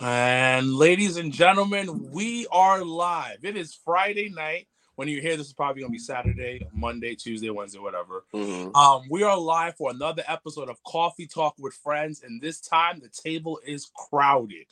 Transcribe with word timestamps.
And 0.00 0.74
ladies 0.74 1.16
and 1.16 1.32
gentlemen, 1.32 2.10
we 2.10 2.46
are 2.50 2.84
live. 2.84 3.44
It 3.44 3.56
is 3.56 3.78
Friday 3.84 4.28
night. 4.28 4.66
When 4.96 5.08
you 5.08 5.20
hear 5.20 5.36
this, 5.36 5.48
is 5.48 5.52
probably 5.52 5.82
gonna 5.82 5.92
be 5.92 5.98
Saturday, 5.98 6.66
Monday, 6.72 7.14
Tuesday, 7.14 7.50
Wednesday, 7.50 7.78
whatever. 7.78 8.24
Mhm. 8.32 8.74
Um, 8.76 9.06
we 9.08 9.22
are 9.22 9.36
live 9.36 9.76
for 9.76 9.90
another 9.90 10.24
episode 10.26 10.68
of 10.68 10.82
Coffee 10.84 11.26
Talk 11.26 11.54
with 11.58 11.74
Friends, 11.74 12.22
and 12.22 12.40
this 12.40 12.60
time 12.60 13.00
the 13.00 13.08
table 13.08 13.60
is 13.64 13.90
crowded. 13.96 14.66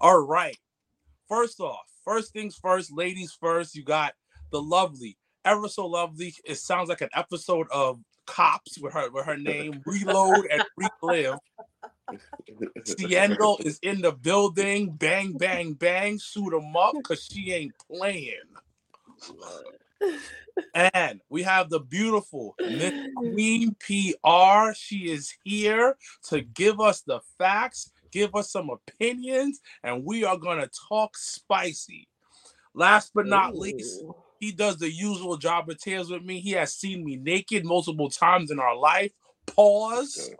All 0.00 0.18
right. 0.20 0.58
First 1.28 1.60
off, 1.60 1.86
first 2.04 2.32
things 2.32 2.56
first, 2.56 2.92
ladies 2.92 3.32
first. 3.32 3.74
You 3.76 3.84
got 3.84 4.14
the 4.50 4.60
lovely, 4.62 5.18
ever 5.44 5.68
so 5.68 5.86
lovely. 5.86 6.34
It 6.44 6.56
sounds 6.56 6.88
like 6.88 7.00
an 7.00 7.10
episode 7.14 7.68
of 7.70 8.00
Cops 8.24 8.78
with 8.78 8.92
her 8.92 9.10
with 9.10 9.26
her 9.26 9.36
name 9.36 9.82
Reload 9.84 10.46
and 10.46 10.64
Relive. 11.02 11.38
Ciendo 12.84 13.64
is 13.64 13.78
in 13.82 14.00
the 14.00 14.12
building. 14.12 14.92
Bang, 14.92 15.32
bang, 15.32 15.74
bang. 15.74 16.18
Shoot 16.18 16.54
'em 16.56 16.76
up 16.76 16.94
because 16.94 17.24
she 17.24 17.52
ain't 17.52 17.74
playing. 17.90 18.34
And 20.74 21.20
we 21.28 21.42
have 21.42 21.70
the 21.70 21.80
beautiful 21.80 22.54
Miss 22.60 22.92
Queen 23.16 23.74
PR. 23.80 24.72
She 24.74 25.10
is 25.10 25.34
here 25.44 25.96
to 26.28 26.40
give 26.42 26.80
us 26.80 27.02
the 27.02 27.20
facts, 27.38 27.90
give 28.10 28.34
us 28.34 28.50
some 28.50 28.70
opinions, 28.70 29.60
and 29.82 30.04
we 30.04 30.24
are 30.24 30.36
going 30.38 30.58
to 30.58 30.70
talk 30.88 31.16
spicy. 31.16 32.08
Last 32.74 33.12
but 33.14 33.26
not 33.26 33.56
least, 33.58 34.02
he 34.40 34.50
does 34.52 34.78
the 34.78 34.90
usual 34.90 35.36
Jobber 35.36 35.74
Tears 35.74 36.10
with 36.10 36.22
me. 36.22 36.40
He 36.40 36.52
has 36.52 36.74
seen 36.74 37.04
me 37.04 37.16
naked 37.16 37.64
multiple 37.64 38.08
times 38.10 38.50
in 38.50 38.58
our 38.58 38.76
life. 38.76 39.12
Pause. 39.46 40.30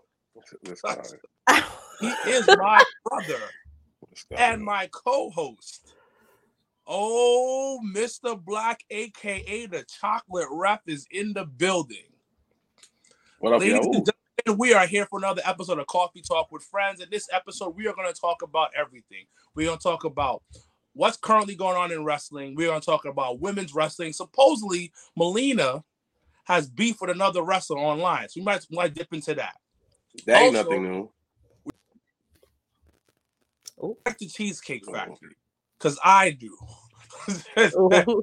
This. 0.62 0.82
He 1.48 2.08
is 2.26 2.46
my 2.46 2.82
brother 3.04 3.40
and 4.36 4.62
my 4.62 4.88
co-host. 4.90 5.94
Oh, 6.86 7.80
Mr. 7.94 8.40
Blacc, 8.42 8.78
aka 8.90 9.66
the 9.66 9.84
chocolate 10.00 10.48
rep, 10.50 10.82
is 10.86 11.06
in 11.10 11.32
the 11.32 11.44
building. 11.44 12.04
what 13.38 13.52
up, 13.54 13.60
Ladies 13.60 13.74
yo? 13.84 13.92
and 13.92 14.06
gentlemen, 14.44 14.58
we 14.58 14.74
are 14.74 14.86
here 14.86 15.06
for 15.06 15.18
another 15.18 15.42
episode 15.44 15.78
of 15.78 15.86
Coffee 15.86 16.22
Talk 16.22 16.50
with 16.50 16.64
Friends. 16.64 17.00
In 17.00 17.08
this 17.10 17.28
episode, 17.32 17.76
we 17.76 17.86
are 17.86 17.94
going 17.94 18.12
to 18.12 18.20
talk 18.20 18.42
about 18.42 18.70
everything. 18.76 19.26
We're 19.54 19.66
going 19.66 19.78
to 19.78 19.82
talk 19.82 20.04
about 20.04 20.42
what's 20.94 21.16
currently 21.16 21.54
going 21.54 21.76
on 21.76 21.92
in 21.92 22.04
wrestling. 22.04 22.56
We're 22.56 22.66
going 22.68 22.80
to 22.80 22.84
talk 22.84 23.04
about 23.04 23.38
women's 23.40 23.74
wrestling. 23.74 24.12
Supposedly, 24.12 24.92
Melina 25.16 25.84
has 26.44 26.68
beef 26.68 27.00
with 27.00 27.10
another 27.10 27.42
wrestler 27.42 27.78
online, 27.78 28.28
so 28.28 28.40
we 28.40 28.44
might, 28.44 28.66
might 28.72 28.92
dip 28.94 29.12
into 29.14 29.34
that. 29.34 29.54
That 30.26 30.42
ain't 30.42 30.56
also- 30.56 30.68
nothing 30.68 30.82
new. 30.90 31.10
Back 34.04 34.18
to 34.18 34.28
Cheesecake 34.28 34.84
Factory, 34.90 35.36
because 35.78 35.98
I 36.04 36.30
do. 36.30 36.56
Ooh. 37.76 38.22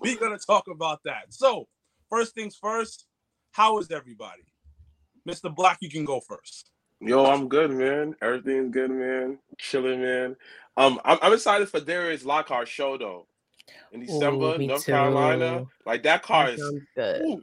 We're 0.00 0.18
going 0.18 0.38
to 0.38 0.44
talk 0.46 0.68
about 0.68 1.00
that. 1.04 1.26
So, 1.30 1.68
first 2.08 2.34
things 2.34 2.56
first, 2.56 3.06
how 3.52 3.78
is 3.78 3.90
everybody? 3.90 4.42
Mr. 5.28 5.54
Blacc, 5.54 5.76
you 5.80 5.90
can 5.90 6.04
go 6.04 6.20
first. 6.20 6.70
Yo, 7.00 7.24
I'm 7.26 7.48
good, 7.48 7.70
man. 7.72 8.14
Everything's 8.22 8.72
good, 8.72 8.90
man. 8.90 9.38
Chilling, 9.58 10.00
man. 10.00 10.36
Um, 10.76 11.00
I'm, 11.04 11.18
I'm 11.20 11.32
excited 11.32 11.68
for 11.68 11.80
Darius 11.80 12.24
Lockhart 12.24 12.68
show 12.68 12.96
though. 12.96 13.26
In 13.92 14.00
December, 14.00 14.56
me 14.58 14.68
North 14.68 14.86
Carolina. 14.86 15.66
Like 15.84 16.04
that 16.04 16.22
car 16.22 16.46
That 16.46 16.54
is. 16.54 16.74
good. 16.96 17.22
Ooh. 17.22 17.42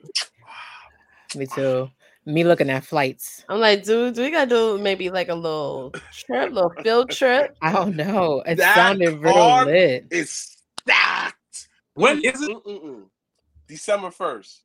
Me 1.35 1.45
too. 1.45 1.89
Me 2.29 2.43
looking 2.43 2.69
at 2.69 2.83
flights. 2.83 3.43
I'm 3.49 3.59
like, 3.59 3.83
dude, 3.83 4.13
do 4.13 4.21
we 4.21 4.29
gotta 4.29 4.49
do 4.49 4.77
maybe 4.77 5.09
like 5.09 5.29
a 5.29 5.35
little 5.35 5.91
trip, 6.11 6.51
little 6.51 6.73
field 6.83 7.09
trip? 7.09 7.57
I 7.61 7.71
don't 7.71 7.95
know. 7.95 8.41
It 8.45 8.57
That 8.57 8.75
sounded 8.75 9.17
real 9.19 9.65
lit. 9.65 10.05
It's 10.11 10.57
stacked. 10.81 11.69
When 11.95 12.23
is 12.23 12.41
it? 12.43 12.49
Mm-mm-mm. 12.49 13.05
December 13.67 14.11
first. 14.11 14.61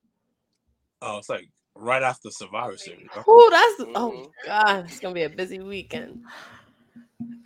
Oh, 1.01 1.19
it's 1.19 1.31
like 1.31 1.49
right 1.75 2.03
after 2.03 2.31
Survivor 2.31 2.77
Series. 2.77 3.09
Oh, 3.27 3.49
that's 3.79 3.91
oh 3.95 4.11
Mhm. 4.11 4.31
god, 4.47 4.85
it's 4.85 5.01
gonna 5.01 5.15
be 5.15 5.23
a 5.23 5.31
busy 5.31 5.61
weekend. 5.61 6.21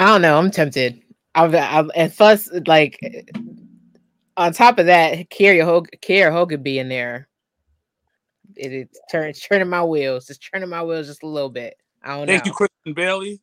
I 0.00 0.06
don't 0.06 0.22
know. 0.22 0.36
I'm 0.36 0.50
tempted. 0.50 1.00
I've, 1.36 1.54
I've 1.54 1.90
and 1.94 2.12
plus 2.12 2.50
like 2.66 2.98
on 4.36 4.52
top 4.52 4.78
of 4.80 4.86
that, 4.86 5.30
Kiera 5.30 5.64
Hogan, 5.64 5.90
Kiera 6.00 6.32
Hogan 6.32 6.62
be 6.62 6.80
in 6.80 6.88
there. 6.88 7.28
It 8.56 8.72
is 8.72 8.88
turn, 9.10 9.32
turning 9.32 9.69
my 9.69 9.84
wheels, 9.84 10.26
just 10.26 10.47
turning 10.53 10.69
my 10.69 10.82
wheels 10.82 11.06
just 11.06 11.22
a 11.22 11.26
little 11.26 11.50
bit. 11.50 11.76
I 12.03 12.16
don't 12.16 12.26
know. 12.26 12.32
Thank 12.32 12.47
know. 12.47 12.50
you, 12.50 12.54
Kristen 12.54 12.94
Bailey. 12.94 13.41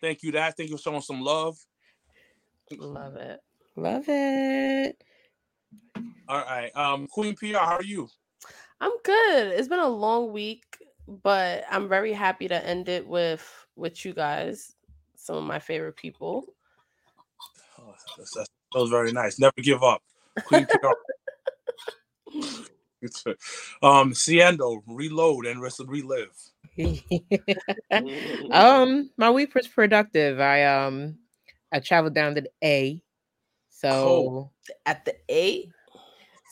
Thank 0.00 0.22
you, 0.22 0.32
that. 0.32 0.56
Thank 0.56 0.70
you 0.70 0.76
for 0.76 0.82
showing 0.82 1.00
some 1.00 1.20
love. 1.20 1.56
Love 2.70 3.16
it. 3.16 3.40
Love 3.76 4.04
it. 4.08 5.02
All 6.28 6.42
right. 6.42 6.74
Um, 6.74 7.06
Queen 7.06 7.34
PR, 7.36 7.58
how 7.58 7.76
are 7.76 7.82
you? 7.82 8.08
I'm 8.80 8.92
good. 9.04 9.48
It's 9.48 9.68
been 9.68 9.78
a 9.78 9.88
long 9.88 10.32
week, 10.32 10.64
but 11.06 11.64
I'm 11.70 11.88
very 11.88 12.12
happy 12.12 12.48
to 12.48 12.66
end 12.66 12.88
it 12.88 13.06
with 13.06 13.66
with 13.76 14.04
you 14.04 14.12
guys, 14.14 14.74
some 15.16 15.36
of 15.36 15.44
my 15.44 15.58
favorite 15.58 15.96
people. 15.96 16.44
Oh, 17.78 17.94
that's, 18.18 18.34
that's, 18.34 18.48
that 18.72 18.80
was 18.80 18.90
very 18.90 19.12
nice. 19.12 19.38
Never 19.38 19.52
give 19.58 19.82
up. 19.82 20.02
Queen 20.44 20.66
PR. 20.66 20.88
um, 23.82 24.12
Ciendo, 24.12 24.82
reload 24.86 25.46
and 25.46 25.60
rest 25.60 25.80
relive. 25.86 26.30
Um, 28.50 29.10
my 29.16 29.30
week 29.30 29.54
was 29.54 29.66
productive. 29.68 30.40
I 30.40 30.64
um, 30.64 31.18
I 31.72 31.80
traveled 31.80 32.14
down 32.14 32.34
to 32.34 32.42
the 32.42 32.50
A, 32.62 33.02
so 33.70 34.04
Cool. 34.04 34.52
At 34.84 35.04
the 35.04 35.14
eight, 35.28 35.70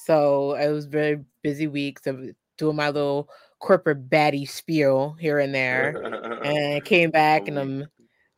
so 0.06 0.54
it 0.54 0.70
was 0.70 0.86
very 0.86 1.24
busy 1.42 1.66
week. 1.66 1.98
So 2.00 2.28
doing 2.58 2.76
my 2.76 2.90
little 2.90 3.28
corporate 3.58 4.08
baddie 4.08 4.48
spiel 4.48 5.16
here 5.18 5.38
and 5.38 5.54
there, 5.54 5.96
and 6.42 6.74
I 6.74 6.80
came 6.80 7.10
back 7.10 7.48
and 7.48 7.58
Oh, 7.58 7.62
I'm 7.62 7.86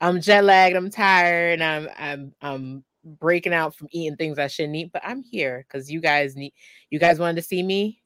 I'm 0.00 0.20
jet 0.20 0.44
lagged. 0.44 0.76
I'm 0.76 0.90
tired. 0.90 1.60
And 1.60 1.64
I'm 1.64 1.88
I'm 1.98 2.34
I'm 2.40 2.84
breaking 3.04 3.54
out 3.54 3.74
from 3.74 3.88
eating 3.92 4.16
things 4.16 4.38
I 4.38 4.48
shouldn't 4.48 4.76
eat, 4.76 4.90
but 4.92 5.02
I'm 5.04 5.22
here 5.22 5.64
because 5.66 5.90
you 5.90 6.00
guys 6.00 6.36
need 6.36 6.52
you 6.90 6.98
guys 6.98 7.18
wanted 7.18 7.36
to 7.36 7.42
see 7.42 7.62
me, 7.62 8.02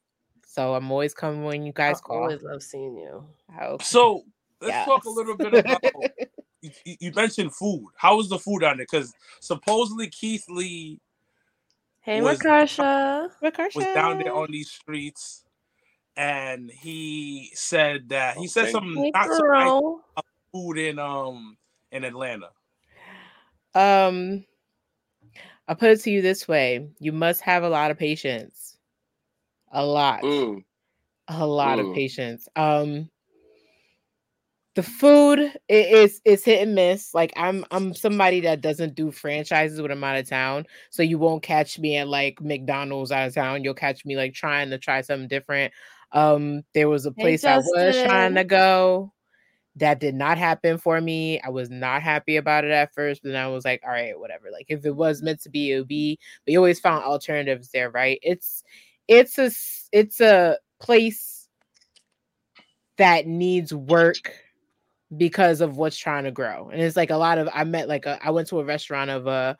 so 0.51 0.75
I'm 0.75 0.91
always 0.91 1.13
coming 1.13 1.45
when 1.45 1.63
you 1.63 1.71
I 1.71 1.75
guys 1.75 2.01
call. 2.01 2.17
always 2.23 2.41
love 2.43 2.61
seeing 2.61 2.97
you. 2.97 3.23
Oh, 3.61 3.77
So 3.81 4.23
let's 4.59 4.85
talk 4.85 5.05
a 5.05 5.09
little 5.09 5.37
bit 5.37 5.53
about. 5.53 5.81
you, 6.61 6.71
you- 6.85 6.97
you 6.99 7.11
mentioned 7.13 7.55
food. 7.55 7.87
How 7.95 8.17
was 8.17 8.27
the 8.27 8.37
food 8.37 8.63
on 8.63 8.77
there? 8.77 8.85
Because 8.91 9.13
supposedly 9.39 10.07
Keith 10.09 10.43
Lee 10.49 10.99
Hey, 12.01 12.19
Was- 12.19 12.39
Makasha. 12.39 13.29
was 13.75 13.85
down 13.93 14.17
there 14.17 14.33
on 14.35 14.51
these 14.51 14.71
streets, 14.71 15.45
and 16.17 16.69
he 16.69 17.51
said 17.53 18.09
that 18.09 18.35
he 18.37 18.47
said 18.47 18.63
Okay. 18.63 18.71
something 18.73 19.01
Hey, 19.03 19.11
not 19.15 19.27
so 19.31 19.43
nice 19.53 19.71
girl. 19.71 20.01
food 20.51 20.77
in 20.79 20.99
um 20.99 21.57
in 21.93 22.03
Atlanta. 22.03 22.49
Um, 23.73 24.43
I'll 25.69 25.75
put 25.75 25.91
it 25.91 26.01
to 26.01 26.11
you 26.11 26.21
this 26.21 26.45
way: 26.47 26.89
you 26.99 27.13
must 27.13 27.39
have 27.41 27.63
a 27.63 27.69
lot 27.69 27.91
of 27.91 27.97
patience, 27.97 28.70
a 29.71 29.85
lot, 29.85 30.21
Mm. 30.23 30.63
a 31.27 31.45
lot 31.45 31.79
of 31.79 31.87
Mm. 31.87 31.93
patience. 31.95 32.47
Um, 32.55 33.09
the 34.75 34.83
food 34.83 35.39
i- 35.39 35.73
is 35.73 36.21
is 36.23 36.45
hit 36.45 36.61
and 36.61 36.75
miss. 36.75 37.13
Like 37.13 37.33
I'm 37.35 37.65
I'm 37.71 37.93
somebody 37.93 38.39
that 38.41 38.61
doesn't 38.61 38.95
do 38.95 39.11
franchises 39.11 39.81
when 39.81 39.91
I'm 39.91 40.03
out 40.03 40.17
of 40.17 40.29
town, 40.29 40.65
so 40.89 41.03
you 41.03 41.17
won't 41.17 41.43
catch 41.43 41.77
me 41.77 41.97
at 41.97 42.07
like 42.07 42.39
McDonald's 42.41 43.11
out 43.11 43.27
of 43.27 43.33
town. 43.33 43.63
You'll 43.63 43.73
catch 43.73 44.05
me 44.05 44.15
like 44.15 44.33
trying 44.33 44.69
to 44.69 44.77
try 44.77 45.01
something 45.01 45.27
different. 45.27 45.73
Um, 46.13 46.63
there 46.73 46.89
was 46.89 47.05
a 47.05 47.13
Hey, 47.17 47.21
place 47.21 47.43
I 47.43 47.57
was 47.57 48.01
trying 48.01 48.35
to 48.35 48.43
go 48.45 49.13
that 49.77 49.99
did 49.99 50.15
not 50.15 50.37
happen 50.37 50.77
for 50.77 50.99
me. 50.99 51.39
I 51.41 51.49
was 51.49 51.69
not 51.69 52.01
happy 52.01 52.35
about 52.37 52.65
it 52.65 52.71
at 52.71 52.93
first, 52.93 53.23
but 53.23 53.31
then 53.31 53.41
I 53.41 53.47
was 53.47 53.63
like, 53.65 53.81
all 53.85 53.91
right, 53.91 54.17
whatever. 54.19 54.51
Like 54.51 54.65
if 54.69 54.85
it 54.85 54.95
was 54.95 55.21
meant 55.21 55.41
to 55.41 55.49
be, 55.49 55.71
it 55.71 55.79
would 55.79 55.87
be. 55.87 56.19
But 56.45 56.51
you 56.51 56.57
always 56.59 56.79
found 56.79 57.03
alternatives 57.03 57.69
there, 57.71 57.89
right? 57.89 58.19
It's 58.21 58.63
it's 59.11 59.37
a 59.37 59.51
it's 59.91 60.21
a 60.21 60.57
place 60.79 61.49
that 62.97 63.27
needs 63.27 63.73
work 63.73 64.33
because 65.17 65.59
of 65.59 65.75
what's 65.75 65.97
trying 65.97 66.23
to 66.23 66.31
grow. 66.31 66.69
And 66.69 66.81
it's 66.81 66.95
like 66.95 67.09
a 67.09 67.17
lot 67.17 67.37
of 67.37 67.49
I 67.53 67.65
met 67.65 67.89
like 67.89 68.05
a 68.05 68.17
I 68.25 68.31
went 68.31 68.47
to 68.47 68.61
a 68.61 68.63
restaurant 68.63 69.09
of 69.09 69.27
a 69.27 69.57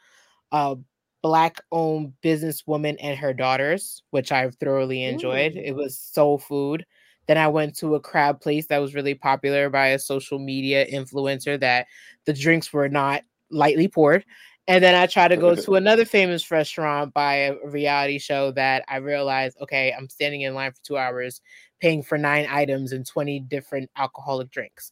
a 0.54 0.78
black 1.22 1.58
owned 1.72 2.14
businesswoman 2.24 2.96
and 3.02 3.20
her 3.20 3.34
daughters, 3.34 4.04
which 4.12 4.32
I 4.32 4.50
thoroughly 4.52 5.04
enjoyed. 5.04 5.56
It 5.58 5.76
was 5.76 6.00
soul 6.00 6.38
food. 6.40 6.86
Then 7.28 7.38
I 7.38 7.50
went 7.50 7.76
to 7.80 7.96
a 7.96 8.00
crab 8.00 8.40
place 8.40 8.68
that 8.68 8.80
was 8.80 8.96
really 8.96 9.16
popular 9.16 9.70
by 9.70 9.88
a 9.88 10.00
social 10.00 10.40
media 10.40 10.88
influencer 10.88 11.60
that 11.60 11.88
the 12.26 12.34
drinks 12.34 12.72
were 12.72 12.90
not 12.90 13.24
lightly 13.50 13.90
poured. 13.90 14.26
And 14.68 14.84
then 14.84 14.96
I 14.96 15.08
try 15.08 15.28
to 15.28 15.38
go 15.38 15.56
to 15.56 15.76
another 15.76 16.06
famous 16.06 16.50
restaurant 16.52 17.14
by 17.14 17.36
a 17.36 17.56
reality 17.66 18.20
show 18.20 18.52
that 18.52 18.86
I 18.88 18.98
realized, 18.98 19.58
okay, 19.62 19.92
I'm 19.92 20.08
standing 20.08 20.42
in 20.42 20.54
line 20.54 20.72
for 20.72 20.82
two 20.84 20.98
hours, 20.98 21.42
paying 21.80 22.04
for 22.04 22.18
nine 22.18 22.48
items 22.50 22.92
and 22.92 23.06
20 23.06 23.40
different 23.42 23.90
alcoholic 23.98 24.52
drinks. 24.52 24.92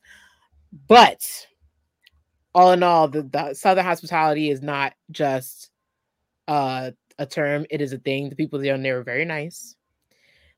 But 0.87 1.23
all 2.53 2.71
in 2.71 2.83
all, 2.83 3.07
the, 3.07 3.23
the 3.23 3.53
Southern 3.53 3.85
hospitality 3.85 4.49
is 4.49 4.61
not 4.61 4.93
just 5.11 5.69
uh, 6.47 6.91
a 7.17 7.25
term; 7.25 7.65
it 7.69 7.81
is 7.81 7.93
a 7.93 7.99
thing. 7.99 8.29
The 8.29 8.35
people 8.35 8.61
down 8.61 8.81
there 8.81 8.99
are 8.99 9.03
very 9.03 9.25
nice. 9.25 9.75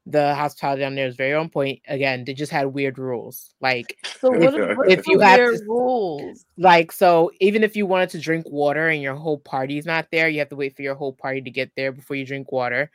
The 0.07 0.33
hospitality 0.33 0.81
down 0.81 0.95
there 0.95 1.05
is 1.07 1.15
very 1.15 1.33
on 1.35 1.49
point. 1.49 1.79
Again, 1.87 2.23
they 2.25 2.33
just 2.33 2.51
had 2.51 2.65
weird 2.73 2.97
rules, 2.97 3.53
like 3.61 3.97
So 4.19 4.31
what 4.31 4.53
if, 4.55 4.77
what 4.77 4.89
If 4.91 4.99
if 4.99 5.07
you 5.07 5.19
the 5.19 5.25
have 5.27 5.39
weird 5.39 5.59
to- 5.59 5.65
rules? 5.65 6.45
like 6.57 6.91
so. 6.91 7.31
Even 7.39 7.63
if 7.63 7.75
you 7.75 7.85
wanted 7.85 8.09
to 8.11 8.19
drink 8.19 8.49
water 8.49 8.87
and 8.87 9.01
your 9.01 9.13
whole 9.15 9.37
party's 9.37 9.85
not 9.85 10.07
there, 10.11 10.27
you 10.27 10.39
have 10.39 10.49
to 10.49 10.55
wait 10.55 10.75
for 10.75 10.81
your 10.81 10.95
whole 10.95 11.13
party 11.13 11.41
to 11.41 11.51
get 11.51 11.71
there 11.75 11.91
before 11.91 12.15
you 12.15 12.25
drink 12.25 12.51
water. 12.51 12.89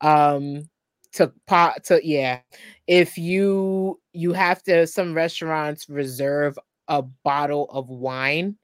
Um, 0.00 0.68
to 1.12 1.30
pot 1.46 1.84
to 1.84 2.00
yeah, 2.02 2.40
if 2.86 3.18
you 3.18 4.00
you 4.14 4.32
have 4.32 4.62
to, 4.64 4.86
some 4.86 5.12
restaurants 5.14 5.88
reserve 5.90 6.58
a 6.88 7.02
bottle 7.02 7.66
of 7.70 7.90
wine. 7.90 8.56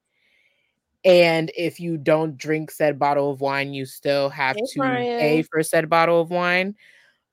And 1.04 1.50
if 1.56 1.80
you 1.80 1.96
don't 1.98 2.36
drink 2.38 2.70
said 2.70 2.98
bottle 2.98 3.30
of 3.30 3.40
wine, 3.40 3.74
you 3.74 3.84
still 3.86 4.28
have 4.30 4.56
Hey, 4.56 4.62
to 4.74 4.80
pay 4.80 5.42
for 5.42 5.62
said 5.62 5.90
bottle 5.90 6.20
of 6.20 6.30
wine. 6.30 6.74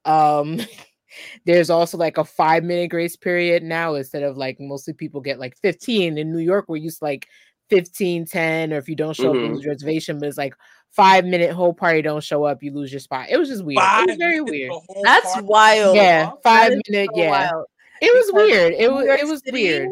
Um, 0.06 0.60
there's 1.46 1.70
also 1.70 1.98
like 1.98 2.18
a 2.18 2.24
five 2.24 2.64
minute 2.64 2.90
grace 2.90 3.16
period 3.16 3.64
now 3.64 3.96
instead 3.96 4.24
of 4.24 4.38
like 4.38 4.60
mostly 4.60 4.94
people 4.94 5.22
get 5.22 5.40
like 5.40 5.58
15 5.58 6.18
in 6.18 6.32
New 6.32 6.40
York. 6.40 6.66
We're 6.68 6.78
used 6.78 7.00
to 7.00 7.06
like 7.06 7.28
15, 7.70 8.26
10, 8.26 8.74
or 8.74 8.78
if 8.78 8.90
you 8.90 8.96
don't 8.96 9.16
show 9.16 9.30
up, 9.30 9.36
you 9.36 9.42
Mhm. 9.42 9.54
lose 9.56 9.64
your 9.64 9.74
reservation. 9.74 10.20
But 10.20 10.30
it's 10.30 10.38
like 10.38 10.56
five 10.92 11.26
minute 11.26 11.52
whole 11.52 11.74
party 11.74 12.02
don't 12.02 12.24
show 12.24 12.44
up, 12.46 12.64
you 12.64 12.72
lose 12.74 12.92
your 12.92 13.00
spot. 13.00 13.28
It 13.30 13.38
was 13.38 13.50
just 13.50 13.64
weird. 13.64 13.80
Five 13.80 14.04
it 14.06 14.12
was 14.12 14.18
very 14.18 14.42
weird. 14.42 14.72
That's 15.04 15.34
party- 15.34 15.48
wild. 15.48 15.96
Yeah, 15.96 16.32
five 16.44 16.72
is 16.72 16.82
minute. 16.90 17.10
so 17.14 17.22
yeah, 17.22 17.30
wild. 17.30 17.66
it 18.02 18.14
was 18.14 18.26
Because 18.28 18.34
weird. 18.50 18.74
It 18.74 18.92
was 18.92 19.06
it 19.06 19.28
was 19.28 19.40
City, 19.44 19.52
weird. 19.64 19.90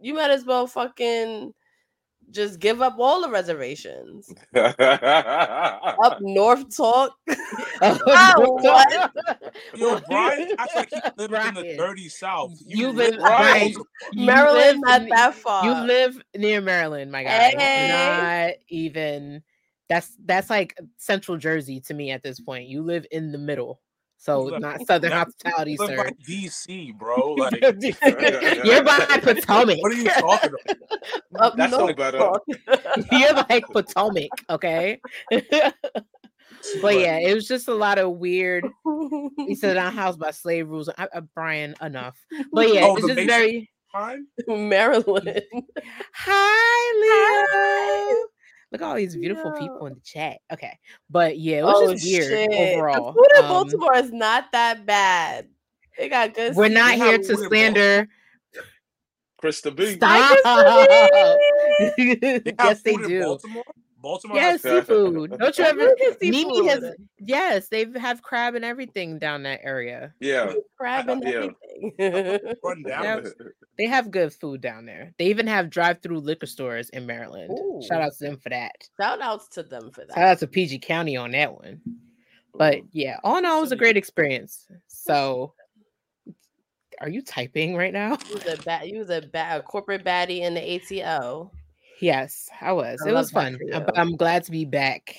You 0.00 0.14
might 0.14 0.30
as 0.30 0.44
well 0.44 0.66
fucking 0.66 1.54
just 2.32 2.58
give 2.58 2.82
up 2.82 2.96
all 2.98 3.20
the 3.22 3.28
reservations. 3.30 4.32
Up 4.54 6.16
North 6.20 6.74
Talk. 6.76 7.14
Wow, 7.80 8.34
what? 8.38 9.12
Yo, 9.74 10.00
Brian, 10.08 10.52
acts 10.56 10.74
like 10.76 10.88
he 10.90 11.00
lived 11.16 11.34
in 11.34 11.54
the 11.54 11.76
dirty 11.76 12.08
South. 12.08 12.52
You 12.64 12.90
live, 12.90 13.16
Right. 13.16 13.72
Brian, 13.72 13.84
you 14.12 14.26
Maryland, 14.26 14.56
live 14.56 14.76
not 14.80 15.02
in- 15.02 15.08
that 15.08 15.34
far. 15.34 15.64
You 15.64 15.72
live 15.86 16.22
near 16.36 16.60
Maryland, 16.60 17.10
my 17.10 17.24
guy. 17.24 17.30
Hey. 17.58 17.88
Not 18.48 18.54
even. 18.68 19.42
That's 19.88 20.16
that's 20.24 20.48
like 20.48 20.78
Central 20.96 21.36
Jersey 21.36 21.80
to 21.80 21.94
me 21.94 22.12
at 22.12 22.22
this 22.22 22.38
point. 22.40 22.68
You 22.68 22.82
live 22.82 23.04
in 23.10 23.32
the 23.32 23.38
middle, 23.38 23.80
so 24.24 24.42
live- 24.42 24.60
not 24.60 24.86
Southern 24.86 25.10
Yeah, 25.12 25.18
hospitality, 25.24 25.76
sir. 25.76 25.96
by 25.96 26.10
DC, 26.26 26.96
bro. 26.96 27.34
Like, 27.34 27.60
You're 28.64 28.84
by 28.84 29.18
Potomac. 29.20 29.78
what 29.82 29.92
are 29.92 29.96
you 29.96 30.04
talking 30.10 30.50
about? 30.50 30.78
Up 31.40 31.56
That's 31.56 31.72
no 31.72 31.78
North 31.80 31.96
better. 31.96 32.18
Talk. 32.18 32.42
You're 33.10 33.34
like 33.34 33.64
Potomac, 33.66 34.30
okay? 34.50 35.00
but 35.30 36.98
yeah, 36.98 37.18
it 37.18 37.34
was 37.34 37.48
just 37.48 37.66
a 37.68 37.74
lot 37.74 37.98
of 37.98 38.12
weird. 38.12 38.64
He 39.38 39.54
said 39.56 39.76
our 39.76 39.90
house 39.90 40.16
by 40.16 40.30
slave 40.30 40.68
rules. 40.68 40.88
I, 40.96 41.08
uh, 41.12 41.22
Brian, 41.34 41.74
enough. 41.82 42.16
But 42.52 42.72
yeah, 42.72 42.82
Oh, 42.86 42.92
it's 42.96 43.02
the 43.02 43.08
just 43.08 43.16
basic- 43.16 43.30
very. 43.30 43.68
Fine. 43.92 44.26
Hi, 44.48 44.56
Maryland. 44.56 45.42
Hi, 46.14 48.08
Leo. 48.08 48.28
Look 48.72 48.80
at 48.80 48.88
all 48.88 48.94
these 48.96 49.14
beautiful 49.16 49.52
Yo. 49.52 49.58
people 49.58 49.86
in 49.86 49.94
the 49.94 50.00
chat. 50.00 50.38
Okay, 50.50 50.78
but 51.10 51.38
yeah, 51.38 51.58
it 51.58 51.64
was 51.64 51.74
Oh, 51.76 51.92
just 51.92 52.04
weird 52.06 52.24
shit. 52.24 52.50
The 52.50 52.74
overall. 52.76 53.12
food 53.12 53.26
in 53.38 53.44
Um, 53.44 53.50
Baltimore 53.50 53.96
is 53.96 54.12
not 54.12 54.46
that 54.52 54.86
bad. 54.86 55.48
They 55.98 56.08
got 56.08 56.32
good. 56.32 56.56
we're 56.56 56.68
not 56.68 56.94
here 56.94 57.18
to 57.18 57.36
slander. 57.36 58.08
Krista 59.42 59.74
B. 59.74 59.94
Stop. 59.96 60.38
They 61.96 62.42
yes, 62.58 62.82
they 62.82 62.96
do. 62.96 63.24
Baltimore. 63.24 63.64
Baltimore. 64.02 64.36
Yes, 64.36 64.62
has- 64.64 64.86
seafood. 64.86 65.38
Don't 65.38 65.56
you 65.58 65.64
ever? 65.64 65.94
Mimi 66.20 66.66
has. 66.66 66.84
Yes, 67.18 67.68
they 67.68 67.86
have 67.98 68.20
crab 68.22 68.54
and 68.56 68.64
everything 68.64 69.18
down 69.18 69.44
that 69.44 69.60
area. 69.62 70.12
Yeah. 70.20 70.52
crab 70.76 71.08
and 71.08 71.22
Yeah. 71.24 71.48
everything. 72.00 72.54
Run 72.62 72.82
down. 72.82 73.04
Yeah. 73.04 73.20
They 73.78 73.86
have 73.86 74.10
good 74.10 74.34
food 74.34 74.60
down 74.60 74.84
there. 74.84 75.14
They 75.18 75.26
even 75.26 75.46
have 75.46 75.70
drive-through 75.70 76.20
liquor 76.20 76.46
stores 76.46 76.90
in 76.90 77.06
Maryland. 77.06 77.56
Shout 77.88 78.02
out 78.02 78.12
to 78.18 78.24
them 78.24 78.36
for 78.36 78.50
that. 78.50 78.72
Shout 79.00 79.20
outs 79.22 79.48
to 79.48 79.62
them 79.62 79.90
for 79.92 80.04
that. 80.04 80.14
Shout 80.14 80.24
out 80.28 80.38
to 80.40 80.46
PG 80.46 80.80
County 80.80 81.16
on 81.16 81.30
that 81.30 81.54
one. 81.54 81.80
But 82.54 82.80
yeah, 82.90 83.16
all 83.24 83.38
in 83.38 83.46
all, 83.46 83.58
it 83.58 83.62
was 83.62 83.72
a 83.72 83.76
great 83.76 83.96
experience. 83.96 84.66
So, 84.88 85.54
are 87.00 87.08
you 87.08 87.22
typing 87.22 87.74
right 87.76 87.92
now? 87.94 88.18
You 88.28 88.34
was 88.34 88.46
a 88.46 88.62
bad, 88.62 88.88
you 88.88 88.98
was 88.98 89.08
a, 89.10 89.22
ba- 89.22 89.56
a 89.56 89.62
corporate 89.62 90.04
baddie 90.04 90.40
in 90.40 90.52
the 90.54 90.74
ATO. 91.02 91.50
Yes, 92.02 92.50
I 92.60 92.72
was. 92.72 93.00
I 93.00 93.10
it 93.10 93.12
was 93.12 93.30
fun. 93.30 93.58
for 93.58 93.80
But. 93.80 93.96
I'm 93.96 94.16
glad 94.16 94.42
to 94.44 94.50
be 94.50 94.64
back. 94.64 95.14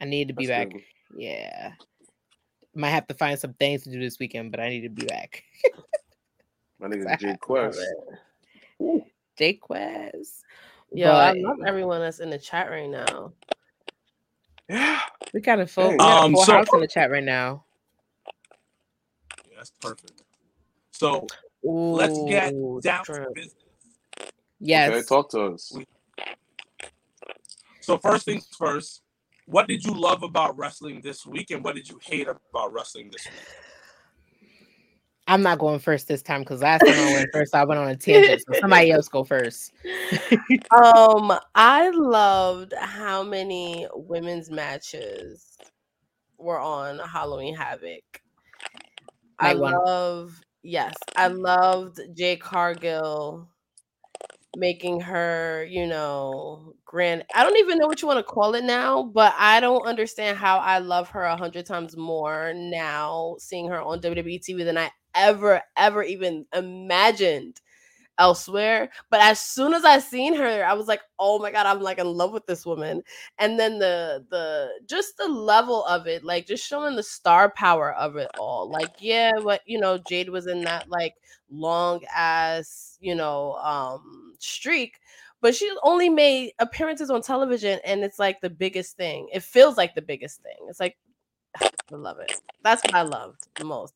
I 0.00 0.04
need 0.04 0.28
to 0.28 0.34
be 0.34 0.46
That's 0.46 0.66
back. 0.66 0.72
good. 0.72 0.82
Yeah. 1.20 1.72
Might 2.76 2.90
have 2.90 3.08
to 3.08 3.14
find 3.14 3.36
some 3.36 3.54
things 3.54 3.82
to 3.82 3.90
do 3.90 3.98
this 3.98 4.20
weekend, 4.20 4.52
but 4.52 4.60
I 4.60 4.68
need 4.68 4.82
to 4.82 4.88
be 4.88 5.04
back. 5.06 5.42
My 6.78 6.86
nigga 6.88 7.18
J 7.18 7.36
Quest. 7.40 7.80
Jake 9.36 9.60
Quest. 9.62 10.44
Yo, 10.92 11.10
I 11.10 11.32
love 11.32 11.56
everyone 11.66 12.00
that's 12.00 12.20
in 12.20 12.30
the 12.30 12.38
chat 12.38 12.70
right 12.70 12.88
now. 12.88 13.32
Yeah. 14.68 15.00
we 15.32 15.40
got 15.40 15.58
a 15.58 15.66
full, 15.66 15.90
we 15.90 15.90
Dang. 15.90 15.98
got 15.98 16.22
a 16.22 16.24
Um, 16.26 16.32
full 16.34 16.44
so- 16.44 16.52
house 16.52 16.66
in 16.72 16.80
the 16.80 16.86
chat 16.86 17.10
right 17.10 17.24
now. 17.24 17.64
Yeah, 19.50 19.56
that's 19.56 19.72
perfect. 19.80 20.22
So 20.92 21.26
let's 21.64 22.16
get 22.28 22.52
Ooh, 22.52 22.80
down 22.80 23.04
to 23.06 23.26
business. 23.34 23.54
Yes. 24.66 24.90
Okay, 24.90 25.02
talk 25.02 25.28
to 25.32 25.42
us. 25.52 25.76
So 27.80 27.98
first 27.98 28.24
things 28.24 28.48
first, 28.56 29.02
what 29.44 29.68
did 29.68 29.84
you 29.84 29.92
love 29.92 30.22
about 30.22 30.56
wrestling 30.56 31.02
this 31.02 31.26
week, 31.26 31.50
and 31.50 31.62
what 31.62 31.74
did 31.74 31.86
you 31.86 32.00
hate 32.02 32.28
about 32.28 32.72
wrestling 32.72 33.10
this 33.12 33.26
week? 33.26 33.44
I'm 35.28 35.42
not 35.42 35.58
going 35.58 35.80
first 35.80 36.08
this 36.08 36.22
time 36.22 36.40
because 36.40 36.62
last 36.62 36.80
time 36.80 36.98
I 36.98 37.12
went 37.12 37.30
first, 37.30 37.54
I 37.54 37.64
went 37.64 37.78
on 37.78 37.88
a 37.88 37.96
tangent. 37.96 38.42
So 38.48 38.58
somebody 38.58 38.90
else 38.90 39.08
go 39.08 39.22
first. 39.22 39.72
Um, 40.70 41.32
I 41.54 41.90
loved 41.90 42.72
how 42.76 43.22
many 43.22 43.86
women's 43.94 44.50
matches 44.50 45.56
were 46.38 46.58
on 46.58 46.98
Halloween 46.98 47.54
Havoc. 47.54 48.02
I 49.38 49.52
Night 49.52 49.60
one. 49.60 49.74
love, 49.74 50.40
yes, 50.62 50.94
I 51.16 51.28
loved 51.28 52.00
Jade 52.16 52.40
Cargill 52.40 53.48
making 54.56 55.00
her, 55.00 55.66
you 55.68 55.86
know, 55.86 56.74
grand. 56.84 57.24
I 57.34 57.42
don't 57.42 57.56
even 57.58 57.78
know 57.78 57.86
what 57.86 58.02
you 58.02 58.08
want 58.08 58.18
to 58.18 58.22
call 58.32 58.54
it 58.54 58.64
now, 58.64 59.02
but 59.04 59.34
I 59.38 59.60
don't 59.60 59.86
understand 59.86 60.38
how 60.38 60.58
I 60.58 60.78
love 60.78 61.08
her 61.10 61.22
a 61.24 61.36
hundred 61.36 61.66
times 61.66 61.96
more 61.96 62.52
now, 62.54 63.36
seeing 63.38 63.68
her 63.68 63.80
on 63.80 64.00
WWE 64.00 64.40
TV 64.40 64.64
than 64.64 64.78
I 64.78 64.90
ever, 65.14 65.62
ever 65.76 66.02
even 66.02 66.46
imagined 66.54 67.60
elsewhere. 68.18 68.90
But 69.10 69.20
as 69.20 69.40
soon 69.40 69.74
as 69.74 69.84
I 69.84 69.98
seen 69.98 70.34
her, 70.34 70.64
I 70.64 70.74
was 70.74 70.86
like, 70.88 71.00
oh 71.18 71.38
my 71.38 71.50
god, 71.50 71.66
I'm 71.66 71.80
like 71.82 71.98
in 71.98 72.06
love 72.06 72.32
with 72.32 72.46
this 72.46 72.64
woman. 72.66 73.02
And 73.38 73.58
then 73.58 73.78
the 73.78 74.24
the 74.30 74.68
just 74.86 75.16
the 75.16 75.28
level 75.28 75.84
of 75.84 76.06
it, 76.06 76.24
like 76.24 76.46
just 76.46 76.66
showing 76.66 76.96
the 76.96 77.02
star 77.02 77.50
power 77.50 77.92
of 77.94 78.16
it 78.16 78.30
all. 78.38 78.68
Like, 78.70 78.92
yeah, 79.00 79.32
what 79.38 79.62
you 79.66 79.78
know, 79.80 79.98
Jade 79.98 80.30
was 80.30 80.46
in 80.46 80.62
that 80.62 80.88
like 80.88 81.14
long 81.50 82.02
ass, 82.14 82.98
you 83.00 83.14
know, 83.14 83.54
um 83.54 84.34
streak. 84.38 85.00
But 85.40 85.54
she 85.54 85.70
only 85.82 86.08
made 86.08 86.52
appearances 86.58 87.10
on 87.10 87.20
television, 87.20 87.78
and 87.84 88.02
it's 88.02 88.18
like 88.18 88.40
the 88.40 88.48
biggest 88.50 88.96
thing. 88.96 89.28
It 89.32 89.42
feels 89.42 89.76
like 89.76 89.94
the 89.94 90.02
biggest 90.02 90.40
thing. 90.42 90.56
It's 90.68 90.80
like 90.80 90.96
I 91.60 91.70
love 91.96 92.18
it. 92.20 92.32
That's 92.62 92.82
what 92.84 92.94
I 92.94 93.02
loved 93.02 93.46
the 93.56 93.64
most. 93.64 93.94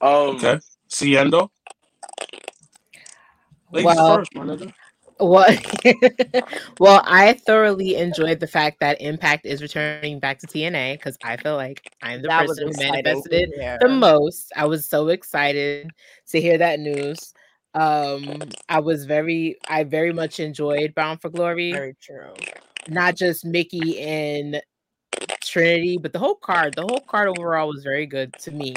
This. 0.00 0.08
Um, 0.08 0.36
Okay, 0.36 0.60
Siendo. 0.88 1.50
Ladies 3.72 3.84
Well, 3.86 4.16
first, 4.16 4.34
my 4.34 4.44
nigga. 4.44 4.72
Well, 5.18 5.46
well, 6.78 7.02
I 7.06 7.32
thoroughly 7.46 7.96
enjoyed 7.96 8.38
the 8.38 8.46
fact 8.46 8.80
that 8.80 9.00
Impact 9.00 9.46
is 9.46 9.62
returning 9.62 10.20
back 10.20 10.38
to 10.40 10.46
TNA 10.46 10.94
because 10.98 11.16
I 11.24 11.38
feel 11.38 11.56
like 11.56 11.90
I'm 12.02 12.20
the 12.20 12.28
That 12.28 12.46
person 12.46 12.68
who 12.68 12.78
manifested 12.78 13.32
it 13.32 13.50
hear. 13.54 13.78
the 13.80 13.88
most. 13.88 14.52
I 14.54 14.66
was 14.66 14.86
so 14.86 15.08
excited 15.08 15.90
to 16.28 16.40
hear 16.40 16.58
that 16.58 16.80
news. 16.80 17.32
Um, 17.74 18.42
I 18.68 18.80
was 18.80 19.06
very, 19.06 19.56
I 19.68 19.84
very 19.84 20.12
much 20.12 20.38
enjoyed 20.38 20.94
Bound 20.94 21.22
for 21.22 21.30
Glory. 21.30 21.72
Very 21.72 21.96
true. 22.00 22.34
Not 22.88 23.16
just 23.16 23.44
Mickie 23.44 23.98
and 24.00 24.60
Trinity, 25.56 25.96
but 25.96 26.12
the 26.12 26.18
whole 26.18 26.34
card. 26.34 26.74
The 26.74 26.82
whole 26.82 27.00
card 27.00 27.28
overall 27.28 27.68
was 27.68 27.82
very 27.82 28.04
good 28.04 28.34
to 28.40 28.50
me. 28.50 28.74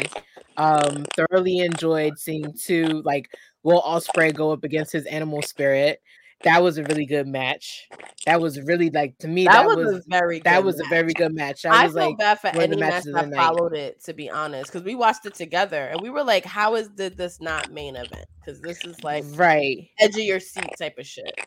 Um, 0.55 1.05
thoroughly 1.13 1.59
enjoyed 1.59 2.17
seeing 2.17 2.53
two 2.53 3.01
like 3.03 3.29
Will 3.63 3.81
Ospreay 3.81 4.33
go 4.33 4.51
up 4.51 4.63
against 4.63 4.93
his 4.93 5.05
animal 5.05 5.41
spirit, 5.41 6.01
that 6.43 6.63
was 6.63 6.77
a 6.77 6.83
really 6.83 7.05
good 7.05 7.27
match. 7.27 7.89
That 8.25 8.39
was 8.39 8.61
really 8.61 8.89
like 8.91 9.17
to 9.17 9.27
me. 9.27 9.43
That, 9.43 9.53
That, 9.53 9.67
was, 9.67 9.75
was, 9.75 9.95
a 9.97 10.01
very 10.07 10.39
that 10.39 10.57
good 10.57 10.65
was 10.65 10.79
a 10.79 10.85
very 10.85 11.11
good 11.13 11.33
match. 11.33 11.63
That 11.63 11.73
I 11.73 11.83
was 11.83 11.93
feel 11.93 12.05
like 12.05 12.17
bad 12.17 12.39
for 12.39 12.47
any 12.47 12.77
match 12.77 13.05
matches 13.05 13.13
that 13.13 13.33
followed 13.33 13.73
it, 13.73 14.01
to 14.05 14.13
be 14.13 14.29
honest, 14.29 14.71
because 14.71 14.85
we 14.85 14.95
watched 14.95 15.25
it 15.25 15.35
together 15.35 15.87
and 15.87 15.99
we 15.99 16.09
were 16.09 16.23
like, 16.23 16.45
"How 16.45 16.75
is 16.75 16.87
did 16.87 17.17
this 17.17 17.41
not 17.41 17.73
main 17.73 17.97
event?" 17.97 18.25
Because 18.39 18.61
this 18.61 18.85
is 18.85 19.03
like 19.03 19.25
right. 19.31 19.89
edge 19.99 20.15
of 20.15 20.21
your 20.21 20.39
seat 20.39 20.69
type 20.77 20.97
of 20.97 21.05
shit. 21.05 21.37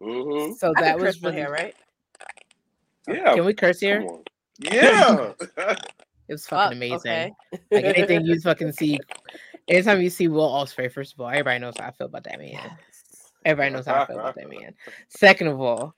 hmm 0.00 0.52
So 0.52 0.72
I 0.76 0.82
that 0.82 1.00
was 1.00 1.20
really, 1.22 1.38
here, 1.38 1.50
right? 1.50 1.74
Yeah. 3.08 3.34
Can 3.34 3.44
we 3.44 3.52
curse 3.52 3.80
here? 3.80 4.06
Come 4.64 5.18
on. 5.18 5.34
Yeah. 5.58 5.76
It 6.28 6.32
was 6.32 6.46
fucking 6.48 6.64
Fuck, 6.70 6.72
amazing. 6.72 6.96
okay. 7.12 7.32
Like 7.70 7.84
anything 7.84 8.26
you 8.26 8.40
fucking 8.42 8.72
see, 8.72 8.98
anytime 9.68 10.00
you 10.00 10.10
see 10.10 10.26
Will 10.26 10.48
Ospreay, 10.50 10.90
first 10.90 11.14
of 11.14 11.20
all, 11.20 11.28
everybody 11.28 11.60
knows 11.60 11.74
how 11.78 11.86
I 11.86 11.92
feel 11.92 12.08
about 12.08 12.24
that 12.24 12.40
man. 12.40 12.76
Everybody 13.44 13.72
knows 13.72 13.86
how 13.86 14.02
I 14.02 14.06
feel 14.06 14.18
about 14.18 14.34
that 14.34 14.50
man. 14.50 14.74
Second 15.08 15.46
of 15.46 15.60
all, 15.60 15.94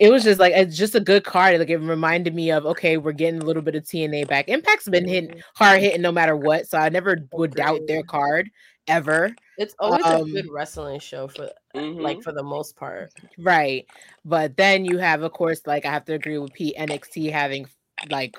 it 0.00 0.10
was 0.10 0.24
just 0.24 0.40
like 0.40 0.52
it's 0.52 0.76
just 0.76 0.96
a 0.96 1.00
good 1.00 1.22
card. 1.22 1.60
Like 1.60 1.70
it 1.70 1.76
reminded 1.76 2.34
me 2.34 2.50
of 2.50 2.66
okay, 2.66 2.96
we're 2.96 3.12
getting 3.12 3.40
a 3.40 3.44
little 3.44 3.62
bit 3.62 3.76
of 3.76 3.84
TNA 3.84 4.26
back. 4.26 4.48
Impact's 4.48 4.88
been 4.88 5.06
hitting 5.06 5.30
Mhm. 5.30 5.42
hard 5.54 5.80
hitting 5.80 6.02
no 6.02 6.10
matter 6.10 6.34
what, 6.34 6.66
so 6.66 6.78
I 6.78 6.88
never 6.88 7.16
would 7.32 7.54
doubt 7.54 7.82
their 7.86 8.02
card 8.02 8.50
ever. 8.88 9.32
It's 9.56 9.74
always 9.78 10.06
Um, 10.06 10.22
a 10.22 10.24
good 10.34 10.46
wrestling 10.50 11.00
show 11.00 11.28
for 11.28 11.50
Mhm. 11.74 11.96
like 11.98 12.22
for 12.22 12.32
the 12.32 12.42
most 12.42 12.76
part. 12.76 13.12
Right. 13.38 13.86
But 14.24 14.56
then 14.56 14.84
you 14.84 14.98
have, 14.98 15.22
of 15.22 15.32
course, 15.32 15.62
like 15.66 15.84
I 15.84 15.90
have 15.90 16.04
to 16.06 16.14
agree 16.14 16.38
with 16.38 16.52
Pete, 16.52 16.74
NXT 16.76 17.26
having 17.30 17.66
like 18.10 18.36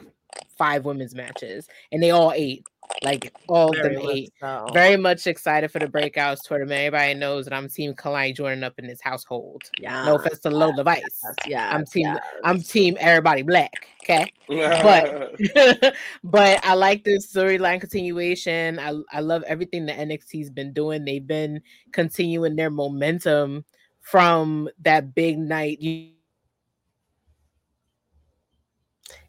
five 0.57 0.85
women's 0.85 1.15
matches, 1.15 1.67
and 1.91 2.01
they 2.01 2.11
all 2.11 2.31
ate. 2.35 2.63
Like 3.03 3.33
all 3.49 3.75
of 3.75 3.83
them 3.83 3.97
ate. 4.09 4.31
so. 4.39 4.65
Very 4.73 4.95
much 4.95 5.27
excited 5.27 5.69
for 5.71 5.79
the 5.79 5.87
breakouts 5.87 6.37
tournament. 6.47 6.79
Everybody 6.79 7.15
knows 7.15 7.43
that 7.45 7.53
I'm 7.53 7.67
team 7.67 7.93
Kelani 7.93 8.33
joining 8.33 8.63
up 8.63 8.79
in 8.79 8.87
this 8.87 9.01
household. 9.01 9.63
yeah. 9.77 10.05
No 10.05 10.15
offense 10.15 10.39
to 10.39 10.49
Lola 10.49 10.85
Vice. 10.85 11.03
Yeah. 11.45 11.69
I'm 11.69 11.85
team 11.85 12.17
I'm 12.45 12.61
team 12.61 12.95
everybody 12.99 13.41
black. 13.41 13.87
Okay. 14.03 14.31
But 14.47 15.35
but 16.23 16.65
I 16.65 16.75
like 16.75 17.03
this 17.03 17.31
storyline 17.31 17.81
continuation. 17.81 18.79
I, 18.79 18.93
I 19.11 19.19
love 19.19 19.43
everything 19.43 19.85
that 19.87 19.97
NXT's 19.97 20.49
been 20.49 20.71
doing. 20.71 21.03
They've 21.03 21.27
been 21.27 21.61
continuing 21.91 22.55
their 22.55 22.69
momentum 22.69 23.65
from 23.99 24.69
that 24.79 25.13
big 25.13 25.37
night 25.37 25.81
you- 25.81 26.11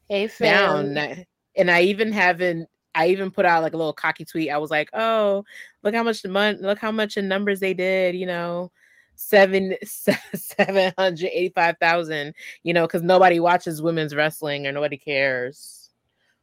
Hey, 0.09 0.27
down. 0.41 0.87
fam. 0.87 0.95
that- 0.95 1.27
And 1.57 1.71
I 1.71 1.83
even 1.83 2.12
haven't 2.12 2.69
I 2.95 3.09
even 3.09 3.31
put 3.31 3.45
out 3.45 3.62
like 3.62 3.75
a 3.75 3.77
little 3.77 3.93
cocky 3.93 4.25
tweet. 4.25 4.50
I 4.50 4.59
was 4.59 4.71
like, 4.71 4.88
oh, 4.93 5.45
look 5.83 5.95
how 5.95 6.03
much 6.03 6.23
the 6.23 6.29
month 6.29 6.61
look 6.61 6.79
how 6.79 6.91
much 6.91 7.17
in 7.17 7.29
numbers 7.29 7.61
they 7.61 7.75
did, 7.75 8.15
you 8.17 8.27
know. 8.27 8.73
Seven 9.15 9.77
seven 9.85 10.93
hundred 10.99 11.31
eighty 11.33 11.53
five 11.55 11.77
thousand, 11.81 12.35
you 12.62 12.73
know, 12.73 12.87
because 12.87 13.03
nobody 13.03 13.41
watches 13.41 13.83
women's 13.83 14.15
wrestling 14.15 14.67
or 14.67 14.73
nobody 14.73 14.97
cares. 14.97 15.91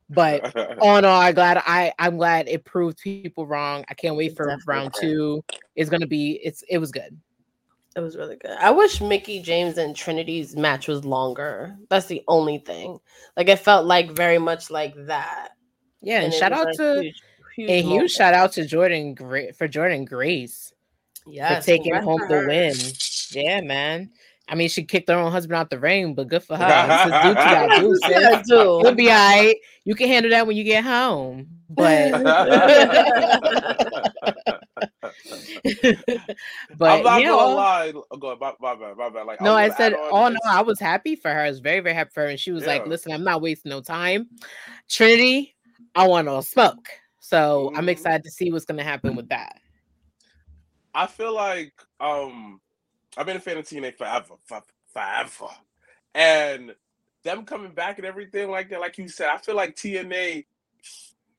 But 0.10 0.54
all 0.80 0.98
in 0.98 1.06
all, 1.06 1.20
I 1.20 1.32
glad 1.32 1.58
I 1.66 1.94
I'm 2.00 2.18
glad 2.18 2.48
it 2.48 2.64
proved 2.66 3.00
people 3.00 3.48
wrong. 3.48 3.84
I 3.90 3.94
can't 3.94 4.16
wait 4.16 4.36
for 4.36 4.46
definitely 4.48 4.64
round 4.68 4.94
two. 5.00 5.44
It's 5.76 5.90
gonna 5.90 6.08
be 6.08 6.40
it's 6.44 6.64
it 6.70 6.78
was 6.78 6.92
good. 6.92 7.20
It 7.96 8.02
was 8.02 8.18
really 8.18 8.36
good. 8.36 8.52
I 8.52 8.72
wish 8.72 9.00
Mickie 9.00 9.42
James 9.42 9.78
and 9.78 9.96
Trinity's 9.96 10.56
match 10.56 10.88
was 10.88 11.06
longer. 11.06 11.78
That's 11.90 12.08
the 12.08 12.24
only 12.28 12.58
thing. 12.58 13.00
Like 13.38 13.48
it 13.48 13.60
felt 13.60 13.86
like 13.86 14.12
very 14.12 14.38
much 14.38 14.70
like 14.70 14.94
that. 15.08 15.50
Yeah, 16.02 16.22
and, 16.22 16.34
it 16.34 16.38
shout 16.38 16.52
out 16.52 16.70
a 16.70 16.74
to 16.74 17.02
huge, 17.02 17.22
huge 17.56 17.70
and 17.70 17.80
huge 17.80 17.90
moment. 17.90 18.12
shout 18.12 18.34
out 18.34 18.52
to 18.54 18.62
Jordynne 18.62 19.16
Grace 19.16 19.56
for 19.56 19.70
Jordynne 19.70 20.08
Grace 20.08 20.74
yes, 21.26 21.64
for 21.64 21.66
taking 21.66 21.96
home 21.96 22.20
to 22.20 22.28
the 22.28 22.46
win. 22.48 22.76
Yeah, 23.32 23.62
man. 23.62 24.12
I 24.48 24.56
mean, 24.56 24.70
she 24.70 24.84
kicked 24.84 25.10
her 25.10 25.16
own 25.16 25.32
husband 25.32 25.56
out 25.56 25.70
the 25.70 25.80
ring, 25.80 26.14
but 26.14 26.28
good 26.28 26.44
for 26.44 26.56
her. 26.58 26.88
This 26.88 27.06
is 27.06 27.22
do 27.22 27.30
what 27.30 27.46
you 27.46 27.52
gotta 27.52 27.70
do, 27.76 27.96
sis. 27.96 28.10
Yeah, 28.10 28.42
too. 28.48 28.82
You'll 28.84 28.96
be 28.96 29.10
all 29.10 29.16
right. 29.18 29.56
You 29.86 29.96
can 29.96 30.08
handle 30.08 30.32
that 30.32 30.46
when 30.48 30.56
you 30.58 30.64
get 30.64 30.84
home. 30.84 31.48
But 31.70 32.12
but 36.78 36.92
I'm 36.92 37.04
not 37.04 37.20
you 37.20 37.26
know, 37.26 37.38
gonna 37.38 37.56
lie. 37.56 37.94
Oh, 38.12 38.18
Go 38.18 38.28
ahead, 38.30 38.40
my, 38.40 38.54
my 38.60 38.76
bad, 38.76 38.98
my 38.98 39.10
bad. 39.10 39.26
Like, 39.26 39.42
No, 39.42 39.52
was 39.54 39.60
I 39.60 39.70
said, 39.70 39.94
oh 40.12 40.30
no, 40.30 40.38
I 40.48 40.62
was 40.62 40.80
happy 40.80 41.16
for 41.16 41.32
her. 41.32 41.42
I 41.42 41.50
was 41.50 41.60
very, 41.60 41.80
very 41.80 41.96
happy 41.96 42.12
for 42.14 42.22
her. 42.24 42.28
And 42.30 42.40
she 42.40 42.52
was 42.52 42.66
like, 42.66 42.86
listen, 42.88 43.12
I'm 43.12 43.24
not 43.24 43.42
wasting 43.42 43.70
no 43.72 43.82
time. 43.82 44.30
Trinity, 44.90 45.56
I 45.96 46.08
want 46.08 46.28
to 46.28 46.42
smoke. 46.44 46.88
So 47.20 47.72
I'm 47.76 47.86
Mhm. 47.88 47.90
excited 47.90 48.24
to 48.24 48.32
see 48.32 48.52
what's 48.52 48.66
gonna 48.66 48.84
happen 48.84 49.16
with 49.16 49.30
that. 49.30 49.60
I 50.94 51.08
feel 51.08 51.34
like 51.34 51.74
um 52.00 52.62
I've 53.18 53.26
been 53.26 53.38
a 53.38 53.42
fan 53.42 53.58
of 53.58 53.66
TNA 53.66 53.98
forever, 53.98 54.36
for, 54.46 54.62
forever, 54.94 55.48
and 56.14 56.76
them 57.24 57.46
coming 57.46 57.74
back 57.74 57.98
and 57.98 58.06
everything 58.06 58.50
like 58.52 58.70
that, 58.70 58.80
like 58.80 58.98
you 58.98 59.08
said, 59.08 59.30
I 59.30 59.38
feel 59.38 59.56
like 59.56 59.76
TNA 59.76 60.46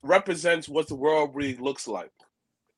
represents 0.02 0.68
what 0.68 0.88
the 0.88 0.94
world 0.94 1.30
really 1.34 1.56
looks 1.56 1.86
like 1.88 2.10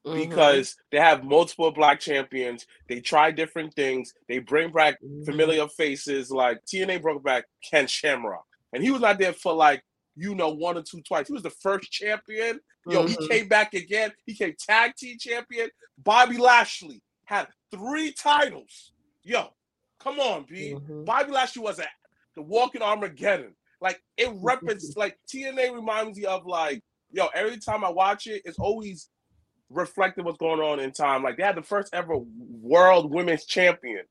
Mhm. 0.07 0.29
because 0.31 0.77
they 0.91 0.99
have 0.99 1.25
multiple 1.25 1.71
black 1.71 2.01
champions. 2.01 2.67
They 2.89 3.01
try 3.01 3.31
different 3.31 3.75
things. 3.75 4.15
They 4.29 4.39
bring 4.39 4.73
back 4.73 5.01
Mhm. 5.03 5.25
familiar 5.25 5.69
faces. 5.69 6.31
Like 6.31 6.65
TNA 6.65 6.99
brought 6.99 7.23
back 7.23 7.47
Ken 7.69 7.87
Shamrock, 7.87 8.47
and 8.73 8.83
he 8.83 8.91
was 8.91 9.01
not 9.01 9.19
there 9.19 9.33
for 9.33 9.53
like 9.53 9.83
you 10.17 10.35
know 10.35 10.49
one 10.51 10.77
or 10.77 10.83
two 10.83 11.01
twice. 11.03 11.29
He 11.29 11.33
was 11.33 11.43
the 11.45 11.51
first 11.51 11.91
champion. 11.93 12.61
Yo, 12.87 13.07
he 13.07 13.17
Mhm. 13.17 13.29
came 13.29 13.49
back 13.49 13.75
again. 13.75 14.13
He 14.27 14.35
came 14.35 14.55
tag 14.59 14.97
team 14.97 15.17
champion. 15.19 15.71
Bobby 15.99 16.39
Lashley 16.39 17.03
had 17.25 17.49
three 17.71 18.13
titles. 18.13 18.93
Yo, 19.23 19.49
come 19.99 20.21
on, 20.21 20.45
B. 20.49 20.75
Mhm. 20.75 21.05
Bobby 21.05 21.33
Lashley 21.33 21.63
was 21.63 21.79
at 21.79 21.89
the 22.35 22.43
Walking 22.43 22.83
Armageddon. 22.83 23.55
Like 23.81 24.03
it 24.17 24.31
represents 24.37 24.97
like 24.97 25.19
TNA 25.33 25.75
reminds 25.75 26.19
me 26.19 26.25
of 26.25 26.47
like 26.47 26.83
yo. 27.11 27.27
Every 27.35 27.59
time 27.59 27.85
I 27.85 27.91
watch 27.91 28.27
it, 28.27 28.43
it's 28.45 28.59
always 28.59 29.09
reflecting 29.71 30.25
what's 30.25 30.39
going 30.39 30.61
on 30.61 30.81
in 30.81 30.93
time. 30.93 31.23
Like 31.23 31.37
they 31.37 31.43
had 31.43 31.57
the 31.57 31.63
first 31.63 31.93
ever 31.93 32.17
world 32.17 33.13
women's 33.13 33.45
champion, 33.45 34.05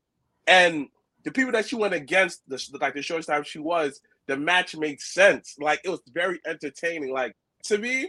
and 0.46 0.86
the 1.24 1.30
people 1.32 1.52
that 1.52 1.68
she 1.68 1.76
went 1.76 1.94
against, 1.94 2.48
the 2.48 2.62
like 2.80 2.94
the 2.94 3.02
short 3.02 3.26
time 3.26 3.42
she 3.42 3.58
was, 3.58 4.00
the 4.26 4.36
match 4.36 4.76
made 4.76 5.00
sense. 5.00 5.56
Like 5.58 5.80
it 5.84 5.90
was 5.90 6.00
very 6.12 6.40
entertaining. 6.46 7.12
Like 7.12 7.34
to 7.64 7.78
me, 7.78 8.08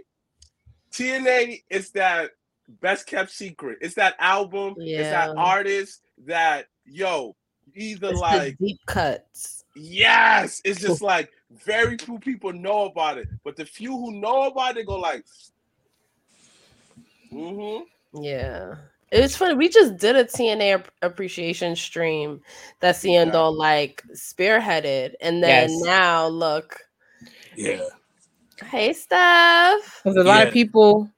TNA 0.91 1.63
is 1.69 1.91
that 1.91 2.31
best 2.81 3.07
kept 3.07 3.31
secret. 3.31 3.77
It's 3.81 3.95
that 3.95 4.15
album. 4.19 4.75
It's 4.77 5.09
that 5.09 5.35
artist 5.35 6.01
that 6.25 6.67
yo 6.85 7.35
either 7.75 8.09
It's 8.09 8.17
the 8.17 8.21
like 8.21 8.57
deep 8.57 8.79
cuts. 8.85 9.63
yes, 9.75 10.61
it's 10.65 10.81
just 10.81 11.01
like 11.01 11.31
very 11.65 11.97
few 11.97 12.19
people 12.19 12.51
know 12.53 12.85
about 12.85 13.17
it, 13.17 13.27
but 13.43 13.55
the 13.55 13.65
few 13.65 13.91
who 13.91 14.11
know 14.19 14.43
about 14.43 14.77
it 14.77 14.85
go 14.85 14.97
like. 14.99 15.25
Mm-hmm. 17.31 18.23
Yeah. 18.23 18.75
It's 19.11 19.35
funny. 19.35 19.55
We 19.55 19.69
just 19.69 19.97
did 19.97 20.15
a 20.15 20.23
TNA 20.23 20.83
appreciation 21.01 21.75
stream 21.75 22.41
that 22.79 22.95
Ciendo 22.95 23.33
Yeah. 23.33 23.39
like 23.41 24.03
spearheaded. 24.13 25.13
And 25.21 25.43
then 25.43 25.69
Yes. 25.69 25.81
now 25.83 26.27
look. 26.27 26.79
Yeah. 27.55 27.81
Hey 28.63 28.93
Steph. 28.93 30.01
Because 30.03 30.17
a 30.17 30.23
lot 30.23 30.45
of 30.47 30.53
people 30.53 31.09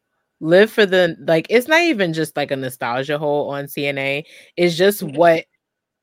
live 0.41 0.71
for 0.71 0.85
the 0.85 1.15
like 1.25 1.47
it's 1.49 1.67
not 1.67 1.81
even 1.81 2.11
just 2.11 2.35
like 2.35 2.51
a 2.51 2.55
nostalgia 2.55 3.17
hole 3.17 3.49
on 3.51 3.65
TNA. 3.65 4.23
It's 4.57 4.75
just 4.75 5.01
what 5.03 5.45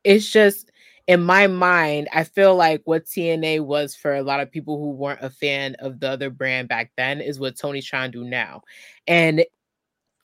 it's 0.05 0.31
just 0.31 0.71
in 1.09 1.23
my 1.25 1.47
mind, 1.47 2.07
I 2.13 2.23
feel 2.25 2.55
like 2.55 2.83
what 2.85 3.07
TNA 3.07 3.61
was 3.65 3.97
for 3.97 4.15
a 4.15 4.23
lot 4.23 4.41
of 4.41 4.51
people 4.51 4.79
who 4.79 4.91
weren't 4.91 5.23
a 5.23 5.31
fan 5.31 5.75
of 5.79 6.01
the 6.01 6.11
other 6.11 6.29
brand 6.29 6.69
back 6.69 6.93
then 6.99 7.23
is 7.23 7.41
what 7.41 7.57
Tony's 7.57 7.87
trying 7.87 8.13
to 8.13 8.19
do 8.19 8.29
now. 8.29 8.61
And 9.07 9.45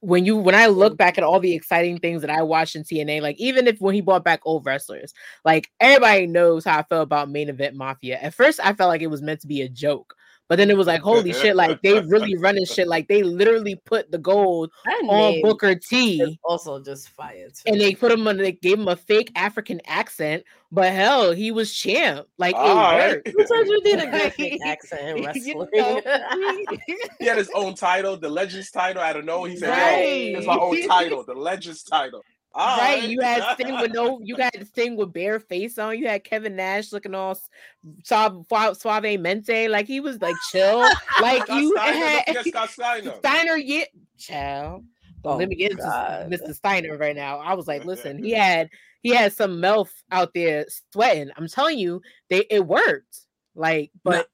when 0.00 0.26
you 0.26 0.36
when 0.36 0.54
I 0.54 0.66
look 0.66 0.98
back 0.98 1.16
at 1.16 1.24
all 1.24 1.40
the 1.40 1.54
exciting 1.54 1.98
things 1.98 2.20
that 2.20 2.28
I 2.28 2.42
watched 2.42 2.76
in 2.76 2.84
TNA, 2.84 3.22
like 3.22 3.40
even 3.40 3.66
if 3.66 3.80
when 3.80 3.94
he 3.94 4.02
brought 4.02 4.24
back 4.24 4.40
old 4.44 4.66
wrestlers, 4.66 5.14
like 5.46 5.70
everybody 5.80 6.26
knows 6.26 6.66
how 6.66 6.78
I 6.78 6.82
felt 6.82 7.04
about 7.04 7.30
main 7.30 7.48
event 7.48 7.74
mafia. 7.74 8.18
At 8.18 8.34
first, 8.34 8.60
I 8.62 8.74
felt 8.74 8.90
like 8.90 9.00
it 9.00 9.06
was 9.06 9.22
meant 9.22 9.40
to 9.40 9.46
be 9.46 9.62
a 9.62 9.68
joke, 9.68 10.14
but 10.48 10.56
then 10.56 10.70
it 10.70 10.76
was 10.76 10.86
like, 10.86 11.00
holy 11.00 11.32
shit, 11.40 11.56
like 11.56 11.80
they 11.82 12.00
really 12.00 12.36
running 12.36 12.64
shit. 12.66 12.86
Like 12.88 13.08
they 13.08 13.22
literally 13.22 13.76
put 13.86 14.10
the 14.10 14.18
gold 14.18 14.70
That 14.84 15.02
on 15.08 15.40
Booker 15.42 15.74
T. 15.74 16.38
also 16.44 16.82
just 16.82 17.08
fired. 17.10 17.52
And 17.66 17.80
they 17.80 17.94
put 17.94 18.12
him 18.12 18.26
on, 18.28 18.36
they 18.36 18.52
gave 18.52 18.78
him 18.78 18.88
a 18.88 18.96
fake 18.96 19.32
African 19.34 19.80
accent, 19.86 20.44
but 20.70 20.92
hell, 20.92 21.32
he 21.32 21.50
was 21.50 21.72
champ. 21.72 22.26
Like 22.38 22.54
it 22.54 22.58
Alright. 22.58 23.14
worked. 23.26 23.28
Sometimes 23.48 23.68
you 23.70 23.82
need 23.84 23.98
a 24.00 24.06
good 24.36 24.60
accent 24.66 25.02
in 25.02 25.16
You 25.18 25.26
wrestling. 25.26 25.68
know? 25.72 26.02
He 27.18 27.26
had 27.26 27.38
his 27.38 27.50
own 27.54 27.74
title, 27.74 28.16
the 28.16 28.28
Legends 28.28 28.70
title. 28.70 29.02
I 29.02 29.12
don't 29.12 29.24
know. 29.26 29.44
He 29.44 29.56
said, 29.56 29.70
Right. 29.70 30.32
"Yo, 30.32 30.38
it's 30.38 30.46
my 30.46 30.56
own 30.56 30.86
title, 30.86 31.24
the 31.24 31.34
Legends 31.34 31.82
title." 31.84 32.22
All 32.56 32.78
right, 32.78 33.00
right. 33.00 33.08
you 33.08 33.20
had 33.20 33.42
Sting 33.54 33.80
with 33.80 33.92
no, 33.92 34.20
you 34.22 34.36
got 34.36 34.54
Sting 34.66 34.96
with 34.96 35.12
bare 35.12 35.40
face 35.40 35.76
on. 35.76 35.98
You 35.98 36.06
had 36.06 36.22
Kevin 36.22 36.54
Nash 36.54 36.92
looking 36.92 37.14
all 37.14 37.38
suave, 38.04 38.46
suave, 38.48 38.78
suavemente, 38.78 39.68
like 39.68 39.86
he 39.86 40.00
was 40.00 40.20
like 40.20 40.36
chill. 40.50 40.88
Like 41.20 41.42
Scott 41.44 41.62
you 41.62 41.72
Steiner, 41.76 41.96
had 41.96 42.24
don't 42.26 42.36
forget 42.36 42.46
Scott 42.46 42.70
Steiner. 42.70 43.14
Steiner, 43.18 43.56
yeah, 43.56 43.84
child. 44.18 44.84
Oh 45.24 45.36
let 45.36 45.48
me 45.48 45.56
get 45.56 45.72
into 45.72 45.84
Mr. 45.84 46.54
Steiner 46.54 46.98
right 46.98 47.16
now. 47.16 47.38
I 47.38 47.54
was 47.54 47.66
like, 47.66 47.84
listen, 47.84 48.22
he 48.22 48.32
had 48.32 48.68
he 49.02 49.10
had 49.10 49.32
some 49.32 49.60
MILF 49.60 49.90
out 50.10 50.34
there 50.34 50.66
sweating. 50.92 51.30
I'm 51.36 51.48
telling 51.48 51.78
you, 51.78 52.02
they 52.30 52.46
it 52.50 52.66
worked. 52.66 53.20
Like, 53.54 53.90
but 54.02 54.12
that, 54.12 54.26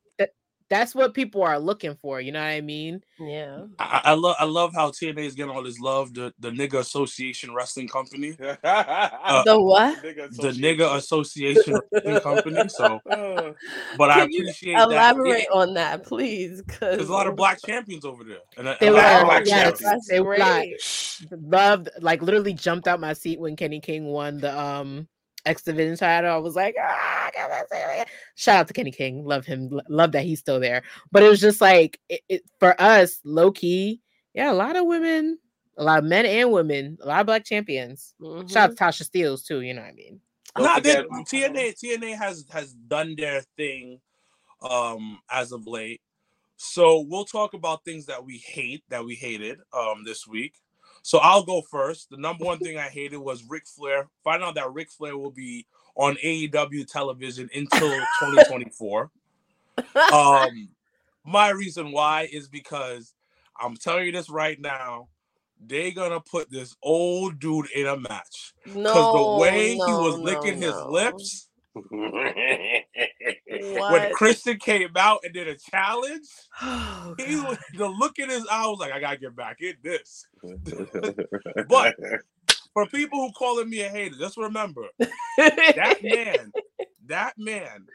that's 0.70 0.94
what 0.94 1.12
people 1.14 1.42
are 1.42 1.58
looking 1.58 1.96
for. 2.00 2.20
You 2.20 2.32
know 2.32 2.40
what 2.40 2.46
I 2.46 2.60
mean? 2.60 3.02
Yeah. 3.18 3.64
I, 3.78 4.00
I 4.04 4.12
love 4.14 4.36
I 4.38 4.44
love 4.44 4.72
how 4.72 4.90
TNA 4.90 5.18
is 5.26 5.34
getting 5.34 5.52
all 5.54 5.62
this 5.62 5.80
love. 5.80 6.14
The 6.14 6.32
the 6.38 6.50
nigga 6.50 6.78
association 6.78 7.52
wrestling 7.52 7.88
company, 7.88 8.36
uh, 8.40 9.42
the 9.44 9.60
what? 9.60 10.00
the 10.00 10.54
nigga 10.56 10.94
association 10.96 11.78
wrestling 11.92 12.20
company. 12.20 12.68
So, 12.68 13.00
Uh, 13.10 13.52
but 13.98 14.10
I 14.10 14.20
Can 14.20 14.30
you 14.32 14.40
appreciate 14.42 14.74
that. 14.76 14.82
Elaborate 14.90 15.46
Yeah, 15.50 15.58
on 15.58 15.74
that, 15.74 16.04
please. 16.04 16.62
Because 16.62 16.96
There's 16.98 17.08
a 17.08 17.12
lot 17.12 17.26
of 17.26 17.36
black 17.36 17.60
champions 17.60 18.04
over 18.04 18.22
there, 18.24 18.38
and 18.56 18.68
a- 18.68 18.76
They 18.80 18.88
a 18.88 18.92
were 18.92 18.98
lot 18.98 19.20
of 19.20 19.26
black 19.26 19.46
yes, 19.46 19.78
champions. 19.80 20.06
They 20.06 20.20
were 20.20 20.36
black. 20.36 20.68
loved 21.30 21.90
like 22.00 22.22
literally 22.22 22.54
jumped 22.54 22.86
out 22.86 23.00
my 23.00 23.12
seat 23.12 23.40
when 23.40 23.56
Kenny 23.56 23.80
King 23.80 24.06
won 24.06 24.38
the 24.38 24.58
um 24.58 25.08
X 25.46 25.62
Division 25.62 25.96
title. 25.96 26.30
I 26.32 26.36
was 26.38 26.54
like, 26.56 26.74
ah, 26.80 27.30
come 27.34 27.50
on, 27.50 27.66
say 27.68 28.00
it." 28.02 28.08
shout 28.34 28.56
out 28.60 28.68
to 28.68 28.74
Kenny 28.74 28.90
King. 28.90 29.24
Love 29.24 29.44
him. 29.46 29.80
Love 29.88 30.12
that 30.12 30.24
he's 30.24 30.40
still 30.40 30.60
there. 30.60 30.82
But 31.12 31.22
it 31.22 31.28
was 31.28 31.40
just 31.40 31.60
like 31.60 31.98
it, 32.08 32.20
it, 32.28 32.42
for 32.58 32.80
us, 32.80 33.20
low 33.24 33.50
key. 33.52 34.00
Yeah, 34.34 34.52
a 34.52 34.54
lot 34.54 34.76
of 34.76 34.86
women, 34.86 35.38
a 35.76 35.84
lot 35.84 35.98
of 35.98 36.04
men 36.04 36.24
and 36.26 36.52
women, 36.52 36.98
a 37.02 37.06
lot 37.06 37.20
of 37.20 37.26
black 37.26 37.44
champions. 37.44 38.14
Mhm. 38.20 38.50
Shout 38.50 38.70
out 38.70 38.76
to 38.76 38.84
Tasha 38.84 39.08
Steelz 39.08 39.44
too. 39.44 39.60
You 39.60 39.74
know 39.74 39.82
what 39.82 39.88
I 39.90 39.94
mean? 39.94 40.20
Don't 40.56 40.64
Nah, 40.64 40.80
they- 40.80 41.04
TNA 41.24 41.74
TNA 41.74 42.16
has 42.16 42.44
has 42.50 42.72
done 42.74 43.14
their 43.16 43.42
thing 43.56 44.00
um 44.62 45.18
as 45.30 45.52
of 45.52 45.66
late. 45.66 46.00
So 46.56 47.00
we'll 47.00 47.24
talk 47.24 47.54
about 47.54 47.84
things 47.84 48.06
that 48.06 48.22
we 48.24 48.38
hate 48.38 48.82
that 48.90 49.04
we 49.04 49.14
hated 49.14 49.58
um 49.72 50.04
this 50.04 50.26
week. 50.26 50.54
So 51.02 51.18
I'll 51.18 51.44
go 51.44 51.62
first. 51.62 52.10
The 52.10 52.16
number 52.16 52.44
one 52.44 52.58
thing 52.58 52.78
I 52.78 52.88
hated 52.88 53.18
was 53.18 53.44
Ric 53.48 53.66
Flair. 53.66 54.08
Find 54.22 54.42
out 54.42 54.54
that 54.56 54.72
Ric 54.72 54.90
Flair 54.90 55.16
will 55.16 55.30
be 55.30 55.66
on 55.96 56.16
AEW 56.16 56.86
television 56.86 57.48
until 57.54 57.88
2024. 58.20 59.10
Um 60.12 60.68
my 61.24 61.50
reason 61.50 61.92
why 61.92 62.28
is 62.30 62.48
because 62.48 63.14
I'm 63.58 63.76
telling 63.76 64.06
you 64.06 64.12
this 64.12 64.30
right 64.30 64.60
now. 64.60 65.08
They're 65.62 65.90
gonna 65.90 66.20
put 66.20 66.50
this 66.50 66.74
old 66.82 67.38
dude 67.38 67.70
in 67.74 67.86
a 67.86 67.96
match. 67.96 68.54
Because 68.64 68.76
no, 68.82 69.36
the 69.36 69.40
way 69.40 69.72
he 69.72 69.78
no, 69.78 70.00
was 70.00 70.16
no, 70.16 70.22
licking 70.22 70.56
his 70.56 70.72
no. 70.72 70.90
when 73.88 74.08
Christian 74.08 74.58
came 74.58 74.90
out 74.96 75.20
and 75.24 75.34
did 75.34 75.48
a 75.48 75.56
challenge, 75.56 76.28
Oh, 76.62 77.14
he 77.18 77.36
was, 77.36 77.58
the 77.76 77.88
look 77.88 78.18
in 78.18 78.30
his 78.30 78.46
eye 78.50 78.66
was 78.66 78.78
like, 78.80 78.92
I 78.92 79.00
gotta 79.00 79.18
get 79.18 79.36
back 79.36 79.58
in 79.60 79.74
this. 79.82 80.26
But 81.68 81.96
for 82.74 82.86
people 82.86 83.20
who 83.20 83.32
calling 83.32 83.70
me 83.70 83.82
a 83.82 83.88
hater, 83.88 84.16
just 84.18 84.36
remember 84.36 84.86
that 85.76 85.96
man, 86.02 86.52
that 87.06 87.34
man, 87.38 87.86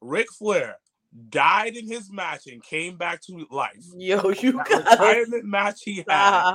Ric 0.00 0.28
Flair, 0.32 0.76
died 1.30 1.76
in 1.76 1.86
his 1.88 2.10
match 2.12 2.46
and 2.46 2.62
came 2.62 2.96
back 2.96 3.20
to 3.22 3.46
life. 3.50 3.84
Yo, 3.96 4.30
you 4.30 4.52
That 4.52 4.66
got 4.66 4.78
retirement 4.78 5.44
match 5.44 5.82
he 5.84 6.04
had, 6.08 6.46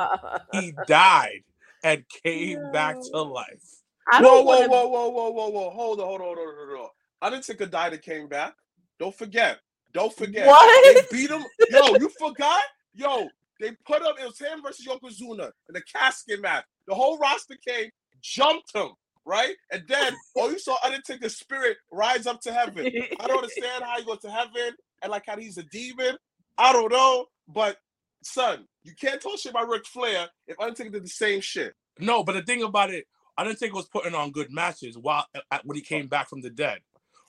he 0.51 0.73
died 0.87 1.43
and 1.83 2.05
came 2.23 2.69
back 2.71 2.97
to 3.11 3.21
life. 3.21 3.63
I 4.11 4.21
whoa, 4.21 4.41
wanna- 4.43 4.67
whoa, 4.67 4.87
whoa, 4.87 5.09
whoa, 5.09 5.29
whoa, 5.31 5.49
whoa. 5.49 5.69
Hold 5.71 5.99
on, 6.01 6.07
hold 6.07 6.21
on, 6.21 6.35
hold 6.35 6.39
on, 6.39 6.55
hold 6.69 6.79
on. 6.81 6.89
Undertaker 7.21 7.65
died 7.65 7.93
and 7.93 8.01
came 8.01 8.27
back. 8.27 8.53
Don't 8.99 9.15
forget. 9.15 9.59
Don't 9.93 10.15
forget. 10.15 10.47
What? 10.47 10.95
They 11.11 11.17
beat 11.17 11.29
him. 11.29 11.43
Yo, 11.69 11.95
you 11.95 12.09
forgot? 12.19 12.61
Yo, 12.93 13.27
they 13.59 13.71
put 13.85 14.01
up, 14.01 14.15
it 14.19 14.25
was 14.25 14.39
him 14.39 14.61
versus 14.61 14.85
Yokozuna 14.85 15.51
in 15.67 15.73
the 15.73 15.81
casket 15.81 16.41
match. 16.41 16.65
The 16.87 16.95
whole 16.95 17.17
roster 17.17 17.55
came, 17.65 17.89
jumped 18.21 18.75
him, 18.75 18.89
right? 19.25 19.55
And 19.71 19.83
then, 19.87 20.13
oh, 20.37 20.49
you 20.49 20.59
saw 20.59 20.77
Undertaker's 20.83 21.37
spirit 21.37 21.77
rise 21.91 22.27
up 22.27 22.41
to 22.41 22.53
heaven. 22.53 22.91
I 23.19 23.27
don't 23.27 23.37
understand 23.37 23.83
how 23.83 23.97
he 23.97 24.05
goes 24.05 24.19
to 24.19 24.31
heaven 24.31 24.73
and 25.01 25.11
like 25.11 25.23
how 25.27 25.37
he's 25.37 25.57
a 25.57 25.63
demon. 25.63 26.17
I 26.57 26.73
don't 26.73 26.91
know. 26.91 27.25
But, 27.47 27.77
son, 28.23 28.65
you 28.83 28.93
can't 28.99 29.21
talk 29.21 29.39
shit 29.39 29.51
about 29.51 29.69
Ric 29.69 29.85
Flair 29.85 30.27
if 30.47 30.59
Undertaker 30.59 30.91
did 30.91 31.03
the 31.05 31.09
same 31.09 31.41
shit. 31.41 31.73
No, 31.99 32.23
but 32.23 32.33
the 32.33 32.43
thing 32.43 32.63
about 32.63 32.91
it, 32.91 33.05
Undertaker 33.37 33.75
was 33.75 33.87
putting 33.87 34.13
on 34.13 34.31
good 34.31 34.51
matches 34.51 34.97
while 34.97 35.25
at, 35.51 35.65
when 35.65 35.75
he 35.75 35.81
came 35.81 36.07
back 36.07 36.29
from 36.29 36.41
the 36.41 36.49
dead. 36.49 36.79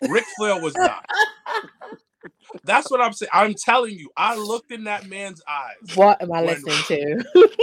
Ric 0.09 0.25
Flair 0.37 0.61
was 0.61 0.75
not. 0.75 1.05
That's 2.65 2.91
what 2.91 3.01
I'm 3.01 3.13
saying. 3.13 3.31
I'm 3.33 3.55
telling 3.55 3.95
you, 3.99 4.11
I 4.17 4.37
looked 4.37 4.73
in 4.73 4.85
that 4.85 5.07
man's 5.09 5.41
eyes. 5.49 5.97
What 5.97 6.21
am 6.23 6.33
I 6.33 6.43
When- 6.43 6.63
listening 6.65 7.23
to? 7.35 7.49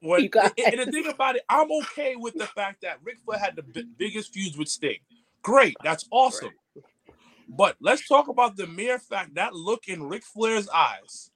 When, 0.00 0.22
You 0.22 0.28
guys. 0.28 0.50
and, 0.62 0.74
and 0.80 0.86
the 0.88 0.92
thing 0.92 1.06
about 1.10 1.36
it, 1.36 1.44
I'm 1.48 1.72
okay 1.84 2.14
with 2.14 2.34
the 2.34 2.44
fact 2.46 2.82
that 2.82 2.98
Ric 3.02 3.16
Flair 3.24 3.38
had 3.38 3.56
the 3.56 3.62
bi- 3.62 3.84
biggest 3.96 4.34
feuds 4.34 4.54
with 4.58 4.68
Sting. 4.68 4.98
Great, 5.40 5.74
that's 5.82 6.06
awesome. 6.10 6.50
But 7.48 7.76
let's 7.80 8.06
talk 8.06 8.28
about 8.28 8.54
the 8.58 8.66
mere 8.66 8.98
fact 8.98 9.36
that 9.36 9.54
look 9.54 9.88
in 9.88 10.02
Ric 10.02 10.22
Flair's 10.24 10.68
eyes. 10.68 11.30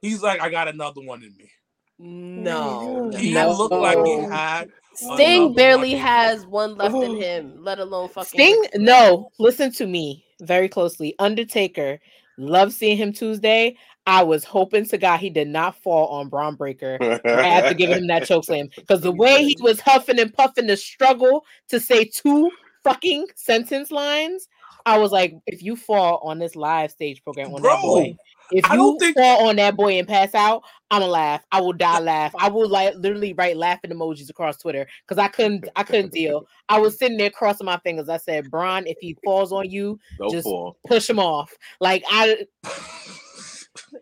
He's 0.00 0.22
like, 0.22 0.40
I 0.40 0.48
got 0.48 0.68
another 0.68 1.00
one 1.00 1.24
in 1.24 1.36
me. 1.36 1.50
No. 1.98 3.10
He 3.16 3.34
No. 3.34 3.50
looked 3.50 3.74
like 3.74 3.98
he 4.04 4.12
had. 4.20 4.70
Sting 4.96 5.42
Another 5.42 5.54
barely 5.54 5.94
has 5.94 6.46
one 6.46 6.76
left 6.76 6.96
in 6.96 7.16
him, 7.16 7.54
let 7.58 7.78
alone 7.78 8.08
fucking 8.08 8.28
Sting, 8.28 8.60
Ric 8.60 8.70
no, 8.76 9.30
listen 9.38 9.70
to 9.72 9.86
me 9.86 10.24
very 10.40 10.68
closely. 10.68 11.14
Undertaker, 11.18 12.00
love 12.38 12.72
seeing 12.72 12.96
him 12.96 13.12
Tuesday. 13.12 13.76
I 14.06 14.22
was 14.22 14.44
hoping 14.44 14.86
to 14.86 14.98
God 14.98 15.18
he 15.18 15.30
did 15.30 15.48
not 15.48 15.76
fall 15.82 16.06
on 16.08 16.28
Bron 16.28 16.54
Breakker 16.54 16.98
after 17.26 17.74
giving 17.74 17.98
him 17.98 18.06
that 18.06 18.24
choke 18.28 18.44
slam 18.44 18.68
because 18.76 19.00
the 19.00 19.12
way 19.12 19.44
he 19.44 19.56
was 19.60 19.80
huffing 19.80 20.20
and 20.20 20.32
puffing 20.32 20.68
the 20.68 20.76
struggle 20.76 21.44
to 21.68 21.80
say 21.80 22.04
two 22.04 22.50
fucking 22.84 23.26
sentence 23.34 23.90
lines, 23.90 24.48
I 24.86 24.98
was 24.98 25.10
like, 25.10 25.34
if 25.46 25.62
you 25.62 25.74
fall 25.74 26.20
on 26.22 26.38
this 26.38 26.54
live 26.54 26.92
stage 26.92 27.22
program 27.24 27.48
on 27.48 27.62
that 27.62 27.62
Bro, 27.62 27.82
boy, 27.82 28.16
if 28.52 28.68
you 28.70 28.96
think- 29.00 29.16
fall 29.16 29.48
on 29.48 29.56
that 29.56 29.76
boy 29.76 29.98
and 29.98 30.06
pass 30.06 30.34
out, 30.34 30.62
I'm 30.90 31.00
gonna 31.00 31.10
laugh. 31.10 31.44
I 31.50 31.60
will 31.60 31.72
die 31.72 31.98
laugh. 32.00 32.32
I 32.38 32.48
will 32.48 32.68
like 32.68 32.94
literally 32.96 33.32
write 33.32 33.56
laughing 33.56 33.90
emojis 33.90 34.30
across 34.30 34.56
Twitter 34.58 34.86
because 35.06 35.18
I 35.18 35.28
couldn't 35.28 35.68
I 35.74 35.82
couldn't 35.82 36.12
deal. 36.12 36.46
I 36.68 36.78
was 36.78 36.98
sitting 36.98 37.16
there 37.18 37.30
crossing 37.30 37.64
my 37.66 37.78
fingers. 37.78 38.08
I 38.08 38.18
said, 38.18 38.50
Bron, 38.50 38.86
if 38.86 38.96
he 39.00 39.16
falls 39.24 39.52
on 39.52 39.68
you, 39.70 39.98
Don't 40.18 40.30
Just- 40.30 40.44
fall. 40.44 40.76
push 40.86 41.08
him 41.10 41.18
off. 41.18 41.52
Like 41.80 42.04
I 42.08 42.46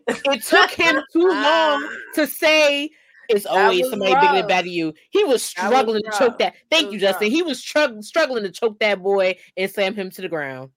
it 0.07 0.43
took 0.43 0.69
him 0.71 1.01
too 1.13 1.27
long 1.29 1.89
to 2.13 2.23
ah. 2.23 2.25
say 2.25 2.89
it's 3.27 3.45
always 3.47 3.89
somebody 3.89 4.13
bigger 4.13 4.33
than 4.33 4.47
better 4.47 4.67
you. 4.67 4.93
He 5.09 5.23
was 5.23 5.51
That 5.53 5.63
was 5.63 5.73
struggling 5.73 6.03
to 6.03 6.11
choke 6.17 6.37
that. 6.39 6.53
Thank 6.69 6.85
was 6.85 6.93
you, 6.93 6.99
Justin. 6.99 7.25
rough. 7.27 7.33
He 7.33 7.41
was 7.41 7.59
strugg- 7.63 8.03
struggling 8.03 8.43
to 8.43 8.51
choke 8.51 8.77
that 8.79 9.01
boy 9.01 9.35
and 9.57 9.71
slam 9.71 9.95
him 9.95 10.11
to 10.11 10.21
the 10.21 10.29
ground. 10.29 10.69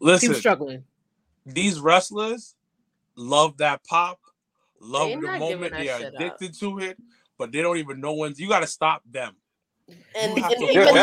He 0.00 0.06
Listen, 0.06 0.30
was 0.30 0.38
struggling. 0.38 0.82
these 1.46 1.78
wrestlers 1.78 2.56
love 3.16 3.56
that 3.58 3.84
pop, 3.84 4.18
love 4.80 5.08
They 5.08 5.16
the 5.16 5.38
moment, 5.38 5.72
they 5.76 5.88
are 5.88 5.98
shit 5.98 6.14
up. 6.14 6.20
addicted 6.20 6.58
to 6.60 6.78
it, 6.80 6.98
but 7.38 7.52
they 7.52 7.62
don't 7.62 7.78
even 7.78 8.00
know 8.00 8.14
when. 8.14 8.34
You 8.36 8.48
got 8.48 8.60
to 8.60 8.66
stop 8.66 9.02
them. 9.10 9.34
And, 9.88 10.32
and 10.32 10.36
to- 10.36 10.54
even 10.54 10.72
you 10.72 10.80
have 10.80 10.90
to 10.90 10.94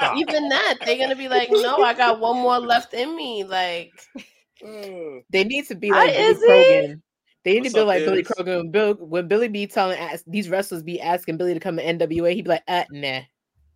that, 0.00 0.12
even 0.16 0.48
that, 0.50 0.78
they're 0.84 0.98
gonna 0.98 1.16
be 1.16 1.28
like, 1.28 1.50
no, 1.50 1.82
I 1.82 1.94
got 1.94 2.20
one 2.20 2.36
more 2.36 2.58
left 2.60 2.94
in 2.94 3.16
me. 3.16 3.44
Like, 3.44 3.92
Mm. 4.62 5.22
They 5.30 5.44
need 5.44 5.66
to 5.68 5.74
be 5.74 5.90
like 5.90 6.12
Billy 6.12 6.30
Izzy. 6.32 6.46
Corgan. 6.46 7.02
They 7.44 7.54
need 7.54 7.60
What's 7.60 7.70
to 7.72 7.74
be 7.76 7.80
up, 7.80 7.86
like 7.86 8.04
Billy 8.04 8.20
Iz? 8.20 8.28
Corgan. 8.28 8.56
When, 8.58 8.70
Bill, 8.70 8.94
when 8.94 9.28
Billy 9.28 9.48
be 9.48 9.66
telling 9.66 9.98
ask, 9.98 10.24
these 10.26 10.48
wrestlers 10.50 10.82
be 10.82 11.00
asking 11.00 11.38
Billy 11.38 11.54
to 11.54 11.60
come 11.60 11.76
to 11.76 11.84
NWA, 11.84 12.34
he'd 12.34 12.42
be 12.42 12.50
like, 12.50 12.62
uh, 12.68 12.84
nah, 12.90 13.20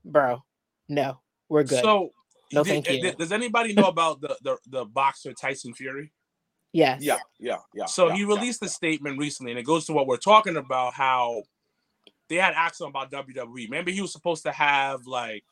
bro, 0.05 0.43
no, 0.89 1.21
we're 1.49 1.65
good. 1.65 1.81
So, 1.81 2.11
No, 2.53 2.63
did- 2.65 2.85
thank 2.85 3.03
you. 3.03 3.13
does 3.13 3.33
anybody 3.33 3.73
know 3.73 3.89
about 3.89 4.21
the, 4.21 4.37
the 4.43 4.59
the 4.69 4.85
boxer 4.85 5.33
Tyson 5.33 5.73
Fury? 5.75 6.13
Yes. 6.75 7.03
Yeah, 7.03 7.19
yeah, 7.39 7.57
yeah. 7.75 7.87
So 7.87 8.09
yeah, 8.09 8.15
he 8.15 8.21
yeah. 8.21 8.27
released 8.29 8.63
a 8.63 8.69
statement 8.69 9.19
recently, 9.19 9.53
and 9.53 9.59
it 9.59 9.65
goes 9.65 9.87
to 9.87 9.93
what 9.95 10.07
we're 10.07 10.19
talking 10.19 10.57
about. 10.57 10.93
How 10.93 11.43
they 12.29 12.37
had 12.37 12.55
asked 12.55 12.81
him 12.81 12.89
about 12.89 13.11
WWE. 13.11 13.65
Remember, 13.65 13.91
he 13.91 14.01
was 14.03 14.13
supposed 14.13 14.43
to 14.43 14.53
have 14.53 15.07
like, 15.07 15.45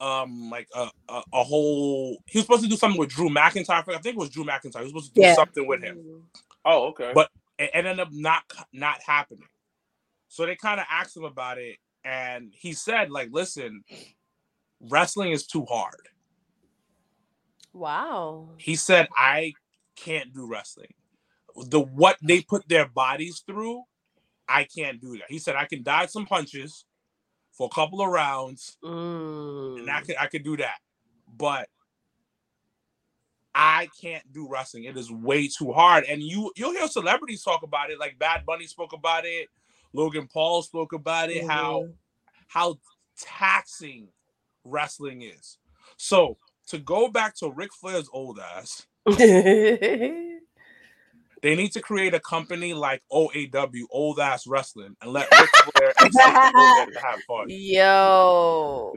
um, 0.00 0.48
like 0.50 0.68
a, 0.74 0.88
a, 1.08 1.22
a 1.34 1.44
whole. 1.44 2.18
He 2.26 2.38
was 2.38 2.46
supposed 2.46 2.62
to 2.62 2.68
do 2.68 2.76
something 2.76 2.98
with 2.98 3.10
Drew 3.10 3.28
McIntyre. 3.28 3.86
I 3.88 3.98
think 3.98 4.16
it 4.16 4.16
was 4.16 4.30
Drew 4.30 4.44
McIntyre. 4.44 4.78
He 4.78 4.84
was 4.84 4.88
supposed 4.90 5.14
to 5.14 5.20
do 5.20 5.20
Yeah. 5.22 5.34
something 5.34 5.66
with 5.66 5.82
him. 5.82 6.24
Oh, 6.64 6.88
okay. 6.88 7.12
But- 7.14 7.30
It 7.58 7.70
ended 7.74 7.98
up 7.98 8.08
not 8.12 8.44
not 8.72 9.00
happening. 9.04 9.48
So 10.28 10.46
they 10.46 10.54
kind 10.56 10.78
of 10.78 10.86
asked 10.90 11.16
him 11.16 11.24
about 11.24 11.58
it, 11.58 11.78
and 12.04 12.52
he 12.54 12.72
said, 12.72 13.10
like, 13.10 13.30
listen, 13.32 13.82
wrestling 14.80 15.32
is 15.32 15.46
too 15.46 15.64
hard. 15.64 16.08
wow. 17.72 18.48
he 18.58 18.76
said 18.76 19.08
i 19.16 19.52
can't 20.04 20.32
do 20.34 20.46
wrestling 20.46 20.92
the 21.66 21.80
what 21.80 22.16
they 22.22 22.40
put 22.40 22.68
their 22.68 22.86
bodies 22.86 23.42
through 23.46 23.82
i 24.48 24.64
can't 24.64 25.00
do 25.00 25.12
that 25.18 25.28
he 25.28 25.38
said 25.38 25.56
i 25.56 25.64
can 25.64 25.82
dodge 25.82 26.10
some 26.10 26.26
punches 26.26 26.84
for 27.52 27.66
a 27.70 27.74
couple 27.74 28.00
of 28.00 28.08
rounds 28.08 28.76
Mm. 28.84 29.80
and 29.80 29.90
i 29.90 30.00
could 30.00 30.16
i 30.20 30.26
could 30.26 30.44
do 30.44 30.56
that 30.58 30.78
but 31.36 31.68
i 33.54 33.88
can't 34.00 34.30
do 34.32 34.48
wrestling 34.48 34.84
it 34.84 34.96
is 34.96 35.10
way 35.10 35.48
too 35.48 35.72
hard 35.72 36.04
and 36.04 36.22
you 36.22 36.52
you'll 36.56 36.72
hear 36.72 36.86
celebrities 36.86 37.42
talk 37.42 37.62
about 37.62 37.90
it 37.90 37.98
like 37.98 38.18
bad 38.18 38.44
bunny 38.46 38.66
spoke 38.66 38.92
about 38.92 39.24
it 39.24 39.48
logan 39.92 40.28
paul 40.32 40.62
spoke 40.62 40.92
about 40.92 41.30
it 41.30 41.44
how 41.46 41.82
Mhm. 41.82 41.94
how 42.48 42.78
taxing 43.18 44.08
wrestling 44.64 45.22
is. 45.22 45.58
So 45.96 46.38
to 46.68 46.78
go 46.78 47.08
back 47.08 47.34
to 47.36 47.50
Ric 47.50 47.72
Flair's 47.74 48.08
old 48.12 48.38
ass, 48.38 48.86
they 51.42 51.56
need 51.56 51.72
to 51.72 51.80
create 51.80 52.14
a 52.14 52.20
company 52.20 52.74
like 52.74 53.02
OAW, 53.12 53.82
Old 53.90 54.20
Ass 54.20 54.46
Wrestling, 54.46 54.96
and 55.00 55.12
let 55.12 55.28
Ric 55.30 55.50
Flair 55.50 55.92
and 56.00 56.12
Seth 56.12 56.52
go 56.52 56.74
there 56.76 56.86
to 56.86 57.06
have 57.06 57.20
fun. 57.26 57.46
Yo. 57.48 58.92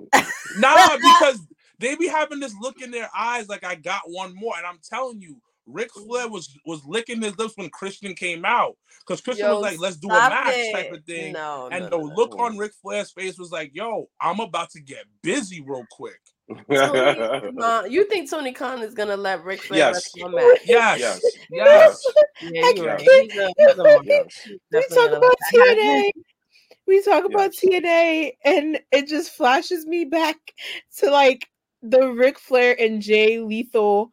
Nah, 0.57 0.97
because 0.97 1.39
they 1.79 1.95
be 1.95 2.07
having 2.07 2.39
this 2.39 2.55
look 2.59 2.81
in 2.81 2.91
their 2.91 3.09
eyes 3.15 3.47
like 3.49 3.63
I 3.63 3.75
got 3.75 4.01
one 4.05 4.35
more, 4.35 4.55
and 4.57 4.65
I'm 4.65 4.79
telling 4.87 5.21
you, 5.21 5.41
Ric 5.67 5.91
Flair 5.93 6.27
was 6.27 6.57
was 6.65 6.83
licking 6.85 7.21
his 7.21 7.37
lips 7.37 7.53
when 7.55 7.69
Christian 7.69 8.13
came 8.15 8.45
out 8.45 8.77
because 8.99 9.21
Christian 9.21 9.47
Yo, 9.47 9.55
was 9.55 9.61
like, 9.61 9.79
"Let's 9.79 9.97
do 9.97 10.09
a 10.09 10.13
match" 10.13 10.47
it. 10.49 10.73
type 10.73 10.91
of 10.91 11.03
thing. 11.05 11.33
No, 11.33 11.69
and 11.71 11.85
no, 11.85 11.89
the 11.89 11.97
no, 11.97 12.07
no. 12.07 12.15
look 12.15 12.37
on 12.37 12.57
Ric 12.57 12.73
Flair's 12.81 13.11
face 13.11 13.37
was 13.37 13.51
like, 13.51 13.71
"Yo, 13.73 14.09
I'm 14.19 14.39
about 14.39 14.71
to 14.71 14.81
get 14.81 15.05
busy 15.21 15.61
real 15.61 15.85
quick." 15.91 16.19
Tony 16.49 16.63
Khan- 16.69 17.61
uh, 17.61 17.83
you 17.89 18.05
think 18.05 18.29
Tony 18.29 18.51
Khan 18.53 18.81
is 18.81 18.93
gonna 18.93 19.17
let 19.17 19.43
Ric 19.43 19.61
Flair 19.61 19.79
Yes. 19.79 19.95
wrestle 20.15 20.29
a 20.29 20.35
match? 20.35 20.59
Yes, 20.65 20.99
Yes. 20.99 21.21
yes. 21.51 22.05
Yeah, 22.41 22.61
I 22.65 22.73
you're 22.75 22.85
right. 22.87 22.99
can't- 22.99 23.31
He's 23.31 23.39
a, 23.39 23.53
he's 23.57 23.77
a. 23.77 23.99
Yes. 24.03 24.47
we 24.71 24.87
talk 24.95 25.09
about 25.09 25.21
let 25.21 25.37
that 25.53 25.67
happen. 25.67 25.77
TNA. 25.77 26.11
We 26.87 27.03
talk 27.03 27.25
about 27.25 27.51
TNA, 27.51 28.31
and 28.43 28.79
it 28.91 29.07
just 29.07 29.31
flashes 29.31 29.85
me 29.85 30.05
back 30.05 30.37
to 30.97 31.11
like 31.11 31.47
the 31.83 32.07
Ric 32.11 32.39
Flair 32.39 32.75
and 32.79 33.01
Jay 33.01 33.39
Lethal 33.39 34.11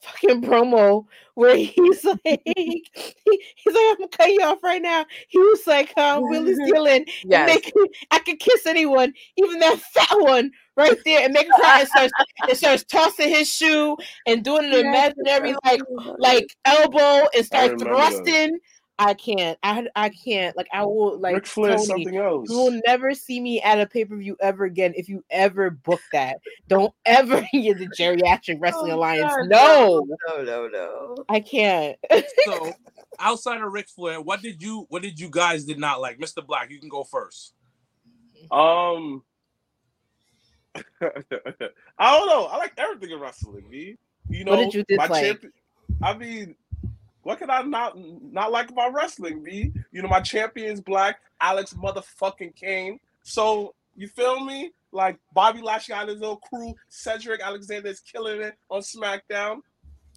fucking 0.00 0.42
promo 0.42 1.06
where 1.34 1.56
he's 1.56 2.04
like, 2.04 2.20
he- 2.24 2.84
he's 3.24 3.74
like, 3.74 3.76
I'm 3.76 3.96
gonna 3.96 4.08
cut 4.08 4.30
you 4.32 4.42
off 4.42 4.62
right 4.62 4.82
now. 4.82 5.06
He 5.28 5.38
was 5.38 5.66
like, 5.66 5.92
uh, 5.96 6.20
Willie's 6.22 6.58
dealing, 6.66 7.04
and 7.04 7.06
Yes. 7.24 7.46
make 7.46 7.72
I 8.10 8.18
could 8.20 8.38
kiss 8.40 8.66
anyone, 8.66 9.12
even 9.36 9.58
that 9.60 9.78
fat 9.80 10.20
one 10.20 10.50
right 10.76 10.98
there, 11.04 11.24
and 11.24 11.32
make 11.32 11.46
her 11.48 11.52
cry. 11.54 11.80
And 11.80 11.88
starts, 11.88 12.12
and 12.48 12.56
starts 12.58 12.84
tossing 12.84 13.28
his 13.28 13.48
shoe 13.52 13.96
and 14.26 14.42
doing 14.44 14.66
an 14.66 14.86
imaginary 14.86 15.54
like 15.64 15.80
like 16.18 16.46
elbow 16.64 17.26
and 17.34 17.44
start 17.46 17.78
thrusting. 17.78 18.52
that. 18.52 18.60
Thrusting. 19.00 19.08
I 19.08 19.14
can't. 19.14 19.58
I 19.62 19.86
I 19.96 20.08
can't. 20.10 20.56
Like 20.56 20.68
I 20.72 20.84
will 20.84 21.18
like 21.18 21.34
Ric 21.34 21.46
Flair's 21.46 21.86
Tony, 21.88 22.04
something 22.04 22.16
else. 22.20 22.50
you 22.50 22.56
will 22.56 22.80
never 22.86 23.14
see 23.14 23.40
me 23.40 23.60
at 23.62 23.80
a 23.80 23.86
pay 23.86 24.04
per 24.04 24.16
view 24.16 24.36
ever 24.40 24.64
again 24.64 24.92
if 24.96 25.08
you 25.08 25.24
ever 25.30 25.70
book 25.70 26.00
that. 26.12 26.38
Don't 26.68 26.92
ever 27.06 27.40
hear 27.50 27.74
the 27.74 27.88
Geriatric 27.88 28.58
Wrestling 28.60 28.92
Oh, 28.92 28.96
Alliance. 28.96 29.32
God, 29.34 29.48
No, 29.48 30.06
no, 30.28 30.42
no, 30.44 30.68
no. 30.68 31.16
I 31.28 31.40
can't. 31.40 31.96
So, 32.44 32.72
outside 33.18 33.60
of 33.60 33.72
Ric 33.72 33.88
Flair, 33.88 34.20
what 34.20 34.42
did 34.42 34.62
you 34.62 34.86
what 34.88 35.02
did 35.02 35.18
you 35.18 35.30
guys 35.30 35.64
did 35.64 35.78
not 35.78 36.00
like, 36.00 36.18
Mr. 36.18 36.44
Blacc? 36.46 36.70
You 36.70 36.78
can 36.80 36.88
go 36.88 37.04
first. 37.04 37.54
Um, 38.50 39.22
I 41.02 42.16
don't 42.18 42.26
know. 42.28 42.46
I 42.46 42.56
like 42.58 42.72
everything 42.78 43.10
in 43.10 43.20
wrestling. 43.20 43.68
Me, 43.70 43.96
you 44.28 44.44
know, 44.44 44.52
What 44.52 44.58
did 44.58 44.74
you 44.74 44.84
my 44.96 45.06
dislike? 45.06 45.22
champion. 45.24 45.52
I 46.02 46.16
mean, 46.16 46.54
what 47.30 47.38
could 47.38 47.48
I 47.48 47.62
not 47.62 47.96
not 47.96 48.50
like 48.50 48.70
about 48.70 48.92
wrestling? 48.92 49.40
Me, 49.44 49.72
you 49.92 50.02
know, 50.02 50.08
my 50.08 50.18
champion's 50.18 50.80
black. 50.80 51.20
Alex 51.40 51.74
motherfucking 51.74 52.56
Kane. 52.56 52.98
So 53.22 53.72
you 53.94 54.08
feel 54.08 54.44
me? 54.44 54.72
Like 54.90 55.16
Bobby 55.32 55.62
Lashley 55.62 55.94
and 55.94 56.08
his 56.08 56.18
little 56.18 56.38
crew. 56.38 56.74
Cedric 56.88 57.40
Alexander 57.40 57.88
is 57.88 58.00
killing 58.00 58.40
it 58.40 58.54
on 58.68 58.80
SmackDown. 58.80 59.60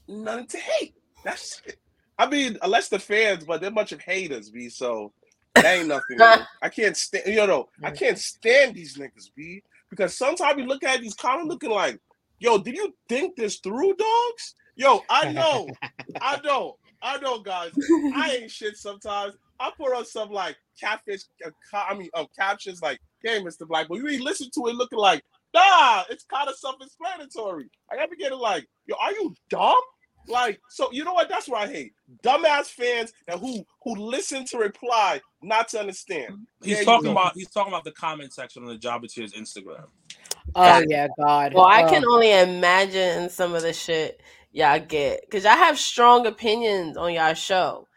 Nothing 0.07 0.47
to 0.47 0.57
hate. 0.57 0.95
That's 1.23 1.61
it. 1.67 1.77
I 2.17 2.27
mean, 2.27 2.57
unless 2.63 2.89
the 2.89 2.97
fans, 2.97 3.43
but 3.43 3.61
they're 3.61 3.69
a 3.69 3.73
bunch 3.73 3.91
of 3.91 4.01
haters, 4.01 4.49
B. 4.49 4.67
So 4.67 5.13
that 5.53 5.65
ain't 5.65 5.89
nothing. 5.89 6.17
I 6.63 6.69
can't 6.69 6.97
stand, 6.97 7.27
you 7.27 7.45
know, 7.45 7.69
I 7.83 7.91
can't 7.91 8.17
stand 8.17 8.73
these 8.73 8.97
niggas, 8.97 9.29
B. 9.35 9.61
Because 9.91 10.17
sometimes 10.17 10.57
you 10.57 10.65
look 10.65 10.83
at 10.83 10.99
these 10.99 11.13
kind 11.13 11.41
of 11.41 11.47
looking 11.47 11.69
like, 11.69 11.99
yo, 12.39 12.57
did 12.57 12.75
you 12.75 12.91
think 13.07 13.35
this 13.35 13.57
through, 13.57 13.93
dogs? 13.97 14.55
Yo, 14.75 15.01
I 15.07 15.31
know, 15.31 15.67
I 16.21 16.41
know, 16.43 16.77
I 17.03 17.19
know, 17.19 17.39
guys. 17.41 17.73
I 18.13 18.37
ain't 18.41 18.51
shit 18.51 18.77
sometimes. 18.77 19.35
I 19.59 19.71
put 19.77 19.95
on 19.95 20.05
some 20.05 20.31
like 20.31 20.57
catfish, 20.81 21.23
uh, 21.45 21.51
ca- 21.71 21.87
I 21.91 21.95
mean, 21.95 22.09
um, 22.15 22.27
captions 22.39 22.81
like, 22.81 22.99
"Hey, 23.23 23.41
Mr. 23.41 23.63
Blacc," 23.67 23.87
but 23.89 23.97
you 23.99 24.09
ain't 24.09 24.23
listen 24.23 24.49
to 24.55 24.67
it 24.69 24.75
looking 24.75 24.99
like, 24.99 25.23
nah, 25.55 26.03
it's 26.09 26.25
kind 26.25 26.49
of 26.49 26.57
self-explanatory. 26.57 27.69
I 27.91 27.97
gotta 27.97 28.17
get 28.17 28.33
it 28.33 28.37
like, 28.37 28.67
yo, 28.87 28.95
are 29.01 29.13
you 29.13 29.35
dumb? 29.49 29.75
Like, 30.27 30.61
so 30.69 30.89
you 30.93 31.05
know 31.05 31.13
what? 31.13 31.29
That's 31.29 31.49
what 31.49 31.67
I 31.69 31.71
hate. 31.71 31.93
Dumbass 32.25 32.67
fans 32.67 33.13
and 33.27 33.39
who 33.41 33.63
who 33.83 33.95
listen 33.95 34.45
to 34.47 34.59
reply, 34.59 35.21
not 35.43 35.69
to 35.69 35.81
understand. 35.81 36.35
He's 36.63 36.75
There 36.75 36.85
talking 36.85 37.11
about 37.11 37.33
he's 37.35 37.49
talking 37.51 37.73
about 37.73 37.85
the 37.85 37.91
comment 37.93 38.33
section 38.33 38.63
on 38.63 38.69
the 38.69 38.77
Jobber 38.79 39.07
Tears 39.07 39.33
Instagram. 39.33 39.85
oh 40.55 40.83
yeah, 40.89 41.07
God. 41.19 41.53
Well, 41.53 41.67
I 41.69 41.83
Oh. 41.83 41.83
can 41.83 42.05
only 42.05 42.31
imagine 42.33 43.29
some 43.29 43.55
of 43.55 43.63
the 43.63 43.73
shit 43.73 44.21
y'all 44.53 44.79
get 44.79 45.21
because 45.21 45.43
y'all 45.43 45.53
have 45.57 45.77
strong 45.77 46.25
opinions 46.27 46.95
on 46.95 47.13
y'all 47.13 47.33
show. 47.33 47.87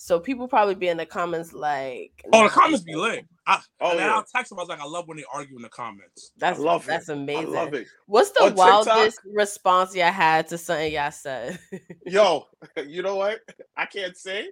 So 0.00 0.20
people 0.20 0.46
probably 0.46 0.76
be 0.76 0.86
in 0.88 0.96
the 0.96 1.04
comments 1.06 1.52
like, 1.52 2.24
Oh, 2.32 2.44
the 2.44 2.50
comments 2.50 2.84
be 2.84 2.94
lit. 2.94 3.26
I, 3.48 3.60
Oh, 3.80 3.90
and 3.90 3.98
then 3.98 4.06
yeah. 4.06 4.14
I'll 4.14 4.24
text 4.24 4.52
him. 4.52 4.58
I 4.58 4.62
was 4.62 4.68
like, 4.68 4.80
I 4.80 4.84
love 4.84 5.08
when 5.08 5.16
they 5.16 5.24
argue 5.32 5.56
in 5.56 5.62
the 5.62 5.68
comments. 5.68 6.30
That's 6.36 6.58
I 6.58 6.62
love 6.62 6.86
that's 6.86 7.08
it. 7.08 7.14
amazing. 7.14 7.56
I 7.56 7.64
love 7.64 7.74
it. 7.74 7.88
What's 8.06 8.30
the 8.30 8.44
On 8.44 8.48
TikTok- 8.50 8.86
wildest 8.86 9.20
response 9.34 9.96
y'all 9.96 10.12
had 10.12 10.46
to 10.48 10.58
something 10.58 10.92
y'all 10.92 11.10
said? 11.10 11.58
Yo, 12.06 12.46
you 12.86 13.02
know 13.02 13.16
what? 13.16 13.40
I 13.76 13.86
can't 13.86 14.16
say. 14.16 14.48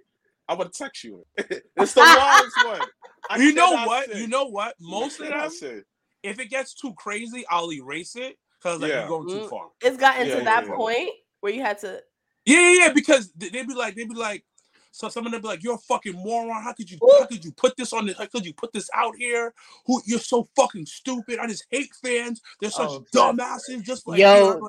I'm 0.49 0.57
gonna 0.57 0.69
text 0.69 1.03
you. 1.05 1.25
it's 1.37 1.93
the 1.93 2.01
wildest 2.01 2.65
one. 2.65 2.81
I 3.29 3.37
you 3.37 3.53
know 3.53 3.71
what? 3.85 4.11
say. 4.11 4.19
You 4.19 4.27
know 4.27 4.45
what? 4.45 4.75
Most 4.81 5.19
of 5.21 5.27
Cannot 5.27 5.43
them, 5.43 5.51
say. 5.51 5.81
if 6.23 6.39
it 6.39 6.49
gets 6.49 6.73
too 6.73 6.93
crazy, 6.97 7.45
I'll 7.49 7.71
erase 7.71 8.15
it 8.17 8.37
because 8.59 8.81
like 8.81 8.91
Yeah. 8.91 8.99
you're 9.07 9.09
going 9.09 9.27
too 9.29 9.45
Mm. 9.45 9.49
far. 9.49 9.67
it's 9.81 9.97
gotten 9.97 10.27
Yeah, 10.27 10.33
to 10.35 10.39
yeah, 10.39 10.45
that 10.45 10.67
yeah. 10.67 10.75
point 10.75 11.09
where 11.41 11.53
you 11.53 11.61
had 11.61 11.79
to. 11.79 12.01
Yeah, 12.45 12.59
yeah, 12.71 12.85
yeah. 12.85 12.93
Because 12.93 13.31
they- 13.33 13.49
they'd 13.49 13.67
be 13.67 13.73
like, 13.75 13.95
they'd 13.95 14.09
be 14.09 14.15
like, 14.15 14.43
so 14.91 15.09
some 15.09 15.25
of 15.27 15.31
them 15.31 15.41
be 15.41 15.47
like, 15.47 15.61
"You're 15.63 15.75
a 15.75 15.79
fucking 15.79 16.13
moron. 16.13 16.63
How 16.63 16.73
could 16.73 16.89
you? 16.89 16.97
How 17.19 17.25
could 17.27 17.45
you 17.45 17.51
put 17.51 17.77
this 17.77 17.93
on? 17.93 18.07
The, 18.07 18.13
how 18.15 18.25
could 18.25 18.45
you 18.45 18.53
put 18.53 18.73
this 18.73 18.89
out 18.95 19.15
here? 19.15 19.53
Who? 19.85 20.01
You're 20.07 20.17
so 20.17 20.47
fucking 20.55 20.87
stupid. 20.87 21.37
I 21.37 21.45
just 21.45 21.67
hate 21.69 21.89
fans. 22.03 22.41
They're 22.59 22.71
such 22.71 22.89
Oh, 22.89 23.05
dumbasses. 23.13 23.83
Just 23.83 24.07
like 24.07 24.19
Yo, 24.19 24.35
you." 24.35 24.53
I'm 24.53 24.67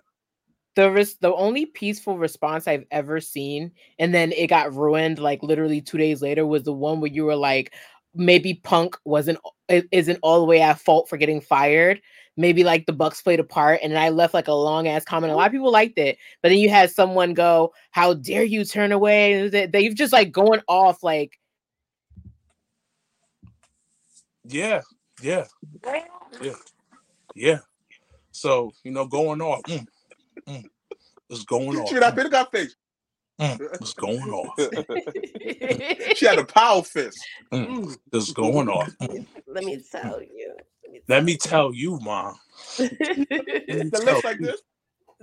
the 0.75 0.91
res- 0.91 1.17
the 1.17 1.33
only 1.35 1.65
peaceful 1.67 2.19
response 2.19 2.69
I've 2.69 2.85
ever 2.91 3.21
seen, 3.21 3.73
and 3.99 4.13
then 4.15 4.33
it 4.33 4.49
got 4.49 4.75
ruined 4.75 5.19
like 5.19 5.43
literally 5.43 5.81
two 5.81 5.97
days 5.99 6.21
later, 6.21 6.47
was 6.47 6.65
the 6.65 6.75
one 6.75 7.01
where 7.01 7.11
you 7.11 7.25
were 7.25 7.35
like, 7.37 7.73
maybe 8.15 8.55
Punk 8.55 8.99
wasn't 9.05 9.39
i- 9.71 9.83
isn't 9.93 10.19
all 10.23 10.41
the 10.41 10.47
way 10.47 10.61
at 10.61 10.79
fault 10.79 11.09
for 11.09 11.17
getting 11.17 11.41
fired. 11.41 12.03
Maybe 12.39 12.63
like 12.63 12.87
the 12.87 12.93
Bucks 12.93 13.21
played 13.21 13.41
a 13.41 13.45
part, 13.45 13.81
and 13.83 13.99
I 13.99 14.11
left 14.11 14.33
like 14.33 14.47
a 14.47 14.53
long 14.55 14.87
ass 14.87 15.05
comment. 15.05 15.33
A 15.33 15.37
lot 15.37 15.47
of 15.47 15.53
people 15.53 15.73
liked 15.73 15.99
it, 15.99 16.17
but 16.41 16.51
then 16.51 16.59
you 16.59 16.71
had 16.71 16.89
someone 16.91 17.35
go, 17.35 17.75
"How 17.91 18.15
dare 18.15 18.45
you 18.45 18.65
turn 18.65 18.93
away?" 18.93 19.49
They- 19.49 19.67
They've 19.67 19.95
just 19.95 20.13
like 20.13 20.31
going 20.31 20.61
off 20.69 21.03
like 21.03 21.39
Yeah, 24.45 24.81
yeah, 25.21 25.47
yeah, 26.41 26.55
yeah. 27.35 27.59
So 28.31 28.73
you 28.85 28.93
know, 28.93 29.05
going 29.07 29.43
off. 29.43 29.63
Mm, 29.65 29.87
mm, 30.49 30.65
it's 31.29 31.45
going 31.45 31.77
off. 31.77 31.89
She 31.89 31.97
that 31.99 32.15
bit 32.15 32.31
got 32.31 32.53
face. 32.53 32.75
Mm, 33.41 33.61
it's 33.75 33.93
going 33.95 34.31
off. 34.31 34.59
she 36.17 36.27
had 36.27 36.39
a 36.39 36.45
power 36.45 36.83
fist. 36.83 37.19
Mm, 37.53 37.97
it's 38.13 38.33
going 38.33 38.69
off. 38.69 38.89
Mm. 39.03 39.27
Let 39.47 39.65
me 39.65 39.83
tell 39.91 40.23
you. 40.23 40.55
Let 41.09 41.25
me 41.25 41.37
tell 41.37 41.75
you, 41.75 41.99
mom. 42.01 42.37
tell 42.79 42.89
The 43.69 44.01
lips 44.05 44.25
like 44.25 44.39
this. 44.41 44.63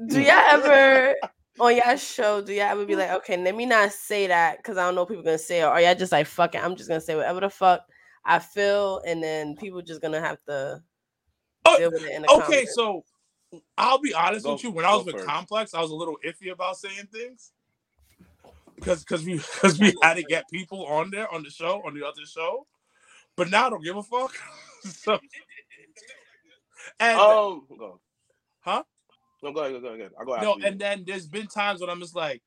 do 0.08 0.20
y'all 0.22 0.34
ever 0.50 1.16
on 1.60 1.76
y'all 1.76 1.96
show? 1.98 2.42
Do 2.42 2.54
y'all 2.54 2.64
ever 2.66 2.86
be 2.86 2.96
like, 2.96 3.12
okay, 3.12 3.38
let 3.38 3.56
me 3.56 3.66
not 3.66 3.92
say 3.92 4.28
that 4.28 4.58
because 4.58 4.78
I 4.78 4.84
don't 4.86 4.96
know 4.96 5.02
what 5.02 5.10
people 5.10 5.24
gonna 5.24 5.38
say, 5.38 5.64
or 5.64 5.68
are 5.70 5.82
y'all 5.82 5.96
just 5.96 6.12
like, 6.12 6.28
fuck 6.28 6.56
it, 6.56 6.64
I'm 6.64 6.76
just 6.76 6.90
gonna 6.90 7.02
say 7.02 7.16
whatever 7.16 7.40
the 7.42 7.50
fuck 7.50 7.82
I 8.26 8.40
feel, 8.40 9.02
and 9.06 9.22
then 9.24 9.56
people 9.56 9.82
just 9.82 10.02
gonna 10.02 10.20
have 10.22 10.38
to 10.48 10.82
Oh, 11.66 11.78
deal 11.78 11.92
with 11.92 12.04
it 12.04 12.16
in 12.16 12.22
the 12.24 12.30
Okay, 12.30 12.66
comments. 12.66 12.76
so 12.76 13.04
I'll 13.78 14.00
be 14.00 14.14
honest 14.14 14.46
Go- 14.46 14.54
with 14.54 14.64
you. 14.64 14.72
When 14.72 14.86
I 14.86 14.94
was 14.96 15.06
with 15.06 15.16
first. 15.16 15.28
Complex, 15.28 15.74
I 15.74 15.82
was 15.82 15.92
a 15.92 15.96
little 15.96 16.18
iffy 16.26 16.52
about 16.52 16.78
saying 16.78 17.08
things 17.12 17.52
because 18.76 19.04
because 19.04 19.26
we 19.26 19.36
because 19.36 19.80
we 19.80 19.96
had 20.02 20.16
to 20.16 20.24
get 20.24 20.50
people 20.50 20.86
on 20.88 21.10
there 21.12 21.32
on 21.34 21.44
the 21.44 21.50
show 21.50 21.82
on 21.86 21.94
the 21.94 22.06
other 22.06 22.26
show. 22.26 22.68
But 23.36 23.50
now 23.50 23.68
I 23.68 23.70
don't 23.70 23.84
give 23.84 23.98
a 23.98 24.04
fuck. 24.04 24.34
so, 24.84 25.20
and 27.00 27.20
Um, 27.20 27.68
go. 27.78 28.00
Huh? 28.62 28.84
No, 29.44 29.52
go 29.52 29.62
ahead. 29.64 29.82
Go 29.82 29.88
ahead. 29.90 30.12
I'll 30.20 30.26
go 30.26 30.36
after 30.36 30.46
no, 30.46 30.58
you. 30.58 30.66
and 30.66 30.80
then 30.80 31.04
there's 31.06 31.28
been 31.28 31.48
times 31.48 31.82
when 31.82 31.90
I'm 31.90 32.00
just 32.00 32.16
like, 32.16 32.42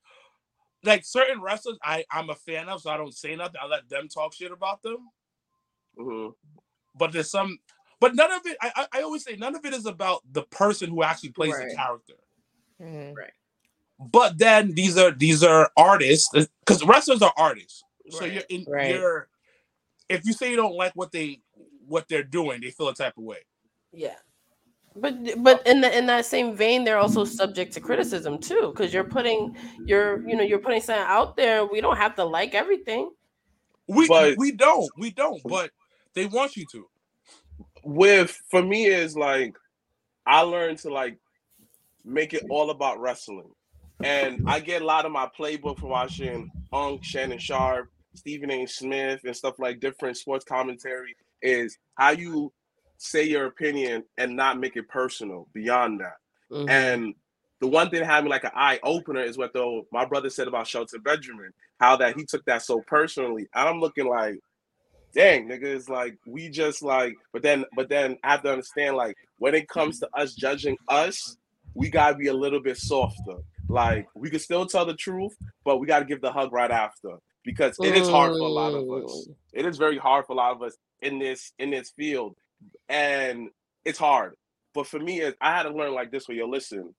like 0.83 1.05
certain 1.05 1.41
wrestlers 1.41 1.77
I 1.83 2.05
I'm 2.11 2.29
a 2.29 2.35
fan 2.35 2.69
of, 2.69 2.81
so 2.81 2.89
I 2.89 2.97
don't 2.97 3.13
say 3.13 3.35
nothing. 3.35 3.59
I 3.61 3.67
let 3.67 3.89
them 3.89 4.07
talk 4.07 4.33
shit 4.33 4.51
about 4.51 4.81
them. 4.81 5.09
Mhm. 5.97 6.33
But 6.95 7.11
there's 7.11 7.29
some, 7.31 7.59
but 7.99 8.15
none 8.15 8.31
of 8.31 8.45
it. 8.45 8.57
I 8.61 8.71
I, 8.75 8.99
I 8.99 9.01
always 9.01 9.23
say 9.23 9.35
none 9.35 9.55
of 9.55 9.65
it 9.65 9.73
is 9.73 9.85
about 9.85 10.21
the 10.31 10.43
person 10.43 10.89
who 10.89 11.03
actually 11.03 11.29
plays 11.29 11.57
the 11.57 11.73
character. 11.75 12.13
mm, 12.81 13.15
but 13.99 14.37
then 14.37 14.73
these 14.73 14.97
are 14.97 15.11
these 15.11 15.43
are 15.43 15.69
artists 15.75 16.29
because 16.65 16.83
wrestlers 16.85 17.21
are 17.21 17.33
artists 17.37 17.83
so 18.09 18.23
you're 18.25 18.43
in 18.49 18.65
Right. 18.67 18.95
you're 18.95 19.27
if 20.07 20.25
you 20.25 20.31
say 20.33 20.49
you 20.49 20.55
don't 20.55 20.75
like 20.75 20.93
what 20.95 21.11
they 21.11 21.41
what 21.85 22.07
they're 22.07 22.23
doing 22.23 22.61
they 22.61 22.71
feel 22.71 22.87
a 22.87 22.95
type 22.95 23.17
of 23.17 23.23
way 23.23 23.39
Yeah. 23.91 24.15
But 25.01 25.43
but 25.43 25.61
oh. 25.65 25.71
in 25.71 25.81
the, 25.81 25.97
in 25.97 26.05
that 26.07 26.25
same 26.25 26.55
vein, 26.55 26.83
they're 26.83 26.97
also 26.97 27.23
subject 27.25 27.73
to 27.73 27.81
criticism 27.81 28.37
too, 28.37 28.71
because 28.73 28.93
you're 28.93 29.03
putting 29.03 29.55
you're 29.85 30.27
you 30.27 30.35
know 30.35 30.43
you're 30.43 30.59
putting 30.59 30.81
something 30.81 31.05
out 31.07 31.35
there. 31.35 31.65
We 31.65 31.81
don't 31.81 31.97
have 31.97 32.15
to 32.15 32.23
like 32.23 32.53
everything. 32.55 33.11
We 33.87 34.07
But- 34.07 34.37
we 34.37 34.51
don't 34.51 34.89
we 34.97 35.11
don't, 35.11 35.41
but 35.43 35.71
they 36.13 36.25
want 36.25 36.55
you 36.55 36.65
to. 36.71 36.87
with 37.83 38.37
for 38.49 38.61
me 38.61 38.85
is 38.85 39.15
like 39.15 39.55
I 40.25 40.41
learned 40.41 40.79
to 40.79 40.89
like 40.89 41.17
make 42.05 42.33
it 42.33 42.43
all 42.49 42.69
about 42.69 42.99
wrestling. 42.99 43.51
And 44.01 44.43
I 44.47 44.59
get 44.59 44.81
a 44.81 44.85
lot 44.85 45.05
of 45.05 45.11
my 45.11 45.27
playbook 45.37 45.79
from 45.79 45.89
watching 45.89 46.49
Unk, 46.71 47.03
Shannon 47.03 47.37
Sharpe, 47.37 47.89
Stephen 48.13 48.49
A. 48.49 48.65
Smith, 48.65 49.21
and 49.25 49.35
stuff 49.35 49.59
like 49.59 49.81
different 49.81 50.15
sports 50.15 50.45
commentary 50.45 51.15
is 51.41 51.77
how 51.95 52.11
you 52.11 52.51
say 52.99 53.23
your 53.23 53.45
opinion 53.45 54.03
and 54.17 54.35
not 54.35 54.59
make 54.59 54.75
it 54.75 54.87
personal 54.89 55.47
beyond 55.53 56.01
that. 56.01 56.17
Mhm. 56.51 56.69
And 56.69 57.15
the 57.59 57.67
one 57.67 57.89
thing 57.89 58.01
that 58.01 58.05
had 58.05 58.23
me 58.23 58.29
like 58.29 58.43
an 58.43 58.51
eye 58.53 58.79
opener 58.83 59.21
is 59.21 59.37
what 59.37 59.53
though 59.53 59.87
my 59.91 60.05
brother 60.05 60.29
said 60.29 60.47
about 60.47 60.67
Shelton 60.67 61.01
Benjamin, 61.01 61.51
how 61.79 61.95
that 61.95 62.15
he 62.15 62.25
took 62.25 62.43
that 62.45 62.61
so 62.61 62.81
personally. 62.87 63.47
And 63.55 63.69
I'm 63.69 63.79
looking 63.79 64.07
like, 64.07 64.39
dang, 65.13 65.47
nigga, 65.47 65.63
it's 65.63 65.89
like 65.89 66.17
we 66.27 66.49
just 66.49 66.83
like, 66.83 67.15
but 67.33 67.41
then 67.41 67.65
but 67.75 67.89
then 67.89 68.17
I 68.23 68.31
have 68.31 68.43
to 68.43 68.51
understand 68.51 68.95
like 68.97 69.15
when 69.37 69.55
it 69.55 69.67
comes 69.69 69.99
to 70.01 70.09
us 70.13 70.33
judging 70.35 70.77
us, 70.89 71.37
we 71.73 71.89
gotta 71.89 72.15
be 72.17 72.27
a 72.27 72.33
little 72.33 72.61
bit 72.61 72.77
softer. 72.77 73.37
Like 73.69 74.07
we 74.13 74.29
can 74.29 74.39
still 74.39 74.65
tell 74.65 74.85
the 74.85 74.93
truth, 74.95 75.35
but 75.63 75.77
we 75.77 75.87
gotta 75.87 76.05
give 76.05 76.21
the 76.21 76.31
hug 76.31 76.51
right 76.51 76.71
after 76.71 77.17
because 77.45 77.77
it 77.79 77.95
is 77.95 78.09
hard 78.09 78.33
for 78.33 78.39
a 78.39 78.47
lot 78.47 78.73
of 78.73 78.83
us 78.91 79.27
Mm. 79.27 79.35
it 79.53 79.65
is 79.65 79.77
very 79.77 79.97
hard 79.97 80.25
for 80.25 80.33
a 80.33 80.35
lot 80.35 80.51
of 80.51 80.61
us 80.61 80.75
in 81.01 81.17
this 81.19 81.53
in 81.57 81.69
this 81.69 81.91
field 81.91 82.35
and 82.87 83.49
it's 83.85 83.99
hard. 83.99 84.35
But 84.73 84.87
for 84.87 84.99
me 84.99 85.23
i 85.41 85.55
had 85.55 85.63
to 85.63 85.71
learn 85.71 85.93
like 85.93 86.11
this 86.11 86.27
way 86.27 86.35
yo 86.35 86.47
listen 86.47 86.93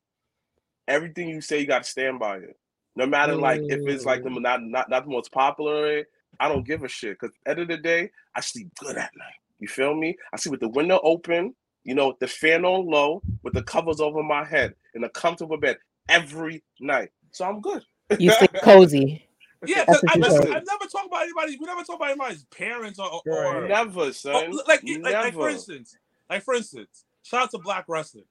everything 0.89 1.29
you 1.29 1.41
say 1.41 1.61
you 1.61 1.67
got 1.67 1.85
to 1.85 1.89
stand 1.89 2.19
by 2.19 2.39
it. 2.39 2.57
No 2.97 3.07
matter 3.07 3.35
like 3.35 3.63
if 3.65 3.87
it's 3.87 4.05
like 4.05 4.23
the 4.23 4.31
mm. 4.31 4.43
not 4.43 4.63
not, 4.63 4.91
not 4.91 5.05
the 5.05 5.11
most 5.11 5.33
popular 5.33 6.05
i 6.39 6.49
don't 6.49 6.67
give 6.67 6.85
a 6.85 6.89
shit 6.89 7.19
because 7.19 7.35
at 7.47 7.57
the 7.57 7.63
end 7.63 7.71
of 7.71 7.77
the 7.77 7.83
day 7.83 8.11
i 8.35 8.41
sleep 8.41 8.69
good 8.79 8.97
at 8.97 9.11
night. 9.17 9.35
You 9.59 9.69
feel 9.69 9.95
me? 9.95 10.17
I 10.33 10.37
sleep 10.37 10.53
with 10.53 10.61
the 10.61 10.69
window 10.69 11.01
open 11.03 11.55
you 11.85 11.95
know 11.95 12.17
the 12.21 12.29
fan 12.29 12.65
on 12.65 12.87
low 12.87 13.23
with 13.43 13.55
the 13.55 13.63
covers 13.63 14.01
over 14.01 14.23
my 14.23 14.45
head 14.45 14.75
in 14.95 15.05
a 15.05 15.09
comfortable 15.11 15.57
bed 15.57 15.79
every 16.09 16.63
night. 16.81 17.11
So 17.31 17.45
i'm 17.45 17.61
good. 17.61 17.83
You 18.19 18.33
sleep 18.33 18.53
cozy. 18.63 19.27
Yeah, 19.67 19.85
That's 19.87 20.01
'cause 20.01 20.05
I 20.09 20.15
you 20.15 20.21
never. 20.23 20.39
I 20.53 20.61
never 20.61 20.87
talk 20.91 21.07
about 21.07 21.23
anybody. 21.23 21.57
We 21.61 21.67
never 21.67 21.83
talk 21.85 21.97
about 21.97 22.09
anybody's 22.11 22.45
parents 22.45 22.99
or, 22.99 23.23
or 23.27 23.67
never 23.69 24.01
Oh, 24.01 24.11
son 24.13 24.51
like, 24.67 24.83
like, 25.05 25.15
like 25.23 25.35
for 25.35 25.51
instance, 25.51 25.97
like 26.31 26.43
for 26.43 26.55
instance, 26.55 27.05
shout 27.23 27.43
out 27.43 27.51
to 27.53 27.59
Black 27.59 27.85
Wrestling. 27.89 28.25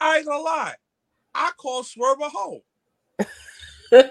I 0.00 0.18
ain't 0.18 0.26
gonna 0.26 0.42
lie, 0.42 0.74
I 1.34 1.50
call 1.58 1.82
Swerve 1.84 2.20
a 2.20 2.28
hoe. 2.28 2.62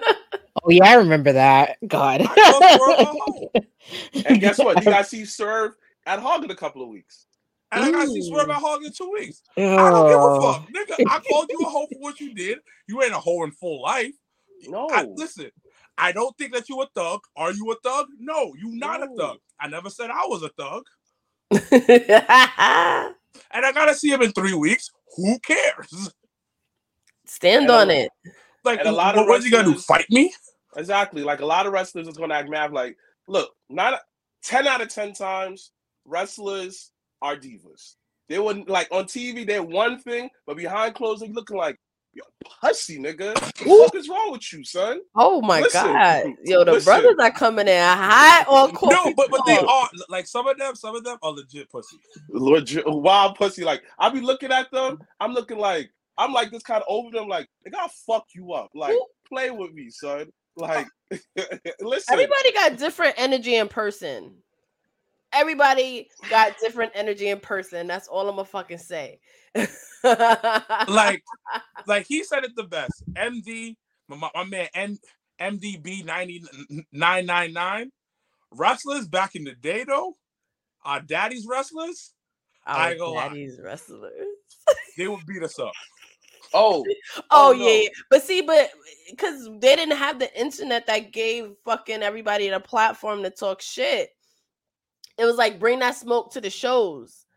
Oh 0.63 0.69
yeah, 0.69 0.85
I 0.85 0.93
remember 0.95 1.31
that. 1.33 1.77
God. 1.87 2.21
I 2.21 2.37
call 2.37 2.63
Swerve 2.63 2.99
a 3.01 3.13
hoe, 3.19 3.53
and 4.25 4.39
guess 4.39 4.61
what 4.61 4.81
you 4.81 4.87
got 4.87 4.99
to 4.99 5.03
see 5.05 5.25
Swerve 5.25 5.73
at 6.05 6.19
hog 6.19 6.43
in 6.43 6.51
a 6.51 6.55
couple 6.55 6.83
of 6.83 6.89
weeks 6.89 7.25
and 7.73 7.83
I 7.83 7.91
gotta 7.91 8.07
see 8.09 8.21
Swerve 8.21 8.49
at 8.49 8.57
Hog 8.61 8.83
in 8.83 8.91
two 8.91 9.11
weeks. 9.11 9.41
I 9.77 9.89
don't 9.91 10.05
give 10.07 10.23
a 10.23 10.29
Oh. 10.29 10.39
fuck, 10.41 10.67
nigga. 10.75 10.97
I 11.05 11.19
called 11.19 11.49
you 11.51 11.61
a 11.65 11.69
hoe 11.69 11.87
for 11.87 11.99
what 11.99 12.19
you 12.19 12.33
did. 12.33 12.59
You 12.87 13.01
ain't 13.01 13.13
a 13.13 13.19
hoe 13.19 13.43
in 13.43 13.51
full 13.51 13.81
life. 13.81 14.13
no 14.67 14.87
I, 14.91 15.05
listen, 15.15 15.51
I 16.01 16.11
don't 16.11 16.35
think 16.37 16.53
that 16.53 16.67
you 16.67 16.81
a 16.81 16.87
thug. 16.95 17.21
Are 17.37 17.51
you 17.53 17.71
a 17.71 17.75
thug? 17.83 18.07
No, 18.19 18.53
you 18.57 18.71
not 18.75 19.03
a 19.03 19.07
thug. 19.15 19.37
I 19.59 19.67
never 19.67 19.89
said 19.89 20.09
I 20.09 20.25
was 20.25 20.43
a 20.43 20.49
thug, 20.49 20.83
and 21.51 21.61
I 23.65 23.71
gotta 23.73 23.93
see 23.93 24.09
him 24.11 24.21
in 24.21 24.31
three 24.31 24.53
weeks. 24.55 24.89
Who 25.17 25.37
cares? 25.39 26.11
Stand 27.25 27.63
And 27.63 27.71
on 27.71 27.89
a- 27.91 28.05
it. 28.05 28.11
Like, 28.63 28.79
And 28.79 28.89
a 28.89 28.91
lot 28.91 29.15
of 29.15 29.21
what, 29.21 29.29
what's 29.29 29.45
he 29.45 29.51
gonna 29.51 29.73
do? 29.73 29.79
Fight 29.79 30.05
me? 30.09 30.33
Exactly. 30.75 31.23
Like 31.23 31.41
a 31.41 31.45
lot 31.45 31.65
of 31.65 31.73
wrestlers 31.73 32.07
is 32.07 32.17
gonna 32.17 32.33
act 32.35 32.49
mad. 32.49 32.71
Like, 32.73 32.97
look, 33.27 33.51
not 33.69 33.99
10 34.43 34.67
out 34.67 34.81
of 34.81 34.89
10 34.89 35.13
times, 35.13 35.71
wrestlers 36.05 36.91
are 37.21 37.35
divas. 37.35 37.95
They 38.29 38.39
wouldn't 38.39 38.69
like 38.69 38.87
on 38.91 39.05
TV, 39.05 39.45
they're 39.45 39.63
one 39.63 39.99
thing, 39.99 40.29
but 40.47 40.57
behind 40.57 40.95
closed, 40.95 41.21
they 41.23 41.27
looking 41.29 41.57
like 41.57 41.77
yo, 42.13 42.23
pussy, 42.61 42.99
nigga. 42.99 43.33
What 43.33 43.55
the 43.55 43.83
fuck 43.83 43.95
is 43.95 44.09
wrong 44.09 44.31
with 44.31 44.53
you, 44.53 44.63
son? 44.63 45.01
Oh 45.15 45.41
my 45.41 45.61
Listen, 45.61 45.93
god. 45.93 46.25
Yo, 46.43 46.63
the 46.63 46.73
listen. 46.73 46.85
brothers 46.85 47.15
are 47.19 47.31
coming 47.31 47.67
in 47.67 47.81
hot 47.81 48.45
on 48.47 48.71
court. 48.71 48.93
No, 48.93 49.13
but 49.13 49.29
but 49.29 49.41
they 49.45 49.57
are 49.57 49.89
like 50.09 50.27
some 50.27 50.47
of 50.47 50.57
them. 50.57 50.75
Some 50.75 50.95
of 50.95 51.03
them 51.03 51.17
are 51.23 51.31
legit 51.31 51.69
pussy. 51.69 51.97
Legit 52.29 52.83
wild 52.85 53.35
pussy. 53.35 53.63
Like 53.63 53.83
I 53.99 54.09
be 54.09 54.21
looking 54.21 54.51
at 54.51 54.71
them, 54.71 54.99
I'm 55.19 55.33
looking 55.33 55.57
like 55.57 55.91
I'm 56.17 56.33
like 56.33 56.51
this 56.51 56.63
kind 56.63 56.81
of 56.81 56.87
over 56.87 57.11
them, 57.11 57.27
like 57.27 57.47
they 57.63 57.71
gotta 57.71 57.91
fuck 58.05 58.25
you 58.35 58.53
up. 58.53 58.69
Like, 58.75 58.95
play 59.27 59.49
with 59.49 59.73
me, 59.73 59.89
son. 59.89 60.29
Like 60.55 60.87
listen. 61.79 62.13
Everybody 62.13 62.53
got 62.53 62.77
different 62.77 63.15
energy 63.17 63.55
in 63.55 63.67
person. 63.67 64.35
Everybody 65.33 66.09
got 66.29 66.57
different 66.59 66.91
energy 66.95 67.29
in 67.29 67.39
person. 67.39 67.87
That's 67.87 68.07
all 68.07 68.27
I'm 68.29 68.35
gonna 68.35 68.45
fucking 68.45 68.77
say. 68.79 69.19
Like 70.03 71.23
like 71.87 72.05
he 72.07 72.23
said 72.23 72.43
it 72.43 72.55
the 72.55 72.63
best. 72.63 73.03
MD, 73.15 73.75
my, 74.07 74.15
my- 74.17 74.31
my 74.35 74.43
man 74.43 74.67
N, 74.73 74.99
MDB 75.39 76.03
ninety 76.05 76.43
nine 76.91 77.25
nine 77.25 77.53
nine. 77.53 77.91
Wrestlers 78.53 79.07
back 79.07 79.35
in 79.35 79.43
the 79.45 79.53
day 79.53 79.85
though, 79.85 80.17
our 80.83 80.99
daddy's 81.01 81.45
wrestlers, 81.47 82.11
I 82.65 82.85
our 82.85 82.89
ain't 82.91 82.99
gonna 82.99 83.11
lie. 83.11 83.27
daddy's 83.29 83.59
wrestlers. 83.63 84.11
they 84.97 85.07
would 85.07 85.25
beat 85.25 85.43
us 85.43 85.57
up. 85.59 85.71
oh, 86.53 86.83
Oh, 87.15 87.23
Oh, 87.31 87.51
yeah, 87.51 87.59
no. 87.65 87.71
yeah. 87.83 87.89
but 88.09 88.23
see, 88.23 88.41
but 88.41 88.71
because 89.09 89.45
they 89.59 89.75
didn't 89.75 89.97
have 89.97 90.19
the 90.19 90.37
internet 90.39 90.85
that 90.87 91.11
gave 91.13 91.53
fucking 91.65 92.03
everybody 92.03 92.49
the 92.49 92.59
platform 92.59 93.23
to 93.23 93.29
talk 93.29 93.61
shit. 93.61 94.09
It 95.21 95.25
was 95.25 95.35
like 95.35 95.59
bring 95.59 95.77
that 95.79 95.95
smoke 95.95 96.33
to 96.33 96.41
the 96.41 96.49
shows. 96.49 97.27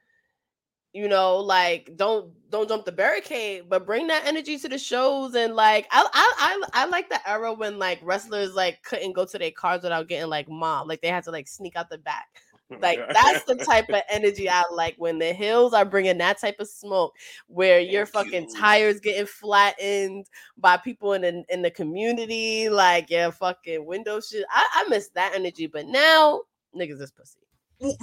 You 0.95 1.07
know, 1.07 1.37
like 1.37 1.91
don't 1.97 2.33
don't 2.51 2.67
jump 2.67 2.87
the 2.87 2.93
barricade, 2.93 3.65
but 3.69 3.85
bring 3.85 4.07
that 4.07 4.25
energy 4.25 4.57
to 4.59 4.69
the 4.71 4.79
shows. 4.79 5.35
And 5.35 5.55
like 5.55 5.87
I 5.91 6.09
I 6.15 6.61
I, 6.73 6.85
I 6.85 6.87
like 6.87 7.11
the 7.11 7.21
era 7.29 7.53
when 7.53 7.79
like 7.79 8.01
wrestlers 8.03 8.55
like 8.55 8.83
couldn't 8.85 9.13
go 9.13 9.27
to 9.27 9.39
their 9.39 9.51
cars 9.51 9.83
without 9.83 10.09
getting 10.09 10.31
like 10.31 10.49
mobbed. 10.49 10.89
Like 10.89 11.03
they 11.03 11.09
had 11.09 11.25
to 11.25 11.31
like 11.31 11.47
sneak 11.47 11.77
out 11.77 11.91
the 11.91 11.99
back. 11.99 12.29
Like 12.81 12.99
that's 13.13 13.45
the 13.45 13.57
type 13.57 13.91
of 13.91 14.01
energy 14.09 14.49
I 14.49 14.63
like 14.73 14.95
when 14.97 15.19
the 15.19 15.33
hills 15.35 15.75
are 15.75 15.85
bringing 15.85 16.19
that 16.19 16.41
type 16.41 16.57
of 16.59 16.69
smoke 16.69 17.15
where 17.47 17.79
your 17.79 18.07
Thank 18.07 18.27
fucking 18.27 18.49
you. 18.49 18.57
tires 18.57 19.01
getting 19.01 19.27
flattened 19.27 20.27
by 20.57 20.79
people 20.79 21.13
in 21.13 21.23
the, 21.23 21.45
in 21.51 21.61
the 21.61 21.71
community, 21.71 22.71
like 22.71 23.11
yeah, 23.11 23.31
fucking 23.31 23.85
window 23.85 24.19
shit. 24.21 24.47
I, 24.51 24.67
I 24.75 24.89
miss 24.89 25.11
that 25.11 25.35
energy, 25.35 25.67
but 25.67 25.87
now 25.87 26.41
niggas 26.75 27.01
is 27.03 27.13
pussy. 27.13 27.44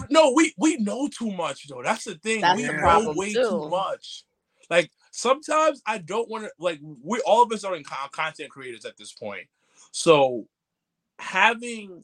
No, 0.09 0.33
we 0.35 0.53
we 0.57 0.77
know 0.77 1.09
too 1.09 1.31
much 1.31 1.67
though. 1.67 1.83
That's 1.83 2.05
the 2.05 2.15
thing. 2.15 2.41
That's 2.41 2.55
we 2.55 2.67
the 2.67 2.73
know 2.73 3.01
way 3.15 3.33
too. 3.33 3.39
too 3.39 3.61
much. 3.69 4.23
Like 4.69 4.91
sometimes 5.11 5.81
I 5.87 5.99
don't 5.99 6.29
want 6.29 6.45
to. 6.45 6.51
Like 6.59 6.79
we 7.03 7.21
all 7.25 7.43
of 7.43 7.51
us 7.51 7.63
are 7.63 7.75
in 7.75 7.83
con- 7.83 8.09
content 8.11 8.49
creators 8.51 8.85
at 8.85 8.97
this 8.97 9.13
point, 9.13 9.47
so 9.91 10.47
having 11.19 12.03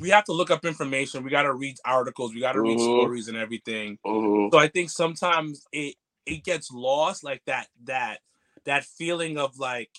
we 0.00 0.10
have 0.10 0.24
to 0.26 0.32
look 0.32 0.50
up 0.50 0.64
information. 0.64 1.24
We 1.24 1.30
got 1.30 1.42
to 1.44 1.54
read 1.54 1.76
articles. 1.84 2.34
We 2.34 2.40
got 2.40 2.52
to 2.54 2.62
read 2.62 2.80
Mhm. 2.80 2.80
stories 2.80 3.28
and 3.28 3.36
everything. 3.36 3.98
Mhm. 4.06 4.52
So 4.52 4.58
I 4.58 4.68
think 4.68 4.90
sometimes 4.90 5.66
it 5.72 5.96
it 6.26 6.44
gets 6.44 6.70
lost, 6.72 7.24
like 7.24 7.42
that 7.46 7.68
that 7.84 8.20
that 8.64 8.84
feeling 8.84 9.38
of 9.38 9.58
like 9.58 9.90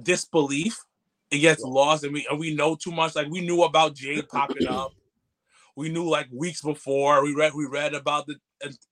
disbelief. 0.00 0.78
It 1.32 1.38
gets 1.38 1.62
lost, 1.62 2.04
and 2.04 2.12
we 2.12 2.26
and 2.30 2.38
we 2.38 2.54
know 2.54 2.76
too 2.76 2.92
much. 2.92 3.16
Like 3.16 3.28
we 3.28 3.40
knew 3.40 3.62
about 3.62 3.94
Jade 3.94 4.28
popping 4.32 4.68
up. 4.68 4.92
We 5.74 5.88
knew 5.88 6.06
like 6.06 6.28
weeks 6.30 6.60
before. 6.60 7.24
We 7.24 7.34
read 7.34 7.54
we 7.54 7.64
read 7.64 7.94
about 7.94 8.26
the 8.26 8.36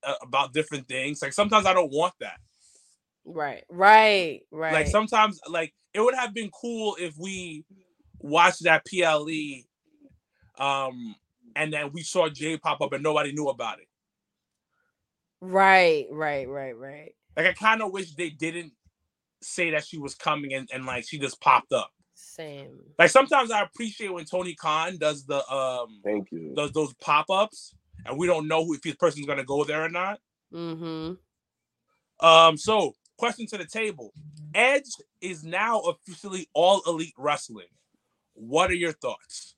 uh, 0.03 0.13
about 0.23 0.51
different 0.51 0.87
things. 0.87 1.21
Like 1.21 1.33
sometimes 1.33 1.67
I 1.67 1.73
don't 1.73 1.91
want 1.91 2.15
that. 2.19 2.39
Right, 3.25 3.63
right, 3.69 4.41
right. 4.49 4.73
Like 4.73 4.87
sometimes 4.87 5.39
like 5.47 5.75
it 5.93 6.01
would 6.01 6.15
have 6.15 6.33
been 6.33 6.49
cool 6.49 6.97
if 6.99 7.15
we 7.15 7.63
watched 8.17 8.63
that 8.63 8.87
PLE, 8.87 9.61
um, 10.57 11.15
and 11.55 11.71
then 11.71 11.91
we 11.93 12.01
saw 12.01 12.27
Jade 12.27 12.63
pop 12.63 12.81
up 12.81 12.91
and 12.93 13.03
nobody 13.03 13.33
knew 13.33 13.49
about 13.49 13.77
it. 13.77 13.87
right, 15.41 16.07
right, 16.09 16.49
right, 16.49 16.75
right. 16.75 17.13
Like 17.37 17.45
I 17.45 17.53
kind 17.53 17.83
of 17.83 17.91
wish 17.91 18.15
they 18.15 18.31
didn't 18.31 18.73
say 19.43 19.69
that 19.71 19.85
she 19.85 19.99
was 19.99 20.15
coming 20.15 20.53
and, 20.53 20.67
and 20.73 20.87
like 20.87 21.07
she 21.07 21.19
just 21.19 21.39
popped 21.39 21.71
up. 21.71 21.91
Same. 22.23 22.77
Like 22.99 23.09
sometimes 23.09 23.51
I 23.51 23.61
appreciate 23.63 24.13
when 24.13 24.25
Tony 24.25 24.53
Khan 24.53 24.97
does 24.97 25.25
the 25.25 25.45
um 25.51 25.99
Thank 26.03 26.31
you. 26.31 26.53
does 26.55 26.71
those 26.71 26.93
pop-ups 26.95 27.73
and 28.05 28.17
we 28.17 28.27
don't 28.27 28.47
know 28.47 28.63
who 28.63 28.75
if 28.75 28.81
this 28.81 28.95
person's 28.95 29.25
gonna 29.25 29.43
go 29.43 29.63
there 29.63 29.83
or 29.83 29.89
not. 29.89 30.19
Mm-hmm. 30.53 32.25
Um 32.25 32.57
so 32.57 32.93
question 33.17 33.47
to 33.47 33.57
the 33.57 33.65
table. 33.65 34.13
Edge 34.53 34.89
is 35.19 35.43
now 35.43 35.79
officially 35.81 36.47
all 36.53 36.81
elite 36.85 37.15
wrestling. 37.17 37.67
What 38.33 38.69
are 38.69 38.75
your 38.75 38.93
thoughts? 38.93 39.55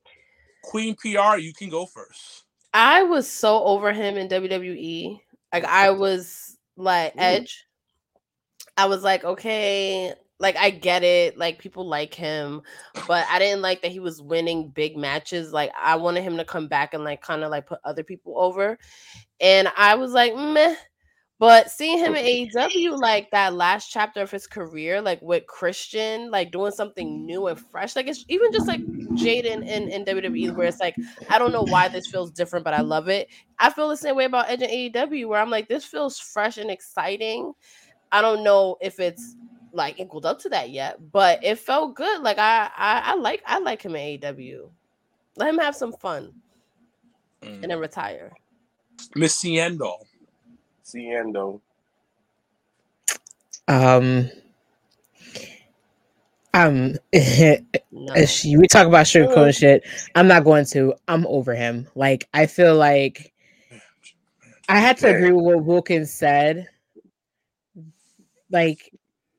Queen 0.64 0.96
PR, 0.96 1.38
you 1.38 1.54
can 1.54 1.70
go 1.70 1.86
first. 1.86 2.46
I 2.74 3.04
was 3.04 3.30
so 3.30 3.62
over 3.66 3.92
him 3.92 4.16
in 4.18 4.30
WWE. 4.30 5.20
Like 5.52 5.66
I 5.66 5.92
was 5.92 6.58
like 6.78 7.14
Ooh. 7.16 7.20
Edge. 7.20 7.66
I 8.78 8.86
was 8.86 9.04
like, 9.04 9.24
okay, 9.24 10.14
like 10.40 10.58
I 10.58 10.70
get 10.70 11.04
it, 11.04 11.38
like 11.38 11.60
people 11.60 11.88
like 11.88 12.14
him, 12.14 12.62
but 13.08 13.26
I 13.30 13.40
didn't 13.40 13.62
like 13.62 13.82
that 13.82 13.92
he 13.92 14.00
was 14.00 14.22
winning 14.22 14.70
big 14.70 14.98
matches. 14.98 15.54
Like 15.54 15.72
I 15.82 15.96
wanted 15.96 16.24
him 16.24 16.38
to 16.38 16.46
come 16.46 16.68
back 16.68 16.94
and 16.94 17.04
like 17.04 17.22
kind 17.22 17.44
of 17.44 17.52
like 17.52 17.68
put 17.68 17.80
other 17.84 18.04
people 18.04 18.36
over. 18.38 18.78
And 19.40 19.70
I 19.78 19.96
was 19.96 20.12
like, 20.12 20.36
meh. 20.36 20.76
But 21.40 21.70
seeing 21.70 21.98
him 21.98 22.16
in 22.16 22.24
AEW, 22.24 22.98
like 23.02 23.30
that 23.32 23.54
last 23.54 23.90
chapter 23.92 24.22
of 24.22 24.32
his 24.32 24.48
career, 24.48 25.02
like 25.02 25.22
with 25.22 25.46
Christian, 25.46 26.32
like 26.32 26.52
doing 26.52 26.72
something 26.72 27.26
new 27.26 27.48
and 27.48 27.60
fresh, 27.60 27.98
like 27.98 28.08
it's 28.08 28.24
even 28.30 28.54
just 28.54 28.68
like 28.68 28.80
Jaden 28.80 29.68
in, 29.68 29.90
in 29.90 30.06
WWE, 30.06 30.56
where 30.56 30.68
it's 30.68 30.80
like, 30.80 30.96
I 31.30 31.40
don't 31.40 31.52
know 31.52 31.64
why 31.64 31.90
this 31.90 32.08
feels 32.08 32.32
different, 32.32 32.64
but 32.64 32.74
I 32.74 32.80
love 32.80 33.10
it. 33.10 33.28
I 33.60 33.72
feel 33.72 33.90
the 33.90 33.98
same 33.98 34.16
way 34.16 34.24
about 34.24 34.50
Edge 34.50 34.62
and 34.62 34.72
AEW, 34.72 35.28
where 35.28 35.42
I'm 35.42 35.50
like, 35.50 35.68
this 35.68 35.84
feels 35.84 36.18
fresh 36.18 36.58
and 36.58 36.72
exciting. 36.72 37.52
I 38.14 38.22
don't 38.22 38.44
know 38.44 38.78
if 38.80 39.02
it's 39.02 39.36
like 39.74 40.00
equaled 40.00 40.26
up 40.26 40.40
to 40.40 40.50
that 40.50 40.70
yet, 40.70 41.12
but 41.12 41.44
it 41.44 41.60
felt 41.60 41.96
good. 41.96 42.22
Like 42.22 42.38
I, 42.38 42.70
I, 42.76 43.02
I 43.06 43.16
like, 43.16 43.42
I 43.46 43.60
like 43.60 43.82
him 43.82 43.96
in 43.96 44.20
AEW. 44.20 44.70
Let 45.36 45.50
him 45.50 45.58
have 45.58 45.76
some 45.76 45.92
fun 45.94 46.32
and 47.42 47.64
then 47.64 47.80
retire. 47.80 48.32
Miss 49.16 49.42
Ciendo. 49.44 49.96
Ciendo. 50.86 51.60
Um, 53.68 54.30
um, 56.54 56.94
No. 57.14 58.14
if 58.16 58.30
she- 58.30 58.58
we 58.58 58.68
talk 58.68 58.88
about 58.88 59.06
sugarcoat 59.06 59.58
shit. 59.58 59.84
I'm 60.16 60.28
not 60.28 60.44
going 60.44 60.66
to. 60.68 60.94
I'm 61.08 61.26
over 61.28 61.56
him. 61.56 61.88
Like 61.96 62.28
I 62.34 62.46
feel 62.46 62.76
like 62.76 63.34
I 64.70 64.80
had 64.80 64.98
to 64.98 65.16
agree 65.16 65.32
with 65.32 65.46
what 65.46 65.64
Wilkins 65.64 66.12
said. 66.12 66.68
Like 68.52 68.94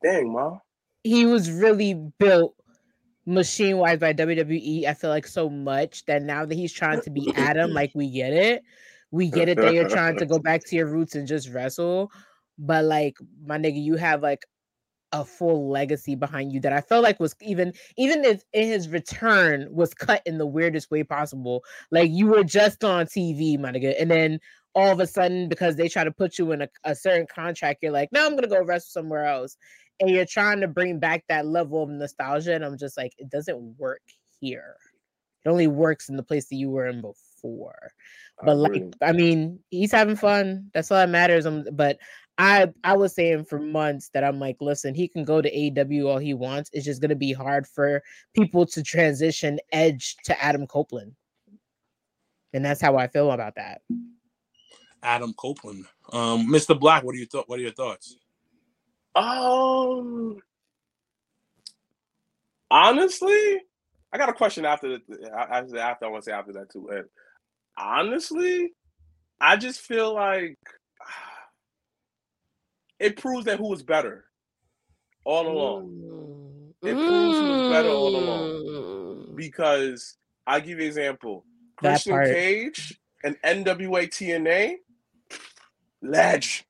Dang, 0.05 0.33
ma. 0.33 0.59
he 1.03 1.25
was 1.25 1.51
really 1.51 1.95
built 2.19 2.55
machine 3.27 3.79
wise 3.79 3.99
by 3.99 4.13
WWE. 4.13 4.87
I 4.87 4.95
feel 4.95 5.11
like 5.11 5.27
so 5.27 5.49
much 5.49 6.05
that 6.07 6.23
now 6.23 6.45
that 6.45 6.55
he's 6.55 6.73
trying 6.73 7.01
to 7.03 7.11
be 7.11 7.33
Adam, 7.37 7.71
like 7.73 7.93
we 7.95 8.11
get 8.11 8.33
it. 8.33 8.63
We 9.11 9.31
get 9.31 9.49
it 9.49 9.59
that 9.59 9.73
you're 9.73 9.89
trying 9.89 10.19
to 10.19 10.27
go 10.27 10.39
back 10.39 10.65
to 10.67 10.77
your 10.77 10.87
roots 10.87 11.15
and 11.15 11.27
just 11.27 11.49
wrestle. 11.51 12.11
But 12.59 12.85
like 12.85 13.17
my 13.47 13.59
nigga, 13.59 13.83
you 13.83 13.97
have 13.97 14.23
like 14.23 14.45
a 15.13 15.25
full 15.25 15.71
legacy 15.71 16.17
behind 16.17 16.53
you 16.53 16.59
that 16.61 16.73
I 16.73 16.81
felt 16.81 17.05
like 17.05 17.21
was 17.21 17.37
even 17.41 17.73
even 17.97 18.25
if 18.25 18.43
in 18.53 18.69
his 18.69 18.89
return 18.89 19.69
was 19.71 19.95
cut 19.95 20.23
in 20.27 20.39
the 20.39 20.47
weirdest 20.47 20.91
way 20.91 21.05
possible. 21.05 21.65
Like 21.91 22.11
you 22.11 22.27
were 22.27 22.45
just 22.45 22.83
on 22.83 23.07
TV, 23.07 23.59
my 23.59 23.71
nigga, 23.71 23.95
and 24.01 24.11
then 24.11 24.41
all 24.75 24.91
of 24.91 24.99
a 24.99 25.07
sudden 25.07 25.49
because 25.49 25.77
they 25.77 25.89
try 25.89 26.03
to 26.03 26.11
put 26.11 26.37
you 26.37 26.51
in 26.51 26.63
a, 26.63 26.69
a 26.83 26.97
certain 26.97 27.29
contract, 27.33 27.79
you're 27.81 27.93
like, 27.93 28.11
no, 28.11 28.27
I'm 28.27 28.35
gonna 28.35 28.49
go 28.49 28.63
wrestle 28.63 28.91
somewhere 28.91 29.25
else 29.25 29.57
and 30.01 30.11
you're 30.11 30.27
trying 30.27 30.61
to 30.61 30.69
bring 30.69 30.99
back 30.99 31.25
that 31.29 31.47
level 31.47 31.83
of 31.83 31.91
nostalgia 31.91 32.55
and 32.55 32.65
i'm 32.65 32.79
just 32.79 32.97
like 32.97 33.13
it 33.19 33.29
doesn't 33.31 33.59
work 33.79 34.03
here 34.41 34.77
it 35.45 35.49
only 35.49 35.67
works 35.67 36.09
in 36.09 36.17
the 36.17 36.23
place 36.23 36.49
that 36.49 36.57
you 36.57 36.71
were 36.71 36.87
in 36.87 37.01
before 37.01 37.93
I 38.41 38.47
but 38.47 38.57
like 38.57 38.83
i 39.03 39.13
mean 39.13 39.61
he's 39.71 39.93
having 39.93 40.17
fun 40.17 40.71
that's 40.75 40.91
all 40.91 40.99
that 40.99 41.11
matters 41.11 41.47
um, 41.47 41.65
but 41.73 41.99
i 42.39 42.69
i 42.83 42.97
was 42.97 43.15
saying 43.15 43.45
for 43.45 43.59
months 43.59 44.11
that 44.15 44.25
i'm 44.25 44.41
like 44.41 44.57
listen 44.61 44.95
he 44.95 45.09
can 45.09 45.25
go 45.25 45.41
to 45.41 45.49
aw 45.51 46.09
all 46.09 46.19
he 46.19 46.35
wants 46.35 46.71
it's 46.73 46.85
just 46.85 47.01
going 47.01 47.11
to 47.11 47.17
be 47.17 47.33
hard 47.33 47.67
for 47.67 48.03
people 48.35 48.67
to 48.67 48.83
transition 48.83 49.59
edge 49.73 50.17
to 50.25 50.43
adam 50.43 50.67
copeland 50.67 51.15
and 52.53 52.65
that's 52.65 52.81
how 52.81 52.97
i 52.97 53.07
feel 53.07 53.31
about 53.31 53.55
that 53.55 53.83
Adam 55.05 55.35
Copeland. 55.35 55.85
Um, 56.13 56.49
Mr. 56.49 56.79
Blacc, 56.79 57.05
what 57.05 57.15
are 57.15 57.19
your 57.19 57.27
thought? 57.27 57.49
What 57.49 57.59
are 57.59 57.63
your 57.63 57.73
thoughts? 57.73 58.17
Um, 59.15 60.39
honestly, 62.71 63.61
I 64.13 64.19
got 64.19 64.29
a 64.29 64.33
question 64.33 64.65
after 64.65 64.99
the 64.99 65.31
after, 65.33 65.79
after 65.79 66.07
I 66.07 66.09
want 66.09 66.25
to 66.25 66.31
say 66.31 66.35
after 66.35 66.53
that 66.55 66.71
too. 66.71 66.89
And 66.91 67.05
honestly, 67.79 68.73
I 69.41 69.57
just 69.57 69.81
feel 69.81 70.15
like 70.15 70.59
it 72.99 73.17
proves 73.17 73.47
that 73.47 73.59
who 73.59 73.69
was 73.69 73.83
better 73.83 74.25
all 75.25 75.49
along. 75.49 76.75
Mm. 76.83 76.91
It 76.91 76.95
proves 76.95 77.39
who 77.39 77.49
was 77.49 77.73
better 77.73 77.89
all 77.91 78.17
along. 78.17 78.49
Mm. 78.49 79.37
Because 79.37 80.17
I 80.47 80.61
give 80.61 80.79
you 80.79 80.85
an 80.85 80.89
example: 80.89 81.45
That 81.83 81.91
Christian 81.91 82.13
part. 82.13 82.29
Cage 82.29 83.01
and 83.23 83.37
NWA 83.43 84.09
TNA, 84.09 84.77
legend, 86.03 86.67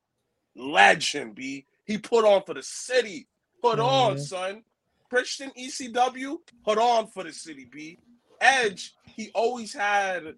legend. 0.56 1.34
B 1.34 1.66
he 1.84 1.98
put 1.98 2.24
on 2.24 2.42
for 2.44 2.54
the 2.54 2.62
city. 2.62 3.28
Put 3.62 3.78
on, 3.80 4.16
Mhm. 4.16 4.20
son. 4.20 4.64
Christian 5.08 5.50
ECW, 5.56 6.38
put 6.64 6.78
on 6.78 7.06
for 7.08 7.24
the 7.24 7.32
city. 7.32 7.66
B 7.66 7.98
Edge, 8.40 8.94
he 9.04 9.30
always 9.34 9.72
had 9.72 10.34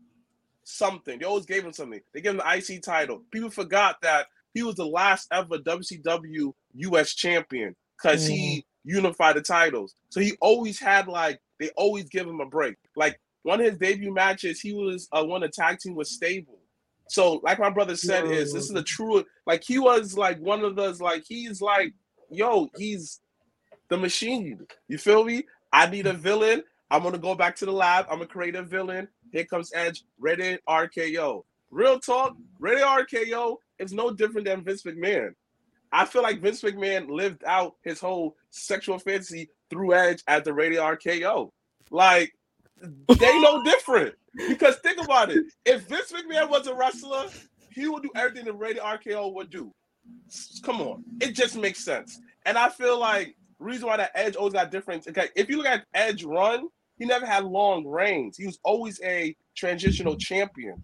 something. 0.64 1.18
They 1.18 1.24
always 1.24 1.46
gave 1.46 1.64
him 1.64 1.72
something. 1.72 2.00
They 2.12 2.20
gave 2.20 2.32
him 2.32 2.38
the 2.38 2.44
IC 2.48 2.80
title. 2.80 3.24
People 3.30 3.50
forgot 3.50 4.00
that 4.02 4.26
he 4.54 4.62
was 4.62 4.74
the 4.76 4.86
last 4.86 5.28
ever 5.32 5.58
WCW 5.58 6.52
US 6.74 7.14
champion 7.14 7.74
because 7.96 8.26
he 8.26 8.66
unified 8.84 9.36
the 9.36 9.42
titles. 9.42 9.94
So 10.10 10.20
he 10.20 10.36
always 10.40 10.78
had 10.78 11.08
like 11.08 11.40
they 11.58 11.70
always 11.70 12.08
give 12.08 12.26
him 12.26 12.40
a 12.40 12.46
break. 12.46 12.76
Like 12.96 13.18
one 13.42 13.60
of 13.60 13.66
his 13.66 13.78
debut 13.78 14.12
matches, 14.12 14.60
he 14.60 14.72
was 14.72 15.08
uh, 15.12 15.24
one 15.24 15.42
of 15.42 15.50
the 15.50 15.54
tag 15.62 15.78
team 15.78 15.94
was 15.94 16.10
stable. 16.10 16.55
So 17.08 17.40
like 17.44 17.58
my 17.58 17.70
brother 17.70 17.96
said, 17.96 18.26
is 18.26 18.52
this 18.52 18.64
is 18.64 18.76
a 18.76 18.82
true 18.82 19.24
like 19.46 19.62
he 19.64 19.78
was 19.78 20.16
like 20.16 20.38
one 20.40 20.62
of 20.62 20.76
those 20.76 21.00
like 21.00 21.24
he's 21.26 21.60
like 21.60 21.94
yo 22.30 22.68
he's 22.76 23.20
the 23.88 23.96
machine. 23.96 24.66
You 24.88 24.98
feel 24.98 25.24
me? 25.24 25.44
I 25.72 25.88
need 25.88 26.06
a 26.06 26.12
villain. 26.12 26.62
I'm 26.90 27.02
gonna 27.02 27.18
go 27.18 27.34
back 27.34 27.56
to 27.56 27.66
the 27.66 27.72
lab. 27.72 28.06
I'm 28.10 28.18
gonna 28.18 28.26
create 28.26 28.56
a 28.56 28.62
villain. 28.62 29.08
Here 29.32 29.44
comes 29.44 29.72
Edge, 29.74 30.04
Ready 30.18 30.58
RKO. 30.68 31.44
Real 31.70 31.98
talk, 31.98 32.36
Rated-RKO 32.58 33.56
is 33.78 33.92
no 33.92 34.10
different 34.12 34.46
than 34.46 34.62
Vince 34.62 34.82
McMahon. 34.82 35.34
I 35.92 36.04
feel 36.04 36.22
like 36.22 36.40
Vince 36.40 36.62
McMahon 36.62 37.08
lived 37.08 37.44
out 37.44 37.74
his 37.82 38.00
whole 38.00 38.36
sexual 38.50 38.98
fantasy 38.98 39.50
through 39.70 39.94
Edge 39.94 40.22
at 40.26 40.44
the 40.44 40.52
Rated-RKO. 40.52 41.50
Like 41.90 42.32
they 42.80 43.40
no 43.40 43.62
different. 43.62 44.14
Because 44.48 44.76
think 44.76 45.02
about 45.02 45.30
it. 45.30 45.44
If 45.64 45.82
Vince 45.88 46.12
McMahon 46.12 46.50
was 46.50 46.66
a 46.66 46.74
wrestler, 46.74 47.26
he 47.70 47.88
would 47.88 48.02
do 48.02 48.10
everything 48.14 48.44
the 48.44 48.52
Rated-RKO 48.52 49.32
would 49.34 49.50
do. 49.50 49.72
Come 50.62 50.80
on. 50.80 51.04
It 51.20 51.34
just 51.34 51.56
makes 51.56 51.84
sense. 51.84 52.20
And 52.44 52.58
I 52.58 52.68
feel 52.68 52.98
like 52.98 53.34
reason 53.58 53.86
why 53.86 53.96
that 53.96 54.12
Edge 54.14 54.36
always 54.36 54.52
got 54.52 54.70
different. 54.70 55.06
Okay, 55.08 55.28
if 55.34 55.48
you 55.48 55.56
look 55.56 55.66
at 55.66 55.84
Edge 55.94 56.24
run, 56.24 56.68
he 56.98 57.04
never 57.04 57.26
had 57.26 57.44
long 57.44 57.86
reigns. 57.86 58.36
He 58.36 58.46
was 58.46 58.58
always 58.62 59.00
a 59.02 59.34
transitional 59.56 60.16
champion. 60.16 60.82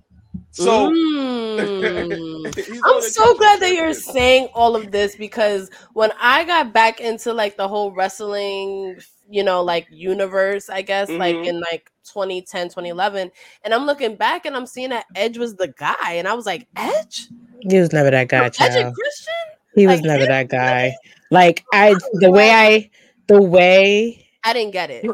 So 0.50 0.90
Mm. 0.90 2.82
I'm 2.84 3.02
so 3.02 3.36
glad 3.36 3.60
that 3.60 3.74
you're 3.74 3.92
saying 3.92 4.48
all 4.54 4.74
of 4.76 4.90
this 4.90 5.16
because 5.16 5.70
when 5.92 6.10
I 6.20 6.44
got 6.44 6.72
back 6.72 7.00
into 7.00 7.32
like 7.32 7.56
the 7.56 7.68
whole 7.68 7.92
wrestling, 7.92 8.98
you 9.32 9.42
know, 9.42 9.62
like 9.62 9.86
universe, 9.90 10.68
I 10.68 10.82
guess, 10.82 11.08
like 11.08 11.36
Mhm. 11.36 11.46
in 11.46 11.60
like 11.60 11.90
2010, 12.04 12.68
2011, 12.68 13.30
and 13.64 13.72
I'm 13.74 13.86
looking 13.86 14.14
back 14.16 14.44
and 14.46 14.54
I'm 14.54 14.66
seeing 14.66 14.90
that 14.90 15.06
Edge 15.14 15.38
was 15.38 15.54
the 15.56 15.68
guy, 15.68 16.12
and 16.12 16.28
I 16.28 16.34
was 16.34 16.46
like, 16.46 16.68
Edge? 16.76 17.28
he 17.68 17.78
was 17.78 17.92
never 17.92 18.10
that 18.10 18.28
guy 18.28 18.44
Edge 18.44 18.60
and 18.60 18.94
Christian? 18.94 19.32
he 19.74 19.86
was 19.86 20.00
like, 20.00 20.04
never 20.06 20.24
him? 20.24 20.28
that 20.28 20.48
guy 20.48 20.94
like 21.30 21.64
i 21.72 21.94
the 22.14 22.30
way 22.30 22.50
i 22.50 22.90
the 23.28 23.40
way 23.40 24.26
I 24.44 24.52
didn't 24.52 24.72
get 24.72 24.90
it. 24.90 25.06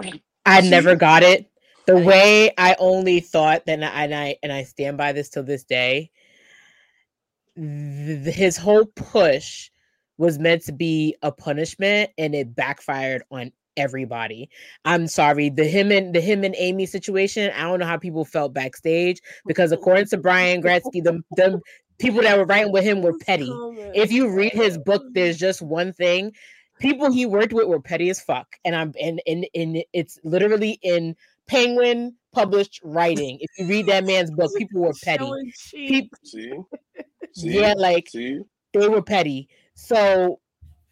I 0.46 0.62
never 0.62 0.96
got 0.96 1.22
it. 1.22 1.50
The 1.87 1.98
way 1.98 2.50
I 2.57 2.74
only 2.78 3.20
thought 3.20 3.66
that, 3.66 3.83
and 3.83 4.14
I 4.14 4.37
and 4.42 4.52
I 4.52 4.62
stand 4.64 4.96
by 4.96 5.12
this 5.12 5.28
till 5.28 5.42
this 5.42 5.64
day. 5.64 6.11
th- 7.57 8.35
his 8.35 8.57
whole 8.57 8.87
push 8.87 9.70
was 10.16 10.38
meant 10.38 10.62
to 10.64 10.72
be 10.72 11.14
a 11.22 11.31
punishment, 11.31 12.10
and 12.19 12.35
it 12.35 12.54
backfired 12.54 13.23
on 13.31 13.52
everybody. 13.79 14.50
I'm 14.85 15.06
sorry. 15.06 15.50
The 15.50 15.64
him 15.64 15.90
and 15.92 16.14
the 16.14 16.20
him 16.20 16.44
and 16.44 16.54
Amy 16.58 16.87
situation. 16.87 17.52
I 17.56 17.62
don't 17.62 17.81
know 17.81 17.87
how 17.87 17.96
people 17.96 18.24
felt 18.24 18.52
backstage 18.52 19.20
because 19.46 19.72
according 19.72 20.06
to 20.06 20.16
Brian 20.18 20.62
Gewirtz, 20.62 20.83
the 20.92 21.22
the 21.37 21.60
people 21.98 22.22
that 22.22 22.37
were 22.37 22.44
writing 22.44 22.72
with 22.72 22.85
him 22.85 23.02
were 23.02 23.16
petty 23.26 23.50
if 23.94 24.12
you 24.12 24.29
read 24.31 24.52
his 24.52 24.79
book, 24.79 25.02
there's 25.12 25.37
just 25.37 25.62
one 25.62 25.92
thing. 25.92 26.33
People 26.81 27.10
he 27.10 27.26
worked 27.26 27.52
with 27.52 27.66
were 27.66 27.81
petty 27.81 28.08
as 28.10 28.20
fuck. 28.20 28.46
And 28.64 28.74
I'm 28.74 28.92
and 29.00 29.20
and, 29.26 29.46
and 29.54 29.83
it's 29.92 30.18
literally 30.22 30.79
in 30.83 31.16
Penguin 31.46 32.14
published 32.33 32.81
writing. 32.85 33.38
If 33.40 33.50
you 33.58 33.66
read 33.66 33.87
that 33.87 34.04
man's 34.04 34.31
book, 34.31 34.50
people 34.58 34.83
were 34.83 34.94
petty. 35.02 35.24
Showing 35.24 35.52
cheek. 35.56 35.88
Peop- 35.88 36.14
See? 36.24 36.52
See? 37.35 37.60
yeah, 37.60 37.74
like 37.76 38.08
See? 38.08 38.40
they 38.72 38.88
were 38.88 39.02
petty. 39.02 39.48
So 39.74 40.40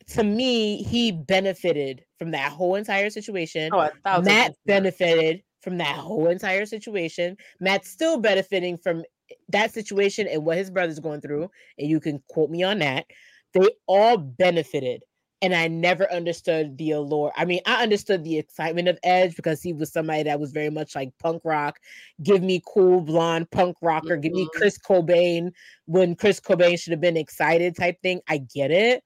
to 0.09 0.25
me, 0.25 0.83
he 0.83 1.13
benefited 1.13 2.05
from 2.19 2.31
that 2.33 2.53
whole 2.53 2.75
entire 2.75 3.11
situation. 3.11 3.71
Oh, 3.73 3.89
Matt 4.23 4.55
benefited 4.67 5.43
from 5.61 5.79
that 5.79 5.97
whole 5.97 6.29
entire 6.29 6.67
situation. 6.67 7.37
Matt's 7.61 7.91
still 7.91 8.19
benefiting 8.19 8.79
from 8.79 9.05
that 9.49 9.73
situation 9.75 10.29
and 10.29 10.45
what 10.45 10.57
his 10.59 10.71
brother's 10.71 11.01
going 11.01 11.21
through. 11.21 11.51
And 11.79 11.89
you 11.89 12.01
can 12.01 12.23
quote 12.29 12.51
me 12.51 12.63
on 12.63 12.79
that. 12.79 13.07
They 13.53 13.69
all 13.87 14.17
benefited. 14.17 15.03
And 15.43 15.55
I 15.55 15.69
never 15.69 16.11
understood 16.11 16.79
the 16.79 16.93
allure. 16.93 17.31
I 17.37 17.45
mean, 17.45 17.61
I 17.67 17.83
understood 17.83 18.25
the 18.25 18.39
excitement 18.39 18.89
of 18.89 18.99
Edge 19.03 19.37
because 19.37 19.61
he 19.61 19.75
was 19.75 19.93
somebody 19.93 20.23
that 20.23 20.41
was 20.41 20.51
very 20.51 20.71
much 20.71 20.95
like 20.95 21.11
punk 21.19 21.43
rock. 21.45 21.79
Give 22.23 22.43
me 22.43 22.63
cool 22.67 23.03
blonde 23.03 23.51
punk 23.51 23.77
rocker. 23.83 24.17
Give 24.17 24.33
me 24.33 24.47
Mhm. 24.47 24.51
Chris 24.53 24.79
Cobain 24.79 25.53
when 25.85 26.15
Chris 26.15 26.41
Cobain 26.41 26.81
should 26.81 26.93
have 26.93 27.03
been 27.03 27.19
excited 27.19 27.77
type 27.77 28.01
thing. 28.03 28.23
I 28.29 28.39
get 28.39 28.71
it. 28.71 29.05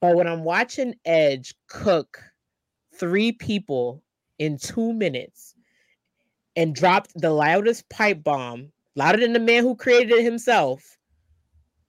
But 0.00 0.16
when 0.16 0.26
I'm 0.26 0.44
watching 0.44 0.94
Edge 1.04 1.54
cook 1.68 2.22
three 2.94 3.32
people 3.32 4.02
in 4.38 4.58
two 4.58 4.92
minutes 4.92 5.54
and 6.56 6.74
dropped 6.74 7.12
the 7.14 7.30
loudest 7.30 7.88
pipe 7.90 8.22
bomb, 8.24 8.72
louder 8.96 9.18
than 9.20 9.32
the 9.32 9.40
man 9.40 9.62
who 9.62 9.76
created 9.76 10.12
it 10.12 10.24
himself, 10.24 10.98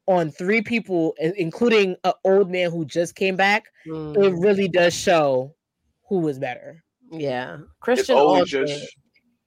on 0.07 0.29
three 0.31 0.61
people, 0.61 1.15
including 1.19 1.95
an 2.03 2.13
old 2.25 2.49
man 2.51 2.71
who 2.71 2.85
just 2.85 3.15
came 3.15 3.35
back, 3.35 3.71
it 4.15 4.33
Mm, 4.33 4.41
really 4.41 4.67
does 4.67 4.93
show 4.93 5.55
who 6.09 6.19
was 6.19 6.39
better. 6.39 6.83
yeah, 7.11 7.59
It 7.95 8.07
Christian 8.07 8.17
always 8.17 8.51
Aldridge. 8.51 8.59
just 8.59 8.97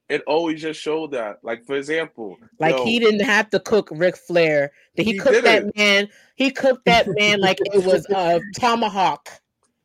it 0.09 0.21
always 0.27 0.61
just 0.61 0.79
showed 0.79 1.11
that. 1.11 1.39
Like 1.43 1.65
for 1.65 1.75
example, 1.75 2.37
Like 2.59 2.75
yo, 2.75 2.85
he 2.85 2.99
didn't 2.99 3.21
have 3.25 3.49
to 3.51 3.59
cook 3.59 3.89
Ric 3.91 4.15
Flair. 4.17 4.71
Did 4.95 5.05
he, 5.05 5.13
He 5.13 5.19
cook 5.19 5.33
that 5.43 5.43
didn't. 5.43 5.77
man? 5.77 6.09
He 6.35 6.51
cooked 6.51 6.85
that 6.85 7.07
man 7.07 7.39
like 7.39 7.57
it 7.61 7.83
was 7.83 8.05
a 8.09 8.39
tomahawk 8.57 9.29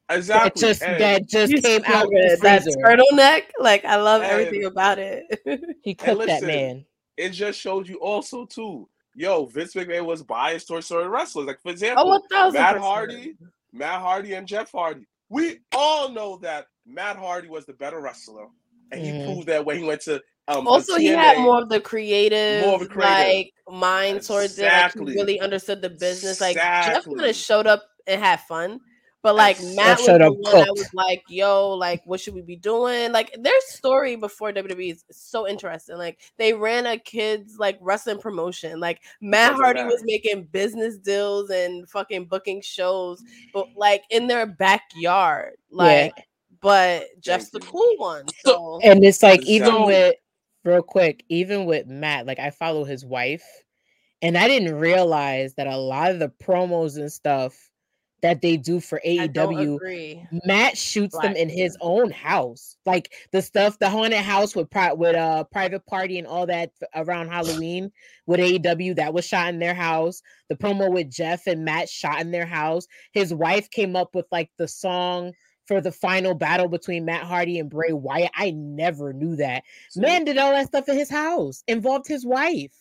that 0.08 0.18
exactly 0.18 0.60
just 0.60 0.82
and, 0.82 1.00
that 1.00 1.28
just 1.28 1.52
came 1.62 1.82
out 1.86 2.06
the 2.06 2.36
good. 2.36 2.40
That 2.40 2.62
turtleneck, 2.84 3.44
like 3.60 3.84
I 3.84 3.96
love 3.96 4.22
And- 4.22 4.30
everything 4.32 4.64
about 4.64 4.98
it. 4.98 5.40
He 5.82 5.94
cooked 5.94 6.26
that 6.26 6.42
man. 6.42 6.84
it 7.16 7.30
just 7.30 7.58
showed 7.58 7.88
you 7.88 7.96
also 7.96 8.44
too. 8.44 8.88
Yo, 9.14 9.46
Vince 9.46 9.74
McMahon 9.74 10.04
was 10.04 10.22
biased 10.22 10.68
towards 10.68 10.86
certain 10.86 11.10
wrestlers. 11.10 11.46
Like 11.46 11.60
for 11.62 11.68
oh, 11.68 11.72
example, 11.72 12.04
oh, 12.32 12.50
Matt 12.52 12.52
percent. 12.52 12.78
Hardy, 12.78 13.36
Matt 13.72 14.00
Hardy, 14.00 14.34
and 14.34 14.46
Jeff 14.46 14.70
Hardy. 14.70 15.06
We 15.28 15.60
all 15.72 16.10
know 16.10 16.36
that 16.38 16.66
Matt 16.86 17.16
Hardy 17.16 17.48
was 17.48 17.64
the 17.66 17.72
better 17.72 18.00
wrestler, 18.00 18.46
and 18.92 19.00
he 19.00 19.10
Mhm. 19.10 19.24
proved 19.26 19.48
that 19.48 19.64
when 19.64 19.78
he 19.78 19.84
went 19.84 20.00
to 20.02 20.20
um. 20.48 20.66
Also, 20.66 20.96
he 20.96 21.06
had 21.06 21.38
more 21.38 21.62
of 21.62 21.68
the 21.68 21.80
creative, 21.80 22.64
More 22.66 22.74
of 22.76 22.82
a 22.82 22.86
creative. 22.86 23.52
like 23.68 23.78
mind 23.80 24.22
towards 24.22 24.58
it. 24.58 24.64
Like 24.64 24.92
he 24.94 25.00
really 25.00 25.40
understood 25.40 25.80
the 25.82 25.90
business. 25.90 26.40
Like 26.40 26.56
Jeff 26.56 26.84
kind 26.84 26.96
Exactly. 26.96 27.30
of 27.30 27.36
showed 27.36 27.66
up 27.68 27.84
and 28.08 28.20
had 28.20 28.40
fun, 28.40 28.80
but 29.22 29.36
like 29.36 29.58
Jeff 29.58 29.76
Matt 29.76 29.98
was 29.98 30.06
showed 30.06 30.20
the 30.22 30.26
up 30.26 30.32
one 30.38 30.52
that 30.64 30.70
was 30.72 30.88
like, 30.92 31.22
"Yo, 31.28 31.70
like, 31.74 32.02
what 32.04 32.18
should 32.20 32.34
we 32.34 32.40
be 32.42 32.56
doing?" 32.56 33.12
Like 33.12 33.32
their 33.38 33.60
story 33.60 34.16
before 34.16 34.50
WWE 34.52 34.90
is 34.90 35.04
so 35.12 35.46
interesting. 35.46 35.98
Like 35.98 36.18
they 36.36 36.52
ran 36.52 36.86
a 36.86 36.98
kids 36.98 37.56
like 37.60 37.78
wrestling 37.80 38.18
promotion. 38.18 38.80
Like 38.80 39.02
Matt 39.20 39.54
Hardy 39.54 39.84
was 39.84 40.02
making 40.04 40.44
business 40.50 40.96
deals 40.96 41.50
and 41.50 41.88
fucking 41.88 42.24
booking 42.24 42.60
shows, 42.60 43.22
but 43.52 43.68
like 43.76 44.02
in 44.10 44.26
their 44.26 44.46
backyard. 44.46 45.58
Like, 45.70 46.14
but 46.62 47.06
Jeff's 47.20 47.50
the 47.50 47.60
cool 47.60 47.94
one. 47.96 48.26
So 48.44 48.80
And 48.82 49.04
it's 49.04 49.22
like 49.22 49.42
even 49.42 49.68
Exactly. 49.68 49.86
with 49.86 50.14
real 50.64 50.82
quick, 50.82 51.24
even 51.28 51.64
with 51.64 51.86
Matt, 51.86 52.26
like 52.26 52.38
I 52.38 52.50
follow 52.50 52.84
his 52.84 53.04
wife, 53.04 53.44
and 54.22 54.36
I 54.36 54.48
didn't 54.48 54.74
realize 54.74 55.54
that 55.54 55.66
a 55.66 55.76
lot 55.76 56.10
of 56.10 56.18
the 56.18 56.28
promos 56.42 56.96
and 56.96 57.10
stuff 57.10 57.70
that 58.22 58.42
they 58.42 58.58
do 58.58 58.80
for 58.80 59.00
AEW. 59.06 59.78
Matt 60.44 60.76
shoots 60.76 61.14
them 61.14 61.32
Black 61.32 61.36
in 61.36 61.48
his 61.48 61.74
own 61.80 62.10
house. 62.10 62.76
Like 62.84 63.12
the 63.32 63.40
stuff, 63.40 63.78
the 63.78 63.88
haunted 63.88 64.18
house 64.20 64.54
with 64.54 64.68
pri- 64.68 64.92
with 64.92 65.16
uh 65.16 65.44
private 65.44 65.86
party 65.86 66.18
and 66.18 66.26
all 66.26 66.44
that 66.46 66.70
f- 66.82 66.88
around 67.06 67.28
Halloween 67.28 67.90
with 68.26 68.40
AEW 68.40 68.96
that 68.96 69.14
was 69.14 69.26
shot 69.26 69.48
in 69.48 69.58
their 69.58 69.72
house. 69.74 70.20
The 70.50 70.54
promo 70.56 70.92
with 70.92 71.10
Jeff 71.10 71.46
and 71.46 71.64
Matt 71.64 71.88
shot 71.88 72.20
in 72.20 72.30
their 72.30 72.44
house. 72.44 72.86
His 73.12 73.32
wife 73.32 73.70
came 73.70 73.96
up 73.96 74.14
with 74.14 74.26
like 74.30 74.50
the 74.58 74.68
song 74.68 75.32
for 75.70 75.80
the 75.80 75.92
final 75.92 76.34
battle 76.34 76.66
between 76.66 77.04
Matt 77.04 77.22
Hardy 77.22 77.60
and 77.60 77.70
Bray 77.70 77.92
Wyatt. 77.92 78.32
I 78.34 78.50
never 78.50 79.12
knew 79.12 79.36
that. 79.36 79.62
See? 79.88 80.00
Man 80.00 80.24
did 80.24 80.36
all 80.36 80.50
that 80.50 80.66
stuff 80.66 80.88
in 80.88 80.98
his 80.98 81.08
house. 81.08 81.62
Involved 81.68 82.08
his 82.08 82.26
wife. 82.26 82.72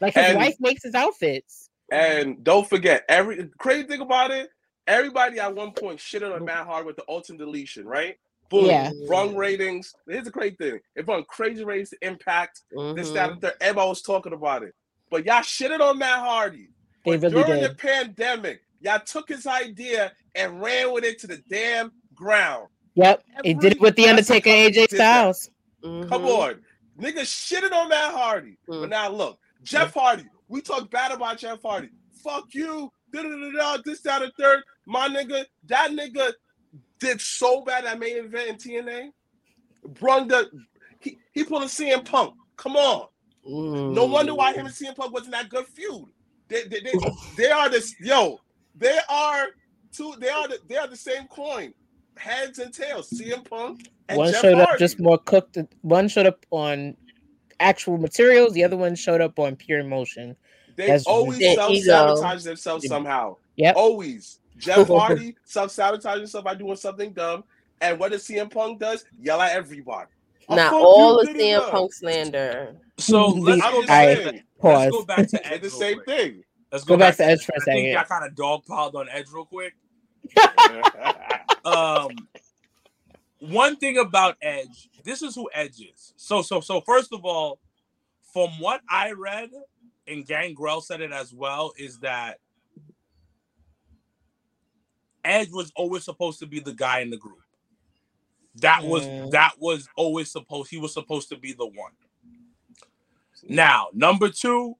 Like 0.00 0.14
his 0.14 0.24
And- 0.28 0.38
wife 0.38 0.56
makes 0.58 0.82
his 0.82 0.94
outfits. 0.94 1.68
And 1.92 2.42
don't 2.42 2.66
forget, 2.66 3.04
every 3.06 3.50
crazy 3.58 3.82
thing 3.86 4.00
about 4.00 4.30
it, 4.30 4.48
everybody 4.86 5.38
at 5.40 5.54
one 5.54 5.72
point 5.72 5.98
shitted 5.98 6.34
on 6.34 6.42
Matt 6.46 6.64
Hardy 6.66 6.86
with 6.86 6.96
the 6.96 7.04
ultimate 7.06 7.38
deletion, 7.40 7.86
right? 7.86 8.16
Boom, 8.48 8.64
Yeah. 8.64 8.92
wrong 9.08 9.36
ratings. 9.36 9.94
Here's 10.08 10.24
the 10.24 10.30
crazy 10.30 10.56
thing: 10.56 10.80
it 10.96 11.06
run 11.06 11.22
crazy 11.24 11.64
ratings 11.64 11.90
to 11.90 11.98
Impact. 12.00 12.62
This, 12.94 13.10
that, 13.10 13.28
Mhm. 13.28 13.32
and 13.32 13.40
third. 13.42 13.52
Everybody 13.60 13.88
was 13.90 14.00
talking 14.00 14.32
about 14.32 14.62
it, 14.62 14.74
but 15.10 15.26
y'all 15.26 15.42
shitted 15.42 15.80
on 15.80 15.98
Matt 15.98 16.20
Hardy. 16.20 16.68
They 17.04 17.18
But 17.18 17.32
really 17.32 17.44
during 17.44 17.60
did. 17.60 17.70
the 17.72 17.74
pandemic, 17.74 18.62
y'all 18.80 19.00
took 19.00 19.28
his 19.28 19.46
idea 19.46 20.12
and 20.34 20.62
ran 20.62 20.92
with 20.92 21.04
it 21.04 21.18
to 21.20 21.26
the 21.26 21.38
damn 21.48 21.92
ground. 22.18 22.68
Yep. 22.94 23.22
He 23.44 23.54
did 23.54 23.72
it 23.72 23.80
with 23.80 23.94
the 23.96 24.08
Undertaker 24.08 24.50
AJ 24.50 24.72
did 24.72 24.90
that. 24.90 25.36
Styles. 25.36 25.50
Come 25.82 26.08
Mhm. 26.08 26.28
on, 26.28 26.64
niggas 27.00 27.22
shitted 27.30 27.72
on 27.72 27.88
Matt 27.88 28.12
Hardy, 28.12 28.58
Mm. 28.68 28.80
but 28.80 28.88
now 28.90 29.08
look, 29.08 29.38
Jeff 29.62 29.94
Hardy. 29.94 30.24
We 30.48 30.60
talk 30.60 30.90
bad 30.90 31.12
about 31.12 31.38
Jeff 31.38 31.62
Hardy. 31.62 31.90
Fuck 32.24 32.46
you. 32.54 32.90
Da 33.12 33.22
da 33.22 33.28
da 33.28 33.50
da. 33.76 33.82
This 33.84 34.00
that 34.02 34.22
and 34.22 34.32
third. 34.38 34.62
My 34.86 35.08
nigga, 35.08 35.44
that 35.66 35.90
nigga 35.92 36.32
did 36.98 37.20
so 37.20 37.62
bad 37.62 37.84
at 37.84 37.98
main 37.98 38.16
event 38.16 38.48
in 38.48 38.56
TNA. 38.56 39.12
Brung 40.00 40.26
the 40.28 40.50
he 41.00 41.18
he 41.32 41.44
pulled 41.44 41.62
a 41.62 41.66
CM 41.68 42.04
Punk. 42.04 42.34
Come 42.56 42.76
on. 42.76 43.08
No 43.44 44.04
wonder 44.06 44.34
why 44.34 44.52
him 44.52 44.66
and 44.66 44.74
CM 44.74 44.94
Punk 44.96 45.12
wasn't 45.12 45.32
that 45.32 45.48
good 45.48 45.66
feud. 45.68 46.06
They 46.48 46.64
they, 46.64 46.80
they, 46.80 46.92
they 47.36 47.50
are 47.50 47.68
this 47.68 47.94
yo. 48.00 48.40
They 48.74 48.98
are 49.08 49.46
two. 49.92 50.14
They 50.18 50.28
are 50.28 50.48
the, 50.48 50.58
they 50.68 50.76
are 50.76 50.86
the 50.88 50.96
same 50.96 51.26
coin, 51.28 51.72
heads 52.18 52.58
and 52.58 52.72
tails. 52.72 53.10
CM 53.10 53.48
Punk 53.48 53.88
and 54.08 54.18
one 54.18 54.32
Jeff 54.32 54.42
showed 54.42 54.54
Hardy. 54.56 54.72
up 54.72 54.78
just 54.78 55.00
more 55.00 55.18
cooked. 55.18 55.58
One 55.82 56.08
showed 56.08 56.26
up 56.26 56.44
on 56.50 56.96
actual 57.60 57.98
materials. 57.98 58.52
The 58.54 58.64
other 58.64 58.76
one 58.76 58.94
showed 58.94 59.20
up 59.20 59.38
on 59.38 59.56
pure 59.56 59.80
emotion. 59.80 60.36
They 60.76 60.86
That's 60.88 61.06
always 61.06 61.38
self 61.54 61.74
sabotage 61.76 62.44
themselves 62.44 62.84
Yeah. 62.84 62.88
somehow. 62.88 63.36
Yep. 63.56 63.76
Always. 63.76 64.40
Jeff 64.58 64.86
Hardy 64.88 65.36
self 65.44 65.70
sabotage 65.70 66.18
himself 66.18 66.44
by 66.44 66.54
doing 66.54 66.76
something 66.76 67.12
dumb. 67.12 67.44
And 67.80 67.98
what 67.98 68.12
does 68.12 68.26
CM 68.26 68.50
Punk 68.50 68.80
does? 68.80 69.04
Yell 69.20 69.40
at 69.40 69.52
everybody. 69.56 70.10
Not 70.50 70.72
all 70.72 71.14
you, 71.14 71.20
of 71.20 71.26
da, 71.26 71.32
da, 71.34 71.38
CM 71.38 71.58
da. 71.60 71.70
Punk 71.70 71.92
slander. 71.92 72.76
So 72.98 73.26
let's 73.28 73.62
I'm 73.62 73.72
go 73.72 73.78
just 73.80 73.88
back. 73.88 74.16
saying. 74.16 74.42
To, 74.62 74.68
let's 74.68 74.90
go 74.90 75.04
back 75.04 75.28
to 75.28 75.46
Edge. 75.52 75.60
The 75.62 75.70
same 75.70 76.00
quick. 76.00 76.06
thing. 76.18 76.44
Let's 76.72 76.84
Go 76.84 76.96
back 76.96 77.16
to 77.16 77.24
Edge 77.24 77.44
for 77.44 77.52
a 77.56 77.60
I 77.60 77.64
think 77.64 77.94
second. 77.94 77.96
I 77.96 78.04
kind 78.04 78.26
of 78.30 78.34
dogpiled 78.36 78.94
on 78.94 79.08
Edge 79.10 79.26
real 79.32 79.46
quick. 79.46 79.74
um 81.76 82.28
one 83.40 83.76
thing 83.76 83.98
about 83.98 84.36
edge 84.42 84.88
this 85.04 85.22
is 85.22 85.34
who 85.34 85.50
edge 85.54 85.80
is. 85.80 86.14
So 86.16 86.42
so 86.42 86.60
so 86.60 86.80
first 86.82 87.12
of 87.12 87.24
all 87.24 87.60
from 88.32 88.50
what 88.60 88.82
i 88.90 89.12
read 89.12 89.50
and 90.08 90.26
gangrel 90.26 90.80
said 90.82 91.00
it 91.00 91.12
as 91.12 91.32
well 91.34 91.72
is 91.78 91.98
that 92.00 92.38
edge 95.24 95.50
was 95.52 95.72
always 95.76 96.04
supposed 96.04 96.40
to 96.40 96.46
be 96.46 96.60
the 96.60 96.74
guy 96.74 97.00
in 97.00 97.10
the 97.10 97.16
group. 97.18 97.38
That 98.56 98.86
was 98.86 99.10
Mm. 99.10 99.30
that 99.30 99.54
was 99.60 99.88
always 99.96 100.30
supposed 100.32 100.70
he 100.70 100.78
was 100.78 100.94
supposed 100.94 101.28
to 101.30 101.36
be 101.38 101.52
the 101.54 101.66
one. 101.66 101.92
Now 103.48 103.88
number 103.94 104.28
two 104.30 104.76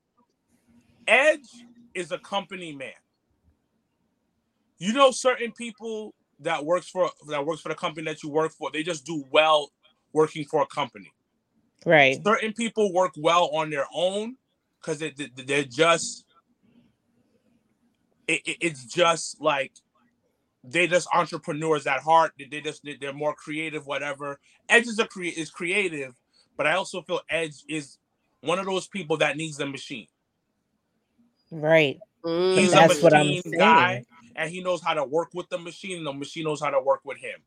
edge 1.08 1.48
is 1.94 2.12
a 2.12 2.18
company 2.18 2.72
man. 2.74 2.92
You 4.78 4.92
know 4.94 5.10
certain 5.12 5.52
people 5.52 6.14
that 6.40 6.64
works 6.64 6.88
for 6.90 7.10
that 7.28 7.46
works 7.46 7.62
for 7.62 7.70
the 7.70 7.76
company 7.76 8.06
that 8.06 8.22
you 8.22 8.30
work 8.30 8.52
for 8.52 8.70
they 8.72 8.82
just 8.84 9.06
do 9.06 9.24
well 9.30 9.72
working 10.14 10.44
for 10.44 10.62
a 10.62 10.66
company 10.66 11.12
Right. 11.86 12.24
certain 12.26 12.52
people 12.54 12.92
work 12.92 13.12
well 13.18 13.50
on 13.54 13.70
their 13.70 13.86
own 13.94 14.36
because 14.80 14.98
they, 15.00 15.10
they, 15.10 15.30
they're 15.44 15.64
just 15.64 16.26
it, 18.28 18.42
it- 18.46 18.58
it's 18.60 18.84
just 18.86 19.40
like 19.40 19.72
they 20.64 20.86
just 20.88 21.08
entrepreneurs 21.14 21.86
at 21.86 22.00
heart 22.00 22.32
they, 22.38 22.46
they 22.46 22.60
just 22.60 22.82
they're 23.00 23.12
more 23.14 23.34
creative 23.34 23.86
whatever 23.86 24.38
edge 24.68 24.86
is 24.86 24.98
a 24.98 25.06
crea- 25.06 25.30
is 25.30 25.50
creative 25.50 26.14
but 26.56 26.66
i 26.66 26.74
also 26.74 27.02
feel 27.02 27.20
edge 27.30 27.64
is 27.68 27.98
one 28.42 28.58
of 28.58 28.66
those 28.66 28.88
people 28.88 29.16
that 29.18 29.36
needs 29.36 29.58
the 29.58 29.66
machine 29.66 30.06
Right. 31.52 32.00
Mm, 32.26 32.70
he's 32.70 32.74
That's 32.74 32.76
a 32.76 32.82
what 33.02 33.14
I'm 33.14 33.34
machine 33.34 33.42
guy 33.56 34.02
saying. 34.02 34.06
And 34.38 34.50
he 34.50 34.62
knows 34.62 34.82
how 34.82 34.94
to 34.94 35.04
work 35.04 35.28
with 35.34 35.48
the 35.50 35.58
machine 35.58 35.98
and 35.98 36.06
the 36.06 36.12
machine 36.12 36.44
knows 36.44 36.60
how 36.60 36.70
to 36.70 36.80
work 36.80 37.00
with 37.04 37.18
him 37.18 37.38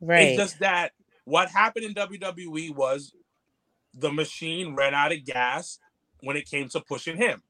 Right. 0.00 0.28
It's 0.28 0.36
just 0.38 0.58
that 0.60 0.92
what 1.24 1.50
happened 1.50 1.84
in 1.84 1.94
WWE 1.94 2.74
was 2.74 3.12
the 3.92 4.10
machine 4.10 4.74
ran 4.74 4.94
out 4.94 5.12
of 5.12 5.24
gas 5.24 5.78
when 6.22 6.36
it 6.36 6.48
came 6.48 6.68
to 6.70 6.80
pushing 6.80 7.16
him. 7.18 7.42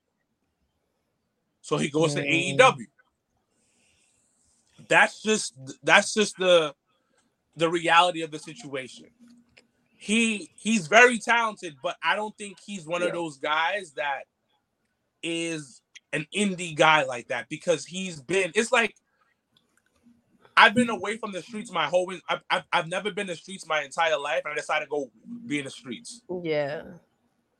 So 1.60 1.76
he 1.76 1.88
goes 1.88 2.14
to 2.14 2.22
Mm. 2.22 2.58
AEW. 2.58 2.86
That's 4.88 5.22
just 5.22 5.54
that's 5.84 6.12
just 6.14 6.36
the 6.38 6.74
the 7.56 7.68
reality 7.68 8.22
of 8.22 8.30
the 8.30 8.38
situation. 8.38 9.06
he 9.96 10.50
he's 10.56 10.88
very 10.88 11.18
talented, 11.18 11.76
but 11.82 11.96
I 12.02 12.16
don't 12.16 12.36
think 12.36 12.56
he's 12.64 12.86
one 12.86 13.02
Yeah. 13.02 13.08
of 13.08 13.12
those 13.12 13.36
guys 13.38 13.92
that 13.92 14.24
is 15.22 15.82
an 16.12 16.26
indie 16.34 16.74
guy 16.74 17.04
like 17.04 17.28
that 17.28 17.48
because 17.48 17.84
he's 17.84 18.20
been. 18.20 18.52
It's 18.54 18.72
like 18.72 18.94
I've 20.56 20.74
been 20.74 20.90
away 20.90 21.16
from 21.16 21.32
the 21.32 21.42
streets 21.42 21.72
my 21.72 21.86
whole. 21.86 22.12
I've 22.28 22.40
I've, 22.50 22.64
I've 22.72 22.88
never 22.88 23.10
been 23.10 23.22
in 23.22 23.26
the 23.28 23.36
streets 23.36 23.66
my 23.66 23.82
entire 23.82 24.18
life. 24.18 24.42
I 24.46 24.54
decided 24.54 24.86
to 24.86 24.90
go 24.90 25.10
be 25.46 25.58
in 25.58 25.64
the 25.64 25.70
streets. 25.70 26.22
Yeah, 26.42 26.82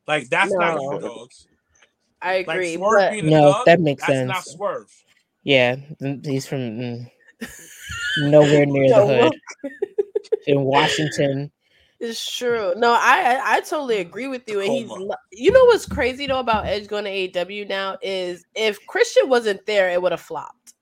Like 0.07 0.29
that's 0.29 0.53
not 0.53 0.75
No. 0.75 0.93
underdogs. 0.93 1.47
I 2.23 2.35
agree. 2.35 2.77
Swerve 2.77 2.95
but 2.99 3.11
being 3.11 3.31
No, 3.31 3.43
dog, 3.43 3.67
that 3.67 3.81
makes 3.81 4.03
that's 4.07 4.21
not 4.27 4.45
sense. 4.45 4.57
Swerve. 4.57 5.05
Yeah, 5.45 5.77
he's 6.25 6.47
from 6.47 6.59
mm, 6.61 7.11
nowhere 8.19 8.67
near 8.67 8.93
the 8.95 9.07
hood 9.07 9.33
in 10.47 10.63
Washington. 10.63 11.51
It's 12.01 12.35
true. 12.37 12.73
No, 12.77 12.93
I 12.95 13.39
I 13.45 13.61
totally 13.61 13.99
mm, 13.99 14.01
agree 14.01 14.27
with 14.27 14.49
you. 14.49 14.61
And 14.61 14.73
he's, 14.73 14.91
you 15.33 15.53
know, 15.53 15.65
what's 15.67 15.87
crazy 15.87 16.27
though 16.27 16.41
about 16.41 16.67
Edge 16.67 16.89
going 16.89 17.05
to 17.05 17.11
AEW 17.11 17.69
now 17.69 17.99
is 18.03 18.45
if 18.55 18.85
Christian 18.87 19.29
wasn't 19.29 19.67
there, 19.67 19.91
it 19.91 20.01
would 20.01 20.13
have 20.13 20.21
flopped. 20.23 20.75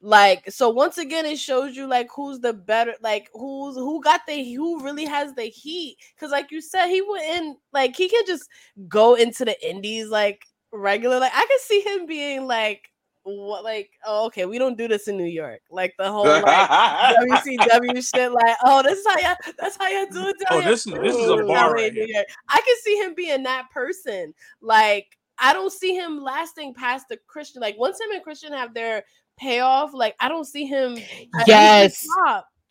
Like 0.00 0.48
so, 0.50 0.68
once 0.70 0.96
again, 0.98 1.26
it 1.26 1.38
shows 1.40 1.76
you 1.76 1.88
like 1.88 2.08
who's 2.14 2.38
the 2.38 2.52
better, 2.52 2.94
like 3.02 3.28
who's 3.34 3.74
who 3.76 4.00
got 4.02 4.20
the 4.28 4.54
who 4.54 4.80
really 4.84 5.06
has 5.06 5.34
the 5.34 5.44
heat. 5.44 5.96
Because 6.14 6.30
like 6.30 6.52
you 6.52 6.60
said, 6.60 6.86
he 6.88 7.02
wouldn't 7.02 7.58
like 7.72 7.96
he 7.96 8.08
can 8.08 8.22
just 8.24 8.48
go 8.88 9.14
into 9.16 9.44
the 9.44 9.68
Indies 9.68 10.08
like 10.08 10.44
regular. 10.72 11.18
Like 11.18 11.32
I 11.34 11.46
could 11.46 11.60
see 11.60 11.80
him 11.80 12.06
being 12.06 12.46
like 12.46 12.90
what 13.28 13.64
like 13.64 13.90
oh 14.06 14.26
okay 14.26 14.46
we 14.46 14.58
don't 14.58 14.78
do 14.78 14.88
this 14.88 15.08
in 15.08 15.16
New 15.16 15.24
York 15.24 15.60
like 15.70 15.94
the 15.98 16.10
whole 16.10 16.24
like 16.24 16.44
WCW 17.18 18.14
shit. 18.14 18.32
Like, 18.32 18.56
oh, 18.64 18.82
this 18.82 18.98
is 18.98 19.06
how 19.06 19.18
y'all. 19.18 19.36
That's 19.58 19.76
how 19.76 19.88
y'all 19.88 20.06
do 20.10 20.28
it. 20.28 20.36
Oh, 20.50 20.62
this 20.62 20.86
is 20.86 20.92
this 20.92 21.14
is 21.14 21.30
a 21.30 21.34
Ooh, 21.34 21.46
bar 21.46 21.74
right 21.74 21.92
New 21.92 22.06
here. 22.06 22.24
I 22.48 22.60
can 22.60 22.76
see 22.82 22.96
him 22.96 23.14
being 23.14 23.42
that 23.44 23.70
person. 23.70 24.34
Like, 24.60 25.18
I 25.38 25.52
don't 25.52 25.72
see 25.72 25.94
him 25.94 26.22
lasting 26.22 26.74
past 26.74 27.06
the 27.08 27.18
Christian. 27.26 27.60
Like, 27.60 27.78
once 27.78 28.00
him 28.00 28.10
and 28.12 28.22
Christian 28.22 28.52
have 28.52 28.74
their 28.74 29.04
payoff, 29.38 29.92
like, 29.94 30.14
I 30.20 30.28
don't 30.28 30.46
see 30.46 30.66
him. 30.66 30.98
I- 31.34 31.44
Yes. 31.46 32.06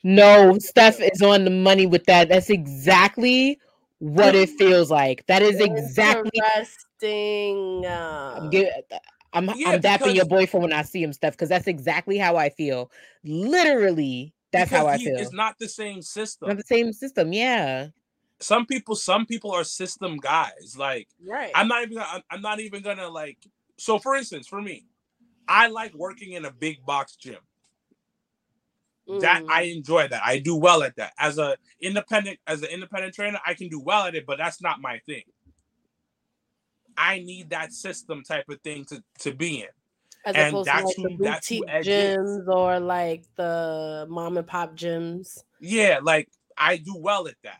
No, 0.03 0.58
Steph 0.60 1.01
is 1.01 1.22
on 1.22 1.43
the 1.43 1.49
money 1.49 1.86
with 1.86 2.05
that. 2.05 2.30
That's 2.30 2.49
exactly 2.49 3.60
what 3.99 4.36
it 4.36 4.49
feels 4.51 4.91
like. 4.91 5.26
That 5.28 5.41
is 5.41 5.60
exactly. 5.60 6.30
Interesting. 6.34 7.86
Uh, 7.86 8.49
I'm, 9.38 9.46
gi- 9.46 9.52
I'm, 9.52 9.58
Yeah, 9.60 9.70
I'm 9.72 9.82
dapping 9.82 10.16
your 10.16 10.26
boyfriend 10.26 10.64
when 10.64 10.74
I 10.74 10.82
see 10.82 11.02
him, 11.04 11.14
Steph, 11.14 11.34
because 11.34 11.50
that's 11.50 11.68
exactly 11.68 12.18
how 12.18 12.36
I 12.36 12.50
feel. 12.50 12.92
Literally, 13.24 14.34
that's 14.52 14.72
how 14.72 14.88
I 14.88 14.98
he- 14.98 15.06
feel. 15.06 15.18
It's 15.18 15.34
not 15.34 15.56
the 15.60 15.70
same 15.70 16.02
system. 16.02 16.50
Not 16.50 16.58
the 16.58 16.64
same 16.64 16.94
system, 16.94 17.34
yeah. 17.34 17.88
some 18.40 18.66
people 18.66 18.96
some 18.96 19.26
people 19.26 19.52
are 19.52 19.64
system 19.64 20.18
guys 20.18 20.76
like 20.78 21.08
right. 21.26 21.50
i'm 21.56 21.68
not 21.68 21.82
even 21.82 21.96
gonna, 21.98 22.08
I'm, 22.14 22.22
I'm 22.30 22.42
not 22.42 22.60
even 22.60 22.84
gonna 22.84 23.08
like 23.10 23.38
so 23.78 23.98
for 23.98 24.16
instance 24.16 24.48
for 24.48 24.62
me 24.62 24.86
i 25.48 25.68
like 25.68 25.96
working 25.96 26.34
in 26.34 26.46
a 26.46 26.52
big 26.52 26.86
box 26.86 27.16
gym 27.16 27.40
that 29.22 29.42
Mm. 29.44 29.50
i 29.50 29.62
enjoy 29.64 30.08
that 30.10 30.22
i 30.24 30.38
do 30.38 30.56
well 30.56 30.84
at 30.84 30.96
that 30.98 31.14
as 31.18 31.40
a 31.40 31.56
independent 31.82 32.38
as 32.46 32.62
an 32.62 32.70
independent 32.70 33.16
trainer 33.16 33.40
i 33.46 33.56
can 33.56 33.70
do 33.70 33.80
well 33.80 34.04
at 34.06 34.14
it 34.14 34.26
but 34.28 34.38
that's 34.38 34.62
not 34.62 34.82
my 34.82 35.00
thing 35.08 35.24
i 36.98 37.20
need 37.20 37.50
that 37.52 37.72
system 37.74 38.24
type 38.24 38.45
of 38.50 38.60
thing 38.62 38.84
to 38.86 39.04
to 39.20 39.34
be 39.34 39.62
in 39.62 39.68
as 40.26 40.36
and 40.36 40.48
opposed 40.50 40.68
that's 40.68 40.95
to 40.95 41.02
like 41.02 41.12
who- 41.12 41.18
the 41.18 41.24
that's 41.24 41.48
who 41.48 41.60
boutique 41.60 41.74
Edge 41.74 41.88
is. 41.88 42.18
gyms 42.18 42.48
or 42.48 42.80
like 42.80 43.24
the 43.36 44.06
mom 44.10 44.38
and 44.38 44.48
pop 44.48 44.76
gyms. 44.76 45.38
yeah 45.62 46.00
like 46.02 46.28
i 46.58 46.78
do 46.78 46.95
well 46.98 47.28
at 47.28 47.36
that 47.43 47.60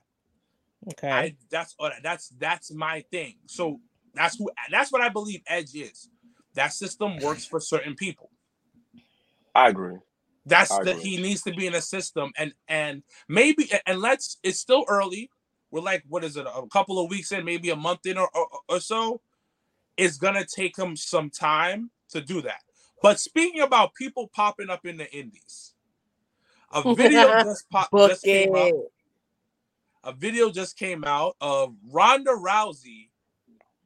Okay. 0.92 1.10
I 1.12 1.36
that's 1.52 1.76
that's 2.02 2.30
that's 2.38 2.72
my 2.74 3.04
thing. 3.12 3.36
So 3.48 3.82
that's 4.14 4.38
who 4.38 4.50
that's 4.72 4.90
what 4.90 5.02
I 5.02 5.10
believe 5.10 5.42
Edge 5.46 5.76
is. 5.76 6.08
That 6.54 6.72
system 6.72 7.18
works 7.18 7.46
for 7.46 7.60
certain 7.60 7.94
people. 7.94 8.30
I 9.54 9.68
agree. 9.68 9.98
That's 10.46 10.72
I 10.72 10.84
the 10.86 10.92
agree. 10.92 11.04
he 11.04 11.22
needs 11.22 11.42
to 11.44 11.52
be 11.52 11.68
in 11.68 11.76
a 11.76 11.82
system 11.82 12.32
and 12.38 12.54
and 12.70 13.04
maybe 13.28 13.70
and 13.86 14.00
let's 14.00 14.38
it's 14.44 14.60
still 14.60 14.86
early. 14.88 15.30
We're 15.72 15.82
like 15.82 16.04
what 16.08 16.24
is 16.24 16.38
it 16.38 16.46
a 16.48 16.68
couple 16.72 17.00
of 17.04 17.10
weeks 17.10 17.34
in, 17.34 17.44
maybe 17.44 17.70
a 17.72 17.76
month 17.76 18.06
in 18.06 18.18
or, 18.18 18.30
or, 18.34 18.48
or 18.70 18.80
so. 18.80 19.20
It's 19.98 20.18
gonna 20.18 20.46
take 20.46 20.78
him 20.78 20.96
some 20.96 21.30
time 21.30 21.92
to 22.10 22.22
do 22.22 22.42
that. 22.42 22.62
But 23.02 23.20
speaking 23.20 23.62
about 23.62 23.94
people 23.96 24.28
popping 24.28 24.70
up 24.70 24.86
in 24.86 24.98
the 24.98 25.12
indies, 25.12 25.74
a 26.72 26.94
video 26.96 27.28
just 27.44 27.70
popped 27.70 27.94
just 27.94 28.24
came 28.24 28.56
up 28.56 28.74
a 30.08 30.14
video 30.14 30.50
just 30.50 30.78
came 30.78 31.04
out 31.04 31.36
of 31.42 31.76
Ronda 31.92 32.32
Rousey 32.32 33.10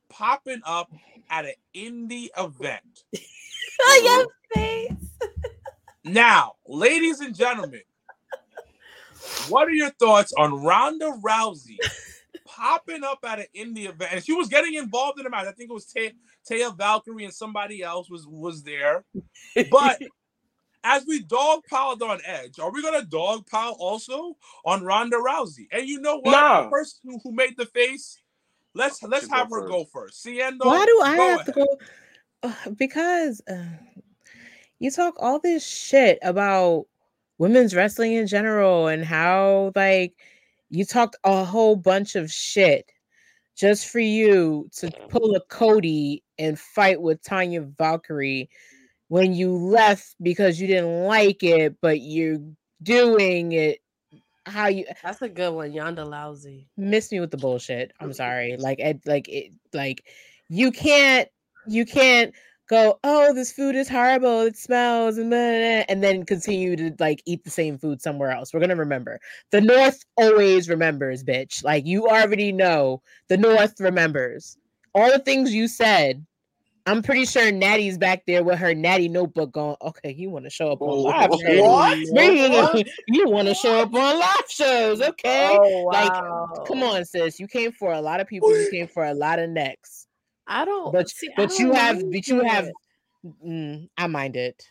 popping 0.07 0.61
up 0.65 0.91
at 1.31 1.45
an 1.45 1.53
indie 1.75 2.27
event. 2.37 3.03
Your 4.03 4.27
face. 4.53 4.91
Now, 6.03 6.53
ladies 6.67 7.19
and 7.19 7.35
gentlemen, 7.35 7.83
what 9.49 9.67
are 9.67 9.71
your 9.71 9.91
thoughts 9.91 10.33
on 10.35 10.63
Ronda 10.63 11.13
Rousey 11.23 11.77
popping 12.55 13.03
up 13.03 13.19
at 13.23 13.39
an 13.39 13.45
indie 13.55 13.89
event? 13.89 14.13
And 14.13 14.23
she 14.23 14.33
was 14.33 14.47
getting 14.47 14.75
involved 14.75 15.19
in 15.19 15.23
the 15.23 15.29
match. 15.29 15.47
I 15.47 15.51
think 15.51 15.69
it 15.69 15.73
was 15.73 15.85
Taya, 15.85 16.11
Taya 16.49 16.77
Valkyrie 16.77 17.25
and 17.25 17.33
somebody 17.33 17.81
else 17.81 18.09
was 18.09 18.25
was 18.27 18.63
there. 18.63 19.05
But 19.69 20.01
as 20.83 21.05
we 21.07 21.23
dog 21.23 21.61
piled 21.69 22.01
on 22.01 22.19
Edge, 22.25 22.59
are 22.59 22.71
we 22.71 22.81
gonna 22.81 23.03
dog 23.03 23.45
pile 23.47 23.75
also 23.79 24.35
on 24.65 24.83
Ronda 24.83 25.17
Rousey? 25.17 25.67
And 25.71 25.87
you 25.87 25.99
know 25.99 26.17
what? 26.17 26.31
Nah. 26.31 26.63
The 26.63 26.69
person 26.69 26.99
who, 27.03 27.19
who 27.23 27.31
made 27.31 27.55
the 27.57 27.65
face, 27.67 28.17
let's 28.73 29.01
let's 29.03 29.23
You 29.23 29.29
go 29.29 29.35
have 29.35 29.49
her 29.51 29.61
first. 29.61 29.71
go 29.71 29.85
first. 29.85 30.25
Siendo, 30.25 30.65
Why 30.65 30.85
do 30.85 31.01
I 31.03 31.17
go 31.17 31.29
have 31.29 31.45
to 31.45 31.51
go? 31.51 31.67
Ugh, 32.43 32.77
because 32.77 33.41
uh, 33.47 33.77
you 34.79 34.89
talk 34.89 35.15
all 35.19 35.39
this 35.39 35.65
shit 35.65 36.17
about 36.23 36.85
women's 37.37 37.75
wrestling 37.75 38.13
in 38.13 38.27
general 38.27 38.87
and 38.87 39.05
how 39.05 39.71
like 39.75 40.15
you 40.71 40.85
talked 40.85 41.17
a 41.23 41.43
whole 41.43 41.75
bunch 41.75 42.15
of 42.15 42.31
shit 42.31 42.89
just 43.55 43.89
for 43.89 43.99
you 43.99 44.69
to 44.77 44.89
pull 45.09 45.35
a 45.35 45.41
Cody 45.41 46.23
and 46.39 46.57
fight 46.57 47.01
with 47.01 47.21
Taya 47.21 47.71
Valkyrie 47.77 48.49
when 49.09 49.33
you 49.33 49.51
left 49.51 50.15
because 50.21 50.59
you 50.59 50.67
didn't 50.67 51.03
like 51.03 51.43
it, 51.43 51.75
but 51.81 51.99
you're 51.99 52.39
doing 52.81 53.51
it 53.51 53.79
how 54.45 54.67
you 54.67 54.85
That's 55.03 55.21
a 55.21 55.29
good 55.29 55.53
one. 55.53 55.71
Yonda 55.73 56.07
Lousy. 56.07 56.67
miss 56.77 57.11
me 57.11 57.19
with 57.19 57.31
the 57.31 57.37
bullshit. 57.37 57.91
I'm 57.99 58.13
sorry. 58.13 58.55
Like 58.57 58.79
like 59.05 59.27
it, 59.27 59.51
like 59.73 60.05
you 60.49 60.71
can't, 60.71 61.29
you 61.67 61.85
can't 61.85 62.33
go. 62.71 62.97
Oh, 63.03 63.33
this 63.33 63.51
food 63.51 63.75
is 63.75 63.87
horrible. 63.89 64.41
It 64.41 64.57
smells, 64.57 65.17
and 65.17 65.29
blah, 65.29 65.37
blah, 65.37 65.59
blah," 65.59 65.83
and 65.89 66.03
then 66.03 66.25
continue 66.25 66.75
to 66.77 66.95
like 66.99 67.21
eat 67.25 67.43
the 67.43 67.51
same 67.51 67.77
food 67.77 68.01
somewhere 68.01 68.31
else. 68.31 68.53
We're 68.53 68.61
gonna 68.61 68.75
remember. 68.75 69.19
The 69.51 69.61
North 69.61 70.03
always 70.17 70.69
remembers, 70.69 71.23
bitch. 71.23 71.63
Like 71.63 71.85
you 71.85 72.07
already 72.07 72.51
know, 72.51 73.03
the 73.27 73.37
North 73.37 73.79
remembers 73.79 74.57
all 74.95 75.11
the 75.11 75.19
things 75.19 75.53
you 75.53 75.67
said. 75.67 76.25
I'm 76.87 77.03
pretty 77.03 77.25
sure 77.25 77.51
Natty's 77.51 77.99
back 77.99 78.23
there 78.25 78.43
with 78.43 78.57
her 78.57 78.73
Natty 78.73 79.07
notebook 79.07 79.51
going. 79.51 79.75
Okay, 79.83 80.11
you 80.13 80.31
want 80.31 80.45
to 80.45 80.49
show 80.49 80.71
up 80.71 80.81
on 80.81 81.03
live 81.03 81.29
shows? 81.29 81.61
What? 81.61 81.97
Man, 82.11 82.83
you 83.07 83.29
want 83.29 83.47
to 83.49 83.53
show 83.53 83.83
up 83.83 83.93
on 83.93 84.19
live 84.19 84.49
shows? 84.49 84.99
Okay. 84.99 85.49
Oh, 85.51 85.83
Like. 85.91 86.11
Come 86.65 86.81
on, 86.81 87.05
sis. 87.05 87.39
You 87.39 87.47
came 87.47 87.71
for 87.71 87.93
a 87.93 88.01
lot 88.01 88.19
of 88.19 88.25
people. 88.25 88.49
You 88.49 88.67
came 88.71 88.87
for 88.87 89.05
a 89.05 89.13
lot 89.13 89.37
of 89.37 89.51
necks. 89.51 90.07
I 90.51 90.65
don't. 90.65 90.91
But 90.91 91.09
see, 91.09 91.29
but 91.35 91.57
you 91.57 91.67
don't 91.67 91.75
have 91.77 91.95
mind 92.01 92.11
but 92.11 92.27
you 92.27 92.43
have 92.43 92.69
mm, 93.45 93.89
I 93.97 94.07
mind 94.07 94.35
it. 94.35 94.67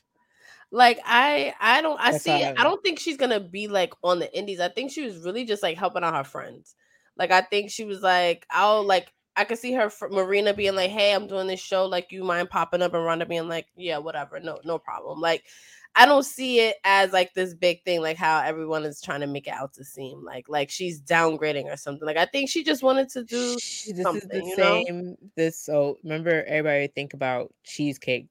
Like 0.71 1.01
I, 1.05 1.55
I 1.59 1.81
don't. 1.81 1.99
I 1.99 2.13
That's 2.13 2.25
see. 2.25 2.31
how- 2.31 2.55
I 2.57 2.63
don't 2.63 2.83
think 2.83 2.99
she's 2.99 3.17
gonna 3.17 3.41
be 3.41 3.67
like 3.67 3.95
on 4.05 4.19
the 4.19 4.33
indies. 4.37 4.61
I 4.61 4.69
think 4.69 4.93
she 4.93 5.05
was 5.05 5.25
really 5.25 5.45
just 5.45 5.63
like 5.63 5.79
helping 5.79 6.05
out 6.05 6.15
her 6.15 6.23
friends. 6.23 6.77
Like 7.17 7.31
I 7.31 7.41
think 7.41 7.71
she 7.71 7.85
was 7.85 8.03
like, 8.03 8.47
I'll 8.51 8.85
like. 8.85 9.13
I 9.37 9.45
could 9.45 9.59
see 9.59 9.73
her 9.73 9.89
fr- 9.89 10.09
Marina 10.09 10.53
being 10.53 10.75
like, 10.75 10.91
"Hey, 10.91 11.15
I'm 11.15 11.29
doing 11.29 11.47
this 11.47 11.61
show. 11.61 11.87
Like, 11.87 12.11
you 12.11 12.25
mind 12.25 12.51
popping 12.51 12.83
up?" 12.83 12.93
And 12.93 13.05
Ronda 13.05 13.25
being 13.25 13.49
like, 13.49 13.69
"Yeah, 13.77 13.99
whatever. 13.99 14.39
No, 14.41 14.59
no 14.65 14.79
problem." 14.79 15.21
Like, 15.21 15.45
I 15.97 16.07
don't 16.07 16.25
see 16.25 16.61
it 16.61 16.77
as 16.85 17.13
like 17.13 17.35
this 17.35 17.53
big 17.55 17.83
thing, 17.85 18.01
like 18.01 18.17
how 18.17 18.41
everyone 18.41 18.85
is 18.85 19.01
trying 19.01 19.21
to 19.21 19.27
make 19.27 19.47
it 19.47 19.55
out 19.55 19.73
to 19.75 19.85
seem 19.85 20.25
like 20.25 20.49
like 20.49 20.71
she's 20.71 21.01
downgrading 21.01 21.65
or 21.65 21.77
something. 21.77 22.07
Like, 22.07 22.17
I 22.17 22.27
think 22.27 22.49
she 22.49 22.63
just 22.63 22.83
wanted 22.83 23.09
to 23.11 23.25
do. 23.25 23.59
Sh- 23.59 23.87
This 23.89 24.07
is 24.07 24.29
the 24.29 24.43
you 24.45 24.57
know? 24.57 24.83
same. 24.85 25.17
This 25.37 25.59
so 25.59 25.99
remember 26.05 26.45
everybody 26.45 26.87
think 26.89 27.13
about 27.15 27.53
Cheesecake 27.65 28.29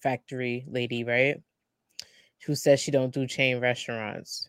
Factory 0.00 0.64
lady, 0.68 1.04
right? 1.04 1.40
Who 2.46 2.54
says 2.54 2.80
she 2.80 2.90
don't 2.90 3.12
do 3.12 3.26
chain 3.26 3.60
restaurants. 3.60 4.48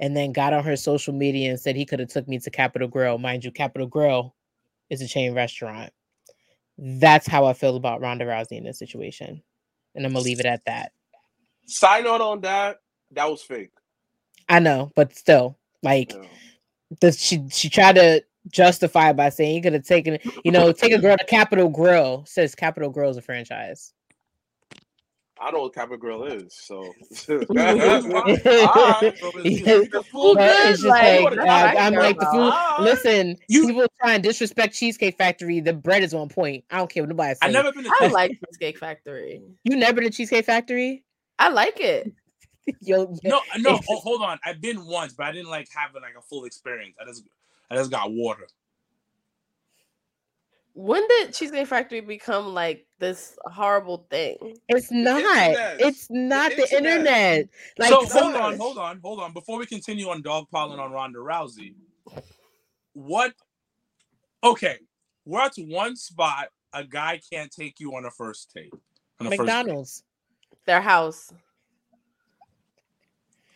And 0.00 0.16
then 0.16 0.32
got 0.32 0.52
on 0.52 0.64
her 0.64 0.76
social 0.76 1.14
media 1.14 1.50
and 1.50 1.60
said 1.60 1.76
he 1.76 1.84
could 1.86 2.00
have 2.00 2.08
took 2.08 2.26
me 2.26 2.38
to 2.40 2.50
Capital 2.50 2.88
Grille. 2.88 3.18
Mind 3.18 3.44
you, 3.44 3.52
Capital 3.52 3.86
Grille 3.86 4.34
is 4.90 5.00
a 5.00 5.06
chain 5.06 5.32
restaurant. 5.32 5.92
That's 6.76 7.26
how 7.26 7.44
I 7.44 7.52
feel 7.52 7.76
about 7.76 8.00
Ronda 8.00 8.24
Rousey 8.24 8.58
in 8.58 8.64
this 8.64 8.78
situation. 8.78 9.42
And 9.94 10.06
I'm 10.06 10.12
gonna 10.12 10.24
leave 10.24 10.40
it 10.40 10.46
at 10.46 10.64
that. 10.66 10.92
Side 11.66 12.04
note 12.04 12.20
on 12.20 12.40
that, 12.42 12.78
that 13.12 13.30
was 13.30 13.42
fake. 13.42 13.70
I 14.48 14.58
know, 14.58 14.90
but 14.94 15.14
still, 15.14 15.58
like 15.82 16.12
Yeah. 16.12 16.26
The, 17.00 17.12
she 17.12 17.42
she 17.50 17.70
tried 17.70 17.94
to 17.94 18.22
justify 18.48 19.12
by 19.12 19.30
saying 19.30 19.56
you 19.56 19.62
could 19.62 19.72
have 19.72 19.86
taken 19.86 20.18
you 20.44 20.50
know 20.50 20.72
take 20.72 20.92
a 20.92 20.98
girl 20.98 21.16
to 21.16 21.24
Capital 21.24 21.68
Grille. 21.68 22.24
Says 22.26 22.54
Capital 22.54 22.90
Grille 22.90 23.10
is 23.10 23.16
a 23.16 23.22
franchise. 23.22 23.92
I 25.42 25.50
don't 25.50 25.54
know 25.54 25.62
what 25.64 25.74
type 25.74 25.90
of 25.90 25.98
girl 25.98 26.22
is, 26.24 26.54
so. 26.54 26.76
Alright, 27.28 28.02
so 28.04 28.12
the 29.42 30.04
food 30.08 30.36
good, 30.36 30.70
it's 30.70 30.84
like, 30.84 31.20
like, 31.20 31.34
that's 31.34 31.36
right 31.36 31.76
uh, 31.76 31.80
I'm 31.80 31.94
like 31.94 32.16
the 32.16 32.26
bro. 32.32 32.52
food. 32.52 32.84
Listen, 32.84 33.36
You- 33.48 33.66
people 33.66 33.86
try 34.00 34.14
and 34.14 34.22
disrespect 34.22 34.76
Cheesecake 34.76 35.18
Factory. 35.18 35.58
The 35.58 35.72
bread 35.72 36.04
is 36.04 36.14
on 36.14 36.28
point. 36.28 36.64
I 36.70 36.76
don't 36.76 36.88
care 36.88 37.02
what 37.02 37.10
nobody 37.10 37.30
says. 37.30 37.38
I 37.42 37.50
never 37.50 37.72
been 37.72 37.82
to 37.82 37.92
I 38.00 38.06
like 38.06 38.38
Cheesecake 38.46 38.78
Factory. 38.78 39.42
You 39.64 39.74
never 39.76 39.94
been 39.94 40.04
to 40.04 40.10
Cheesecake 40.10 40.44
Factory? 40.44 41.02
I 41.40 41.48
like 41.48 41.80
it. 41.80 42.12
Yo, 42.80 43.12
No, 43.24 43.40
no. 43.58 43.80
oh, 43.90 43.96
hold 43.96 44.22
on. 44.22 44.38
I've 44.44 44.60
been 44.60 44.86
once, 44.86 45.12
but 45.12 45.26
I 45.26 45.32
didn't 45.32 45.50
like 45.50 45.66
having 45.74 46.02
like 46.02 46.14
a 46.16 46.22
full 46.22 46.44
experience. 46.44 46.94
I 47.02 47.04
just, 47.04 47.24
I 47.68 47.74
just 47.74 47.90
got 47.90 48.12
water. 48.12 48.46
When 50.74 51.06
did 51.08 51.34
Cheesecake 51.34 51.66
Factory 51.66 52.00
become 52.00 52.54
like 52.54 52.86
this 53.02 53.36
horrible 53.44 54.06
thing? 54.08 54.56
it's 54.68 54.90
not. 54.90 55.18
internet. 55.20 55.80
It's 55.80 56.06
not 56.08 56.52
the 56.52 56.62
internet. 56.62 56.96
internet. 56.96 57.48
Like 57.78 57.90
so 57.90 58.04
some- 58.06 58.32
hold 58.32 58.36
on, 58.36 58.56
hold 58.56 58.78
on, 58.78 59.00
hold 59.02 59.20
on. 59.20 59.32
Before 59.34 59.58
we 59.58 59.66
continue 59.66 60.08
on 60.08 60.22
dogpiling 60.22 60.78
on 60.78 60.92
Ronda 60.92 61.18
Rousey, 61.18 61.74
what? 62.94 63.34
Okay, 64.44 64.78
we're 65.26 65.40
at 65.40 65.52
one 65.56 65.96
spot. 65.96 66.48
A 66.72 66.84
guy 66.84 67.20
can't 67.30 67.50
take 67.50 67.80
you 67.80 67.94
on 67.96 68.06
a 68.06 68.10
first 68.10 68.50
date. 68.54 68.72
On 69.20 69.26
a 69.26 69.30
first 69.30 69.38
date. 69.40 69.46
McDonald's. 69.46 70.04
Their 70.64 70.80
house. 70.80 71.32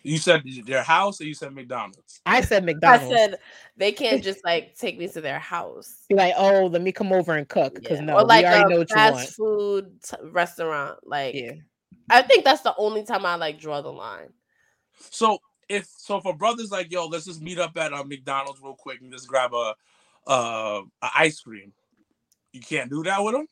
You 0.07 0.19
said 0.19 0.43
their 0.67 0.83
house, 0.83 1.21
or 1.21 1.25
you 1.25 1.35
said 1.35 1.53
McDonald's. 1.55 2.21
I 2.27 2.41
said 2.41 2.65
McDonald's. 2.67 3.13
I 3.13 3.17
said 3.17 3.39
they 3.77 3.93
can't 3.93 4.23
just 4.29 4.45
like 4.45 4.77
take 4.77 4.99
me 4.99 5.09
to 5.09 5.21
their 5.21 5.39
house. 5.39 6.05
Be 6.09 6.15
like, 6.15 6.35
oh, 6.37 6.67
let 6.67 6.83
me 6.83 6.93
come 6.93 7.13
over 7.13 7.35
and 7.35 7.49
cook 7.49 7.75
because 7.75 7.99
Yeah. 7.99 8.05
no, 8.05 8.15
or 8.17 8.25
like 8.25 8.45
we 8.45 8.49
already 8.51 8.65
a 8.65 8.69
know 8.69 8.79
what 8.79 8.91
you 8.91 8.95
fast 8.97 9.15
want. 9.15 9.29
food 9.31 10.03
t- 10.03 10.17
restaurant. 10.31 10.99
Like 11.05 11.35
Yeah. 11.35 11.53
I 12.09 12.23
think 12.23 12.45
that's 12.45 12.63
the 12.63 12.75
only 12.77 13.03
time 13.05 13.27
I 13.27 13.35
like 13.35 13.59
draw 13.59 13.81
the 13.83 13.93
line. 13.93 14.29
So 15.11 15.39
if 15.69 15.87
so, 15.87 16.21
for 16.21 16.35
brothers 16.37 16.71
like 16.71 16.93
yo, 16.93 17.07
let's 17.07 17.25
just 17.25 17.43
meet 17.43 17.59
up 17.59 17.77
at 17.77 17.93
uh, 17.93 18.05
McDonald's 18.05 18.61
real 18.63 18.77
quick 18.79 19.01
and 19.01 19.11
just 19.13 19.27
grab 19.27 19.53
a, 19.53 19.75
uh, 20.29 20.83
a 21.03 21.11
ice 21.17 21.41
cream. 21.41 21.73
You 22.53 22.61
can't 22.61 22.89
do 22.89 23.03
that 23.03 23.23
with 23.25 23.35
him. 23.35 23.47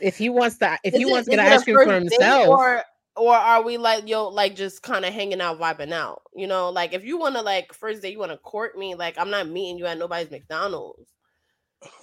If 0.00 0.16
he 0.18 0.28
wants 0.28 0.58
to, 0.58 0.78
if 0.84 0.94
Is 0.94 1.00
he 1.00 1.06
it- 1.08 1.10
wants 1.10 1.26
to 1.28 1.32
is 1.32 1.36
get 1.40 1.52
ice 1.52 1.64
cream 1.64 1.76
for 1.76 1.92
himself, 1.94 2.48
or 2.48 2.82
or 3.16 3.34
are 3.34 3.62
we 3.62 3.78
like 3.78 4.08
yo 4.08 4.28
like 4.28 4.54
just 4.56 4.82
kind 4.82 5.04
of 5.04 5.12
hanging 5.14 5.40
out 5.40 5.58
vibing 5.60 5.92
out 5.92 6.22
you 6.34 6.46
know 6.46 6.70
like 6.70 6.92
if 6.92 7.04
you 7.04 7.18
want 7.18 7.34
to 7.34 7.42
like 7.42 7.72
first 7.74 8.02
day 8.02 8.10
you 8.10 8.18
want 8.18 8.32
to 8.32 8.38
court 8.38 8.78
me 8.78 8.94
like 8.94 9.18
i'm 9.18 9.30
not 9.30 9.48
meeting 9.48 9.78
you 9.78 9.86
at 9.86 9.98
nobody's 9.98 10.30
mcdonald's 10.30 11.10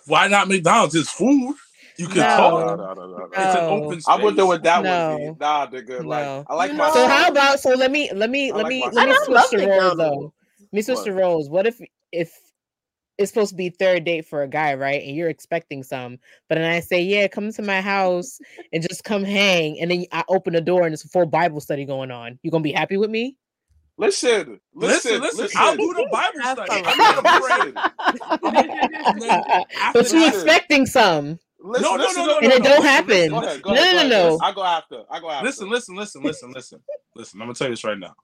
Why 0.08 0.28
not 0.28 0.48
McDonald's? 0.48 0.96
It's 0.96 1.10
food. 1.12 1.56
You 1.98 2.08
can 2.08 2.22
No. 2.22 2.28
talk. 2.28 2.54
no, 2.76 2.76
no, 2.76 2.94
no, 2.94 3.08
no. 3.08 3.30
It's 3.36 3.54
an 3.54 3.64
open 3.68 4.02
space. 4.02 4.08
I 4.08 4.24
would 4.24 4.36
do 4.36 4.52
it 4.54 4.64
that 4.64 4.84
No. 4.84 4.90
way. 4.90 5.36
Nah, 5.40 5.68
nigga. 5.68 6.06
Like 6.06 6.28
I 6.48 6.56
like 6.56 6.72
You 6.72 6.78
my. 6.78 6.90
So 6.90 7.08
how 7.08 7.30
about 7.30 7.60
so 7.60 7.72
let 7.72 7.92
me 7.92 8.12
let 8.14 8.30
me 8.30 8.52
I 8.52 8.58
let 8.58 8.64
like 8.64 8.70
me 8.70 8.80
my 8.80 8.92
let 8.92 9.04
me 9.06 9.14
sauce. 9.14 9.22
And 9.22 9.32
I 9.32 9.34
love 9.34 9.50
switch 9.50 9.52
the 9.52 9.60
roles 9.60 9.96
McDonald's. 9.96 9.98
though. 9.98 10.34
Let 10.60 10.74
me 10.74 10.82
switch 10.82 11.00
What? 11.00 11.06
the 11.06 11.14
roles. 11.14 11.50
What 11.50 11.68
if 11.68 11.80
if 12.12 12.32
it's 13.18 13.30
supposed 13.32 13.52
to 13.52 13.56
be 13.56 13.70
third 13.70 14.04
date 14.06 14.26
for 14.26 14.42
a 14.44 14.48
guy, 14.48 14.74
right? 14.74 15.02
And 15.04 15.16
you're 15.16 15.30
expecting 15.30 15.84
some, 15.84 16.18
but 16.50 16.56
then 16.56 16.70
I 16.70 16.80
say, 16.80 17.02
yeah, 17.02 17.28
come 17.28 17.52
to 17.52 17.62
my 17.62 17.80
house 17.82 18.40
and 18.72 18.82
just 18.82 19.04
come 19.04 19.24
hang, 19.24 19.80
and 19.80 19.92
then 19.92 20.06
I 20.12 20.24
open 20.30 20.54
the 20.54 20.62
door 20.62 20.86
and 20.86 20.94
it's 20.94 21.06
a 21.06 21.10
full 21.10 21.26
Bible 21.28 21.62
study 21.62 21.86
going 21.86 22.12
on. 22.12 22.40
You 22.44 22.52
gonna 22.52 22.64
be 22.64 22.72
happy 22.72 22.98
with 22.98 23.10
me? 23.10 23.38
Listen, 23.98 24.60
Listen, 24.74 25.22
listen, 25.22 25.22
listen, 25.22 25.40
listen. 25.44 25.62
I'll 25.62 25.78
do 25.78 25.94
the 25.94 26.08
Bible 26.12 26.40
study. 26.42 26.84
I'm 26.86 27.22
gonna 27.24 27.40
pray. 28.42 28.64
And 29.06 29.22
then 29.22 29.30
after 29.80 30.00
but 30.00 30.12
you 30.12 30.20
that- 30.22 30.34
expecting 30.34 30.86
some. 30.88 31.38
Listen, 31.66 31.84
No, 31.84 31.96
no, 31.96 32.12
no, 32.12 32.26
no, 32.26 32.38
And 32.40 32.50
no, 32.50 32.56
it 32.56 32.64
no. 32.64 32.70
don't 32.70 32.84
happen. 32.84 33.30
Go 33.30 33.38
ahead, 33.42 33.62
go 33.62 33.74
No, 33.74 33.82
ahead, 33.82 34.10
no, 34.10 34.18
no, 34.18 34.30
no. 34.38 34.40
I 34.42 34.52
go 34.52 34.64
after. 34.66 35.04
I 35.10 35.20
go 35.22 35.30
after. 35.30 35.46
Listen, 35.46 35.70
listen, 35.70 35.96
listen, 35.96 36.22
listen, 36.24 36.52
listen, 36.52 36.80
listen. 37.16 37.40
I'm 37.42 37.48
gonna 37.48 37.54
tell 37.54 37.68
you 37.68 37.74
this 37.74 37.84
right 37.86 37.98
now. 37.98 38.16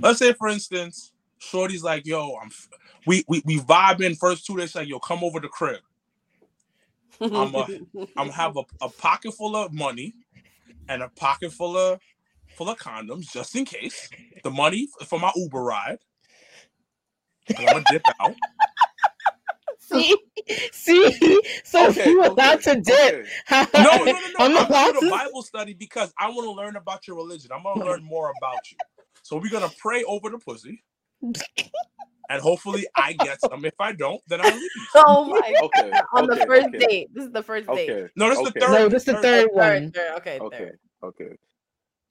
Let's 0.00 0.18
say, 0.18 0.32
for 0.34 0.48
instance, 0.48 1.12
Shorty's 1.38 1.82
like, 1.82 2.04
"Yo, 2.06 2.34
I'm, 2.42 2.48
f- 2.48 2.68
we 3.08 3.24
we 3.28 3.42
we 3.46 3.58
vibing 3.60 4.16
first 4.18 4.46
two 4.46 4.56
days. 4.56 4.74
Like, 4.76 4.88
yo, 4.88 5.00
come 5.00 5.24
over 5.24 5.40
the 5.40 5.48
crib. 5.48 5.80
I'm 7.20 7.54
a- 7.54 7.66
I'm 8.16 8.28
gonna 8.28 8.32
have 8.32 8.56
a, 8.56 8.62
a 8.82 8.88
pocket 8.90 9.32
full 9.34 9.56
of 9.56 9.72
money 9.72 10.14
and 10.88 11.02
a 11.02 11.08
pocket 11.08 11.52
full 11.52 11.76
of 11.76 12.00
full 12.56 12.70
of 12.70 12.78
condoms 12.78 13.32
just 13.32 13.56
in 13.56 13.64
case. 13.64 14.10
The 14.44 14.50
money 14.50 14.88
for 15.06 15.18
my 15.18 15.32
Uber 15.36 15.62
ride. 15.62 15.98
I'm 17.58 17.66
gonna 17.66 17.84
dip 17.90 18.02
out. 18.20 18.34
See, 19.80 20.16
see. 20.72 21.40
So 21.64 21.88
if 21.88 21.96
you 22.06 22.22
allowed 22.24 22.62
to 22.64 22.80
dip. 22.80 23.26
okay. 23.50 23.66
No, 23.82 24.04
no, 24.04 24.04
no, 24.04 24.12
no. 24.12 24.18
I'm 24.38 24.56
I'm, 24.58 24.66
allowed 24.66 24.94
gonna 24.94 25.00
to- 25.00 25.06
a 25.06 25.10
Bible 25.10 25.42
study 25.42 25.74
because 25.74 26.12
I 26.18 26.28
want 26.28 26.44
to 26.44 26.52
learn 26.52 26.76
about 26.76 27.06
your 27.08 27.16
religion. 27.16 27.52
I'm 27.54 27.62
gonna 27.62 27.84
learn 27.84 28.04
more 28.04 28.32
about 28.36 28.70
you. 28.70 28.76
So 29.22 29.36
we're 29.38 29.50
gonna 29.50 29.70
pray 29.78 30.04
over 30.04 30.28
the 30.30 30.38
pussy, 30.38 30.82
and 32.28 32.42
hopefully 32.42 32.86
I 32.96 33.14
get 33.14 33.42
some. 33.42 33.64
If 33.64 33.74
I 33.80 33.92
don't, 33.92 34.22
then 34.28 34.40
I 34.42 34.50
leave. 34.50 34.70
oh 34.96 35.26
my 35.26 35.56
Okay. 35.60 35.98
on 36.14 36.26
the 36.28 36.36
okay, 36.36 36.46
first 36.46 36.76
okay, 36.76 36.88
date 36.88 37.08
this 37.14 37.24
is 37.26 37.32
the 37.32 37.42
first 37.42 37.72
date 37.72 37.98
Okay. 37.98 38.08
No, 38.16 38.30
this 38.30 38.40
is 38.40 38.44
Okay. 38.44 38.60
the 38.60 38.66
third. 38.66 38.70
No, 38.70 38.88
this 38.88 39.02
is 39.02 39.06
the 39.06 39.16
third 39.16 39.46
Third, 39.56 39.82
one. 39.84 39.94
third, 39.94 40.12
okay 40.18 40.40
Okay. 40.40 40.50
third. 40.50 40.78
Okay. 41.04 41.36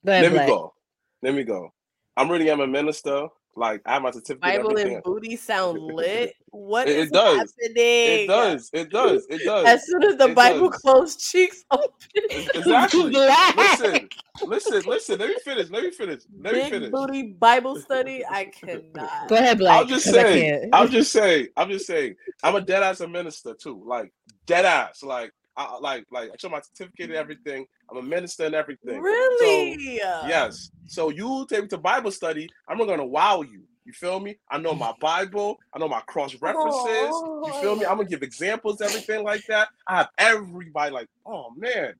Go 0.06 0.12
ahead, 0.12 0.26
Let 0.26 0.32
me 0.32 0.40
go. 0.40 0.74
Let 1.22 1.34
me 1.34 1.44
go. 1.44 1.70
I'm 2.16 2.30
reading. 2.30 2.50
I'm 2.50 2.60
a 2.60 2.66
minister. 2.68 3.28
Like 3.58 3.82
I 3.86 3.94
have 3.94 4.02
my 4.02 4.10
certificate. 4.10 4.40
bible 4.40 4.76
and 4.78 5.02
booty 5.02 5.36
sound 5.36 5.78
lit 5.80 6.34
what 6.50 6.88
It- 6.88 6.96
it 6.96 6.98
is 7.00 7.10
does. 7.10 7.36
happening 7.38 7.74
It 7.76 8.26
does. 8.28 8.70
It 8.72 8.90
does. 8.90 9.26
It 9.28 9.44
does. 9.44 9.66
as 9.66 9.86
soon 9.86 10.04
as 10.04 10.16
the 10.16 10.28
It 10.28 10.34
bible 10.34 10.70
does. 10.70 10.80
closed 10.80 11.20
cheeks 11.20 11.64
open 11.70 11.92
Exactly. 12.30 13.12
Blacc. 13.12 13.56
listen, 13.56 14.08
listen, 14.46 14.82
listen. 14.86 15.18
Let 15.18 15.28
me 15.28 15.36
finish. 15.44 15.70
Let 15.70 15.82
me 15.82 15.90
finish. 15.90 16.22
Let 16.40 16.54
me 16.54 16.60
big 16.60 16.72
finish. 16.72 16.90
booty 16.90 17.22
bible 17.38 17.76
study 17.76 18.24
i 18.24 18.44
cannot 18.46 19.28
Go 19.28 19.36
ahead, 19.36 19.58
Blacc. 19.58 19.80
I'm 19.82 19.88
just 19.88 20.04
'cause 20.06 20.16
I 20.16 20.68
I'll 20.72 20.88
just 20.88 21.12
saying. 21.12 21.48
I'm 21.56 21.68
just 21.70 21.86
saying. 21.86 22.14
I'm 22.42 22.54
a 22.54 22.60
dead 22.60 22.82
ass 22.82 23.00
a 23.00 23.08
minister 23.08 23.54
too. 23.54 23.82
Like 23.84 24.12
dead 24.46 24.64
ass. 24.64 25.02
Like 25.02 25.32
I 25.58 25.78
like 25.80 26.04
like 26.12 26.30
I 26.30 26.36
show 26.38 26.48
my 26.48 26.60
certificate 26.60 27.10
and 27.10 27.16
everything. 27.16 27.66
I'm 27.90 27.96
a 27.96 28.02
minister 28.02 28.44
and 28.44 28.54
everything. 28.54 29.00
really 29.00 29.96
Yes. 30.28 30.70
So 30.86 31.10
you 31.10 31.46
take 31.50 31.62
me 31.62 31.68
to 31.68 31.78
Bible 31.78 32.12
study. 32.12 32.48
I'm 32.68 32.78
gonna 32.78 33.04
wow 33.04 33.42
you. 33.42 33.64
You 33.84 33.92
feel 33.92 34.20
me? 34.20 34.38
I 34.50 34.58
know 34.58 34.74
my 34.74 34.92
Bible. 35.00 35.58
I 35.74 35.78
know 35.78 35.88
my 35.88 36.00
cross 36.02 36.36
references. 36.40 37.10
You 37.10 37.52
feel 37.60 37.74
me? 37.74 37.86
I'm 37.86 37.96
gonna 37.96 38.08
give 38.08 38.22
examples, 38.22 38.80
everything 38.80 39.24
like 39.24 39.44
that. 39.48 39.68
I 39.86 39.96
have 39.96 40.10
everybody 40.18 40.92
like, 40.92 41.08
oh 41.26 41.50
man, 41.56 41.94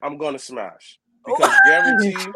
I'm 0.00 0.16
gonna 0.16 0.38
smash 0.38 0.98
because 1.26 1.52
guaranteed. 1.66 2.18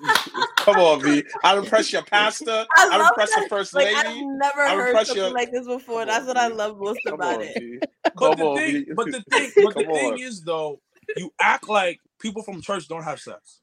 Come 0.72 0.82
on, 0.82 1.02
V. 1.02 1.24
I'll 1.44 1.58
impress 1.58 1.92
your 1.92 2.02
pastor. 2.02 2.50
I 2.50 2.88
I'll 2.92 2.98
love 2.98 3.08
impress 3.10 3.34
that. 3.34 3.42
the 3.44 3.48
first 3.48 3.74
like 3.74 3.86
lady. 3.86 3.96
I've 3.96 4.26
never 4.26 4.60
I'm 4.62 4.78
heard 4.78 5.06
something 5.06 5.24
you- 5.24 5.32
like 5.34 5.50
this 5.52 5.66
before. 5.66 6.06
That's 6.06 6.26
what 6.26 6.36
I 6.36 6.48
love 6.48 6.78
most 6.78 7.00
Come 7.06 7.14
about 7.14 7.36
on, 7.36 7.42
it. 7.42 7.58
V. 7.60 7.78
But 8.04 8.16
Come 8.16 8.34
the 8.36 8.44
on, 8.44 8.56
thing, 8.56 8.72
V. 8.84 8.92
but 8.94 9.06
the 9.06 9.22
thing, 9.30 9.50
but 9.64 9.74
the 9.74 9.84
thing 9.84 10.12
on. 10.14 10.20
is 10.20 10.42
though, 10.42 10.80
you 11.16 11.32
act 11.40 11.68
like 11.68 12.00
people 12.20 12.42
from 12.42 12.60
church 12.60 12.88
don't 12.88 13.02
have 13.04 13.20
sex. 13.20 13.60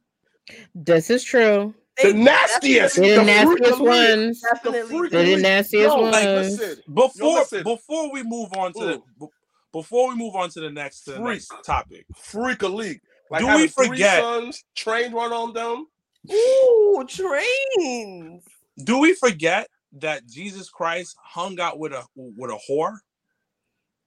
This 0.73 1.09
is 1.09 1.23
true. 1.23 1.73
The 2.01 2.13
nastiest. 2.13 2.97
They're 2.97 3.15
the 3.19 3.21
The 3.21 3.25
nastiest 3.25 3.79
ones. 3.79 4.41
Definitely. 4.53 5.09
the 5.09 5.41
nastiest 5.41 5.95
Yo, 5.95 6.01
ones. 6.01 6.13
like, 6.13 6.25
listen. 6.25 6.77
Before 6.93 7.33
listen. 7.39 7.63
before 7.63 8.11
we 8.11 8.21
move 8.23 8.49
on 8.57 8.73
to 8.73 8.79
the, 8.79 8.93
Ooh. 8.95 9.03
b- 9.21 9.27
before 9.71 10.09
we 10.09 10.15
move 10.15 10.35
on 10.35 10.49
to 10.49 10.59
the 10.59 10.69
next 10.69 11.03
to 11.05 11.11
the 11.13 11.19
next 11.19 11.51
topic. 11.65 12.05
freak 12.15 12.61
a 12.63 12.67
league. 12.67 12.99
Like 13.31 13.41
Do 13.41 13.55
we 13.55 13.67
forget- 13.67 14.21
sons, 14.21 14.63
train 14.75 15.13
run 15.13 15.31
on 15.33 15.53
them. 15.53 15.87
Ooh, 16.32 17.05
trains. 17.07 18.43
Do 18.84 18.99
we 18.99 19.13
forget 19.15 19.67
that 19.93 20.26
Jesus 20.28 20.69
Christ 20.69 21.15
hung 21.23 21.59
out 21.59 21.80
with 21.80 21.93
a 21.93 22.03
with 22.15 22.51
a 22.51 22.59
whore? 22.69 22.97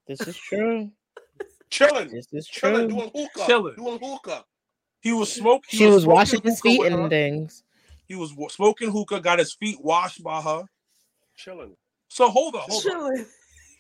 This 0.07 0.27
is 0.27 0.37
true. 0.37 0.91
Chilling. 1.71 2.11
This 2.11 2.27
is 2.33 2.47
Chilling, 2.47 2.89
doing 2.89 3.11
hookah. 3.15 3.47
Chilling. 3.47 3.75
Doing 3.77 3.99
hookah. 4.03 4.45
He 5.01 5.13
was 5.13 5.33
smoking. 5.33 5.79
She 5.79 5.87
was 5.87 6.07
washing 6.07 6.41
his 6.43 6.61
feet 6.61 6.83
and 6.91 7.11
things. 7.11 7.63
He 8.07 8.15
was 8.15 8.35
wa- 8.35 8.49
smoking 8.49 8.91
hookah. 8.91 9.21
Got 9.21 9.39
his 9.39 9.55
feet 9.55 9.79
washed 9.81 10.23
by 10.23 10.41
her. 10.43 10.65
Chilling. 11.37 11.77
So 12.09 12.29
hold 12.31 12.55
on, 12.57 12.63
hold 12.63 12.85
on. 12.87 12.93
Chilling. 12.93 13.27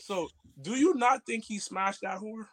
So 0.01 0.29
do 0.61 0.77
you 0.77 0.95
not 0.95 1.25
think 1.27 1.45
he 1.45 1.59
smashed 1.59 2.03
that 2.03 2.19
whore? 2.19 2.47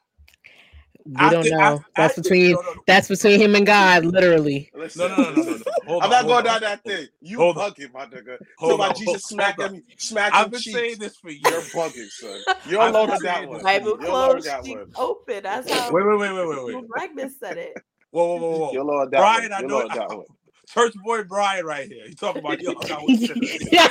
We 1.08 1.16
After- 1.18 1.36
don't 1.44 1.50
know. 1.52 1.60
after- 1.60 1.86
That's 1.96 2.10
after- 2.18 2.22
between 2.24 2.52
no, 2.54 2.62
no, 2.62 2.74
no. 2.74 2.82
that's 2.88 3.08
between 3.10 3.40
him 3.40 3.54
and 3.56 3.64
God, 3.66 4.06
literally. 4.06 4.72
Listen. 4.74 5.08
No, 5.08 5.16
no, 5.16 5.18
no, 5.24 5.24
no, 5.36 5.44
no, 5.44 5.52
no. 5.58 5.64
Hold 5.86 6.04
I'm 6.04 6.06
on, 6.06 6.10
not 6.10 6.24
going 6.26 6.38
on. 6.38 6.44
down 6.46 6.62
that 6.62 6.84
thing. 6.84 7.08
You 7.22 7.38
Hold 7.38 7.58
on. 7.60 7.70
bugging, 7.72 7.94
my 7.94 8.06
nigga. 8.08 8.38
Hold 8.58 8.72
so 8.72 8.76
about 8.76 8.90
on, 8.90 8.96
Jesus 8.96 9.06
hold- 9.12 9.22
smack 9.22 9.56
hold 9.58 9.70
on. 9.70 9.76
him, 9.76 9.84
smack 9.98 10.34
I've 10.34 10.46
him 10.46 10.52
been 10.52 10.60
cheeks. 10.62 10.76
saying 10.76 10.98
this 11.00 11.18
for 11.18 11.30
years. 11.30 11.42
You're 11.44 11.62
bugging, 11.62 12.10
son. 12.10 12.40
You're 12.70 12.82
I've 12.82 12.96
alone 12.96 13.12
on 13.12 13.24
that 13.24 13.48
one. 13.48 13.62
Bible 13.62 13.98
You're 14.02 14.10
alone 14.10 14.30
closed, 14.32 14.48
that 14.48 14.64
one. 14.64 14.92
open. 14.96 15.44
That's 15.44 15.72
how 15.72 15.92
Wait, 15.92 16.06
wait, 16.08 16.18
wait, 16.18 16.34
wait, 16.34 16.48
wait, 16.48 16.66
wait. 16.66 16.72
Blue 16.74 16.88
Blackness 16.96 17.34
said 17.40 17.58
it. 17.58 17.74
Whoa, 18.10 18.26
whoa, 18.26 18.38
whoa, 18.38 18.58
whoa. 18.58 18.72
You're 18.72 18.82
alone 18.82 19.10
that 19.12 19.20
Brian, 19.20 19.44
one. 19.44 19.54
I 19.54 19.60
You're 19.60 19.70
know- 19.70 19.78
alone 19.78 19.88
that 19.96 20.10
one. 20.10 20.26
Church 20.68 20.94
boy 21.04 21.24
Brian 21.26 21.64
right 21.64 21.88
here. 21.88 22.08
He 22.08 22.16
talking 22.16 22.44
about 22.44 22.60
yo, 22.60 22.72
I 22.72 22.88
got 22.88 23.06
with 23.06 23.20
sinners. 23.20 23.68
yeah, 23.72 23.88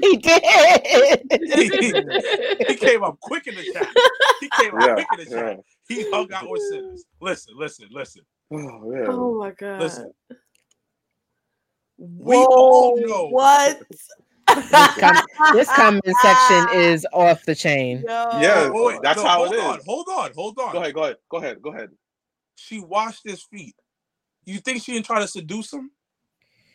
he 0.00 0.16
did. 0.16 1.22
He 2.66 2.74
came 2.74 3.04
up 3.04 3.20
quick 3.20 3.46
in 3.46 3.54
the 3.54 3.62
chat. 3.72 3.86
He 4.40 4.50
came 4.60 4.74
up 4.74 4.98
Yeah, 4.98 5.04
quick 5.04 5.20
in 5.20 5.24
the 5.24 5.30
yeah. 5.36 5.42
chat. 5.54 5.60
He 5.88 6.10
hung 6.10 6.32
out 6.32 6.48
with 6.48 6.62
sinners. 6.62 7.04
Listen, 7.20 7.54
listen, 7.56 7.88
listen. 7.90 8.22
Oh, 8.52 8.92
yeah. 8.92 9.06
oh 9.08 9.38
my 9.38 9.50
god. 9.52 9.80
Listen. 9.80 10.12
We 11.98 12.36
all 12.36 12.96
know. 12.96 13.28
what. 13.28 13.82
This, 14.48 14.94
com- 14.96 15.16
this 15.52 15.68
comment 15.68 16.16
section 16.22 16.68
is 16.80 17.06
off 17.12 17.44
the 17.44 17.54
chain. 17.54 18.04
Yeah. 18.06 18.70
Oh, 18.74 18.86
wait, 18.86 19.00
that's 19.02 19.16
no, 19.18 19.28
how 19.28 19.38
hold 19.38 19.52
it 19.52 19.60
on, 19.60 19.80
hold 19.86 20.06
on, 20.08 20.30
hold 20.34 20.58
on. 20.58 20.72
Go 20.72 20.78
ahead, 20.78 20.94
go 20.94 21.04
ahead, 21.04 21.16
go 21.28 21.38
ahead, 21.38 21.62
go 21.62 21.72
ahead. 21.72 21.90
She 22.56 22.80
washed 22.80 23.22
his 23.24 23.42
feet. 23.42 23.74
You 24.44 24.58
think 24.58 24.82
she 24.82 24.92
didn't 24.92 25.06
try 25.06 25.20
to 25.20 25.26
seduce 25.26 25.72
him? 25.72 25.90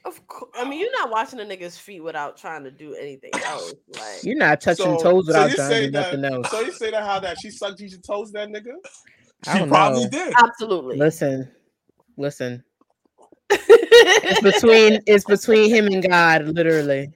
Of 0.03 0.25
course. 0.27 0.51
I 0.55 0.63
mean, 0.63 0.73
oh. 0.73 0.81
you're 0.81 0.91
not 0.99 1.11
watching 1.11 1.39
a 1.39 1.43
nigga's 1.43 1.77
feet 1.77 2.01
without 2.01 2.35
trying 2.37 2.63
to 2.63 2.71
do 2.71 2.95
anything 2.95 3.31
else. 3.45 3.73
Like, 3.95 4.23
You're 4.23 4.37
not 4.37 4.61
touching 4.61 4.85
So- 4.85 4.97
toes 4.97 5.27
without 5.27 5.49
you 5.51 5.55
trying 5.55 5.69
to 5.69 5.85
do 5.85 5.91
that- 5.91 6.13
nothing 6.19 6.25
else. 6.33 6.49
So 6.49 6.61
you 6.61 6.71
say 6.71 6.91
that 6.91 7.03
how 7.03 7.19
that 7.19 7.37
she 7.39 7.51
sucked 7.51 7.77
Jesus 7.79 7.99
toes, 8.01 8.31
that 8.31 8.49
nigga? 8.49 8.73
I 9.47 9.53
She 9.53 9.59
don't 9.59 9.69
probably 9.69 10.03
know. 10.05 10.09
did. 10.09 10.33
absolutely. 10.37 10.97
Listen, 10.97 11.51
listen. 12.17 12.63
It's 13.49 14.41
between 14.61 15.01
it's 15.05 15.25
between 15.25 15.69
him 15.69 15.87
and 15.87 16.07
God, 16.07 16.45
literally. 16.45 17.11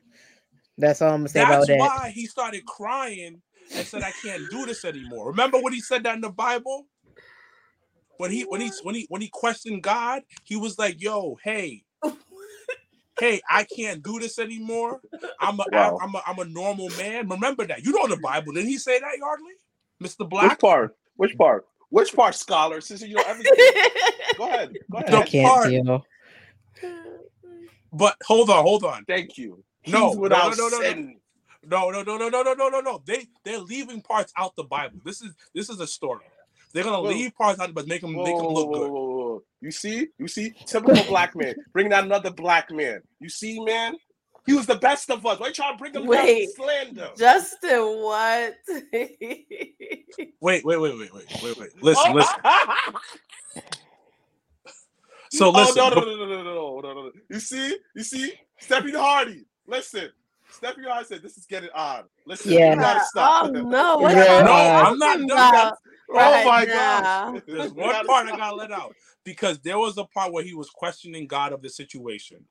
That's 0.78 1.02
all 1.02 1.12
I'm 1.14 1.20
gonna 1.22 1.30
say 1.30 1.42
about 1.42 1.68
that. 1.68 1.68
That's 1.68 1.80
that. 1.80 2.00
why 2.00 2.10
he 2.10 2.26
started 2.26 2.66
crying 2.66 3.42
and 3.74 3.88
said, 3.88 4.04
"I 4.04 4.12
can't 4.22 4.44
do 4.52 4.66
this 4.66 4.84
anymore." 4.84 5.28
Remember 5.28 5.60
when 5.60 5.72
he 5.72 5.80
said 5.80 6.04
that 6.04 6.16
in 6.16 6.22
the 6.22 6.30
Bible? 6.30 6.88
When 8.18 8.32
he 8.32 8.42
when 8.44 8.60
he 8.60 8.72
when 8.84 8.96
he 8.96 9.06
when 9.10 9.22
he 9.22 9.30
questioned 9.30 9.84
God, 9.84 10.24
he 10.44 10.56
was 10.58 10.78
like, 10.78 11.02
"Yo, 11.02 11.38
hey, 11.44 11.84
hey, 13.20 13.42
I 13.50 13.64
can't 13.64 14.04
do 14.04 14.20
this 14.20 14.40
anymore. 14.40 15.02
I'm 15.40 15.60
a 15.60 15.66
Wow. 15.72 16.00
am 16.02 16.16
a 16.16 16.22
I'm 16.26 16.40
a 16.40 16.46
normal 16.46 16.90
man." 16.98 17.28
Remember 17.30 17.66
that? 17.68 17.84
You 17.84 17.92
know 17.92 18.08
the 18.08 18.18
Bible? 18.22 18.54
Didn't 18.54 18.70
he 18.70 18.78
say 18.78 19.00
that, 19.00 19.18
Yardley, 19.18 19.54
Mister 20.00 20.24
Which 20.24 20.30
Black? 20.32 20.60
part? 20.60 20.96
Which 21.16 21.34
mm. 21.34 21.38
part? 21.38 21.66
Which 21.90 22.14
part, 22.14 22.36
scholar? 22.36 22.82
Since 22.82 23.02
you 23.04 23.16
know 23.16 23.24
everything. 23.26 23.54
go 24.38 24.48
ahead. 24.48 24.74
Go 24.92 24.98
I 24.98 25.02
ahead. 25.02 25.14
The 25.14 25.30
can't 25.30 25.48
part- 25.48 25.70
deal. 25.70 26.06
But 27.94 28.18
hold 28.26 28.50
on, 28.50 28.64
hold 28.64 28.84
on. 28.84 29.06
Thank 29.06 29.38
you. 29.38 29.64
No, 29.88 30.12
no, 30.12 30.20
without 30.20 30.58
no, 30.58 30.68
no, 30.68 30.70
no, 30.70 30.78
no. 30.78 30.84
sin. 30.84 31.20
No, 31.68 31.90
no, 31.90 32.04
no, 32.04 32.18
no, 32.18 32.30
no, 32.30 32.44
no, 32.44 32.54
no, 32.54 32.70
no, 32.70 32.80
no. 32.82 33.02
They 33.06 33.28
they're 33.44 33.60
leaving 33.60 34.02
parts 34.02 34.34
out 34.38 34.56
the 34.56 34.64
Bible. 34.64 35.00
This 35.04 35.22
is 35.22 35.34
this 35.54 35.70
is 35.70 35.80
a 35.80 35.88
story. 35.88 36.26
They're 36.74 36.84
gonna 36.84 37.02
Whoa. 37.02 37.10
leave 37.10 37.34
parts 37.36 37.60
out, 37.60 37.74
but 37.74 37.88
make 37.88 38.02
them 38.02 38.14
Whoa, 38.14 38.24
make 38.26 38.36
them 38.36 38.48
look 38.48 38.68
whoa, 38.68 38.74
good. 38.80 38.92
whoa, 38.92 39.02
whoa, 39.02 39.15
whoa. 39.15 39.15
You 39.62 39.72
see? 39.72 40.08
You 40.18 40.28
see? 40.28 40.54
Typical 40.66 41.04
black 41.04 41.36
man. 41.36 41.56
Bringing 41.74 41.94
out 41.94 42.04
another 42.04 42.32
black 42.32 42.72
man. 42.72 43.02
You 43.20 43.30
see, 43.30 43.60
man? 43.64 43.96
He 44.46 44.54
was 44.54 44.68
the 44.68 44.76
best 44.76 45.10
of 45.10 45.26
us. 45.26 45.40
Why 45.40 45.48
you 45.48 45.54
trying 45.54 45.74
to 45.74 45.78
bring 45.80 45.94
him 45.94 46.04
down 46.04 46.10
Wait. 46.10 46.50
to 46.56 46.64
slander? 46.64 47.10
Justin, 47.18 47.80
what? 48.02 48.56
Wait, 50.42 50.64
wait, 50.64 50.78
wait, 50.78 50.80
wait, 50.80 51.14
wait, 51.14 51.26
wait, 51.42 51.58
wait. 51.58 51.70
Listen, 51.82 52.12
Oh, 52.12 52.14
listen. 52.14 52.36
So 55.32 55.48
oh, 55.48 55.52
listen. 55.52 55.76
no, 55.78 55.90
no, 55.90 55.96
no, 56.02 56.06
no, 56.06 56.26
no, 56.26 56.44
no, 56.44 56.80
no, 56.82 56.82
no, 56.82 56.94
no. 57.06 57.12
You 57.30 57.40
see? 57.40 57.78
You 57.96 58.04
see? 58.04 58.34
Steppy 58.62 58.96
Hardy. 58.96 59.46
Listen. 59.68 60.10
Steppy 60.52 60.88
Hardy 60.88 61.06
said, 61.08 61.24
this 61.24 61.38
is 61.38 61.46
getting 61.46 61.70
odd. 61.74 62.06
Listen, 62.26 62.52
Yeah. 62.54 62.74
you 62.76 62.80
gotta 62.80 63.04
stop. 63.06 63.46
Oh 63.46 63.50
no! 63.50 63.98
What 63.98 64.16
Yeah. 64.16 64.38
y'all 64.38 64.46
No, 64.46 64.54
I'm 64.54 64.98
not 65.00 65.28
talking 65.28 65.28
done. 65.28 65.74
About 66.10 66.32
right 66.32 66.46
oh 66.46 66.50
my 66.50 66.64
now? 66.66 67.02
god. 67.32 67.44
There's 67.48 67.74
one 67.74 68.06
part 68.06 68.28
I 68.28 68.38
gotta 68.38 68.56
let 68.56 68.72
out 68.72 68.96
because 69.24 69.60
there 69.60 69.80
was 69.80 69.98
a 69.98 70.06
part 70.06 70.32
where 70.32 70.44
he 70.44 70.54
was 70.54 70.70
questioning 70.70 71.28
God 71.28 71.54
of 71.54 71.62
the 71.62 71.70
situation. 71.70 72.46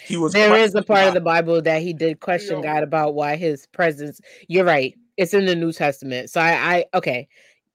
He 0.00 0.16
was. 0.16 0.32
There 0.32 0.54
is 0.56 0.70
a 0.70 0.82
questioning 0.82 0.86
part 0.86 1.08
of 1.08 1.14
the 1.14 1.20
Bible 1.20 1.62
that 1.62 1.82
he 1.82 1.92
did 1.92 2.20
question 2.20 2.56
Yo. 2.56 2.62
God 2.62 2.82
about 2.82 3.14
why 3.14 3.36
his 3.36 3.66
presence. 3.68 4.20
You're 4.48 4.64
right. 4.64 4.94
It's 5.16 5.34
in 5.34 5.46
the 5.46 5.56
New 5.56 5.72
Testament. 5.72 6.30
So 6.30 6.40
I, 6.40 6.52
I 6.52 6.84
okay. 6.94 7.28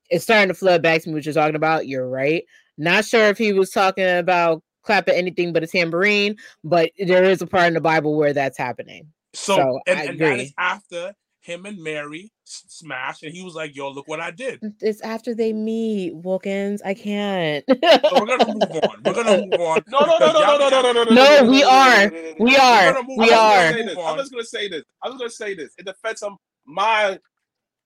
It's 0.10 0.24
starting 0.24 0.48
to 0.48 0.54
flood 0.54 0.82
back 0.82 1.02
to 1.02 1.10
me 1.10 1.16
what 1.16 1.26
you're 1.26 1.34
talking 1.34 1.56
about. 1.56 1.88
You're 1.88 2.08
right. 2.08 2.44
Not 2.78 3.06
sure 3.06 3.28
if 3.28 3.38
he 3.38 3.54
was 3.54 3.72
talking 3.72 4.08
about 4.08 4.64
clapping 4.84 5.16
anything 5.16 5.52
but 5.52 5.64
a 5.64 5.68
tambourine, 5.68 6.38
but 6.64 6.92
there 6.98 7.26
is 7.26 7.42
a 7.42 7.48
part 7.48 7.68
in 7.68 7.74
the 7.74 7.82
Bible 7.82 8.16
where 8.16 8.32
that's 8.32 8.58
happening. 8.58 9.12
So, 9.34 9.56
So, 9.56 9.80
and, 9.86 10.00
I 10.00 10.04
and 10.04 10.20
that 10.20 10.40
is 10.40 10.42
agree. 10.42 10.54
after 10.58 11.14
him 11.42 11.66
and 11.66 11.84
Mary 11.84 12.32
s- 12.48 12.66
smashed, 12.70 13.24
and 13.24 13.34
he 13.34 13.44
was 13.44 13.56
like, 13.56 13.76
"Yo, 13.76 13.92
look 13.92 14.08
what 14.10 14.22
I 14.22 14.32
did." 14.32 14.62
It's 14.82 15.02
after 15.02 15.36
they 15.36 15.54
meet, 15.54 16.16
Wilkins. 16.16 16.82
I 16.84 16.96
can't. 16.96 17.66
So 18.10 18.20
we're 18.20 18.28
gonna 18.28 18.46
move 18.46 18.76
on. 18.76 19.04
We're 19.04 19.16
gonna 19.16 19.34
move 19.34 19.60
on. 19.60 19.82
No, 19.88 20.06
no, 20.06 20.20
no, 20.20 20.32
no, 20.34 20.44
no, 20.46 20.58
no, 20.58 20.70
no, 20.70 20.82
no, 20.82 20.94
no, 20.94 21.04
No, 21.10 21.16
no, 21.16 21.16
we 21.50 21.64
are. 21.64 22.04
no, 22.04 22.10
no, 22.10 22.22
no, 22.22 22.22
no, 22.22 22.22
no, 22.22 22.36
We 22.38 22.58
are. 22.58 23.00
We 23.16 23.32
are. 23.32 23.32
I'm 23.32 23.32
just 23.32 23.44
gonna 23.44 23.64
say 23.66 23.84
this. 23.84 23.98
I'm 24.06 24.22
just 24.22 24.32
gonna 24.32 24.44
say 24.46 24.70
this. 24.70 24.84
I'm 25.04 25.12
just 25.14 25.20
gonna 25.20 25.30
say 25.32 25.56
this 25.56 25.74
in 25.80 25.86
defense 25.86 26.24
of 26.24 26.34
my 26.66 27.20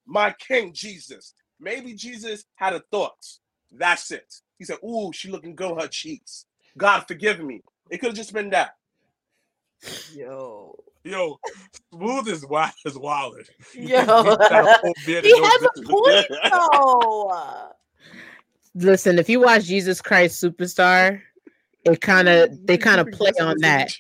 my 0.08 0.36
King 0.40 0.74
Jesus. 0.74 1.34
Maybe 1.60 1.94
Jesus 1.96 2.46
had 2.56 2.74
a 2.74 2.82
thought. 2.92 3.18
That's 3.72 4.12
it. 4.12 4.34
He 4.60 4.66
said, 4.66 4.78
"Ooh, 4.86 5.12
she 5.14 5.32
looking 5.32 5.56
good 5.56 5.80
her 5.82 5.88
cheeks. 5.90 6.46
God 6.78 7.02
forgive 7.08 7.42
me." 7.42 7.62
It 7.92 8.00
could 8.00 8.10
have 8.10 8.18
just 8.18 8.34
been 8.34 8.52
that. 8.52 8.76
Yo, 10.08 10.76
Yo, 11.04 11.40
smooth 11.94 12.28
is 12.28 12.46
wild 12.46 12.72
as 12.86 12.98
wild. 12.98 13.36
yo, 13.74 14.24
he 14.24 14.30
he 15.22 15.38
has 15.38 15.64
a 15.64 15.84
point 15.84 16.26
though. 16.52 17.72
Listen, 18.76 19.20
if 19.20 19.28
you 19.28 19.42
watch 19.42 19.66
Jesus 19.66 20.02
Christ 20.02 20.42
Superstar, 20.42 21.22
it 21.84 22.00
kind 22.02 22.30
of 22.30 22.50
they 22.66 22.78
kind 22.78 23.02
of 23.02 23.12
play 23.12 23.32
on 23.40 23.58
that. 23.60 23.92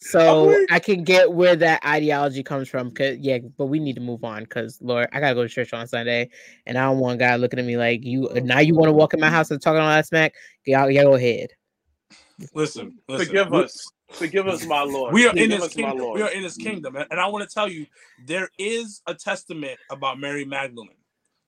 So. 0.00 0.56
I 0.70 0.78
can 0.78 1.02
get 1.04 1.32
where 1.32 1.56
that 1.56 1.84
ideology 1.84 2.42
comes 2.42 2.68
from. 2.68 2.90
Cause 2.90 3.16
yeah, 3.18 3.38
but 3.56 3.66
we 3.66 3.78
need 3.78 3.94
to 3.94 4.00
move 4.00 4.24
on. 4.24 4.44
Cause 4.46 4.78
Lord, 4.82 5.08
I 5.12 5.20
gotta 5.20 5.34
go 5.34 5.42
to 5.42 5.48
church 5.48 5.72
on 5.72 5.86
Sunday, 5.86 6.30
and 6.66 6.76
I 6.76 6.84
don't 6.84 6.98
want 6.98 7.18
God 7.20 7.40
looking 7.40 7.58
at 7.58 7.64
me 7.64 7.76
like 7.76 8.04
you. 8.04 8.28
Oh, 8.28 8.34
now 8.34 8.58
you 8.58 8.74
want 8.74 8.88
to 8.88 8.92
walk 8.92 9.14
in 9.14 9.20
my 9.20 9.30
house 9.30 9.50
and 9.50 9.60
talking 9.60 9.80
all 9.80 9.88
that 9.88 10.06
smack? 10.06 10.34
Y'all, 10.64 10.90
y'all 10.90 11.04
go 11.04 11.14
ahead. 11.14 11.50
Listen, 12.54 12.98
listen. 13.08 13.26
Forgive 13.26 13.50
we- 13.50 13.64
us. 13.64 13.92
Forgive 14.12 14.48
us, 14.48 14.66
my 14.66 14.82
Lord. 14.82 15.14
We 15.14 15.26
are 15.26 15.34
in 15.36 15.50
his 15.50 15.64
us, 15.64 15.76
my 15.76 15.88
kingdom. 15.90 15.98
Lord. 15.98 16.18
We 16.18 16.22
are 16.22 16.30
in 16.30 16.42
his 16.42 16.56
kingdom. 16.56 16.96
And, 16.96 17.06
and 17.10 17.20
I 17.20 17.26
want 17.28 17.48
to 17.48 17.52
tell 17.54 17.68
you, 17.68 17.86
there 18.26 18.48
is 18.58 19.02
a 19.06 19.14
testament 19.14 19.78
about 19.90 20.18
Mary 20.18 20.44
Magdalene. 20.44 20.90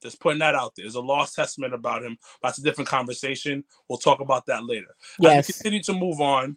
Just 0.02 0.20
putting 0.20 0.38
that 0.40 0.54
out 0.54 0.74
there. 0.76 0.84
There's 0.84 0.94
a 0.94 1.00
lost 1.00 1.34
testament 1.34 1.74
about 1.74 2.02
him. 2.04 2.18
That's 2.42 2.58
a 2.58 2.62
different 2.62 2.88
conversation. 2.88 3.64
We'll 3.88 3.98
talk 3.98 4.20
about 4.20 4.46
that 4.46 4.64
later. 4.64 4.94
As 5.24 5.36
we 5.36 5.36
Yes. 5.36 5.46
continue 5.46 5.82
to 5.84 5.92
move 5.92 6.20
on. 6.20 6.56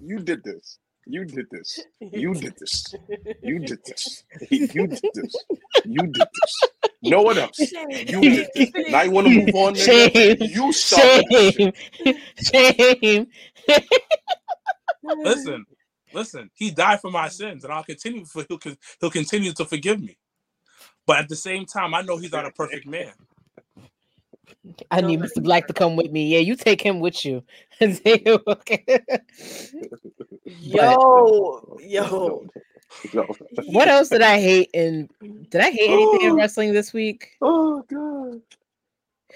You 0.00 0.18
did 0.20 0.42
this. 0.44 0.78
You 1.06 1.24
did 1.24 1.46
this. 1.50 1.86
You 2.00 2.34
did 2.34 2.54
this. 2.58 2.94
You 3.42 3.58
did 3.60 3.80
this. 3.86 4.24
You 4.50 4.86
did 4.88 5.04
this. 5.14 5.44
You 5.84 6.06
did 6.06 6.28
this. 6.32 6.68
No 7.02 7.22
one 7.22 7.38
else. 7.38 7.74
You 8.08 8.26
did 8.26 8.48
this. 8.54 8.72
Now 8.88 9.02
you 9.02 9.10
want 9.10 9.26
to 9.26 9.30
move 9.32 9.54
on, 9.54 9.74
nigga? 9.74 10.10
Shame. 10.12 10.36
You 10.40 10.72
started. 10.72 11.24
Shame. 11.30 11.72
Shame. 12.36 13.26
Listen, 15.04 15.64
listen. 16.12 16.50
He 16.54 16.70
died 16.70 17.00
for 17.00 17.10
my 17.10 17.28
sins, 17.28 17.64
and 17.64 17.72
I'll 17.72 17.84
continue. 17.84 18.24
For, 18.24 18.44
he'll, 18.48 18.58
he'll 19.00 19.10
continue 19.10 19.52
to 19.52 19.64
forgive 19.64 20.00
me. 20.00 20.16
But 21.06 21.18
at 21.18 21.28
the 21.28 21.36
same 21.36 21.66
time, 21.66 21.94
I 21.94 22.02
know 22.02 22.16
he's 22.16 22.32
not 22.32 22.46
a 22.46 22.50
perfect 22.50 22.86
man. 22.86 23.12
I 24.90 25.00
need 25.00 25.20
Mr. 25.20 25.38
Blacc 25.38 25.66
to 25.66 25.72
come 25.72 25.96
with 25.96 26.10
me. 26.10 26.28
Yeah, 26.28 26.38
you 26.38 26.54
take 26.56 26.80
him 26.80 27.00
with 27.00 27.24
you. 27.24 27.42
Okay. 27.80 28.84
Yo, 30.44 31.78
yo. 31.80 32.46
What 33.66 33.88
else 33.88 34.08
did 34.08 34.22
I 34.22 34.40
hate? 34.40 34.70
And 34.74 35.10
did 35.50 35.60
I 35.60 35.70
hate 35.70 35.90
anything 35.90 36.20
in 36.22 36.34
wrestling 36.36 36.72
this 36.72 36.92
week? 36.92 37.30
Oh 37.40 37.82
god. 37.88 38.40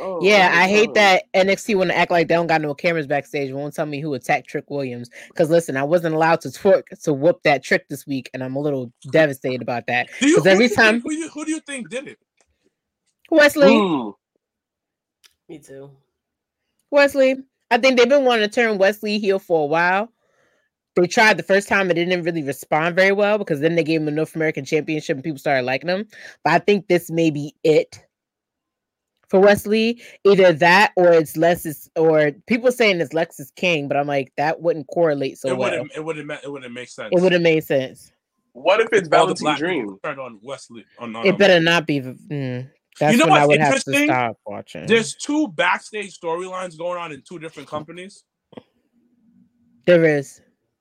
Oh, 0.01 0.21
Yeah, 0.23 0.49
my 0.49 0.63
I 0.65 0.69
hate 0.69 0.95
that 0.95 1.25
NXT 1.35 1.77
want 1.77 1.91
to 1.91 1.97
act 1.97 2.11
like 2.11 2.29
they 2.29 2.35
don't 2.35 2.47
got 2.47 2.61
no 2.61 2.75
cameras 2.75 3.07
backstage. 3.07 3.53
Won't 3.53 3.75
tell 3.75 3.87
me 3.87 4.01
who 4.01 4.15
attacked 4.15 4.49
Trick 4.49 4.69
Williams. 4.71 5.11
Because 5.29 5.51
listen, 5.51 5.77
I 5.77 5.85
wasn't 5.85 6.15
allowed 6.15 6.41
to 6.43 6.49
twerk 6.49 6.83
to 7.03 7.13
whoop 7.13 7.43
that 7.45 7.63
trick 7.63 7.89
this 7.89 8.07
week, 8.07 8.29
and 8.35 8.43
I'm 8.45 8.57
a 8.57 8.61
little 8.61 8.93
devastated 9.11 9.63
about 9.63 9.87
that. 9.87 10.09
Do 10.21 10.29
you, 10.29 10.35
'Cause 10.37 10.45
who 10.45 10.51
every 10.51 10.67
do 10.67 10.71
you 10.71 10.77
time- 10.77 11.01
think, 11.01 11.05
who, 11.05 11.13
you, 11.19 11.29
who 11.31 11.45
do 11.45 11.51
you 11.53 11.61
think 11.61 11.89
did 11.91 12.09
it? 12.09 12.19
Wesley, 13.31 13.69
Mm. 13.69 14.15
Me 15.49 15.59
too. 15.59 15.91
Wesley, 16.91 17.37
I 17.71 17.79
think 17.79 17.97
they've 17.99 18.09
been 18.09 18.25
wanting 18.25 18.49
to 18.49 18.55
turn 18.55 18.79
Wesley 18.79 19.19
heel 19.19 19.39
for 19.39 19.63
a 19.63 19.67
while. 19.67 20.13
They 20.95 21.07
tried 21.07 21.37
the 21.37 21.43
first 21.43 21.69
time, 21.69 21.91
and 21.91 21.99
it 21.99 22.07
didn't 22.07 22.25
really 22.25 22.43
respond 22.43 22.97
very 22.97 23.13
well 23.13 23.37
because 23.39 23.61
then 23.61 23.75
they 23.77 23.85
gave 23.85 24.01
him 24.01 24.09
a 24.09 24.13
North 24.13 24.35
American 24.35 24.65
Championship 24.65 25.17
and 25.17 25.25
people 25.25 25.39
started 25.39 25.65
liking 25.67 25.91
him. 25.91 26.07
But 26.43 26.55
I 26.55 26.59
think 26.59 26.89
this 26.89 27.11
may 27.11 27.31
be 27.31 27.55
it 27.65 28.03
for 29.29 29.41
Wesley. 29.41 30.03
Either 30.25 30.53
that 30.53 30.93
or 30.97 31.13
it's 31.13 31.37
Lexis, 31.37 31.89
or 31.97 32.33
people 32.47 32.71
saying 32.73 33.01
it's 33.01 33.13
Lexis 33.15 33.55
King, 33.55 33.89
but 33.89 33.97
I'm 33.97 34.07
like 34.07 34.33
that 34.37 34.61
wouldn't 34.61 34.87
correlate 34.89 35.39
so 35.39 35.49
it 35.49 35.57
well. 35.59 35.71
wouldn't. 35.71 35.93
It 35.97 36.05
wouldn't. 36.05 36.31
It 36.45 36.51
wouldn't 36.51 36.73
make 36.73 36.89
sense. 36.89 37.11
It 37.17 37.21
would 37.21 37.33
have 37.33 37.43
made 37.43 37.65
sense. 37.65 38.13
What 38.53 38.81
if 38.81 38.89
it's 38.93 39.09
All 39.13 39.27
the 39.27 39.35
Valentine 39.35 39.45
black 39.45 39.59
Dream? 39.59 39.99
turned 40.03 40.19
on 40.19 40.39
Wesley. 40.43 40.85
On, 40.99 41.15
on, 41.15 41.27
It 41.27 41.37
better 41.37 41.61
not 41.61 41.87
be. 41.87 42.01
Mm, 42.01 42.71
that's 42.99 43.19
know 43.19 43.27
when 43.27 43.35
I 43.35 43.45
what's 43.45 43.49
would 43.49 43.61
have 43.61 43.85
to 43.85 44.05
stop 44.05 44.39
watching. 44.47 44.87
There's 44.87 45.15
two 45.15 45.49
backstage 45.49 46.19
storylines 46.19 46.79
going 46.79 46.99
on 46.99 47.13
in 47.13 47.23
two 47.29 47.39
different 47.39 47.69
companies. 47.69 48.25
There 49.85 50.05
is. 50.05 50.41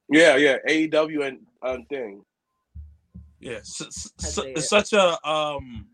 Yeah, 0.09 0.37
yeah, 0.37 0.57
AEW 0.69 1.27
and 1.27 1.39
uh, 1.61 1.77
thing. 1.89 2.23
Yeah, 3.39 3.57
s- 3.57 3.81
s- 3.81 4.11
I 4.21 4.25
s- 4.27 4.35
dig 4.35 4.57
it's 4.57 4.69
such 4.69 4.93
a 4.93 5.27
um 5.27 5.87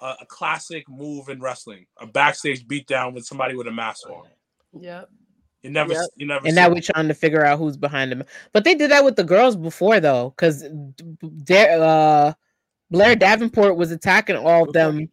a, 0.00 0.16
a 0.22 0.26
classic 0.26 0.88
move 0.88 1.28
in 1.28 1.40
wrestling. 1.40 1.86
A 1.98 2.06
backstage 2.06 2.66
beatdown 2.66 3.14
with 3.14 3.26
somebody 3.26 3.54
with 3.54 3.66
a 3.66 3.72
mask 3.72 4.08
on. 4.08 4.24
Yep. 4.80 5.08
You 5.62 5.70
never, 5.70 5.92
Yep. 5.92 6.06
you 6.16 6.26
never. 6.26 6.46
And 6.46 6.56
now 6.56 6.70
we're 6.70 6.80
trying 6.80 7.08
to 7.08 7.14
figure 7.14 7.44
out 7.44 7.58
who's 7.58 7.76
behind 7.76 8.10
them. 8.10 8.24
But 8.52 8.64
they 8.64 8.74
did 8.74 8.90
that 8.90 9.04
with 9.04 9.16
the 9.16 9.24
girls 9.24 9.56
before 9.56 10.00
though, 10.00 10.34
because 10.36 10.64
uh 10.64 12.32
Blair 12.90 13.14
Davenport 13.14 13.76
was 13.76 13.92
attacking 13.92 14.36
all 14.36 14.64
of 14.64 14.72
them 14.72 15.08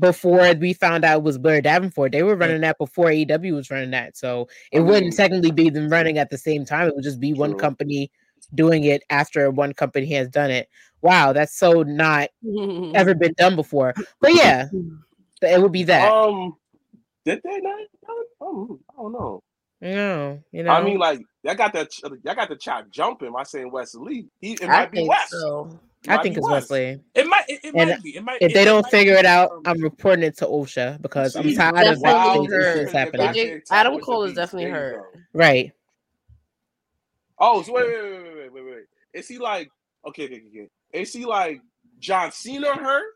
before 0.00 0.52
we 0.54 0.72
found 0.72 1.04
out 1.04 1.18
it 1.18 1.22
was 1.22 1.38
Blair 1.38 1.60
Davenport. 1.60 2.12
They 2.12 2.22
were 2.22 2.34
running 2.34 2.60
that 2.62 2.76
before 2.76 3.06
AEW 3.06 3.54
was 3.54 3.70
running 3.70 3.90
that. 3.92 4.16
So 4.16 4.48
it 4.72 4.80
I 4.80 4.82
wouldn't 4.82 5.16
technically 5.16 5.52
be 5.52 5.70
them 5.70 5.88
running 5.88 6.18
at 6.18 6.30
the 6.30 6.38
same 6.38 6.64
time. 6.64 6.88
It 6.88 6.94
would 6.94 7.04
just 7.04 7.20
be 7.20 7.32
one 7.32 7.56
company 7.56 8.10
doing 8.54 8.84
it 8.84 9.02
after 9.10 9.50
one 9.50 9.72
company 9.72 10.06
has 10.12 10.28
done 10.28 10.50
it. 10.50 10.68
Wow, 11.02 11.32
that's 11.32 11.56
so 11.56 11.82
not 11.82 12.28
ever 12.94 13.14
been 13.14 13.34
done 13.36 13.54
before. 13.56 13.94
But 14.20 14.34
yeah, 14.34 14.68
it 15.42 15.60
would 15.62 15.72
be 15.72 15.84
that. 15.84 16.12
Um, 16.12 16.56
did 17.24 17.40
they 17.44 17.60
not? 17.60 17.78
I 18.08 18.22
don't, 18.40 18.80
I 18.90 19.02
don't 19.02 19.12
know. 19.12 19.42
no, 19.80 20.42
you 20.50 20.62
know. 20.62 20.70
I 20.70 20.82
mean, 20.82 20.98
like, 20.98 21.20
I 21.46 21.54
got 21.54 21.72
that. 21.74 21.88
I 22.26 22.34
got 22.34 22.48
the 22.48 22.56
chop 22.56 22.90
jumping. 22.90 23.32
I 23.36 23.42
saying 23.44 23.70
Wesley. 23.70 24.26
He 24.40 24.52
it 24.54 24.64
I 24.64 24.66
might 24.66 24.90
be 24.92 24.98
think 24.98 25.10
West. 25.10 25.30
so. 25.30 25.78
It 26.04 26.10
I 26.10 26.22
think 26.22 26.36
it's 26.36 26.46
West. 26.48 26.70
Wesley. 26.70 27.00
It 27.14 27.26
might. 27.26 27.44
It, 27.48 27.60
it 27.64 27.74
might 27.74 28.02
be. 28.02 28.16
It 28.16 28.22
might. 28.24 28.38
If 28.40 28.50
it- 28.50 28.54
they 28.54 28.64
don't 28.64 28.82
might 28.82 28.90
figure 28.90 29.14
be 29.14 29.18
it 29.20 29.26
out. 29.26 29.50
I'm 29.66 29.80
reporting 29.80 30.24
it 30.24 30.36
to 30.38 30.46
OSHA 30.46 31.02
because 31.02 31.36
I'm 31.36 31.52
tired 31.54 31.86
of 31.86 32.00
definitely 32.02 32.02
backstage 32.02 32.50
hurt. 32.50 32.76
issues 32.78 32.92
happening. 32.92 33.26
AJ 33.28 33.60
Adam 33.70 34.00
Cole 34.00 34.22
is 34.24 34.34
definitely 34.34 34.70
hurt. 34.70 35.02
Right. 35.32 35.72
Oh, 37.40 37.62
so 37.62 37.72
wait, 37.72 37.86
wait, 37.86 38.02
wait, 38.02 38.22
wait, 38.22 38.34
wait, 38.36 38.52
wait, 38.52 38.64
wait. 38.64 38.84
Is 39.14 39.28
he 39.28 39.38
like 39.38 39.68
okay, 40.06 40.24
okay, 40.24 40.42
okay? 40.48 40.68
Is 40.92 41.12
he 41.12 41.24
like 41.24 41.60
John 41.98 42.32
Cena 42.32 42.74
hurt? 42.74 43.06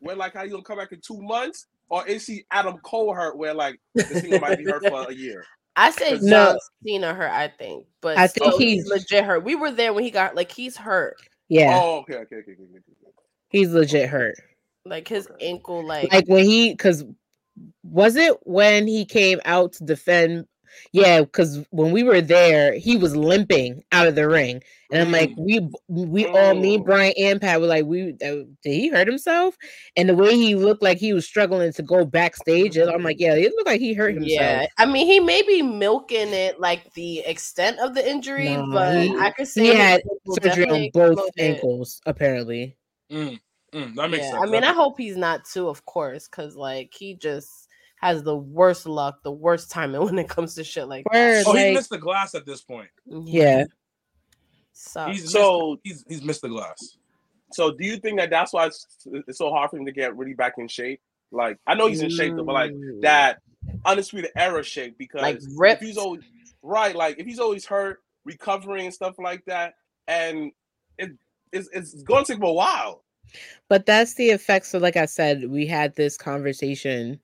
Where 0.00 0.16
like 0.16 0.34
how 0.34 0.42
you 0.42 0.50
gonna 0.50 0.62
come 0.62 0.78
back 0.78 0.92
in 0.92 1.00
two 1.00 1.20
months? 1.20 1.66
Or 1.88 2.06
is 2.06 2.26
he 2.26 2.44
Adam 2.50 2.78
Cole 2.78 3.12
hurt 3.14 3.36
where 3.36 3.52
like 3.54 3.80
this 3.94 4.20
thing 4.22 4.40
might 4.40 4.58
be 4.58 4.64
hurt 4.64 4.82
for 4.82 5.10
a 5.10 5.14
year? 5.14 5.44
I 5.76 5.90
say 5.90 6.18
No. 6.20 6.58
Cena 6.86 7.14
hurt. 7.14 7.30
I 7.30 7.48
think, 7.48 7.86
but 8.00 8.16
I 8.18 8.26
think 8.26 8.46
still, 8.52 8.58
he's 8.58 8.82
he's- 8.84 8.88
legit 8.88 9.24
hurt. 9.24 9.44
We 9.44 9.54
were 9.54 9.70
there 9.70 9.92
when 9.92 10.04
he 10.04 10.10
got 10.10 10.34
like 10.34 10.52
he's 10.52 10.76
hurt. 10.76 11.16
Yeah, 11.48 11.80
Oh, 11.82 11.98
okay, 12.00 12.14
okay, 12.14 12.36
okay, 12.36 12.52
okay, 12.52 12.52
okay. 12.52 12.76
okay. 12.76 13.12
he's 13.48 13.70
legit 13.70 14.08
hurt. 14.08 14.36
Like 14.84 15.08
his 15.08 15.26
Okay. 15.26 15.48
ankle, 15.48 15.84
like, 15.84 16.12
Like 16.12 16.26
when 16.28 16.44
he, 16.44 16.70
because 16.70 17.04
was 17.82 18.14
it 18.16 18.36
when 18.46 18.86
he 18.86 19.04
came 19.04 19.40
out 19.44 19.72
to 19.74 19.84
defend? 19.84 20.46
Yeah, 20.92 21.20
because 21.22 21.64
when 21.70 21.92
we 21.92 22.02
were 22.02 22.20
there, 22.20 22.74
he 22.74 22.96
was 22.96 23.16
limping 23.16 23.82
out 23.92 24.06
of 24.06 24.14
the 24.14 24.28
ring, 24.28 24.62
and 24.92 25.02
I'm 25.02 25.12
like, 25.12 25.30
we, 25.36 25.60
we 25.88 26.26
all, 26.26 26.54
me, 26.54 26.78
Mm. 26.78 26.84
Brian, 26.84 27.12
and 27.18 27.40
Pat 27.40 27.60
were 27.60 27.66
like, 27.66 27.84
we, 27.84 28.10
uh, 28.12 28.14
did 28.14 28.46
he 28.64 28.88
hurt 28.88 29.06
himself? 29.06 29.56
And 29.96 30.08
the 30.08 30.14
way 30.14 30.34
he 30.34 30.54
looked 30.56 30.82
like 30.82 30.98
he 30.98 31.12
was 31.12 31.26
struggling 31.26 31.72
to 31.74 31.82
go 31.82 32.04
backstage, 32.04 32.76
I'm 32.76 33.02
like, 33.02 33.20
yeah, 33.20 33.34
it 33.34 33.52
looked 33.56 33.66
like 33.68 33.80
he 33.80 33.94
hurt 33.94 34.14
himself. 34.14 34.40
yeah. 34.40 34.66
I 34.78 34.86
mean, 34.86 35.06
he 35.06 35.20
may 35.20 35.42
be 35.42 35.62
milking 35.62 36.32
it, 36.32 36.58
like 36.60 36.92
the 36.94 37.20
extent 37.20 37.78
of 37.78 37.94
the 37.94 38.08
injury, 38.08 38.56
No, 38.56 38.68
but 38.72 38.96
he- 38.96 39.14
I 39.16 39.30
could 39.30 39.48
say 39.48 39.62
he 39.62 39.74
had 39.74 40.02
surgery 40.26 40.68
on 40.68 40.90
both 40.92 41.18
exploded. 41.18 41.34
ankles, 41.38 42.00
apparently. 42.06 42.76
Mm, 43.12 43.40
mm, 43.72 43.94
that 43.96 44.10
makes 44.10 44.24
Yeah, 44.24 44.30
sense. 44.30 44.42
I 44.42 44.46
mean, 44.46 44.60
That 44.62 44.70
I 44.70 44.72
hope 44.72 44.98
he's 44.98 45.16
not 45.16 45.44
too, 45.44 45.68
of 45.68 45.84
course, 45.84 46.28
because 46.28 46.56
like 46.56 46.92
he 46.96 47.14
just 47.14 47.59
has 48.00 48.22
the 48.22 48.36
worst 48.36 48.86
luck, 48.86 49.22
the 49.22 49.30
worst 49.32 49.70
timing 49.70 50.00
when 50.04 50.18
it 50.18 50.28
comes 50.28 50.54
to 50.54 50.64
shit 50.64 50.88
like 50.88 51.04
Word, 51.12 51.44
that. 51.44 51.46
Oh, 51.46 51.52
he 51.54 51.64
like- 51.66 51.74
missed 51.74 51.90
the 51.90 51.98
glass 51.98 52.34
at 52.34 52.46
this 52.46 52.60
point. 52.62 52.88
Yeah. 53.06 53.64
Sucks. 54.72 55.12
He's 55.20 55.30
So- 55.32 55.70
missed, 55.72 55.80
he's 55.84 56.04
he's 56.08 56.22
missed 56.22 56.42
the 56.42 56.48
glass. 56.48 56.96
So 57.52 57.72
do 57.72 57.84
you 57.84 57.96
think 57.96 58.18
that 58.20 58.30
that's 58.30 58.52
why 58.52 58.66
it's, 58.66 58.86
it's 59.26 59.38
so 59.38 59.50
hard 59.50 59.70
for 59.70 59.76
him 59.76 59.84
to 59.86 59.92
get 59.92 60.16
really 60.16 60.34
back 60.34 60.54
in 60.58 60.68
shape? 60.68 61.00
Like 61.32 61.58
I 61.66 61.74
know 61.74 61.86
he's 61.88 62.00
in 62.02 62.10
shape 62.10 62.34
though, 62.36 62.44
but 62.44 62.54
like 62.54 62.72
Mm. 62.72 63.02
that 63.02 63.38
undisputed 63.84 64.30
era 64.36 64.62
shape 64.62 64.96
because 64.98 65.20
Like 65.22 65.36
if 65.36 65.42
ripped. 65.56 65.82
he's 65.82 65.96
always 65.98 66.22
right, 66.62 66.94
like 66.96 67.18
if 67.18 67.26
he's 67.26 67.38
always 67.40 67.64
hurt, 67.66 68.02
recovering 68.24 68.86
and 68.86 68.94
stuff 68.94 69.16
like 69.18 69.44
that, 69.46 69.74
and 70.08 70.52
it, 70.98 71.10
it's 71.52 71.68
it's 71.72 72.02
going 72.04 72.24
to 72.24 72.32
take 72.32 72.38
him 72.38 72.44
a 72.48 72.52
while. 72.52 73.04
but 73.68 73.84
that's 73.86 74.14
the 74.14 74.30
effects 74.30 74.68
so 74.70 74.78
like 74.78 74.96
i 74.96 75.04
said 75.06 75.48
we 75.50 75.64
had 75.66 75.94
this 75.94 76.16
conversation 76.16 77.20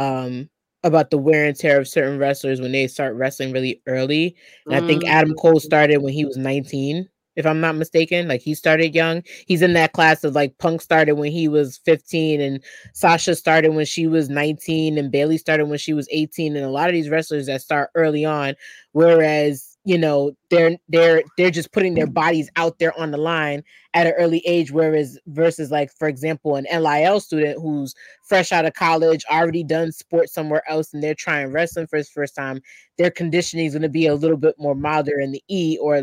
um 0.00 0.48
about 0.82 1.10
the 1.10 1.18
wear 1.18 1.44
and 1.44 1.56
tear 1.56 1.78
of 1.78 1.86
certain 1.86 2.18
wrestlers 2.18 2.60
when 2.60 2.72
they 2.72 2.86
start 2.88 3.14
wrestling 3.14 3.52
really 3.52 3.82
early. 3.86 4.34
And 4.70 4.74
i 4.76 4.80
think 4.86 5.04
adam 5.06 5.34
cole 5.34 5.60
Mm. 5.60 5.60
started 5.60 5.98
when 5.98 6.12
he 6.14 6.24
was 6.24 6.36
19 6.38 7.08
if 7.36 7.46
i'm 7.46 7.60
not 7.60 7.76
mistaken. 7.76 8.26
Like 8.28 8.40
he 8.40 8.54
started 8.54 8.94
young. 8.94 9.22
He's 9.46 9.62
in 9.62 9.74
that 9.74 9.92
class 9.92 10.24
of 10.24 10.34
like 10.34 10.56
punk 10.58 10.82
started 10.82 11.14
when 11.14 11.30
he 11.32 11.48
was 11.48 11.78
15 11.84 12.40
and 12.40 12.64
sasha 12.94 13.34
started 13.36 13.74
when 13.74 13.86
she 13.86 14.06
was 14.06 14.28
19 14.30 14.98
and 14.98 15.12
bayley 15.12 15.38
started 15.38 15.66
when 15.66 15.78
she 15.78 15.92
was 15.92 16.08
18 16.10 16.56
and 16.56 16.64
a 16.64 16.70
lot 16.70 16.88
of 16.88 16.94
these 16.94 17.08
wrestlers 17.10 17.46
that 17.46 17.62
start 17.62 17.90
early 17.94 18.24
on 18.24 18.54
whereas 18.92 19.69
you 19.90 19.98
know 19.98 20.30
they're 20.50 20.76
they're 20.88 21.20
they're 21.36 21.50
just 21.50 21.72
putting 21.72 21.94
their 21.94 22.06
bodies 22.06 22.48
out 22.54 22.78
there 22.78 22.96
on 22.96 23.10
the 23.10 23.16
line 23.16 23.60
at 23.92 24.06
an 24.06 24.12
early 24.12 24.40
age 24.46 24.70
whereas 24.70 25.18
versus 25.26 25.72
like 25.72 25.90
for 25.98 26.06
example 26.06 26.54
an 26.54 26.64
lil 26.80 27.18
student 27.18 27.60
who's 27.60 27.92
fresh 28.22 28.52
out 28.52 28.64
of 28.64 28.72
college 28.74 29.24
already 29.28 29.64
done 29.64 29.90
sports 29.90 30.32
somewhere 30.32 30.62
else 30.70 30.94
and 30.94 31.02
they're 31.02 31.12
trying 31.12 31.50
wrestling 31.50 31.88
for 31.88 31.96
his 31.96 32.08
first 32.08 32.36
time 32.36 32.60
their 32.98 33.10
conditioning 33.10 33.66
is 33.66 33.72
going 33.72 33.82
to 33.82 33.88
be 33.88 34.06
a 34.06 34.14
little 34.14 34.36
bit 34.36 34.54
more 34.60 34.76
milder 34.76 35.18
in 35.18 35.32
the 35.32 35.42
e 35.48 35.76
or 35.82 36.02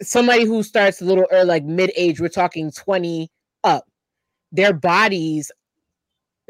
somebody 0.00 0.46
who 0.46 0.62
starts 0.62 1.02
a 1.02 1.04
little 1.04 1.26
early 1.30 1.44
like 1.44 1.64
mid-age 1.64 2.18
we're 2.18 2.28
talking 2.28 2.72
20 2.72 3.30
up 3.62 3.84
their 4.52 4.72
bodies 4.72 5.52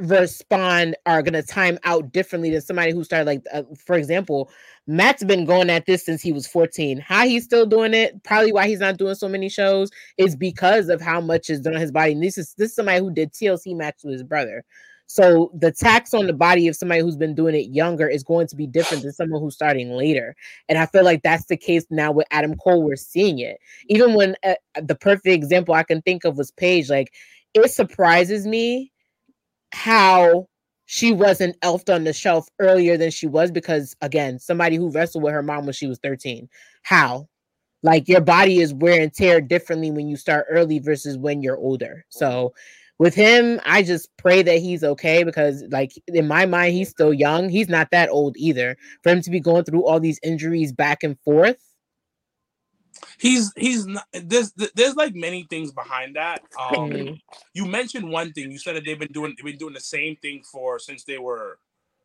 respond 0.01 0.97
are 1.07 1.23
going 1.23 1.35
to 1.35 1.43
time 1.43 1.79
out 1.85 2.13
differently 2.13 2.51
than 2.51 2.61
somebody 2.61 2.93
who 2.93 3.05
started 3.05 3.27
like 3.27 3.43
uh, 3.53 3.63
for 3.85 3.97
example 3.97 4.51
matt's 4.87 5.23
been 5.25 5.45
going 5.45 5.69
at 5.69 5.85
this 5.85 6.05
since 6.05 6.23
he 6.23 6.33
was 6.33 6.47
14 6.47 6.99
how 6.99 7.27
he's 7.27 7.45
still 7.45 7.67
doing 7.67 7.93
it 7.93 8.23
probably 8.25 8.53
why 8.53 8.67
he's 8.67 8.81
not 8.81 8.97
doing 8.97 9.15
so 9.15 9.29
many 9.29 9.49
shows 9.49 9.91
is 10.17 10.37
because 10.37 10.89
of 10.89 11.01
how 11.01 11.21
much 11.21 11.51
is 11.51 11.61
done 11.61 11.75
on 11.75 11.81
his 11.81 11.93
body. 11.93 12.13
And 12.13 12.23
this 12.23 12.39
is 12.39 12.55
this 12.55 12.71
is 12.71 12.77
somebody 12.77 12.99
who 13.01 13.13
did 13.13 13.33
tlc 13.33 13.77
match 13.77 14.01
with 14.05 14.15
his 14.15 14.23
brother. 14.23 14.65
So 15.07 15.51
the 15.59 15.73
tax 15.73 16.15
on 16.15 16.29
the 16.29 16.33
body 16.33 16.69
of 16.69 16.77
somebody 16.77 17.01
who's 17.01 17.17
been 17.17 17.35
doing 17.35 17.57
it 17.57 17.71
younger 17.71 18.09
is 18.09 18.23
going 18.23 18.47
to 18.47 18.55
be 18.57 18.69
different 18.69 19.03
than 19.03 19.13
someone 19.13 19.41
who's 19.41 19.55
starting 19.55 19.91
later. 19.91 20.37
And 20.69 20.79
i 20.79 20.87
feel 20.87 21.05
like 21.05 21.23
that's 21.23 21.47
the 21.47 21.57
case 21.57 21.85
now 21.91 22.13
with 22.13 22.27
adam 22.31 22.57
cole. 22.57 22.83
We're 22.83 22.97
seeing 22.97 23.39
it. 23.39 23.59
Even 23.89 24.15
when 24.15 24.37
uh, 24.45 24.55
the 24.81 24.95
perfect 24.95 25.27
example 25.27 25.75
i 25.75 25.83
can 25.83 26.03
think 26.03 26.25
of 26.25 26.39
was 26.39 26.51
paige 26.53 26.89
like 26.91 27.13
it 27.55 27.71
surprises 27.71 28.47
me 28.47 28.93
how 29.73 30.47
she 30.87 31.13
wasn't 31.13 31.59
elfed 31.61 31.95
on 31.95 32.05
the 32.05 32.13
shelf 32.13 32.49
earlier 32.59 32.97
than 32.97 33.11
she 33.11 33.27
was 33.27 33.51
because 33.51 33.95
again 34.01 34.39
somebody 34.39 34.77
who 34.77 34.91
wrestled 34.91 35.23
with 35.23 35.33
her 35.33 35.43
mom 35.43 35.65
when 35.65 35.73
she 35.73 35.87
was 35.87 35.99
13 36.03 36.49
how? 36.83 37.29
Like 37.83 38.09
your 38.09 38.21
body 38.21 38.59
is 38.59 38.75
wear 38.75 39.01
and 39.01 39.13
tear 39.13 39.41
differently 39.41 39.91
when 39.91 40.09
you 40.09 40.17
start 40.17 40.47
early 40.51 40.81
versus 40.81 41.17
when 41.17 41.41
you're 41.41 41.57
older. 41.57 42.05
So 42.11 42.53
with 42.99 43.15
him 43.15 43.59
i 43.65 43.83
just 43.83 44.11
pray 44.19 44.43
that 44.43 44.59
he's 44.59 44.85
okay 44.85 45.25
because 45.25 45.65
like 45.71 45.91
in 46.09 46.29
my 46.29 46.45
mind 46.45 46.75
he's 46.75 46.91
still 46.91 47.15
young. 47.15 47.49
He's 47.49 47.69
not 47.69 47.91
that 47.93 48.11
old 48.11 48.37
either. 48.37 48.77
For 49.03 49.11
him 49.11 49.23
to 49.23 49.31
be 49.31 49.41
going 49.41 49.65
through 49.65 49.87
all 49.87 50.01
these 50.01 50.21
injuries 50.23 50.73
back 50.73 51.03
and 51.03 51.19
forth 51.21 51.70
He's 53.19 53.53
he's 53.57 53.87
not. 53.87 54.05
There's 54.13 54.53
there's 54.75 54.97
like 54.97 55.15
many 55.15 55.45
things 55.51 55.73
behind 55.73 56.17
that. 56.17 56.43
Um, 56.59 57.19
you 57.55 57.67
mentioned 57.67 58.09
one 58.11 58.33
thing. 58.33 58.51
You 58.51 58.59
said 58.59 58.77
that 58.77 58.85
they've 58.85 58.99
been 58.99 59.13
doing 59.13 59.35
they've 59.37 59.45
been 59.45 59.59
doing 59.59 59.75
the 59.75 59.81
same 59.81 60.17
thing 60.17 60.43
for 60.51 60.79
since 60.79 61.05
they 61.05 61.19
were 61.19 61.59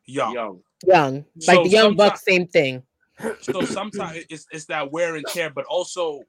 young. 0.06 0.34
Young. 0.34 0.62
young 0.86 1.26
like 1.48 1.56
So 1.58 1.64
the 1.64 1.70
young 1.70 1.82
sometime- 1.90 1.96
bucks 1.98 2.24
same 2.26 2.48
thing 2.48 2.84
So 3.42 3.62
sometimes 3.62 4.26
it's 4.30 4.46
it's 4.52 4.66
that 4.66 4.92
wear 4.92 5.16
and 5.16 5.26
tear, 5.28 5.50
but 5.50 5.66
also 5.66 6.22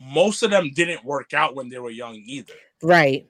most 0.00 0.42
of 0.42 0.50
them 0.50 0.70
didn't 0.74 1.04
work 1.04 1.32
out 1.32 1.54
when 1.54 1.68
they 1.68 1.78
were 1.78 1.90
young 1.90 2.16
either. 2.26 2.54
Right. 2.82 3.26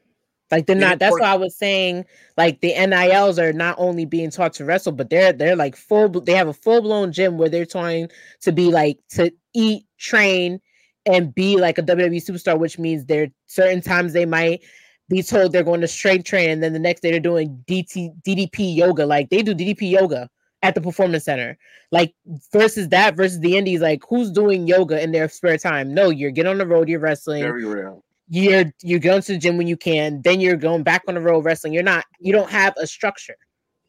Like 0.50 0.66
they're 0.66 0.76
not. 0.76 0.98
That's 0.98 1.12
work- 1.12 1.22
why 1.22 1.28
I 1.32 1.36
was 1.36 1.56
saying 1.56 2.04
like 2.36 2.60
the 2.60 2.74
NILs 2.74 3.38
are 3.38 3.52
not 3.54 3.74
only 3.78 4.04
being 4.04 4.30
taught 4.30 4.52
to 4.54 4.64
wrestle, 4.66 4.92
but 4.92 5.08
they're 5.08 5.32
they're 5.32 5.56
like 5.56 5.76
full. 5.76 6.08
They 6.10 6.34
have 6.34 6.48
a 6.48 6.52
full 6.52 6.82
blown 6.82 7.10
gym 7.10 7.38
where 7.38 7.48
they're 7.48 7.64
trying 7.64 8.08
to 8.42 8.52
be 8.52 8.70
like 8.70 8.98
to 9.12 9.32
eat, 9.54 9.86
train, 9.98 10.60
and 11.06 11.34
be 11.34 11.56
like 11.56 11.78
a 11.78 11.82
WWE 11.82 12.16
superstar. 12.16 12.58
Which 12.58 12.78
means 12.78 13.06
there 13.06 13.28
certain 13.46 13.80
times 13.80 14.12
they 14.12 14.26
might 14.26 14.62
be 15.08 15.22
told 15.22 15.52
they're 15.52 15.62
going 15.62 15.80
to 15.80 15.88
strength 15.88 16.24
train, 16.24 16.50
and 16.50 16.62
then 16.62 16.72
the 16.72 16.78
next 16.78 17.00
day 17.00 17.10
they're 17.10 17.20
doing 17.20 17.62
DT 17.68 18.22
DDP 18.22 18.74
yoga. 18.76 19.04
Like 19.06 19.30
they 19.30 19.42
do 19.42 19.54
DDP 19.54 19.90
yoga 19.90 20.28
at 20.62 20.74
the 20.74 20.80
performance 20.80 21.24
center. 21.24 21.58
Like 21.90 22.14
versus 22.52 22.88
that 22.90 23.16
versus 23.16 23.40
the 23.40 23.56
indies. 23.56 23.80
Like 23.80 24.02
who's 24.08 24.30
doing 24.30 24.66
yoga 24.66 25.02
in 25.02 25.12
their 25.12 25.28
spare 25.28 25.58
time? 25.58 25.92
No, 25.92 26.08
you're 26.10 26.30
getting 26.30 26.50
on 26.50 26.58
the 26.58 26.66
road. 26.66 26.88
You're 26.88 27.00
wrestling 27.00 27.42
Very 27.42 27.64
real. 27.64 28.04
you're 28.28 28.72
you're 28.82 29.00
going 29.00 29.20
to 29.22 29.32
the 29.32 29.38
gym 29.38 29.58
when 29.58 29.66
you 29.66 29.76
can, 29.76 30.22
then 30.22 30.40
you're 30.40 30.56
going 30.56 30.82
back 30.84 31.02
on 31.08 31.14
the 31.14 31.20
road 31.20 31.44
wrestling. 31.44 31.72
You're 31.72 31.82
not 31.82 32.04
you 32.20 32.32
don't 32.32 32.50
have 32.50 32.74
a 32.78 32.86
structure, 32.86 33.36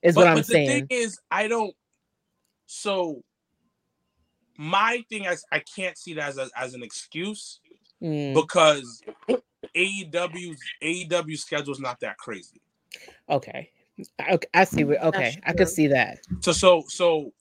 is 0.02 0.16
But, 0.16 0.22
what 0.22 0.28
I'm 0.28 0.38
but 0.38 0.48
the 0.48 0.54
thing 0.54 0.88
is, 0.90 1.20
I 1.32 1.48
don't. 1.48 1.74
So 2.66 3.22
my 4.58 5.04
thing 5.10 5.26
is 5.26 5.44
I 5.52 5.60
can't 5.60 5.98
see 5.98 6.14
that 6.16 6.30
as 6.30 6.38
a, 6.38 6.50
as 6.56 6.74
an 6.74 6.84
excuse 6.84 7.60
Mm, 8.04 8.34
because 8.34 9.02
AEW's 9.74 10.60
AEW 10.84 11.38
schedule 11.38 11.72
is 11.72 11.80
not 11.80 12.02
that 12.02 12.18
crazy. 12.18 12.62
okay. 13.30 13.70
I, 14.20 14.40
I 14.54 14.64
see 14.66 14.84
what 14.84 15.02
okay, 15.04 15.38
I 15.46 15.52
true. 15.52 15.58
could 15.60 15.70
see 15.70 15.88
that. 15.88 16.20
So 16.42 16.52
so 16.52 16.84
so, 16.88 17.32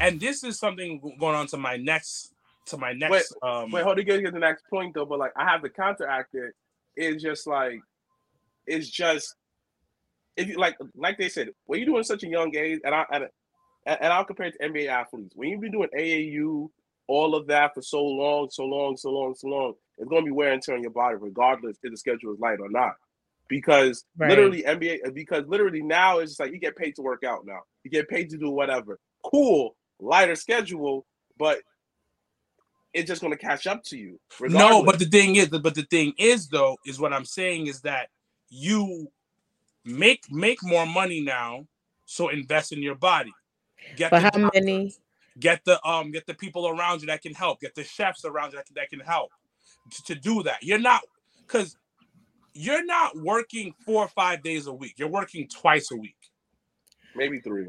and 0.00 0.20
this 0.20 0.44
is 0.44 0.58
something 0.58 1.00
going 1.18 1.34
on 1.34 1.46
to 1.48 1.56
my 1.56 1.76
next 1.76 2.32
to 2.66 2.76
my 2.76 2.92
next. 2.92 3.34
um, 3.42 3.72
Wait, 3.72 3.82
hold 3.82 3.98
on, 3.98 4.04
get 4.04 4.22
to 4.24 4.30
the 4.30 4.38
next 4.38 4.64
point 4.70 4.94
though. 4.94 5.06
But 5.06 5.18
like, 5.18 5.32
I 5.36 5.44
have 5.44 5.62
to 5.62 5.70
counteract 5.70 6.34
it. 6.34 6.52
It's 6.94 7.22
just 7.22 7.46
like, 7.46 7.80
it's 8.66 8.88
just 8.88 9.34
if 10.36 10.48
you 10.48 10.58
like, 10.58 10.76
like 10.94 11.18
they 11.18 11.28
said, 11.28 11.48
when 11.66 11.80
you're 11.80 11.86
doing 11.86 12.04
such 12.04 12.22
a 12.22 12.28
young 12.28 12.54
age, 12.54 12.80
and 12.84 12.94
I 12.94 13.04
and, 13.10 13.28
and 13.86 14.12
I'll 14.12 14.24
compare 14.24 14.46
it 14.46 14.54
to 14.60 14.68
NBA 14.68 14.88
athletes. 14.88 15.34
When 15.36 15.48
you've 15.48 15.60
been 15.60 15.72
doing 15.72 15.88
AAU, 15.96 16.70
all 17.06 17.34
of 17.34 17.46
that 17.48 17.74
for 17.74 17.82
so 17.82 18.02
long, 18.02 18.48
so 18.50 18.64
long, 18.64 18.96
so 18.96 19.10
long, 19.10 19.34
so 19.34 19.48
long, 19.48 19.74
it's 19.98 20.08
going 20.08 20.22
to 20.22 20.26
be 20.26 20.32
wear 20.32 20.52
and 20.52 20.62
tear 20.62 20.74
on 20.74 20.82
your 20.82 20.90
body, 20.90 21.16
regardless 21.18 21.76
if 21.82 21.90
the 21.90 21.96
schedule 21.96 22.32
is 22.32 22.40
light 22.40 22.60
or 22.60 22.70
not. 22.70 22.94
Because 23.48 24.04
Right. 24.16 24.30
literally 24.30 24.62
NBA, 24.62 25.12
because 25.12 25.44
literally 25.46 25.82
now 25.82 26.18
it's 26.18 26.32
just 26.32 26.40
like 26.40 26.52
you 26.52 26.58
get 26.58 26.76
paid 26.76 26.96
to 26.96 27.02
work 27.02 27.24
out 27.24 27.44
now. 27.44 27.60
You 27.82 27.90
get 27.90 28.08
paid 28.08 28.30
to 28.30 28.38
do 28.38 28.50
whatever. 28.50 28.98
Cool, 29.22 29.76
lighter 30.00 30.34
schedule, 30.34 31.04
but 31.38 31.58
it's 32.94 33.08
just 33.08 33.20
going 33.20 33.32
to 33.32 33.38
catch 33.38 33.66
up 33.66 33.82
to 33.84 33.98
you. 33.98 34.18
No, 34.40 34.82
but 34.82 34.98
the 34.98 35.04
thing 35.04 35.36
is, 35.36 35.48
but 35.48 35.74
the 35.74 35.86
thing 35.90 36.14
is 36.16 36.48
though, 36.48 36.78
is 36.86 36.98
what 36.98 37.12
I'm 37.12 37.24
saying 37.26 37.66
is 37.66 37.82
that 37.82 38.08
you 38.48 39.08
make 39.84 40.24
make 40.30 40.62
more 40.62 40.86
money 40.86 41.20
now, 41.20 41.66
so 42.06 42.28
invest 42.28 42.72
in 42.72 42.82
your 42.82 42.94
body. 42.94 43.32
Get 43.96 44.12
But 44.12 44.20
the 44.20 44.22
how 44.22 44.30
doctors, 44.30 44.50
many 44.54 44.94
Get 45.38 45.64
the 45.64 45.84
um, 45.86 46.12
get 46.12 46.26
the 46.26 46.34
people 46.34 46.68
around 46.68 47.02
you 47.02 47.08
that 47.08 47.22
can 47.22 47.34
help. 47.34 47.60
Get 47.60 47.74
the 47.74 47.84
chefs 47.84 48.24
around 48.24 48.52
you 48.52 48.58
that 48.58 48.66
can, 48.66 48.74
that 48.76 48.90
can 48.90 49.00
help 49.00 49.32
to, 49.90 50.04
to 50.04 50.14
do 50.16 50.42
that. 50.44 50.62
You're 50.62 50.78
not 50.80 51.02
because 51.46 51.76
you're 52.54 52.84
not 52.84 53.16
working 53.16 53.74
four 53.84 54.04
or 54.04 54.08
five 54.08 54.42
days 54.42 54.66
a 54.66 54.72
week. 54.72 54.94
You're 54.98 55.08
working 55.08 55.48
twice 55.48 55.90
a 55.92 55.96
week. 55.96 56.16
maybe 57.14 57.40
three. 57.40 57.68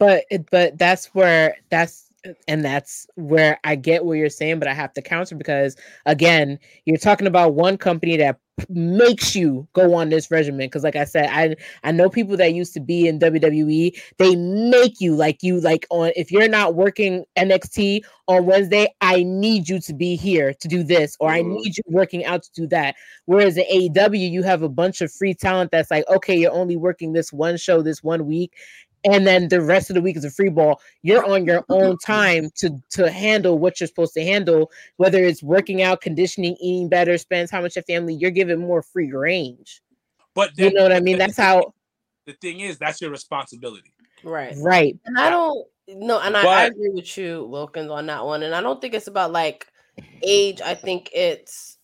but 0.00 0.24
but 0.50 0.78
that's 0.78 1.06
where 1.14 1.56
that's 1.70 2.06
and 2.48 2.64
that's 2.64 3.06
where 3.16 3.58
I 3.64 3.76
get 3.76 4.04
what 4.04 4.14
you're 4.14 4.30
saying, 4.30 4.58
but 4.60 4.68
I 4.68 4.74
have 4.74 4.94
to 4.94 5.02
counter 5.02 5.36
because 5.36 5.76
again, 6.06 6.58
you're 6.86 6.98
talking 6.98 7.28
about 7.28 7.54
one 7.54 7.78
company 7.78 8.16
that 8.18 8.36
p- 8.36 8.40
makes 8.68 9.34
you 9.34 9.66
go 9.72 9.94
on 9.94 10.08
this 10.10 10.30
regimen. 10.30 10.66
Because, 10.66 10.82
like 10.84 10.96
I 10.96 11.04
said, 11.04 11.28
I 11.30 11.56
I 11.82 11.92
know 11.92 12.10
people 12.10 12.36
that 12.36 12.52
used 12.54 12.74
to 12.74 12.80
be 12.80 13.06
in 13.08 13.18
WWE. 13.18 13.96
They 14.18 14.36
make 14.36 15.00
you 15.00 15.14
like 15.14 15.42
you 15.42 15.60
like 15.60 15.86
on 15.90 16.12
if 16.16 16.30
you're 16.30 16.48
not 16.48 16.74
working 16.74 17.24
NXT 17.36 18.02
on 18.28 18.46
Wednesday, 18.46 18.88
I 19.00 19.22
need 19.24 19.68
you 19.68 19.80
to 19.80 19.94
be 19.94 20.16
here 20.16 20.54
to 20.54 20.68
do 20.68 20.82
this, 20.82 21.16
or 21.20 21.30
I 21.30 21.42
Mhm. 21.42 21.56
need 21.56 21.76
you 21.76 21.82
working 21.88 22.24
out 22.24 22.42
to 22.44 22.50
do 22.52 22.66
that. 22.68 22.94
Whereas 23.26 23.56
in 23.56 23.64
AEW, 23.70 24.26
you 24.28 24.42
have 24.42 24.62
a 24.62 24.68
bunch 24.68 25.00
of 25.00 25.12
free 25.12 25.34
talent 25.34 25.70
that's 25.70 25.90
like, 25.90 26.04
okay, 26.08 26.36
you're 26.36 26.52
only 26.52 26.76
working 26.76 27.12
this 27.12 27.32
one 27.32 27.56
show 27.56 27.82
this 27.82 28.02
one 28.02 28.26
week, 28.26 28.52
and 29.04 29.26
then 29.26 29.48
the 29.48 29.60
rest 29.60 29.90
of 29.90 29.94
the 29.94 30.02
week 30.02 30.16
is 30.16 30.24
a 30.24 30.30
free 30.30 30.48
ball. 30.48 30.80
You're 31.02 31.24
on 31.24 31.44
your 31.44 31.64
own 31.68 31.98
time 31.98 32.50
to 32.56 32.80
to 32.90 33.10
handle 33.10 33.58
what 33.58 33.80
you're 33.80 33.86
supposed 33.86 34.14
to 34.14 34.22
handle, 34.22 34.70
whether 34.96 35.22
it's 35.24 35.42
working 35.42 35.82
out, 35.82 36.00
conditioning, 36.00 36.56
eating 36.60 36.88
better, 36.88 37.16
spends 37.18 37.50
how 37.50 37.60
much 37.60 37.76
your 37.76 37.82
family. 37.84 38.14
You're 38.14 38.30
given 38.30 38.58
more 38.60 38.82
free 38.82 39.12
range. 39.12 39.82
But 40.34 40.56
You 40.56 40.72
know 40.72 40.82
what 40.82 40.92
I 40.92 41.00
mean? 41.00 41.18
That's 41.18 41.36
how 41.36 41.74
the 42.26 42.34
thing 42.34 42.60
is. 42.60 42.78
That's 42.78 43.00
your 43.00 43.10
responsibility. 43.10 43.92
Right. 44.22 44.54
right. 44.58 44.98
And 45.06 45.18
I 45.18 45.30
don't 45.30 45.66
no, 45.88 46.20
and 46.20 46.36
I, 46.36 46.44
I 46.44 46.64
agree 46.66 46.90
with 46.90 47.16
you, 47.16 47.46
Wilkins, 47.46 47.90
on 47.90 48.06
that 48.06 48.24
one. 48.24 48.42
And 48.42 48.54
I 48.54 48.60
don't 48.60 48.80
think 48.80 48.94
it's 48.94 49.08
about 49.08 49.32
like 49.32 49.66
age. 50.22 50.60
I 50.60 50.74
think 50.74 51.10
it's 51.12 51.78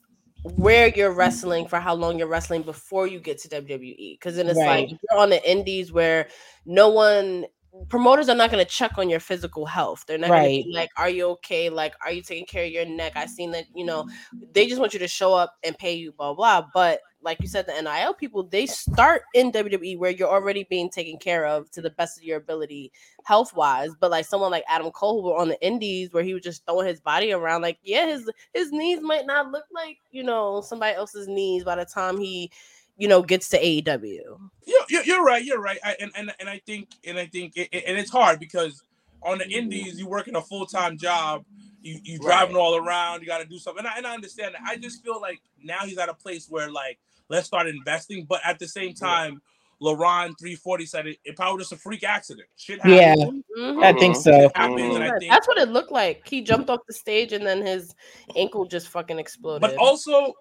where 0.57 0.89
you're 0.89 1.13
wrestling 1.13 1.67
for 1.67 1.79
how 1.81 1.95
long 1.95 2.19
you're 2.19 2.29
wrestling 2.29 2.63
before 2.63 3.07
you 3.07 3.21
get 3.21 3.39
to 3.39 3.49
WWE. 3.49 4.17
Because 4.19 4.37
then 4.37 4.49
it's 4.49 4.59
Right. 4.61 4.89
like 4.89 4.91
you're 4.91 5.21
on 5.21 5.31
the 5.31 5.51
indies 5.51 5.93
where 5.93 6.29
no 6.65 6.89
one 6.89 7.47
promoters 7.91 8.29
are 8.29 8.35
not 8.35 8.51
going 8.51 8.65
to 8.65 8.71
check 8.71 8.97
on 8.97 9.11
your 9.11 9.21
physical 9.21 9.67
health. 9.67 10.05
They're 10.07 10.17
not 10.19 10.31
Right. 10.31 10.65
like, 10.73 10.89
"Are 10.97 11.11
you 11.11 11.27
okay? 11.33 11.69
Like, 11.69 11.95
are 12.03 12.11
you 12.13 12.23
taking 12.23 12.47
care 12.47 12.65
of 12.65 12.71
your 12.71 12.87
neck?" 12.87 13.13
I 13.17 13.27
seen 13.27 13.51
that. 13.51 13.67
You 13.75 13.85
know, 13.85 14.07
they 14.53 14.67
just 14.67 14.81
want 14.81 14.95
you 14.95 14.99
to 15.01 15.09
show 15.09 15.35
up 15.35 15.57
and 15.63 15.77
pay 15.77 15.95
you, 15.95 16.13
blah 16.13 16.33
blah. 16.35 16.67
But 16.73 17.01
like 17.27 17.39
you 17.43 17.49
said, 17.49 17.67
the 17.67 17.83
NIL 17.83 18.15
people 18.15 18.45
they 18.45 18.65
start 18.65 19.23
in 19.35 19.53
WWE 19.53 19.99
where 19.99 20.13
you're 20.13 20.31
already 20.31 20.65
being 20.71 20.89
taken 20.89 21.19
care 21.19 21.45
of 21.45 21.71
to 21.73 21.83
the 21.83 21.91
best 21.91 22.17
of 22.17 22.25
your 22.25 22.39
ability 22.39 22.91
health 23.25 23.55
wise. 23.55 23.91
But 24.01 24.11
like 24.13 24.25
someone 24.25 24.51
like 24.53 24.65
Adam 24.69 24.91
Cole 24.93 25.21
who 25.21 25.29
were 25.29 25.37
on 25.37 25.49
the 25.49 25.61
Indies 25.61 26.13
where 26.13 26.23
he 26.23 26.33
was 26.33 26.43
just 26.43 26.65
throwing 26.65 26.87
his 26.87 27.01
body 27.01 27.33
around, 27.33 27.61
like 27.61 27.79
yeah, 27.83 28.07
his 28.07 28.31
his 28.55 28.73
knees 28.73 29.01
might 29.03 29.27
not 29.27 29.51
look 29.51 29.65
like 29.75 29.99
you 30.13 30.23
know 30.23 30.63
somebody 30.63 30.95
else's 30.95 31.29
knees 31.29 31.65
by 31.65 31.75
the 31.75 31.85
time 31.85 32.17
he 32.17 32.51
you 32.97 33.09
know 33.09 33.21
gets 33.21 33.51
to 33.51 33.61
AEW. 33.61 34.21
You're, 34.65 34.81
you're, 34.89 35.05
you're 35.05 35.25
right. 35.25 35.45
You're 35.45 35.61
right. 35.61 35.79
I, 35.85 35.97
and, 36.01 36.11
and 36.17 36.33
and 36.41 36.49
I 36.49 36.63
think 36.65 36.89
and 37.05 37.19
I 37.19 37.27
think 37.27 37.57
it, 37.57 37.69
it- 37.73 37.85
and 37.87 37.99
it's 37.99 38.11
hard 38.11 38.41
because 38.41 38.83
on 39.23 39.39
the 39.39 39.49
indies 39.51 39.99
you 39.99 40.07
working 40.07 40.37
a 40.37 40.41
full 40.41 40.65
time 40.65 40.97
job. 40.97 41.45
You 41.83 42.01
you 42.03 42.19
driving 42.19 42.57
all 42.57 42.75
around. 42.75 43.21
You 43.21 43.29
got 43.29 43.39
to 43.39 43.45
do 43.47 43.59
something. 43.61 43.79
And 43.85 43.87
I, 43.87 43.99
and 43.99 44.07
I 44.09 44.15
understand 44.15 44.55
that. 44.55 44.63
I 44.67 44.77
just 44.77 45.05
feel 45.05 45.21
like 45.21 45.41
now 45.63 45.81
he's 45.85 45.99
at 45.99 46.09
a 46.09 46.15
place 46.15 46.49
where 46.51 46.69
like 46.69 46.99
let's 47.29 47.47
start 47.47 47.67
investing. 47.69 48.25
But 48.29 48.41
at 48.45 48.59
the 48.59 48.69
same 48.69 48.95
time, 48.95 49.41
LaRon 49.83 50.39
340 50.39 50.87
said 50.87 51.07
it, 51.07 51.19
it 51.25 51.37
probably 51.37 51.61
just 51.61 51.73
a 51.73 51.77
freak 51.77 52.03
accident. 52.03 52.49
Shit 52.57 52.81
happens. 52.81 53.45
Yeah, 53.55 53.63
Mhm. 53.63 53.85
I 53.85 53.93
think 53.93 54.17
Mhm. 54.17 54.23
so. 54.23 54.33
It 54.47 54.57
happens, 54.57 54.95
and 54.97 55.05
I 55.05 55.19
think. 55.19 55.31
That's 55.31 55.47
what 55.47 55.59
it 55.59 55.69
looked 55.69 55.93
like. 55.93 56.27
He 56.27 56.41
jumped 56.41 56.71
off 56.71 56.81
the 56.87 56.95
stage 56.95 57.33
and 57.35 57.47
then 57.47 57.61
his 57.65 57.95
ankle 58.35 58.65
just 58.65 58.89
fucking 58.89 59.19
exploded. 59.19 59.61
But 59.61 59.77
also, 59.77 60.33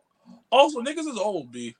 also 0.51 0.79
niggas 0.81 0.99
is 1.07 1.17
old, 1.17 1.51
b. 1.51 1.75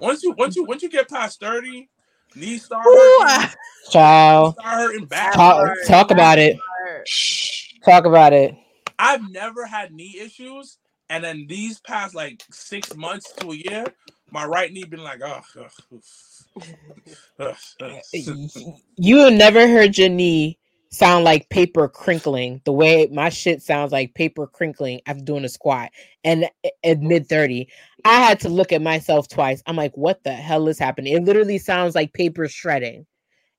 Once 0.00 0.22
you 0.22 0.32
once 0.38 0.56
you 0.56 0.64
once 0.64 0.82
you 0.82 0.88
get 0.88 1.08
past 1.10 1.40
thirty, 1.40 1.88
knees 2.34 2.64
start 2.64 2.86
Ooh, 2.86 2.90
hurting, 3.22 3.26
I- 3.26 3.54
Child, 3.90 4.54
start 4.54 4.74
hurting 4.74 5.04
back. 5.06 5.34
talk, 5.34 5.56
hard. 5.56 5.78
talk 5.86 6.10
about 6.10 6.38
it. 6.38 6.56
Shh. 7.04 7.72
Talk 7.84 8.04
about 8.04 8.32
it. 8.32 8.54
I've 8.98 9.28
never 9.30 9.66
had 9.66 9.92
knee 9.92 10.18
issues, 10.20 10.78
and 11.08 11.24
then 11.24 11.46
these 11.48 11.80
past 11.80 12.14
like 12.14 12.42
six 12.52 12.94
months 12.94 13.32
to 13.40 13.50
a 13.50 13.56
year, 13.56 13.84
my 14.32 14.44
right 14.44 14.72
knee 14.72 14.84
been 14.84 15.02
like, 15.04 15.20
oh, 15.24 15.40
ugh, 15.60 15.70
oof. 15.92 16.44
Ugh, 17.38 17.56
ugh. 17.82 18.00
You 18.96 19.18
have 19.20 19.32
never 19.32 19.66
heard 19.68 19.96
your 19.98 20.10
knee 20.10 20.58
sound 20.90 21.24
like 21.24 21.48
paper 21.50 21.88
crinkling 21.88 22.60
the 22.64 22.72
way 22.72 23.08
my 23.12 23.28
shit 23.28 23.62
sounds 23.62 23.92
like 23.92 24.14
paper 24.14 24.46
crinkling 24.46 25.00
after 25.06 25.22
doing 25.24 25.44
a 25.44 25.48
squat 25.48 25.90
and 26.24 26.50
eh, 26.64 26.70
at 26.84 27.00
mid 27.00 27.28
30 27.28 27.68
i 28.04 28.20
had 28.20 28.40
to 28.40 28.48
look 28.48 28.72
at 28.72 28.82
myself 28.82 29.28
twice 29.28 29.62
i'm 29.66 29.76
like 29.76 29.96
what 29.96 30.22
the 30.24 30.32
hell 30.32 30.66
is 30.68 30.80
happening 30.80 31.12
it 31.14 31.22
literally 31.24 31.58
sounds 31.58 31.94
like 31.94 32.12
paper 32.12 32.48
shredding 32.48 33.06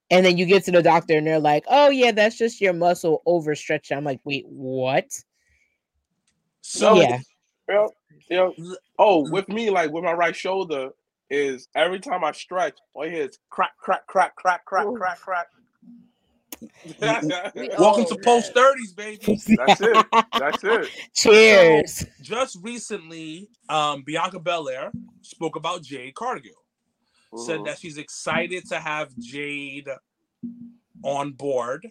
and 0.09 0.25
then 0.25 0.37
you 0.37 0.45
get 0.45 0.65
to 0.65 0.71
the 0.71 0.83
doctor 0.83 1.17
and 1.17 1.25
they're 1.25 1.39
like 1.39 1.63
oh 1.69 1.89
yeah 1.89 2.11
that's 2.11 2.37
just 2.37 2.59
your 2.59 2.73
muscle 2.73 3.21
overstretching 3.25 3.95
i'm 3.95 4.03
like 4.03 4.19
wait 4.25 4.45
what 4.47 5.07
So 6.61 6.95
yeah 6.95 7.19
Yep, 7.69 7.89
yep. 8.29 8.51
Oh, 9.03 9.27
with 9.31 9.49
me, 9.49 9.71
like 9.71 9.91
with 9.91 10.03
my 10.03 10.13
right 10.13 10.35
shoulder, 10.35 10.91
is 11.31 11.67
every 11.75 11.99
time 11.99 12.23
I 12.23 12.33
stretch, 12.33 12.77
all 12.93 13.03
you 13.05 13.11
hear 13.13 13.23
is 13.23 13.39
crack, 13.49 13.71
crack, 13.79 14.05
crack, 14.05 14.35
crack, 14.35 14.63
crack, 14.65 14.85
Ooh. 14.85 14.95
crack, 14.95 15.19
crack. 15.19 15.47
Welcome 17.79 18.05
to 18.05 18.17
post 18.23 18.53
thirties, 18.53 18.93
baby. 18.93 19.17
That's 19.57 19.81
it. 19.81 20.05
That's 20.37 20.63
it. 20.63 20.89
cheers 21.15 22.05
Just 22.21 22.59
recently, 22.61 23.49
um, 23.69 24.03
Bianca 24.05 24.39
Belair 24.39 24.91
spoke 25.23 25.55
about 25.55 25.81
Jade 25.81 26.13
Cargill. 26.13 26.51
said 27.37 27.61
Mhm. 27.61 27.65
that 27.65 27.79
she's 27.79 27.97
excited 27.97 28.67
to 28.69 28.79
have 28.79 29.17
Jade 29.17 29.89
on 31.03 31.31
board 31.31 31.89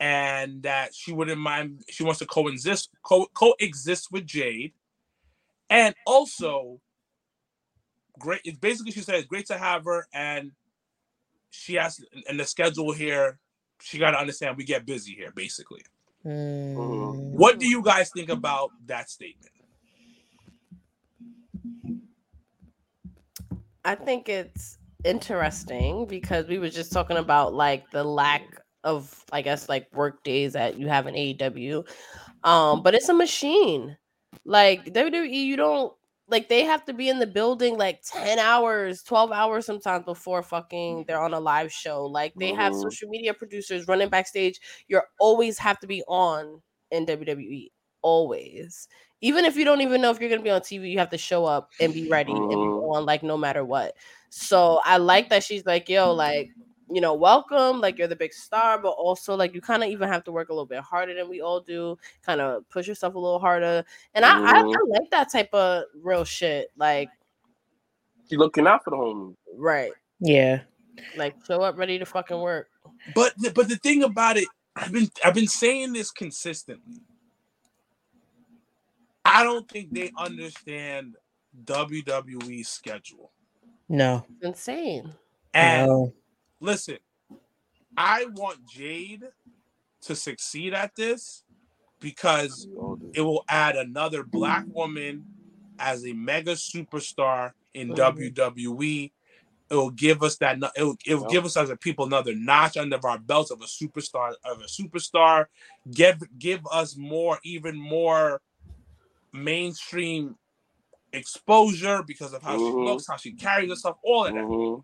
and 0.00 0.64
that 0.64 0.92
she 0.96 1.12
wouldn't 1.12 1.40
mind 1.40 1.84
she 1.88 2.02
wants 2.02 2.18
to 2.18 2.26
coexist 2.26 2.90
co- 3.04 3.28
coexist 3.34 4.10
with 4.10 4.26
Jade 4.26 4.72
and 5.70 5.94
also 6.06 6.80
great 8.18 8.40
it's 8.44 8.58
basically 8.58 8.92
she 8.92 9.00
said 9.00 9.14
it's 9.14 9.26
great 9.26 9.46
to 9.46 9.56
have 9.56 9.84
her 9.84 10.06
and 10.12 10.52
she 11.50 11.74
has 11.74 11.98
and 12.28 12.38
the 12.38 12.44
schedule 12.44 12.92
here 12.92 13.38
she 13.80 13.98
got 13.98 14.10
to 14.10 14.18
understand 14.18 14.56
we 14.56 14.64
get 14.64 14.84
busy 14.86 15.12
here 15.14 15.32
basically 15.34 15.82
Mm. 16.22 17.14
what 17.32 17.58
do 17.58 17.66
you 17.66 17.82
guys 17.82 18.10
think 18.14 18.28
about 18.28 18.72
that 18.84 19.08
statement 19.08 19.54
I 23.84 23.94
think 23.94 24.28
it's 24.28 24.78
interesting 25.04 26.06
because 26.06 26.46
we 26.46 26.58
were 26.58 26.68
just 26.68 26.92
talking 26.92 27.16
about 27.16 27.54
like 27.54 27.90
the 27.90 28.04
lack 28.04 28.42
of 28.84 29.24
I 29.32 29.42
guess 29.42 29.68
like 29.68 29.88
work 29.94 30.22
days 30.22 30.52
that 30.52 30.78
you 30.78 30.88
have 30.88 31.06
in 31.06 31.14
AEW. 31.14 31.86
Um, 32.44 32.82
but 32.82 32.94
it's 32.94 33.08
a 33.08 33.14
machine. 33.14 33.96
Like 34.50 34.92
WWE, 34.92 35.44
you 35.44 35.56
don't 35.56 35.94
like 36.28 36.48
they 36.48 36.64
have 36.64 36.84
to 36.86 36.92
be 36.94 37.08
in 37.08 37.20
the 37.20 37.26
building 37.26 37.78
like 37.78 38.02
10 38.04 38.38
hours 38.40 39.02
12 39.04 39.32
hours 39.32 39.66
sometimes 39.66 40.04
before 40.04 40.42
fucking 40.42 41.04
they're 41.06 41.20
on 41.22 41.34
a 41.34 41.40
live 41.40 41.72
show. 41.72 42.06
Like 42.06 42.34
they 42.40 42.52
have 42.52 42.74
Mhm. 42.74 42.74
social 42.74 43.08
media 43.10 43.34
producers 43.34 43.88
running 43.88 44.08
backstage. 44.10 44.60
You're 44.88 45.06
always 45.20 45.58
have 45.58 45.78
to 45.80 45.86
be 45.88 46.02
on 46.08 46.62
in 46.90 47.06
wwe 47.06 47.70
always. 48.02 48.88
Even 49.22 49.44
if 49.44 49.56
you 49.56 49.64
don't 49.64 49.82
even 49.82 50.00
know 50.02 50.10
if 50.10 50.20
you're 50.20 50.30
going 50.30 50.40
to 50.40 50.44
be 50.44 50.50
on 50.50 50.62
tv 50.62 50.90
you 50.90 50.98
have 50.98 51.10
to 51.10 51.18
show 51.18 51.44
up 51.46 51.72
and 51.80 51.94
be 51.94 52.06
ready 52.10 52.46
and 52.50 52.60
be 52.60 52.72
Mhm. 52.72 52.90
on 52.94 53.06
like 53.06 53.22
no 53.22 53.36
matter 53.38 53.64
what. 53.64 53.94
So 54.30 54.80
i 54.84 54.96
like 54.98 55.30
that 55.30 55.44
she's 55.44 55.66
like 55.66 55.88
yo 55.88 56.12
like 56.14 56.50
you 56.92 57.00
know 57.00 57.14
welcome 57.14 57.80
like 57.80 57.98
you're 57.98 58.08
the 58.08 58.16
big 58.16 58.32
star 58.32 58.76
but 58.78 58.90
also 58.90 59.36
like 59.36 59.54
you 59.54 59.60
kind 59.60 59.82
of 59.84 59.88
even 59.90 60.08
have 60.08 60.24
to 60.24 60.32
work 60.32 60.48
a 60.48 60.52
little 60.52 60.66
bit 60.66 60.80
harder 60.80 61.14
than 61.14 61.28
we 61.28 61.40
all 61.40 61.60
do 61.60 61.96
kind 62.24 62.40
of 62.40 62.68
push 62.68 62.88
yourself 62.88 63.14
a 63.14 63.18
little 63.18 63.38
harder 63.38 63.84
and 64.14 64.24
I, 64.24 64.30
I, 64.58 64.62
Mhm. 64.62 64.74
I 64.74 64.98
like 65.00 65.10
that 65.10 65.30
type 65.30 65.52
of 65.54 65.84
real 66.02 66.24
shit. 66.24 66.70
Like, 66.76 67.10
She 68.28 68.36
looking 68.36 68.66
out 68.66 68.82
for 68.84 68.90
the 68.90 68.96
homie. 68.96 69.36
right. 69.56 69.92
Yeah. 70.18 70.62
Like, 71.16 71.34
show 71.46 71.62
up 71.62 71.78
ready 71.78 71.98
to 71.98 72.04
fucking 72.06 72.38
work. 72.40 72.68
But 73.14 73.34
the, 73.38 73.50
but 73.50 73.68
the 73.68 73.76
thing 73.76 74.02
about 74.02 74.36
it, 74.36 74.48
I've 74.76 74.92
been 74.92 75.08
I've 75.24 75.34
been 75.34 75.46
saying 75.48 75.92
this 75.92 76.10
consistently. 76.10 77.00
I 79.24 79.42
don't 79.44 79.68
think 79.68 79.92
they 79.92 80.10
understand 80.18 81.16
WWE 81.64 82.64
schedule. 82.66 83.30
No. 83.88 84.24
It's 84.36 84.46
insane. 84.46 85.12
And 85.54 85.86
no. 85.88 86.12
Listen, 86.60 86.98
I 87.96 88.26
want 88.26 88.64
Jade 88.66 89.24
to 90.02 90.14
succeed 90.14 90.74
at 90.74 90.94
this 90.94 91.44
because 92.00 92.66
We 92.70 92.76
all 92.76 92.96
do. 92.96 93.10
it 93.14 93.20
will 93.20 93.44
add 93.48 93.76
another 93.76 94.22
black 94.22 94.64
woman 94.68 95.24
as 95.78 96.04
a 96.06 96.12
mega 96.12 96.52
superstar 96.52 97.52
in 97.74 97.90
Mhm. 97.90 97.96
WWE. 98.34 99.12
It 99.70 99.74
will 99.74 99.90
give 99.90 100.22
us 100.22 100.36
that. 100.38 100.58
It 100.76 100.82
will, 100.82 100.96
it 101.06 101.14
will 101.14 101.30
give 101.30 101.44
us 101.44 101.56
as 101.56 101.70
a 101.70 101.76
people 101.76 102.04
another 102.06 102.34
notch 102.34 102.76
under 102.76 102.98
our 103.06 103.18
belts 103.18 103.50
of 103.50 103.60
a 103.62 103.66
superstar 103.66 104.34
of 104.44 104.60
a 104.60 104.64
superstar. 104.64 105.46
Give 105.90 106.18
give 106.38 106.60
us 106.70 106.96
more, 106.96 107.38
even 107.44 107.78
more 107.78 108.42
mainstream 109.32 110.36
exposure 111.12 112.02
because 112.02 112.32
of 112.32 112.42
how 112.42 112.56
she 112.56 112.62
Mhm. 112.64 112.84
looks, 112.84 113.06
how 113.06 113.16
she 113.16 113.32
carries 113.32 113.70
herself, 113.70 113.98
all 114.02 114.26
of 114.26 114.34
that. 114.34 114.44
Mhm. 114.44 114.82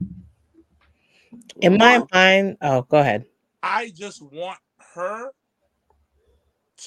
In 1.61 1.76
my 1.78 2.05
mind, 2.12 2.57
oh, 2.61 2.82
go 2.82 2.99
ahead. 2.99 3.24
I 3.62 3.91
just 3.95 4.22
want 4.22 4.59
her 4.95 5.30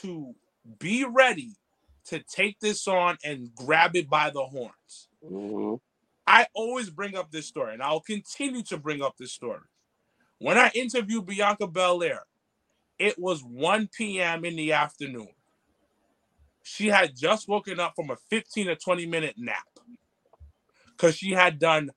to 0.01 0.35
be 0.79 1.05
ready 1.05 1.55
to 2.05 2.19
take 2.23 2.59
this 2.59 2.87
on 2.87 3.17
and 3.23 3.53
grab 3.55 3.95
it 3.95 4.09
by 4.09 4.29
the 4.29 4.43
horns. 4.43 5.09
Mhm. 5.23 5.79
I 6.25 6.47
always 6.53 6.89
bring 6.89 7.15
up 7.15 7.31
this 7.31 7.47
story, 7.47 7.73
and 7.73 7.81
I'll 7.81 8.01
continue 8.01 8.63
to 8.63 8.77
bring 8.77 9.01
up 9.01 9.17
this 9.17 9.33
story. 9.33 9.61
When 10.37 10.57
I 10.57 10.71
interviewed 10.73 11.25
Bianca 11.25 11.67
Belair, 11.67 12.25
it 12.97 13.17
was 13.17 13.43
1 13.43 13.87
p.m. 13.87 14.45
in 14.45 14.55
the 14.55 14.73
afternoon. 14.73 15.33
She 16.63 16.87
had 16.87 17.15
just 17.15 17.47
woken 17.47 17.79
up 17.79 17.93
from 17.95 18.11
a 18.11 18.15
15 18.29 18.67
to 18.67 18.75
20 18.75 19.05
minute 19.07 19.35
nap 19.37 19.67
because 20.91 21.15
she 21.15 21.31
had 21.31 21.57
done 21.57 21.89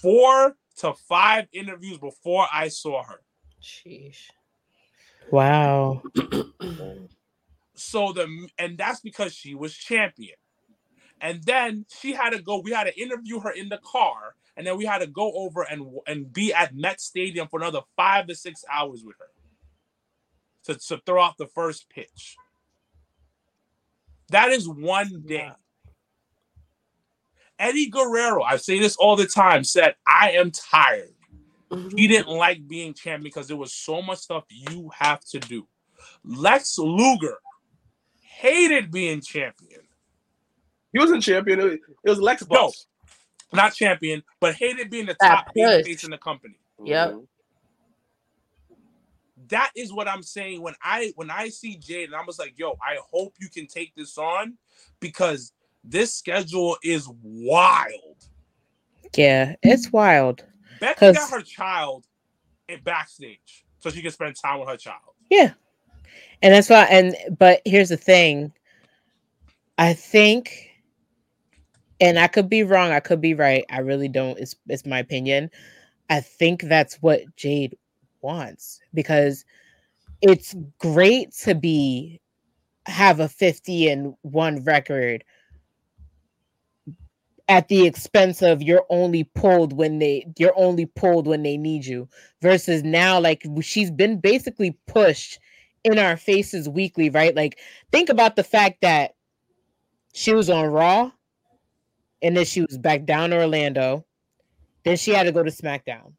four 0.00 0.56
to 0.76 0.92
five 1.08 1.46
interviews 1.52 1.98
before 1.98 2.46
I 2.52 2.68
saw 2.68 3.02
her. 3.02 3.20
Sheesh. 3.62 4.28
Wow. 5.30 6.02
so 7.74 8.12
the 8.12 8.48
and 8.58 8.78
that's 8.78 9.00
because 9.00 9.34
she 9.34 9.54
was 9.54 9.74
champion 9.74 10.36
and 11.20 11.42
then 11.44 11.84
she 12.00 12.12
had 12.12 12.30
to 12.30 12.42
go 12.42 12.58
we 12.58 12.72
had 12.72 12.84
to 12.84 13.00
interview 13.00 13.40
her 13.40 13.50
in 13.50 13.68
the 13.68 13.78
car 13.78 14.34
and 14.56 14.66
then 14.66 14.76
we 14.76 14.84
had 14.84 14.98
to 14.98 15.06
go 15.06 15.32
over 15.32 15.62
and 15.62 15.86
and 16.06 16.32
be 16.32 16.52
at 16.54 16.74
met 16.74 17.00
stadium 17.00 17.48
for 17.48 17.60
another 17.60 17.80
five 17.96 18.26
to 18.26 18.34
six 18.34 18.64
hours 18.70 19.02
with 19.04 19.16
her 19.18 19.28
to, 20.64 20.74
to 20.74 21.02
throw 21.04 21.22
out 21.22 21.36
the 21.38 21.46
first 21.46 21.88
pitch 21.90 22.36
that 24.28 24.50
is 24.50 24.68
one 24.68 25.22
day 25.26 25.50
eddie 27.58 27.88
guerrero 27.88 28.42
i 28.42 28.56
say 28.56 28.78
this 28.78 28.96
all 28.96 29.16
the 29.16 29.26
time 29.26 29.64
said 29.64 29.94
i 30.06 30.30
am 30.32 30.50
tired 30.50 31.12
he 31.96 32.06
didn't 32.06 32.28
like 32.28 32.66
being 32.68 32.94
champion 32.94 33.24
because 33.24 33.48
there 33.48 33.56
was 33.56 33.72
so 33.72 34.00
much 34.00 34.18
stuff 34.20 34.44
you 34.48 34.88
have 34.94 35.18
to 35.24 35.40
do. 35.40 35.66
Lex 36.24 36.78
Luger 36.78 37.38
hated 38.22 38.92
being 38.92 39.20
champion. 39.20 39.80
He 40.92 41.00
wasn't 41.00 41.24
champion. 41.24 41.58
It 41.58 41.64
was, 41.64 41.72
it 41.74 42.08
was 42.10 42.20
Lex 42.20 42.44
No. 42.48 42.70
Not 43.52 43.74
champion, 43.74 44.22
but 44.40 44.54
hated 44.54 44.90
being 44.90 45.06
the 45.06 45.16
That 45.18 45.28
top 45.46 45.54
baby 45.54 45.78
push. 45.78 45.84
face 45.86 46.04
in 46.04 46.10
the 46.10 46.18
company. 46.18 46.54
Yep. 46.84 47.10
Mhm. 47.14 47.26
That 49.48 49.72
is 49.74 49.92
what 49.92 50.06
I'm 50.06 50.22
saying 50.22 50.62
when 50.62 50.74
I 50.82 51.12
when 51.16 51.30
I 51.32 51.48
see 51.48 51.76
Jade 51.76 52.06
and 52.10 52.14
I 52.14 52.24
was 52.24 52.38
like, 52.38 52.56
yo, 52.56 52.74
I 52.80 52.98
hope 53.10 53.34
you 53.40 53.48
can 53.48 53.66
take 53.66 53.92
this 53.96 54.16
on 54.18 54.56
because 55.00 55.52
this 55.86 56.12
schedule 56.14 56.76
is 56.82 57.08
wild. 57.22 58.26
Yeah, 59.16 59.54
it's 59.62 59.92
wild. 59.92 60.44
Becky 60.80 60.98
'Cause- 61.00 61.16
got 61.16 61.30
her 61.30 61.42
child 61.42 62.06
in 62.68 62.80
backstage 62.82 63.64
so 63.78 63.90
she 63.90 64.02
can 64.02 64.10
spend 64.10 64.36
time 64.36 64.60
with 64.60 64.68
her 64.68 64.76
child. 64.76 65.14
Yeah. 65.30 65.52
And 66.42 66.52
that's 66.52 66.68
why 66.68 66.84
and 66.84 67.16
but 67.38 67.62
here's 67.64 67.88
the 67.88 67.96
thing. 67.96 68.52
I 69.78 69.94
think 69.94 70.70
and 72.00 72.18
I 72.18 72.26
could 72.26 72.50
be 72.50 72.62
wrong, 72.62 72.90
I 72.90 73.00
could 73.00 73.20
be 73.22 73.32
right. 73.34 73.64
I 73.70 73.78
really 73.78 74.08
don't. 74.08 74.38
It's 74.38 74.54
it's 74.66 74.84
my 74.84 74.98
opinion. 74.98 75.50
I 76.10 76.20
think 76.20 76.62
that's 76.62 76.96
what 77.02 77.22
Jade 77.36 77.76
wants 78.20 78.80
because 78.92 79.44
it's 80.20 80.54
great 80.78 81.32
to 81.32 81.54
be 81.54 82.20
have 82.86 83.18
a 83.20 83.28
50 83.28 83.88
and 83.88 84.14
1 84.22 84.62
record 84.64 85.24
at 87.48 87.68
the 87.68 87.86
expense 87.86 88.42
of 88.42 88.62
you're 88.62 88.84
only 88.90 89.24
pulled 89.24 89.72
when 89.72 89.98
they 89.98 90.26
you're 90.38 90.58
only 90.58 90.86
pulled 90.86 91.26
when 91.26 91.42
they 91.42 91.56
need 91.56 91.84
you. 91.84 92.08
Versus 92.42 92.82
now 92.82 93.20
like 93.20 93.44
she's 93.60 93.90
been 93.90 94.20
basically 94.20 94.76
pushed 94.86 95.38
in 95.84 95.98
our 95.98 96.16
faces 96.16 96.68
weekly 96.68 97.10
right? 97.10 97.34
Like 97.36 97.58
think 97.92 98.08
about 98.08 98.36
the 98.36 98.44
fact 98.44 98.80
that 98.82 99.14
she 100.12 100.32
was 100.32 100.50
on 100.50 100.66
raw 100.66 101.10
and 102.22 102.36
then 102.36 102.44
she 102.44 102.62
was 102.62 102.78
back 102.78 103.04
down 103.04 103.30
to 103.30 103.36
orlando. 103.36 104.04
Then 104.84 104.96
she 104.96 105.12
had 105.12 105.24
to 105.24 105.32
go 105.32 105.42
to 105.42 105.50
smackdown. 105.50 106.12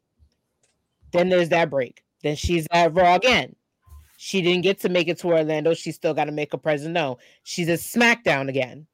Then 1.12 1.30
there's 1.30 1.48
that 1.48 1.70
break. 1.70 2.02
Then 2.22 2.36
she's 2.36 2.66
at 2.70 2.94
raw 2.94 3.14
again. 3.14 3.54
She 4.18 4.42
didn't 4.42 4.62
get 4.62 4.80
to 4.80 4.88
make 4.88 5.08
it 5.08 5.18
to 5.20 5.28
orlando. 5.28 5.74
She 5.74 5.92
still 5.92 6.12
got 6.12 6.24
to 6.24 6.32
make 6.32 6.52
a 6.54 6.58
present 6.58 6.94
no 6.94 7.18
she's 7.42 7.68
at 7.68 7.80
smackdown 7.80 8.48
again 8.48 8.86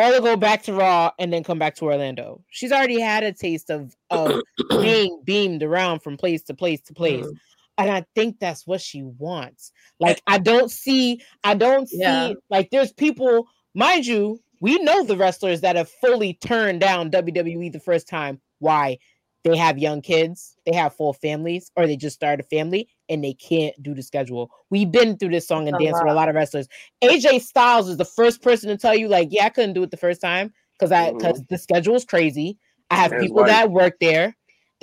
all 0.00 0.12
to 0.12 0.20
go 0.20 0.36
back 0.36 0.62
to 0.64 0.72
Raw 0.72 1.10
and 1.18 1.32
then 1.32 1.42
come 1.44 1.58
back 1.58 1.74
to 1.76 1.84
Orlando. 1.86 2.42
She's 2.50 2.72
already 2.72 3.00
had 3.00 3.22
a 3.24 3.32
taste 3.32 3.70
of 3.70 3.96
of 4.10 4.40
being 4.70 5.20
beamed 5.24 5.62
around 5.62 6.00
from 6.00 6.16
place 6.16 6.42
to 6.44 6.54
place 6.54 6.80
to 6.82 6.94
place. 6.94 7.24
Mhm. 7.24 7.32
And 7.78 7.90
I 7.90 8.04
think 8.16 8.40
that's 8.40 8.66
what 8.66 8.80
she 8.80 9.02
wants. 9.02 9.70
Like 10.00 10.20
I 10.26 10.38
don't 10.38 10.70
see, 10.70 11.22
I 11.44 11.54
don't 11.54 11.88
see 11.88 11.98
Yeah. 12.00 12.32
like 12.50 12.70
there's 12.70 12.92
people, 12.92 13.46
mind 13.74 14.04
you, 14.06 14.40
we 14.60 14.78
know 14.80 15.04
the 15.04 15.16
wrestlers 15.16 15.60
that 15.60 15.76
have 15.76 15.88
fully 15.88 16.34
turned 16.34 16.80
down 16.80 17.10
WWE 17.10 17.72
the 17.72 17.78
first 17.78 18.08
time. 18.08 18.40
Why? 18.58 18.98
They 19.44 19.56
have 19.56 19.78
young 19.78 20.02
kids, 20.02 20.56
they 20.66 20.74
have 20.74 20.94
full 20.94 21.12
families, 21.12 21.70
or 21.76 21.86
they 21.86 21.96
just 21.96 22.16
started 22.16 22.44
a 22.44 22.48
family 22.48 22.88
and 23.08 23.22
they 23.22 23.34
can't 23.34 23.80
do 23.82 23.94
the 23.94 24.02
schedule. 24.02 24.50
We've 24.68 24.90
been 24.90 25.16
through 25.16 25.30
this 25.30 25.46
song 25.46 25.68
and 25.68 25.76
A 25.76 25.78
dance 25.78 25.94
with 25.94 26.02
a 26.02 26.06
lot. 26.06 26.16
lot 26.16 26.28
of 26.28 26.34
wrestlers. 26.34 26.68
AJ 27.02 27.42
Styles 27.42 27.88
is 27.88 27.96
the 27.96 28.04
first 28.04 28.42
person 28.42 28.68
to 28.68 28.76
tell 28.76 28.94
you, 28.96 29.08
like, 29.08 29.28
yeah, 29.30 29.46
I 29.46 29.50
couldn't 29.50 29.74
do 29.74 29.82
it 29.84 29.90
the 29.90 29.96
first 29.96 30.20
time 30.20 30.52
because 30.72 30.92
I 30.92 31.12
because 31.12 31.42
the 31.48 31.56
schedule 31.56 31.94
is 31.94 32.04
crazy. 32.04 32.58
I 32.90 32.96
have 32.96 33.12
And 33.12 33.20
people 33.22 33.44
that 33.44 33.70
work 33.70 33.98
there. 34.00 34.36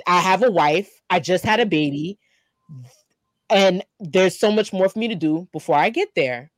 I 0.06 0.20
have 0.20 0.42
a 0.42 0.50
wife. 0.50 0.90
I 1.10 1.20
just 1.20 1.44
had 1.44 1.60
a 1.60 1.66
baby. 1.66 2.18
And 3.48 3.84
there's 4.00 4.38
so 4.38 4.50
much 4.50 4.72
more 4.72 4.88
for 4.88 4.98
me 4.98 5.08
to 5.08 5.14
do 5.14 5.48
before 5.52 5.76
I 5.76 5.90
get 5.90 6.08
there. 6.16 6.50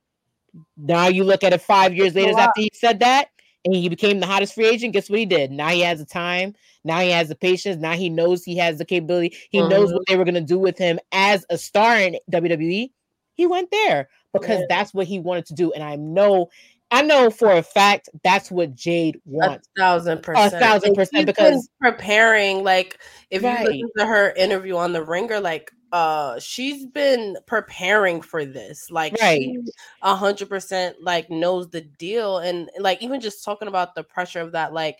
Now 0.77 1.07
you 1.07 1.23
look 1.23 1.43
at 1.43 1.53
it 1.53 1.61
five 1.61 1.93
years 1.93 2.15
later 2.15 2.37
after 2.37 2.61
he 2.61 2.71
said 2.73 2.99
that, 3.01 3.29
and 3.65 3.75
he 3.75 3.89
became 3.89 4.19
the 4.19 4.25
hottest 4.25 4.53
free 4.55 4.67
agent. 4.67 4.93
Guess 4.93 5.09
what 5.09 5.19
he 5.19 5.25
did? 5.25 5.51
Now 5.51 5.69
he 5.69 5.81
has 5.81 5.99
the 5.99 6.05
time. 6.05 6.55
Now 6.83 6.99
he 6.99 7.09
has 7.09 7.27
the 7.27 7.35
patience. 7.35 7.81
Now 7.81 7.93
he 7.93 8.09
knows 8.09 8.43
he 8.43 8.57
has 8.57 8.77
the 8.77 8.85
capability. 8.85 9.35
He 9.49 9.59
knows 9.61 9.91
Mhm. 9.91 9.95
what 9.95 10.03
they 10.07 10.15
were 10.17 10.25
gonna 10.25 10.41
do 10.41 10.57
with 10.57 10.77
him 10.77 10.99
as 11.11 11.45
a 11.49 11.57
star 11.57 11.97
in 11.97 12.17
WWE. 12.29 12.91
He 13.33 13.45
went 13.45 13.69
there 13.71 14.09
because 14.33 14.59
Yeah. 14.59 14.65
that's 14.69 14.93
what 14.93 15.07
he 15.07 15.19
wanted 15.19 15.45
to 15.47 15.53
do. 15.53 15.71
And 15.73 15.83
I 15.83 15.95
know, 15.97 16.49
I 16.91 17.01
know 17.01 17.29
for 17.29 17.51
a 17.51 17.61
fact 17.61 18.09
that's 18.23 18.49
what 18.49 18.75
Jade 18.75 19.15
A 19.17 19.19
wants. 19.25 19.67
thousand 19.77 20.23
percent. 20.23 20.53
thousand 20.53 20.87
And 20.89 20.95
percent, 20.97 21.25
because- 21.25 21.69
preparing, 21.79 22.63
like, 22.63 22.97
if 23.29 23.41
you 23.43 23.49
listen 23.49 23.89
to 23.97 24.05
her 24.05 24.31
interview 24.31 24.75
on 24.77 24.93
the 24.93 25.03
Ringer, 25.03 25.39
like, 25.39 25.71
uh 25.91 26.39
she's 26.39 26.85
been 26.85 27.37
preparing 27.47 28.21
for 28.21 28.45
this 28.45 28.91
like 28.91 29.17
Right. 29.19 29.55
a 30.01 30.15
hundred 30.15 30.49
percent 30.49 30.97
like 31.01 31.29
knows 31.29 31.69
the 31.69 31.81
deal 31.81 32.37
and 32.39 32.69
like 32.79 33.01
even 33.01 33.19
just 33.19 33.43
talking 33.43 33.67
about 33.67 33.95
the 33.95 34.03
pressure 34.03 34.41
of 34.41 34.51
that 34.51 34.71
like 34.73 34.97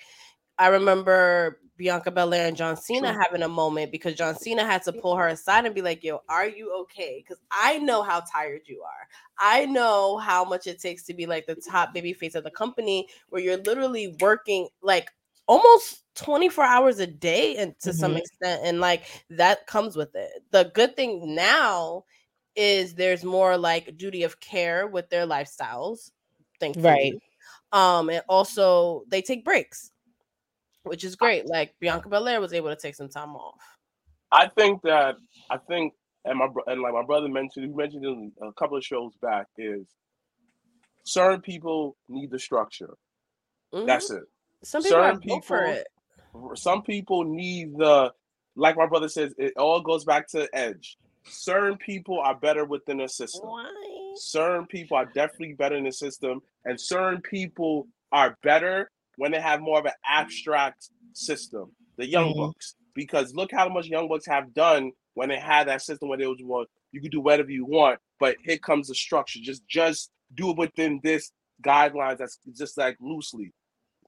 i 0.58 0.68
remember 0.68 1.60
bianca 1.78 2.12
belair 2.12 2.48
and 2.48 2.58
john 2.58 2.76
cena 2.76 3.14
True. 3.14 3.22
having 3.22 3.44
a 3.44 3.48
moment 3.48 3.92
because 3.92 4.16
john 4.16 4.36
cena 4.36 4.66
had 4.66 4.84
to 4.84 4.92
pull 4.92 5.16
her 5.16 5.28
aside 5.28 5.66
and 5.66 5.76
be 5.76 5.82
like 5.82 6.04
yo 6.04 6.22
are 6.28 6.48
you 6.48 6.74
okay 6.82 7.24
because 7.24 7.40
i 7.52 7.78
know 7.78 8.02
how 8.02 8.20
tired 8.22 8.62
you 8.66 8.82
are 8.82 9.08
i 9.38 9.66
know 9.66 10.18
how 10.18 10.44
much 10.44 10.68
it 10.68 10.80
takes 10.80 11.04
to 11.04 11.14
be 11.14 11.26
like 11.26 11.46
the 11.46 11.56
top 11.56 11.94
baby 11.94 12.14
face 12.14 12.36
of 12.36 12.44
the 12.44 12.52
company 12.52 13.08
where 13.30 13.42
you're 13.42 13.58
literally 13.58 14.16
working 14.20 14.68
like 14.82 15.10
almost 15.50 16.06
24 16.16 16.66
hours 16.66 17.00
a 17.00 17.08
day 17.08 17.58
and 17.58 17.80
to 17.82 17.94
some 17.94 18.16
Mhm. 18.16 18.18
extent 18.18 18.62
and 18.66 18.82
like 18.82 19.26
that 19.32 19.68
comes 19.68 19.98
with 19.98 20.16
it 20.16 20.32
the 20.52 20.72
good 20.76 20.96
thing 20.98 21.36
now 21.36 22.06
is 22.56 22.96
there's 22.96 23.26
more 23.26 23.58
like 23.58 23.98
duty 23.98 24.24
of 24.24 24.40
care 24.42 24.88
with 24.88 25.10
their 25.10 25.28
lifestyles 25.28 26.12
thankfully 26.62 27.20
um 27.74 28.10
and 28.10 28.24
also 28.30 29.04
they 29.10 29.22
take 29.22 29.46
breaks 29.46 29.92
which 30.84 31.04
is 31.04 31.16
great 31.16 31.48
like 31.48 31.76
bianca 31.80 32.10
belair 32.10 32.42
was 32.42 32.54
able 32.54 32.70
to 32.70 32.78
take 32.82 32.96
some 32.96 33.10
time 33.10 33.36
off 33.36 33.62
I 34.32 34.48
think 34.48 34.82
that 34.84 35.16
I 35.50 35.58
think 35.58 35.94
and 36.26 36.38
my 36.38 36.48
and 36.68 36.82
like 36.82 36.94
my 36.94 37.04
brother 37.06 37.30
mentioned, 37.30 37.66
he 37.66 37.72
mentioned 37.74 38.06
in 38.06 38.32
a 38.42 38.54
couple 38.54 38.78
of 38.78 38.84
shows 38.86 39.16
back 39.22 39.48
is 39.58 39.88
certain 41.06 41.42
people 41.42 41.98
need 42.08 42.32
the 42.32 42.40
structure. 42.40 42.96
Mhm. 43.72 44.00
That's 44.00 44.12
it. 44.12 44.24
Some 44.64 44.84
people 44.84 44.98
are 44.98 45.04
certain 45.14 45.22
built 45.28 45.46
for 45.46 45.58
people- 45.60 46.52
it 46.52 46.58
Some 46.58 46.82
people 46.84 47.24
need 47.24 47.78
the 47.78 48.14
like 48.56 48.76
my 48.76 48.86
brother 48.88 49.08
says. 49.10 49.34
It 49.38 49.54
all 49.58 49.82
goes 49.82 50.04
back 50.06 50.28
to 50.30 50.48
edge. 50.54 50.98
Certain 51.24 51.78
people 51.78 52.20
are 52.20 52.36
better 52.36 52.66
within 52.66 52.98
the 52.98 53.08
system. 53.08 53.48
Why? 53.50 54.14
certain 54.16 54.66
people 54.66 54.98
are 54.98 55.06
definitely 55.06 55.54
better 55.54 55.76
in 55.76 55.84
the 55.86 55.92
system, 55.92 56.42
and 56.66 56.80
certain 56.82 57.22
people 57.22 57.88
are 58.12 58.38
better 58.44 58.90
when 59.16 59.32
they 59.32 59.40
have 59.40 59.62
more 59.62 59.80
of 59.80 59.86
an 59.86 59.94
abstract 60.06 60.90
system. 61.14 61.72
The 61.96 62.08
Young 62.08 62.34
Mhm. 62.34 62.38
Bucks, 62.38 62.76
because 62.94 63.34
look 63.34 63.52
how 63.52 63.70
much 63.70 63.86
Young 63.88 64.08
Bucks 64.10 64.26
have 64.26 64.54
done 64.54 64.92
when 65.14 65.30
they 65.30 65.40
had 65.40 65.68
that 65.68 65.82
system 65.84 66.10
where 66.10 66.18
they 66.18 66.28
was 66.28 66.42
well, 66.44 66.66
you 66.92 67.00
can 67.02 67.12
do 67.12 67.22
whatever 67.22 67.52
you 67.52 67.66
want, 67.66 68.00
but 68.20 68.36
here 68.44 68.58
comes 68.58 68.88
the 68.90 68.96
structure. 68.96 69.40
Just 69.42 69.66
just 69.68 70.12
do 70.34 70.50
it 70.52 70.58
within 70.58 71.00
this 71.04 71.32
guidelines. 71.64 72.18
That's 72.18 72.40
just 72.58 72.78
like 72.78 72.98
loosely. 73.00 73.54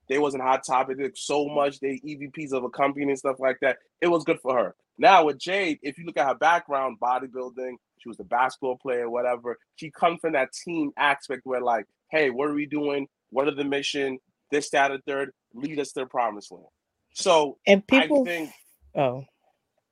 They 0.08 0.18
wasn't 0.18 0.42
hot 0.42 0.64
topic. 0.66 0.98
So 1.14 1.46
much. 1.48 1.80
They 1.80 2.00
EVPs 2.04 2.52
of 2.52 2.64
a 2.64 2.70
company 2.70 3.06
and 3.06 3.18
stuff 3.18 3.36
like 3.38 3.58
that. 3.60 3.78
It 4.00 4.08
was 4.08 4.24
good 4.24 4.40
for 4.40 4.56
her. 4.56 4.74
Now 4.98 5.24
with 5.24 5.38
Jade, 5.38 5.78
if 5.82 5.98
you 5.98 6.04
look 6.04 6.16
at 6.18 6.26
her 6.26 6.34
background, 6.34 6.98
bodybuilding, 7.00 7.76
she 7.98 8.08
was 8.08 8.20
a 8.20 8.24
basketball 8.24 8.76
player, 8.76 9.08
whatever. 9.08 9.58
She 9.76 9.90
comes 9.90 10.20
from 10.20 10.32
that 10.32 10.52
team 10.52 10.90
aspect 10.96 11.42
where 11.44 11.60
like, 11.60 11.86
hey, 12.10 12.30
what 12.30 12.48
are 12.48 12.54
we 12.54 12.66
doing? 12.66 13.08
What 13.30 13.48
are 13.48 13.54
the 13.54 13.64
mission? 13.64 14.18
This, 14.50 14.68
that, 14.70 14.90
and 14.90 15.02
third. 15.04 15.32
Lead 15.54 15.78
us 15.78 15.92
to 15.92 16.00
the 16.00 16.06
promised 16.06 16.52
land. 16.52 16.66
So 17.14 17.58
And 17.66 17.86
people 17.86 18.22
I 18.22 18.24
think 18.24 18.50
oh 18.94 19.24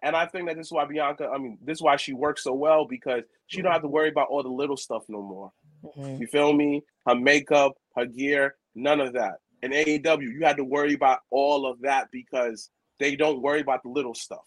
and 0.02 0.16
I 0.16 0.26
think 0.26 0.48
that 0.48 0.56
this 0.56 0.66
is 0.66 0.72
why 0.72 0.86
Bianca, 0.86 1.28
I 1.28 1.38
mean, 1.38 1.58
this 1.62 1.78
is 1.78 1.82
why 1.82 1.96
she 1.96 2.12
works 2.14 2.44
so 2.44 2.54
well 2.54 2.86
because 2.86 3.22
she 3.46 3.60
don't 3.60 3.72
have 3.72 3.82
to 3.82 3.88
worry 3.88 4.08
about 4.08 4.28
all 4.28 4.42
the 4.42 4.48
little 4.48 4.76
stuff 4.76 5.02
no 5.08 5.20
more. 5.22 5.52
mhm. 5.84 6.18
You 6.20 6.26
feel 6.26 6.52
me? 6.52 6.82
Her 7.06 7.14
makeup, 7.14 7.72
her 7.96 8.06
gear, 8.06 8.56
none 8.74 9.00
of 9.00 9.12
that. 9.14 9.34
In 9.62 9.72
AEW, 9.72 10.22
you 10.22 10.44
had 10.44 10.56
to 10.56 10.64
worry 10.64 10.94
about 10.94 11.20
all 11.30 11.66
of 11.66 11.80
that 11.82 12.08
because 12.10 12.70
they 12.98 13.16
don't 13.16 13.42
worry 13.42 13.60
about 13.60 13.82
the 13.82 13.88
little 13.90 14.14
stuff. 14.14 14.44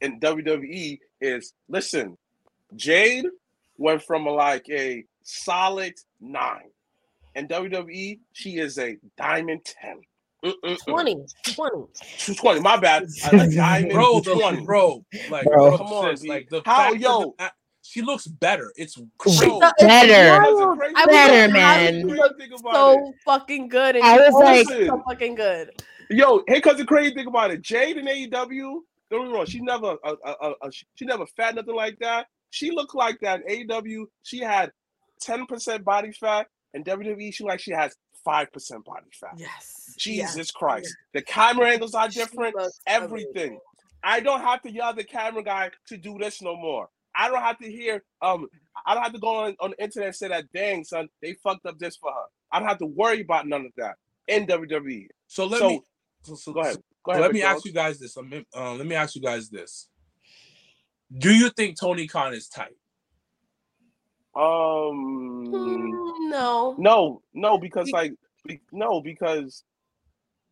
In 0.00 0.20
WWE, 0.20 0.98
is 1.20 1.52
listen, 1.68 2.16
Jade 2.74 3.26
went 3.78 4.02
from 4.02 4.26
a, 4.26 4.30
like 4.30 4.66
a 4.70 5.04
solid 5.22 5.94
nine. 6.20 6.70
and 7.34 7.48
WWE, 7.48 8.18
she 8.32 8.58
is 8.58 8.78
a 8.78 8.96
diamond 9.16 9.60
10. 9.64 10.00
Mm-mm-mm. 10.44 10.78
20 10.86 11.16
20 11.54 12.34
20, 12.36 12.60
my 12.60 12.76
bad. 12.76 13.06
A, 13.32 13.36
a 13.40 13.50
diamond 13.54 13.92
bro, 13.92 14.20
20. 14.20 14.64
bro, 14.64 15.04
like, 15.30 15.44
Bro. 15.44 15.54
bro, 15.70 15.78
Come 15.78 15.86
on, 15.88 16.14
like 16.26 16.48
the 16.50 16.62
How- 16.64 16.90
fact 16.90 16.92
that 16.94 17.00
yo? 17.00 17.34
the- 17.38 17.44
uh, 17.44 17.48
she 17.88 18.02
looks 18.02 18.26
better. 18.26 18.72
It's 18.76 18.96
Bro. 18.96 19.06
crazy. 19.18 19.46
It's 19.46 19.82
Better. 19.82 20.76
Crazy 20.76 20.94
I 20.96 21.06
Better, 21.06 21.42
like, 21.44 21.52
man. 21.52 21.92
did 21.92 22.00
you 22.00 22.06
Crazy 22.08 22.20
look 22.22 22.38
thing 22.38 22.52
about 22.58 22.74
so 22.74 23.14
fucking 23.24 23.68
good 23.68 23.96
and 23.96 24.04
I 24.04 24.16
was 24.16 24.34
like- 24.34 24.68
so 24.68 25.02
fucking 25.08 25.34
good 25.34 25.70
Yo, 26.10 26.42
hey, 26.46 26.60
cause 26.60 26.76
the 26.76 26.84
crazy 26.84 27.12
thing 27.14 27.26
about 27.26 27.50
it, 27.50 27.60
Jade 27.62 27.96
in 27.96 28.06
AEW, 28.06 28.30
don't 28.30 29.22
get 29.22 29.28
me 29.28 29.34
wrong, 29.34 29.44
she 29.46 29.60
never, 29.60 29.96
uh, 30.04 30.14
uh, 30.24 30.34
uh, 30.40 30.52
uh, 30.62 30.70
she 30.70 31.04
never 31.04 31.26
fat 31.26 31.56
nothing 31.56 31.74
like 31.74 31.98
that. 31.98 32.28
She 32.50 32.70
looked 32.70 32.94
like 32.94 33.18
that 33.22 33.40
in 33.48 33.66
AEW. 33.68 34.04
She 34.22 34.38
had 34.38 34.70
ten 35.20 35.46
percent 35.46 35.84
body 35.84 36.12
fat, 36.12 36.46
and 36.74 36.84
WWE 36.84 37.34
she 37.34 37.42
like 37.42 37.58
she 37.58 37.72
has 37.72 37.96
five 38.24 38.52
percent 38.52 38.84
body 38.84 39.06
fat. 39.12 39.32
yes 39.36 39.94
Jesus 39.98 40.50
Christ, 40.52 40.94
the 41.12 41.22
camera 41.22 41.70
angles 41.70 41.94
are 41.94 42.08
different. 42.08 42.54
Everything. 42.86 43.34
amazing. 43.34 43.58
I 44.04 44.20
don't 44.20 44.42
have 44.42 44.62
to 44.62 44.70
yell 44.70 44.90
at 44.90 44.96
the 44.96 45.04
camera 45.04 45.42
guy 45.42 45.70
to 45.88 45.96
do 45.96 46.18
this 46.18 46.40
no 46.40 46.54
more. 46.56 46.88
I 47.16 47.28
don't 47.28 47.40
have 47.42 47.58
to 47.58 47.70
hear 47.70 48.02
um 48.22 48.46
I 48.84 48.94
don't 48.94 49.02
have 49.02 49.12
to 49.14 49.18
go 49.18 49.34
on, 49.44 49.56
on 49.60 49.70
the 49.70 49.82
internet 49.82 50.08
and 50.08 50.16
say 50.16 50.28
that 50.28 50.52
dang 50.52 50.84
son, 50.84 51.08
they 51.22 51.32
fucked 51.42 51.64
up 51.66 51.78
this 51.78 51.96
for 51.96 52.12
her. 52.12 52.26
I 52.52 52.58
don't 52.58 52.68
have 52.68 52.78
to 52.78 52.86
worry 52.86 53.20
about 53.22 53.46
none 53.48 53.64
of 53.66 53.72
that 53.78 53.96
in 54.28 54.46
WWE. 54.46 55.08
So 55.26 55.46
let 55.46 55.58
So- 55.60 55.68
me 55.68 55.80
so, 56.22 56.34
so- 56.34 56.52
Go 56.52 56.60
ahead. 56.60 56.76
Go 57.04 57.12
ahead. 57.12 57.22
let 57.22 57.32
me 57.32 57.42
ask 57.42 57.64
you 57.64 57.72
guys 57.72 57.98
this. 58.00 58.16
Um, 58.16 58.32
uh, 58.54 58.74
let 58.74 58.86
me 58.86 58.96
ask 58.96 59.14
you 59.14 59.22
guys 59.22 59.48
this. 59.48 59.88
Do 61.16 61.32
you 61.32 61.50
think 61.50 61.78
Tony 61.78 62.06
Khan 62.08 62.34
is 62.34 62.48
tight? 62.48 62.74
Um 64.34 65.46
Mm, 65.46 66.30
no 66.30 66.74
no, 66.78 67.22
no, 67.32 67.58
because 67.58 67.90
like 67.90 68.12
be- 68.44 68.60
no, 68.72 69.00
because 69.00 69.64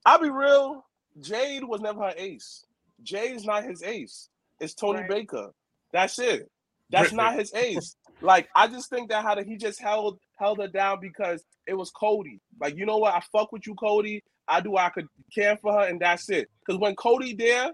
I'll 0.06 0.20
be 0.20 0.30
real, 0.30 0.86
Jade 1.20 1.64
was 1.64 1.80
never 1.80 2.00
her 2.00 2.14
ace. 2.16 2.66
Jade's 3.02 3.44
not 3.44 3.64
his 3.64 3.82
ace. 3.82 4.28
It's 4.60 4.74
Tony 4.74 5.00
Right. 5.00 5.08
Baker. 5.08 5.52
That's 5.92 6.18
it. 6.18 6.50
That's 6.94 7.12
not 7.12 7.34
his 7.38 7.52
ace. 7.54 7.96
Like 8.20 8.48
I 8.54 8.66
just 8.68 8.90
think 8.90 9.10
that 9.10 9.22
how 9.24 9.42
he 9.42 9.56
just 9.56 9.80
held 9.80 10.18
held 10.38 10.58
her 10.58 10.68
down 10.68 11.00
because 11.00 11.44
it 11.66 11.74
was 11.74 11.90
Cody. 11.90 12.40
Like 12.60 12.76
you 12.76 12.86
know 12.86 12.98
what? 12.98 13.14
I 13.14 13.22
fuck 13.32 13.52
with 13.52 13.66
you, 13.66 13.74
Cody. 13.74 14.22
I 14.46 14.60
do. 14.60 14.72
what 14.72 14.84
I 14.84 14.90
could 14.90 15.06
care 15.34 15.56
for 15.56 15.72
her, 15.72 15.86
and 15.88 16.00
that's 16.00 16.28
it. 16.30 16.48
Because 16.64 16.78
when 16.80 16.94
Cody 16.96 17.34
there, 17.34 17.70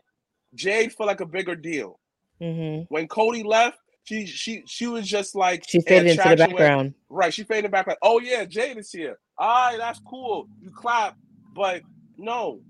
Jade 0.54 0.92
felt 0.92 1.08
like 1.08 1.20
a 1.20 1.26
bigger 1.26 1.56
deal. 1.56 1.98
Mhm. 2.40 2.86
When 2.88 3.06
Cody 3.08 3.42
left, 3.42 3.78
she 4.04 4.26
she 4.26 4.62
she 4.66 4.86
was 4.86 5.06
just 5.06 5.34
like 5.34 5.64
She 5.68 5.80
faded 5.80 6.06
into 6.12 6.16
the 6.16 6.20
attraction 6.22 6.54
where- 6.54 6.66
background. 6.68 6.94
Right, 7.08 7.34
she 7.34 7.44
faded 7.44 7.70
back 7.70 7.86
like, 7.86 7.98
oh 8.02 8.20
yeah, 8.20 8.44
Jade 8.44 8.78
is 8.78 8.90
here. 8.90 9.18
All 9.36 9.48
right, 9.70 9.78
that's 9.78 9.98
cool. 10.00 10.48
You 10.62 10.70
clap, 10.70 11.16
but 11.54 11.82
no, 12.16 12.60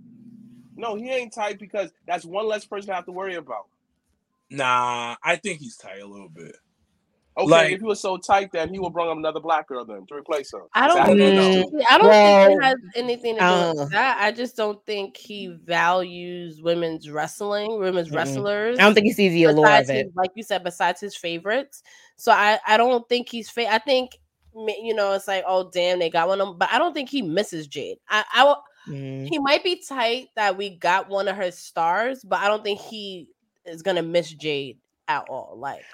no, 0.77 0.95
he 0.97 1.11
ain't 1.11 1.33
tight 1.35 1.59
because 1.59 1.91
that's 2.07 2.25
one 2.25 2.47
less 2.47 2.65
person 2.65 2.91
I 2.91 2.95
have 2.97 3.07
to 3.07 3.13
worry 3.13 3.35
about. 3.37 3.67
Nah, 4.51 5.17
I 5.23 5.37
think 5.37 5.61
he's 5.61 5.77
tight 5.77 6.01
a 6.01 6.07
little 6.07 6.29
bit. 6.29 6.57
Okay, 7.39 7.49
Like- 7.49 7.73
if 7.73 7.79
he 7.81 7.87
was 7.87 8.01
so 8.01 8.17
tight, 8.17 8.51
then 8.53 8.73
he 8.75 8.79
would 8.81 8.93
bring 8.93 9.09
up 9.09 9.17
another 9.17 9.41
black 9.41 9.69
girl 9.69 9.85
then 9.85 10.05
to 10.09 10.15
replace 10.15 10.51
her. 10.53 10.63
I 10.75 10.89
don't 10.89 10.99
Is 10.99 10.99
that 10.99 11.07
think 11.07 11.73
what 11.73 11.81
it 11.81 11.85
Mm. 11.85 11.87
I 11.89 11.99
don't 11.99 12.01
think 12.01 12.03
Well, 12.03 12.59
it 12.59 12.63
has 12.65 12.77
anything 12.97 13.35
to 13.37 13.41
do 13.41 13.47
uh. 13.47 13.75
with 13.77 13.91
that. 13.93 14.19
I 14.21 14.33
just 14.33 14.57
don't 14.57 14.85
think 14.85 15.17
he 15.17 15.47
values 15.47 16.61
women's 16.61 17.09
wrestling, 17.09 17.79
women's 17.79 18.09
Mm-mm. 18.11 18.17
wrestlers. 18.17 18.79
I 18.79 18.83
don't 18.83 18.95
think 18.95 19.07
he 19.07 19.13
sees 19.13 19.33
the 19.33 19.45
allure 19.45 19.65
besides 19.65 19.91
of 19.91 19.97
it. 19.97 20.07
his, 20.07 20.15
like 20.17 20.31
you 20.35 20.43
said, 20.43 20.65
besides 20.65 21.01
his 21.01 21.17
favorites. 21.17 21.83
So 22.17 22.33
I, 22.33 22.59
I 22.67 22.77
don't 22.77 23.09
think 23.09 23.29
he's 23.29 23.49
fa- 23.49 23.73
I 23.73 23.79
think 23.79 24.19
you 24.53 24.93
know 24.95 25.13
it's 25.13 25.29
like 25.29 25.45
oh 25.47 25.71
damn 25.73 26.01
they 26.01 26.11
got 26.11 26.27
one 26.27 26.41
of 26.41 26.49
them, 26.49 26.59
but 26.59 26.69
I 26.73 26.79
don't 26.79 26.93
think 26.93 27.09
he 27.09 27.23
misses 27.23 27.69
Jade. 27.69 27.99
I, 28.09 28.25
I 28.35 28.45
will- 28.45 28.63
Mhm. 28.89 29.29
he 29.29 29.39
might 29.39 29.63
be 29.63 29.81
tight 29.87 30.29
that 30.37 30.57
we 30.57 30.71
got 30.71 31.09
one 31.09 31.29
of 31.29 31.37
her 31.37 31.51
stars, 31.53 32.25
but 32.25 32.41
I 32.41 32.49
don't 32.49 32.65
think 32.65 32.81
he 32.81 33.29
is 33.65 33.82
gonna 33.82 34.03
miss 34.03 34.32
Jade 34.32 34.78
at 35.09 35.24
all. 35.28 35.55
Like 35.57 35.85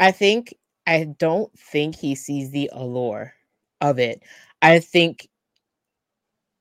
I 0.00 0.10
think 0.10 0.54
I 0.86 1.04
don't 1.18 1.56
think 1.58 1.96
he 1.96 2.14
sees 2.14 2.50
the 2.50 2.70
allure 2.72 3.34
of 3.80 3.98
it. 3.98 4.22
I 4.62 4.78
think 4.80 5.28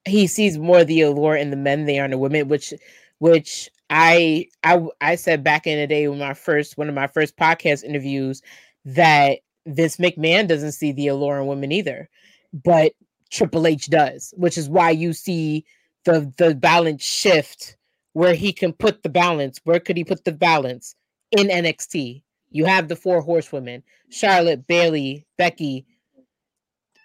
he 0.05 0.27
sees 0.27 0.57
more 0.57 0.83
the 0.83 1.01
allure 1.01 1.35
in 1.35 1.49
the 1.51 1.55
men 1.55 1.85
than 1.85 2.05
in 2.05 2.11
the 2.11 2.17
women, 2.17 2.47
which 2.47 2.73
which 3.19 3.69
I 3.89 4.47
I 4.63 4.81
I 4.99 5.15
said 5.15 5.43
back 5.43 5.67
in 5.67 5.77
the 5.79 5.87
day 5.87 6.07
when 6.07 6.19
my 6.19 6.33
first 6.33 6.77
one 6.77 6.89
of 6.89 6.95
my 6.95 7.07
first 7.07 7.37
podcast 7.37 7.83
interviews 7.83 8.41
that 8.85 9.39
Vince 9.67 9.97
McMahon 9.97 10.47
doesn't 10.47 10.71
see 10.71 10.91
the 10.91 11.07
allure 11.07 11.39
in 11.39 11.47
women 11.47 11.71
either, 11.71 12.09
but 12.53 12.93
Triple 13.29 13.67
H 13.67 13.89
does, 13.89 14.33
which 14.37 14.57
is 14.57 14.69
why 14.69 14.89
you 14.91 15.13
see 15.13 15.65
the 16.05 16.31
the 16.37 16.55
balance 16.55 17.03
shift 17.03 17.77
where 18.13 18.33
he 18.33 18.53
can 18.53 18.73
put 18.73 19.03
the 19.03 19.09
balance. 19.09 19.59
Where 19.63 19.79
could 19.79 19.97
he 19.97 20.03
put 20.03 20.25
the 20.25 20.31
balance 20.31 20.95
in 21.31 21.47
NXT? 21.47 22.23
You 22.49 22.65
have 22.65 22.87
the 22.87 22.95
four 22.95 23.21
horsewomen: 23.21 23.83
Charlotte, 24.09 24.67
Bayley, 24.67 25.25
Becky, 25.37 25.85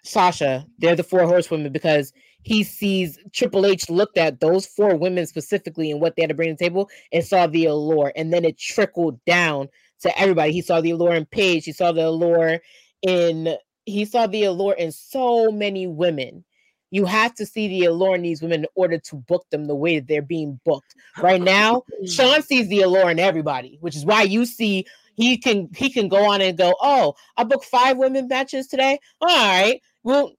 Sasha. 0.03 0.65
They're 0.79 0.95
the 0.95 1.03
four 1.03 1.25
horsewomen 1.25 1.71
because 1.71 2.13
he 2.43 2.63
sees 2.63 3.19
Triple 3.33 3.65
H 3.65 3.89
looked 3.89 4.17
at 4.17 4.39
those 4.39 4.65
four 4.65 4.95
women 4.95 5.25
specifically 5.25 5.91
and 5.91 5.99
what 5.99 6.15
they 6.15 6.23
had 6.23 6.29
to 6.29 6.35
bring 6.35 6.49
to 6.49 6.55
the 6.55 6.63
table 6.63 6.89
and 7.11 7.25
saw 7.25 7.47
the 7.47 7.65
allure, 7.65 8.11
and 8.15 8.31
then 8.31 8.45
it 8.45 8.57
trickled 8.57 9.23
down 9.25 9.69
to 10.01 10.19
everybody. 10.19 10.53
He 10.53 10.61
saw 10.61 10.81
the 10.81 10.91
allure 10.91 11.15
in 11.15 11.25
Paige. 11.25 11.65
He 11.65 11.71
saw 11.71 11.91
the 11.91 12.05
allure 12.05 12.59
in 13.01 13.57
he 13.85 14.05
saw 14.05 14.27
the 14.27 14.43
allure 14.43 14.73
in 14.73 14.91
so 14.91 15.49
many 15.51 15.87
women. 15.87 16.43
You 16.91 17.05
have 17.05 17.33
to 17.35 17.45
see 17.45 17.67
the 17.67 17.85
allure 17.85 18.15
in 18.15 18.21
these 18.21 18.41
women 18.41 18.61
in 18.61 18.67
order 18.75 18.97
to 18.97 19.15
book 19.15 19.45
them 19.49 19.65
the 19.65 19.75
way 19.75 19.99
that 19.99 20.07
they're 20.07 20.21
being 20.21 20.59
booked. 20.63 20.95
Right 21.21 21.41
now, 21.41 21.83
Shawn 22.05 22.41
sees 22.41 22.67
the 22.69 22.81
allure 22.81 23.09
in 23.09 23.19
everybody, 23.19 23.77
which 23.81 23.95
is 23.95 24.05
why 24.05 24.23
you 24.23 24.45
see 24.45 24.85
he 25.15 25.37
can 25.37 25.69
he 25.75 25.89
can 25.89 26.07
go 26.07 26.29
on 26.29 26.41
and 26.41 26.57
go, 26.57 26.75
oh, 26.79 27.15
I 27.35 27.43
booked 27.43 27.65
five 27.65 27.97
women 27.97 28.27
matches 28.27 28.67
today. 28.67 28.99
All 29.19 29.27
right, 29.27 29.81
well, 30.03 30.33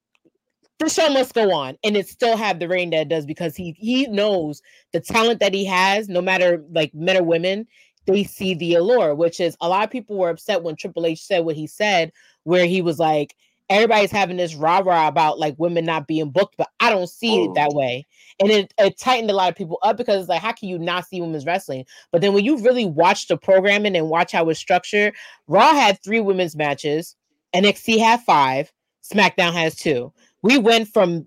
the 0.79 0.89
show 0.89 1.09
must 1.11 1.35
go 1.35 1.53
on, 1.53 1.77
and 1.83 1.97
it 1.97 2.09
still 2.09 2.37
have 2.37 2.61
the 2.61 2.69
reign 2.69 2.91
that 2.91 3.03
it 3.03 3.09
does 3.09 3.27
because 3.27 3.57
he 3.57 3.77
he 3.79 4.07
knows 4.07 4.63
the 4.93 5.01
talent 5.01 5.41
that 5.41 5.53
he 5.53 5.65
has, 5.65 6.09
no 6.09 6.23
matter 6.23 6.65
like 6.71 6.95
men 6.95 7.17
or 7.17 7.25
women. 7.25 7.67
They 8.07 8.25
see 8.25 8.55
the 8.55 8.77
allure, 8.77 9.15
which 9.15 9.39
is 9.39 9.55
a 9.61 9.69
lot 9.69 9.85
of 9.85 9.91
people 9.91 10.17
were 10.17 10.31
upset 10.31 10.63
when 10.63 10.77
Triple 10.77 11.05
H 11.05 11.23
said 11.23 11.45
what 11.45 11.57
he 11.57 11.67
said, 11.67 12.11
where 12.45 12.65
he 12.65 12.81
was 12.81 12.99
like, 12.99 13.37
everybody's 13.71 14.11
having 14.11 14.37
this 14.37 14.55
rah 14.55 14.79
rah 14.79 15.09
about 15.09 15.39
like 15.39 15.55
women 15.59 15.85
not 15.85 16.07
being 16.07 16.31
booked, 16.31 16.57
but 16.57 16.69
I 16.81 16.91
don't 16.91 17.09
see 17.09 17.45
it 17.45 17.55
that 17.55 17.73
way. 17.73 18.07
And 18.41 18.51
it, 18.51 18.73
it 18.79 18.99
tightened 18.99 19.31
a 19.31 19.35
lot 19.35 19.51
of 19.51 19.57
people 19.57 19.79
up 19.83 19.97
because 19.97 20.21
it's 20.21 20.29
like, 20.29 20.41
how 20.41 20.53
can 20.53 20.69
you 20.69 20.79
not 20.79 21.07
see 21.07 21.21
women's 21.21 21.45
wrestling? 21.47 21.85
But 22.11 22.21
then 22.21 22.33
when 22.33 22.45
you 22.45 22.59
really 22.59 22.87
watch 22.87 23.29
the 23.29 23.37
programming 23.37 23.97
and 23.97 24.09
watch 24.09 24.33
how 24.33 24.49
it's 24.49 24.61
structured, 24.61 25.15
Raw 25.49 25.73
had 25.73 26.03
three 26.03 26.21
women's 26.21 26.57
matches, 26.57 27.17
NXT 27.55 27.99
had 27.99 28.23
five, 28.23 28.73
SmackDown 29.03 29.53
has 29.53 29.75
two. 29.75 30.13
We 30.43 30.59
went 30.59 30.89
from 30.89 31.27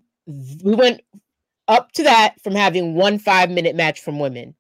we 0.64 0.76
went 0.76 1.02
up 1.68 1.92
to 1.94 2.04
that 2.04 2.36
from 2.44 2.54
having 2.54 2.96
one 2.96 3.20
five 3.20 3.50
minute 3.50 3.76
match 3.76 4.00
from 4.00 4.20
women 4.20 4.56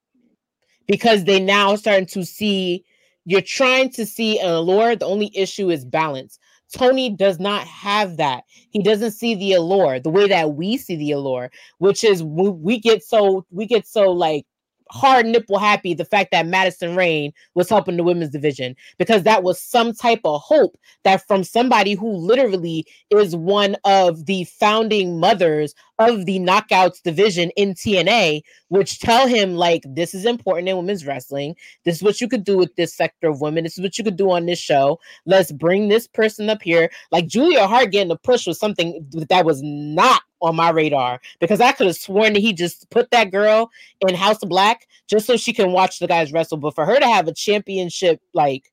because 0.87 1.23
they 1.23 1.39
now 1.39 1.75
starting 1.75 2.07
to 2.07 2.25
see 2.25 2.83
you're 3.25 3.41
trying 3.41 3.89
to 3.91 4.05
see 4.05 4.39
an 4.39 4.49
allure. 4.49 4.95
The 4.95 5.05
only 5.05 5.31
issue 5.35 5.69
is 5.69 5.85
balance. 5.85 6.39
Tony 6.72 7.10
does 7.10 7.39
not 7.39 7.68
have 7.68 8.18
that. 8.18 8.43
He 8.69 8.81
doesn't 8.81 9.11
see 9.11 9.35
the 9.35 9.53
allure 9.53 9.99
the 9.99 10.10
way 10.10 10.27
that 10.27 10.53
we 10.56 10.77
see 10.77 10.95
the 10.95 11.11
allure, 11.11 11.52
which 11.80 12.03
is 12.03 12.23
we, 12.23 12.49
we 12.49 12.80
get 12.80 13.03
so 13.03 13.45
we 13.52 13.65
get 13.65 13.88
so 13.88 14.11
like 14.11 14.45
hard 14.91 15.26
nipple 15.26 15.57
happy 15.57 15.93
the 15.93 16.06
fact 16.06 16.31
that 16.31 16.45
Madison 16.45 16.95
Rayne 16.95 17.31
was 17.56 17.69
helping 17.69 17.95
the 17.95 18.03
women's 18.03 18.31
division 18.31 18.76
because 18.98 19.23
that 19.23 19.41
was 19.41 19.61
some 19.61 19.93
type 19.93 20.19
of 20.26 20.41
hope 20.41 20.77
that 21.03 21.26
from 21.27 21.43
somebody 21.43 21.93
who 21.93 22.11
literally 22.11 22.85
is 23.10 23.35
one 23.35 23.77
of 23.85 24.26
the 24.26 24.43
founding 24.43 25.18
mothers 25.19 25.73
of 26.09 26.25
the 26.25 26.39
knockouts 26.39 27.01
division 27.01 27.51
in 27.55 27.73
TNA, 27.73 28.41
which 28.69 28.99
tell 28.99 29.27
him 29.27 29.55
like 29.55 29.83
this 29.87 30.13
is 30.13 30.25
important 30.25 30.69
in 30.69 30.77
women's 30.77 31.05
wrestling. 31.05 31.55
This 31.85 31.97
is 31.97 32.03
what 32.03 32.19
you 32.19 32.27
could 32.27 32.43
do 32.43 32.57
with 32.57 32.75
this 32.75 32.93
sector 32.93 33.29
of 33.29 33.41
women. 33.41 33.63
This 33.63 33.77
is 33.77 33.83
what 33.83 33.97
you 33.97 34.03
could 34.03 34.17
do 34.17 34.31
on 34.31 34.45
this 34.45 34.59
show. 34.59 34.99
Let's 35.25 35.51
bring 35.51 35.89
this 35.89 36.07
person 36.07 36.49
up 36.49 36.61
here. 36.61 36.89
Like 37.11 37.27
Julia 37.27 37.67
Hart 37.67 37.91
getting 37.91 38.11
a 38.11 38.17
push 38.17 38.47
was 38.47 38.59
something 38.59 39.05
that 39.29 39.45
was 39.45 39.61
not 39.63 40.21
on 40.41 40.55
my 40.55 40.69
radar 40.71 41.21
because 41.39 41.61
I 41.61 41.71
could 41.71 41.87
have 41.87 41.95
sworn 41.95 42.33
that 42.33 42.39
he 42.39 42.53
just 42.53 42.89
put 42.89 43.11
that 43.11 43.31
girl 43.31 43.69
in 44.07 44.15
House 44.15 44.41
of 44.41 44.49
Black 44.49 44.87
just 45.07 45.27
so 45.27 45.37
she 45.37 45.53
can 45.53 45.71
watch 45.71 45.99
the 45.99 46.07
guys 46.07 46.31
wrestle. 46.31 46.57
But 46.57 46.75
for 46.75 46.85
her 46.85 46.99
to 46.99 47.05
have 47.05 47.27
a 47.27 47.33
championship 47.33 48.21
like 48.33 48.71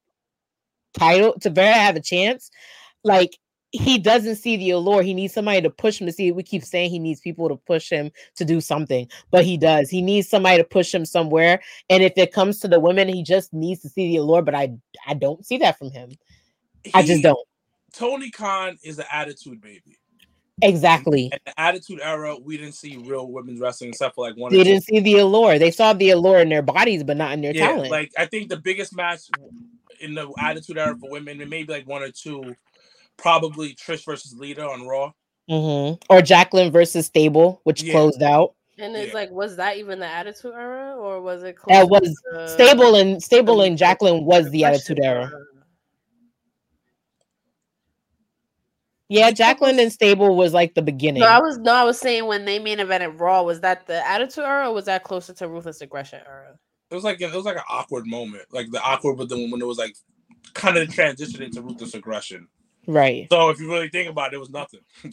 title, 0.94 1.34
to 1.40 1.52
have 1.62 1.96
a 1.96 2.00
chance, 2.00 2.50
like 3.04 3.38
he 3.70 3.98
doesn't 3.98 4.36
see 4.36 4.56
the 4.56 4.70
allure. 4.70 5.02
He 5.02 5.14
needs 5.14 5.34
somebody 5.34 5.60
to 5.60 5.70
push 5.70 6.00
him 6.00 6.06
to 6.06 6.12
see. 6.12 6.32
We 6.32 6.42
keep 6.42 6.64
saying 6.64 6.90
he 6.90 6.98
needs 6.98 7.20
people 7.20 7.48
to 7.48 7.56
push 7.56 7.90
him 7.90 8.10
to 8.36 8.44
do 8.44 8.60
something, 8.60 9.08
but 9.30 9.44
he 9.44 9.56
does. 9.56 9.90
He 9.90 10.00
needs 10.00 10.28
somebody 10.28 10.58
to 10.58 10.64
push 10.64 10.94
him 10.94 11.04
somewhere. 11.04 11.60
And 11.90 12.02
if 12.02 12.14
it 12.16 12.32
comes 12.32 12.60
to 12.60 12.68
the 12.68 12.80
women, 12.80 13.08
he 13.08 13.22
just 13.22 13.52
needs 13.52 13.82
to 13.82 13.88
see 13.88 14.08
the 14.08 14.16
allure. 14.16 14.42
But 14.42 14.54
I, 14.54 14.72
I 15.06 15.14
don't 15.14 15.44
see 15.44 15.58
that 15.58 15.78
from 15.78 15.90
him. 15.90 16.12
He, 16.84 16.92
I 16.94 17.02
just 17.02 17.22
don't. 17.22 17.38
Tony 17.92 18.30
Khan 18.30 18.78
is 18.82 18.98
an 18.98 19.06
attitude 19.10 19.60
baby. 19.60 19.98
Exactly. 20.60 21.24
In 21.26 21.38
the 21.46 21.60
Attitude 21.60 22.00
Era, 22.02 22.36
we 22.36 22.56
didn't 22.56 22.74
see 22.74 22.96
real 22.96 23.30
women's 23.30 23.60
wrestling 23.60 23.90
except 23.90 24.16
for 24.16 24.26
like 24.26 24.36
one. 24.36 24.52
They 24.52 24.64
didn't 24.64 24.82
see 24.82 24.98
the 25.00 25.18
allure. 25.18 25.58
They 25.58 25.70
saw 25.70 25.92
the 25.92 26.10
allure 26.10 26.40
in 26.40 26.48
their 26.48 26.62
bodies, 26.62 27.04
but 27.04 27.16
not 27.16 27.32
in 27.32 27.42
their 27.42 27.54
yeah, 27.54 27.68
talent. 27.68 27.90
Like 27.90 28.12
I 28.18 28.26
think 28.26 28.48
the 28.48 28.56
biggest 28.56 28.94
match 28.94 29.20
in 30.00 30.14
the 30.14 30.32
Attitude 30.38 30.78
Era 30.78 30.96
for 30.96 31.10
women, 31.10 31.40
and 31.40 31.50
maybe 31.50 31.72
like 31.72 31.86
one 31.86 32.02
or 32.02 32.10
two, 32.10 32.56
probably 33.18 33.74
Trish 33.74 34.04
versus 34.06 34.34
Lita 34.34 34.66
on 34.66 34.86
Raw. 34.86 35.12
Mm-hmm. 35.50 36.02
Or 36.10 36.22
Jacqueline 36.22 36.72
versus 36.72 37.10
Sable, 37.14 37.60
which 37.64 37.82
yeah. 37.82 37.92
closed 37.92 38.22
out. 38.22 38.54
And 38.78 38.94
it's 38.94 39.08
yeah. 39.08 39.14
like, 39.14 39.30
was 39.30 39.56
that 39.56 39.76
even 39.76 39.98
the 39.98 40.06
Attitude 40.06 40.54
Era, 40.54 40.94
or 40.96 41.20
was 41.20 41.42
it? 41.42 41.56
That 41.66 41.88
was 41.88 42.14
to... 42.32 42.48
Sable 42.48 42.94
and 42.94 43.22
Sable 43.22 43.60
and 43.62 43.76
Jacqueline 43.76 44.24
was 44.24 44.50
the 44.50 44.64
Attitude 44.64 45.00
Era. 45.02 45.30
Yeah, 49.08 49.30
Jacqueline 49.30 49.80
and 49.80 49.92
Sable 49.92 50.36
was 50.36 50.52
like 50.52 50.74
the 50.74 50.82
beginning. 50.82 51.20
No, 51.20 51.28
I 51.28 51.40
was 51.40 51.58
no, 51.58 51.72
I 51.72 51.82
was 51.82 51.98
saying 51.98 52.26
when 52.26 52.44
they 52.44 52.58
main 52.58 52.78
evented 52.78 53.18
Raw, 53.18 53.42
was 53.42 53.60
that 53.62 53.86
the 53.86 54.06
Attitude 54.06 54.44
Era, 54.44 54.68
or 54.68 54.74
was 54.74 54.84
that 54.84 55.02
closer 55.02 55.32
to 55.32 55.48
Ruthless 55.48 55.80
Aggression 55.80 56.20
Era? 56.26 56.58
It 56.90 56.94
was 56.94 57.04
like 57.04 57.20
it 57.20 57.32
was 57.34 57.46
like 57.46 57.56
an 57.56 57.62
awkward 57.68 58.06
moment, 58.06 58.44
like 58.52 58.70
the 58.70 58.82
awkward, 58.82 59.16
but 59.16 59.28
then 59.28 59.50
when 59.50 59.62
it 59.62 59.66
was 59.66 59.78
like 59.78 59.96
kind 60.52 60.76
of 60.76 60.92
transition 60.94 61.42
into 61.42 61.62
Ruthless 61.62 61.94
Aggression. 61.94 62.46
Right. 62.88 63.28
So 63.30 63.50
if 63.50 63.60
you 63.60 63.70
really 63.70 63.90
think 63.90 64.08
about 64.08 64.32
it, 64.32 64.36
it 64.36 64.40
was 64.40 64.48
nothing. 64.48 64.80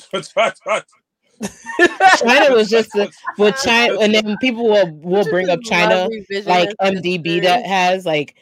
Chyna 1.42 2.56
was 2.56 2.70
just 2.70 2.96
a, 2.96 3.12
with 3.38 3.56
Chyna, 3.56 4.02
and 4.02 4.16
then 4.16 4.38
people 4.38 4.64
will 4.64 4.90
will 4.94 5.26
bring 5.26 5.50
up 5.50 5.60
Chyna, 5.60 6.10
like 6.46 6.70
MDB 6.82 7.44
that 7.44 7.66
has 7.66 8.06
like 8.06 8.36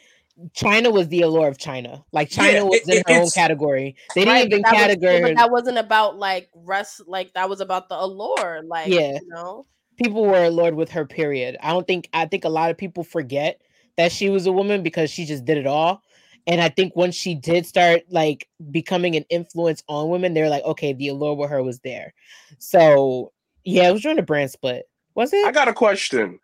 Chyna 0.54 0.92
was 0.92 1.08
the 1.08 1.22
allure 1.22 1.48
of 1.48 1.58
Chyna. 1.58 2.04
Like 2.12 2.30
Chyna 2.30 2.52
yeah, 2.52 2.62
was 2.62 2.88
in 2.88 3.02
her 3.08 3.22
own 3.22 3.30
category. 3.30 3.96
They 4.14 4.20
didn't 4.24 4.34
right, 4.34 4.46
even 4.46 4.62
category. 4.62 5.22
Was, 5.22 5.34
that 5.34 5.50
wasn't 5.50 5.78
about 5.78 6.16
like 6.16 6.48
rest. 6.54 7.02
Like 7.08 7.34
that 7.34 7.48
was 7.48 7.60
about 7.60 7.88
the 7.88 8.00
allure. 8.00 8.62
Like 8.64 8.86
yeah, 8.86 9.14
you 9.14 9.28
know, 9.30 9.66
people 9.96 10.24
were 10.24 10.44
allured 10.44 10.76
with 10.76 10.90
her. 10.92 11.04
Period. 11.04 11.56
I 11.60 11.72
don't 11.72 11.88
think. 11.88 12.08
I 12.12 12.26
think 12.26 12.44
a 12.44 12.48
lot 12.48 12.70
of 12.70 12.78
people 12.78 13.02
forget 13.02 13.60
that 13.96 14.12
she 14.12 14.30
was 14.30 14.46
a 14.46 14.52
woman 14.52 14.84
because 14.84 15.10
she 15.10 15.24
just 15.24 15.44
did 15.44 15.58
it 15.58 15.66
all. 15.66 16.02
And 16.46 16.60
I 16.60 16.68
think 16.68 16.94
once 16.94 17.14
she 17.14 17.34
did 17.34 17.66
start 17.66 18.02
like 18.10 18.48
becoming 18.70 19.16
an 19.16 19.24
influence 19.30 19.82
on 19.88 20.10
women, 20.10 20.34
they're 20.34 20.50
like, 20.50 20.64
okay, 20.64 20.92
the 20.92 21.08
allure 21.08 21.34
with 21.34 21.50
her 21.50 21.62
was 21.62 21.80
there. 21.80 22.12
So 22.58 23.32
yeah, 23.64 23.88
it 23.88 23.92
was 23.92 24.02
during 24.02 24.16
the 24.16 24.22
brand 24.22 24.50
split. 24.50 24.88
Was 25.14 25.32
it? 25.32 25.46
I 25.46 25.52
got 25.52 25.68
a 25.68 25.72
question. 25.72 26.38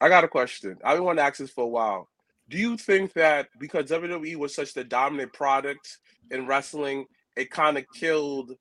I 0.00 0.08
got 0.08 0.24
a 0.24 0.28
question. 0.28 0.76
I've 0.84 0.96
been 0.96 1.04
wanting 1.04 1.18
to 1.18 1.24
ask 1.24 1.38
this 1.38 1.50
for 1.50 1.64
a 1.64 1.68
while 1.68 2.08
do 2.48 2.58
you 2.58 2.76
think 2.76 3.12
that 3.14 3.48
because 3.58 3.90
WWE 3.90 4.36
was 4.36 4.54
such 4.54 4.72
the 4.72 4.84
dominant 4.84 5.32
product 5.32 5.98
in 6.30 6.46
wrestling, 6.46 7.06
it 7.36 7.50
kind 7.50 7.76
of 7.76 7.84
killed 7.92 8.52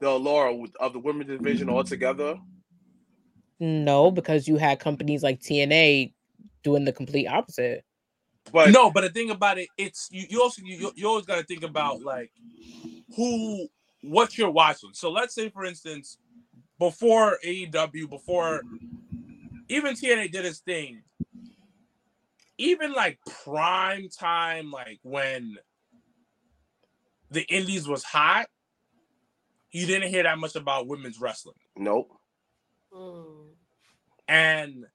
the 0.00 0.08
allure 0.08 0.66
of 0.80 0.92
the 0.92 0.98
women's 0.98 1.30
division 1.30 1.68
altogether? 1.68 2.38
No, 3.60 4.10
because 4.10 4.48
you 4.48 4.56
had 4.56 4.80
companies 4.80 5.22
like 5.22 5.40
TNA 5.40 6.12
doing 6.62 6.84
the 6.84 6.92
complete 6.92 7.26
opposite. 7.26 7.84
But 8.52 8.70
no, 8.70 8.90
but 8.90 9.02
the 9.02 9.10
thing 9.10 9.30
about 9.30 9.58
it, 9.58 9.68
it's 9.76 10.08
you, 10.10 10.26
you 10.28 10.42
also 10.42 10.62
you, 10.64 10.92
you 10.94 11.06
always 11.06 11.26
got 11.26 11.36
to 11.36 11.44
think 11.44 11.62
about 11.62 12.02
like 12.02 12.30
who 13.16 13.68
what 14.02 14.38
you're 14.38 14.50
watching. 14.50 14.90
So 14.92 15.10
let's 15.10 15.34
say 15.34 15.48
for 15.48 15.64
instance, 15.64 16.18
before 16.78 17.38
AEW, 17.44 18.08
before 18.08 18.62
even 19.68 19.94
TNA 19.94 20.32
did 20.32 20.44
its 20.44 20.60
thing, 20.60 21.02
even 22.58 22.92
like 22.92 23.18
prime 23.44 24.08
time, 24.08 24.70
like 24.70 25.00
when 25.02 25.56
the 27.30 27.42
Indies 27.42 27.88
was 27.88 28.04
hot, 28.04 28.46
you 29.70 29.86
didn't 29.86 30.08
hear 30.10 30.22
that 30.22 30.38
much 30.38 30.54
about 30.54 30.86
women's 30.86 31.20
wrestling. 31.20 31.56
Nope. 31.76 32.10
Mm. 32.94 33.48
And 34.28 34.86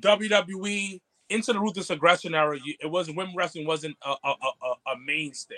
WWE 0.00 1.00
into 1.28 1.52
the 1.52 1.60
ruthless 1.60 1.90
aggression 1.90 2.34
era, 2.34 2.58
it 2.80 2.90
wasn't 2.90 3.16
women 3.16 3.34
wrestling 3.36 3.66
wasn't 3.66 3.96
a, 4.04 4.10
a, 4.10 4.30
a, 4.30 4.92
a 4.92 4.98
mainstay. 5.04 5.54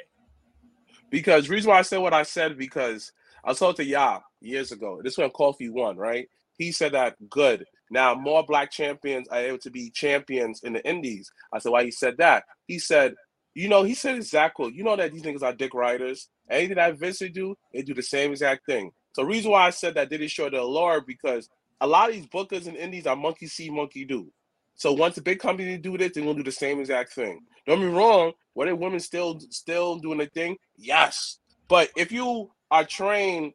Because 1.11 1.49
reason 1.49 1.71
why 1.71 1.79
I 1.79 1.83
said 1.83 1.99
what 1.99 2.15
I 2.15 2.23
said 2.23 2.59
because 2.59 3.13
I 3.45 3.51
was 3.51 3.77
to 3.77 3.85
Yah 3.85 4.21
years 4.41 4.73
ago. 4.73 5.01
This 5.03 5.17
when 5.17 5.31
Kofi 5.31 5.71
won, 5.71 5.97
right? 5.97 6.29
He 6.59 6.73
said 6.73 6.93
that 6.93 7.17
good. 7.31 7.65
Now 7.91 8.15
more 8.15 8.45
black 8.45 8.71
champions 8.71 9.29
are 9.29 9.39
able 9.39 9.59
to 9.59 9.71
be 9.71 9.91
champions 9.91 10.63
in 10.63 10.75
the 10.75 10.87
indies. 10.87 11.31
I 11.53 11.59
said, 11.59 11.73
why 11.73 11.85
he 11.85 11.91
said 11.91 12.19
that? 12.19 12.45
He 12.67 12.79
said, 12.79 13.15
you 13.55 13.69
know, 13.69 13.83
he 13.83 13.95
said 13.95 14.17
exactly, 14.17 14.73
you 14.75 14.85
know 14.85 14.97
that 14.97 15.13
these 15.13 15.23
niggas 15.23 15.43
are 15.43 15.55
dick 15.55 15.75
riders. 15.75 16.29
Anything 16.51 16.77
that 16.77 16.99
Vince 16.99 17.23
do, 17.33 17.57
they 17.73 17.83
do 17.83 17.95
the 17.95 18.03
same 18.03 18.31
exact 18.31 18.67
thing. 18.67 18.93
So 19.13 19.23
reason 19.23 19.51
why 19.51 19.67
I 19.67 19.71
said 19.71 19.95
that 19.95 20.11
didn't 20.11 20.29
show 20.29 20.49
the 20.49 20.61
allure 20.61 21.01
because 21.01 21.49
a 21.81 21.87
lot 21.87 22.09
of 22.09 22.15
these 22.15 22.27
bookers 22.27 22.67
and 22.67 22.77
indies 22.77 23.07
are 23.07 23.17
monkey 23.17 23.47
see, 23.47 23.71
monkey 23.71 24.05
do. 24.05 24.31
So 24.79 24.93
once 24.93 25.19
a 25.19 25.23
big 25.23 25.39
company 25.39 25.77
do 25.77 25.99
this, 25.99 26.13
they're 26.15 26.25
gonna 26.25 26.39
do 26.39 26.43
the 26.43 26.51
same 26.51 26.81
exact 26.81 27.13
thing. 27.13 27.41
Don't 27.67 27.81
be 27.81 27.87
wrong. 27.87 28.33
What 28.55 28.69
are 28.69 28.75
women 28.75 29.01
still 29.01 29.39
still 29.51 29.99
doing 29.99 30.19
the 30.19 30.27
thing? 30.27 30.57
Yes. 30.77 31.39
But 31.69 31.91
if 31.97 32.11
you 32.11 32.51
are 32.71 32.85
trained 32.85 33.53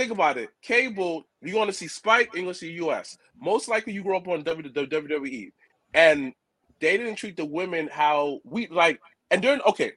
think 0.00 0.12
about 0.12 0.38
it. 0.38 0.48
Cable, 0.62 1.24
you're 1.42 1.66
to 1.66 1.72
see 1.72 1.88
Spike, 1.88 2.30
you're 2.32 2.42
going 2.42 2.54
to 2.54 2.58
see 2.58 2.72
US. 2.72 3.18
Most 3.38 3.68
likely, 3.68 3.92
you 3.92 4.02
grew 4.02 4.16
up 4.16 4.28
on 4.28 4.42
WWE, 4.42 5.52
and 5.94 6.32
they 6.80 6.96
didn't 6.96 7.16
treat 7.16 7.36
the 7.36 7.44
women 7.44 7.88
how 7.92 8.40
we 8.44 8.66
like. 8.68 9.00
and 9.30 9.42
during 9.42 9.60
okay, 9.62 9.92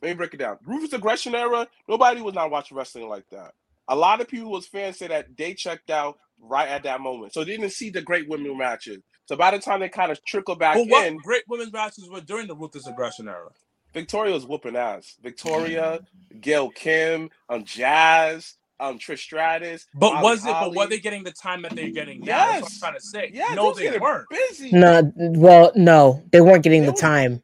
let 0.00 0.08
me 0.08 0.14
break 0.14 0.34
it 0.34 0.38
down. 0.38 0.58
Ruthless 0.64 0.92
aggression 0.92 1.34
era, 1.34 1.68
nobody 1.88 2.20
was 2.20 2.34
not 2.34 2.50
watching 2.50 2.76
wrestling 2.76 3.08
like 3.08 3.28
that. 3.30 3.52
A 3.88 3.96
lot 3.96 4.20
of 4.20 4.28
people 4.28 4.50
was 4.50 4.66
fans 4.66 4.98
say 4.98 5.08
that 5.08 5.36
they 5.36 5.54
checked 5.54 5.90
out 5.90 6.18
right 6.40 6.68
at 6.68 6.84
that 6.84 7.00
moment, 7.00 7.34
so 7.34 7.44
they 7.44 7.56
didn't 7.56 7.70
see 7.70 7.90
the 7.90 8.02
great 8.02 8.28
women 8.28 8.56
matches. 8.56 9.02
So 9.26 9.36
by 9.36 9.50
the 9.52 9.58
time 9.58 9.80
they 9.80 9.88
kind 9.88 10.10
of 10.12 10.22
trickle 10.24 10.56
back 10.56 10.74
But 10.76 10.88
what 10.88 11.06
in, 11.06 11.16
great 11.18 11.44
women's 11.48 11.72
matches 11.72 12.08
were 12.08 12.20
during 12.20 12.46
the 12.48 12.56
ruthless 12.56 12.86
aggression 12.86 13.28
era? 13.28 13.48
Victoria 13.94 14.32
was 14.34 14.46
whooping 14.46 14.76
ass. 14.76 15.16
Victoria, 15.22 16.00
Gail 16.40 16.70
Kim, 16.70 17.30
um, 17.48 17.62
Jazz, 17.64 18.54
um, 18.80 18.98
Trish 18.98 19.18
Stratus. 19.18 19.86
But 19.94 20.14
Molly 20.14 20.22
was 20.24 20.44
it? 20.44 20.50
But 20.50 20.74
were 20.74 20.86
they 20.86 20.98
getting 20.98 21.24
the 21.24 21.30
time 21.32 21.62
that 21.62 21.76
they're 21.76 21.90
getting 21.90 22.20
now? 22.20 22.26
That's 22.60 22.62
what 22.62 22.72
I'm 22.72 22.78
trying 22.78 22.94
to 22.94 23.00
say. 23.00 23.30
Yeah, 23.32 23.54
no, 23.54 23.72
those 23.72 23.76
they 23.78 23.98
weren't. 23.98 24.28
busy. 24.30 24.72
No, 24.72 25.12
well, 25.16 25.72
no, 25.76 26.22
they 26.32 26.40
weren't 26.40 26.62
getting 26.64 26.80
They 26.82 26.86
the 26.86 26.92
were- 26.92 26.98
time. 26.98 27.42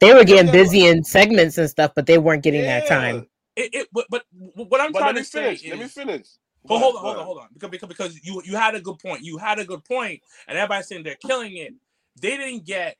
They 0.00 0.12
were 0.12 0.24
getting 0.24 0.46
Yeah. 0.46 0.52
busy 0.52 0.86
in 0.86 1.04
segments 1.04 1.56
and 1.56 1.70
stuff, 1.70 1.92
but 1.94 2.06
they 2.06 2.18
weren't 2.18 2.42
getting 2.42 2.62
that 2.62 2.86
time. 2.88 3.28
It, 3.56 3.72
it, 3.72 3.88
but, 3.92 4.06
but 4.10 4.24
what 4.32 4.80
I'm 4.80 4.90
But 4.90 4.98
trying 4.98 5.14
let 5.14 5.14
me 5.14 5.20
to 5.20 5.24
say 5.24 5.42
finish. 5.56 5.62
is, 5.62 5.70
Let 5.70 5.78
me 5.78 5.86
finish. 5.86 6.26
But 6.66 6.78
hold 6.78 6.96
on, 6.96 7.02
hold 7.02 7.16
on, 7.18 7.24
hold 7.24 7.38
on. 7.38 7.48
Because, 7.52 7.70
because 7.70 7.88
because 7.88 8.24
you 8.24 8.42
you 8.44 8.56
had 8.56 8.74
a 8.74 8.80
good 8.80 8.98
point. 8.98 9.22
You 9.22 9.38
had 9.38 9.58
a 9.58 9.64
good 9.64 9.84
point, 9.84 10.22
and 10.48 10.56
everybody's 10.56 10.88
saying 10.88 11.02
they're 11.02 11.16
killing 11.16 11.56
it. 11.56 11.74
They 12.20 12.36
didn't 12.36 12.64
get 12.64 12.96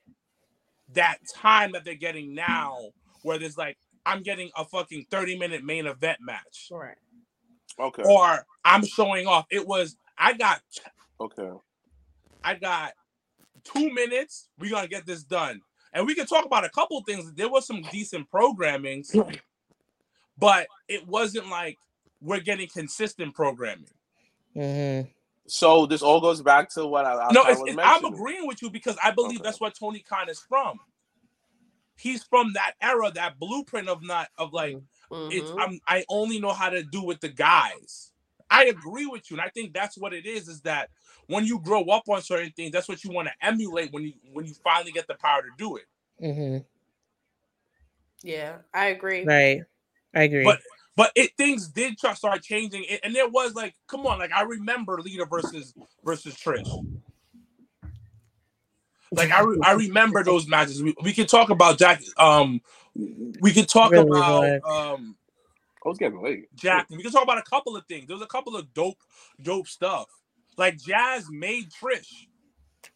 that 0.94 1.18
time 1.32 1.72
that 1.72 1.84
they're 1.84 1.94
getting 1.94 2.34
now, 2.34 2.78
where 3.22 3.38
there's 3.38 3.56
like 3.56 3.78
I'm 4.06 4.22
getting 4.22 4.50
a 4.56 4.64
fucking 4.64 5.06
30 5.10 5.38
minute 5.38 5.64
main 5.64 5.86
event 5.86 6.18
match, 6.20 6.68
Right. 6.70 6.96
Okay. 7.78 8.02
or 8.04 8.46
I'm 8.64 8.84
showing 8.84 9.26
off. 9.26 9.46
It 9.50 9.66
was 9.66 9.96
I 10.18 10.34
got 10.34 10.60
Okay. 11.20 11.50
I 12.42 12.54
got 12.54 12.92
two 13.64 13.92
minutes. 13.92 14.48
We're 14.58 14.70
gonna 14.70 14.88
get 14.88 15.06
this 15.06 15.22
done, 15.24 15.62
and 15.92 16.06
we 16.06 16.14
can 16.14 16.26
talk 16.26 16.44
about 16.44 16.64
a 16.64 16.70
couple 16.70 17.02
things. 17.02 17.32
There 17.34 17.48
was 17.48 17.66
some 17.66 17.82
decent 17.90 18.30
programming, 18.30 19.04
but 20.38 20.68
it 20.88 21.06
wasn't 21.06 21.48
like 21.48 21.78
we're 22.24 22.40
getting 22.40 22.68
consistent 22.68 23.34
programming. 23.34 23.90
hmm 24.54 25.02
So 25.46 25.86
this 25.86 26.02
all 26.02 26.20
goes 26.20 26.42
back 26.42 26.70
to 26.74 26.86
what 26.86 27.06
I, 27.06 27.14
I 27.14 27.28
no, 27.30 27.42
I 27.42 27.52
it's, 27.52 27.60
was 27.60 27.70
it's- 27.70 27.80
I'm 27.84 28.04
agreeing 28.06 28.46
with 28.46 28.62
you 28.62 28.70
because 28.70 28.96
I 29.02 29.12
believe 29.12 29.40
Okay. 29.40 29.44
that's 29.44 29.60
what 29.60 29.74
Tony 29.78 30.00
Khan 30.00 30.30
is 30.30 30.40
from. 30.40 30.80
He's 31.96 32.24
from 32.24 32.54
that 32.54 32.74
era, 32.82 33.10
that 33.14 33.38
blueprint 33.38 33.88
of 33.88 34.02
not 34.02 34.28
of 34.38 34.52
like 34.52 34.78
it's 35.28 35.52
Mhm. 35.52 35.58
I'm 35.58 35.80
I 35.88 36.04
only 36.08 36.40
know 36.40 36.52
how 36.52 36.70
to 36.70 36.82
do 36.82 37.02
with 37.02 37.20
the 37.20 37.28
guys. 37.30 38.12
I 38.50 38.66
agree 38.66 39.06
with 39.06 39.30
you, 39.30 39.36
and 39.38 39.44
I 39.44 39.50
think 39.50 39.74
that's 39.74 39.98
what 39.98 40.14
it 40.14 40.26
is. 40.26 40.48
Is 40.48 40.62
that 40.62 40.90
when 41.28 41.46
you 41.46 41.60
grow 41.60 41.84
up 41.86 42.04
on 42.08 42.22
certain 42.22 42.52
things, 42.52 42.72
that's 42.72 42.88
what 42.88 43.04
you 43.04 43.12
want 43.12 43.28
to 43.28 43.34
emulate 43.46 43.92
when 43.92 44.04
you 44.04 44.14
when 44.32 44.46
you 44.46 44.54
finally 44.64 44.92
get 44.92 45.08
the 45.08 45.14
power 45.14 45.42
to 45.42 45.48
do 45.58 45.76
it. 45.76 45.86
hmm 46.20 46.58
Yeah, 48.22 48.58
I 48.74 48.86
agree. 48.86 49.24
Right, 49.24 49.62
I 50.14 50.22
agree. 50.24 50.44
But 50.44 50.60
but 50.96 51.10
it 51.14 51.30
things 51.36 51.68
did 51.68 51.98
try, 51.98 52.14
start 52.14 52.42
changing, 52.42 52.84
and- 52.88 53.00
and 53.04 53.14
there 53.14 53.28
was 53.28 53.54
like, 53.54 53.74
come 53.86 54.06
on, 54.06 54.18
like 54.18 54.32
I 54.32 54.42
remember 54.42 55.00
Lita 55.00 55.24
versus 55.26 55.74
versus 56.04 56.34
Trish. 56.36 56.68
Like 59.12 59.30
I, 59.30 59.42
re- 59.42 59.58
I 59.62 59.72
remember 59.72 60.24
those 60.24 60.48
matches. 60.48 60.82
We, 60.82 60.94
we 61.02 61.12
can 61.12 61.26
talk 61.26 61.50
about 61.50 61.78
Jack. 61.78 62.02
Um, 62.16 62.60
we 63.40 63.52
can 63.52 63.64
talk 63.66 63.92
Really 63.92 64.08
about 64.08 64.40
good. 64.42 64.64
um 64.64 65.16
I 65.84 65.88
was 65.88 65.98
getting 65.98 66.20
late. 66.22 66.46
Jack. 66.56 66.86
We 66.90 67.02
can 67.02 67.12
talk 67.12 67.22
about 67.22 67.38
a 67.38 67.42
couple 67.42 67.76
of 67.76 67.84
things. 67.86 68.06
There's 68.08 68.22
a 68.22 68.26
couple 68.26 68.56
of 68.56 68.72
dope, 68.72 68.96
dope 69.42 69.68
stuff. 69.68 70.06
Like 70.56 70.78
Jazz 70.78 71.26
made 71.30 71.68
Trish. 71.70 72.08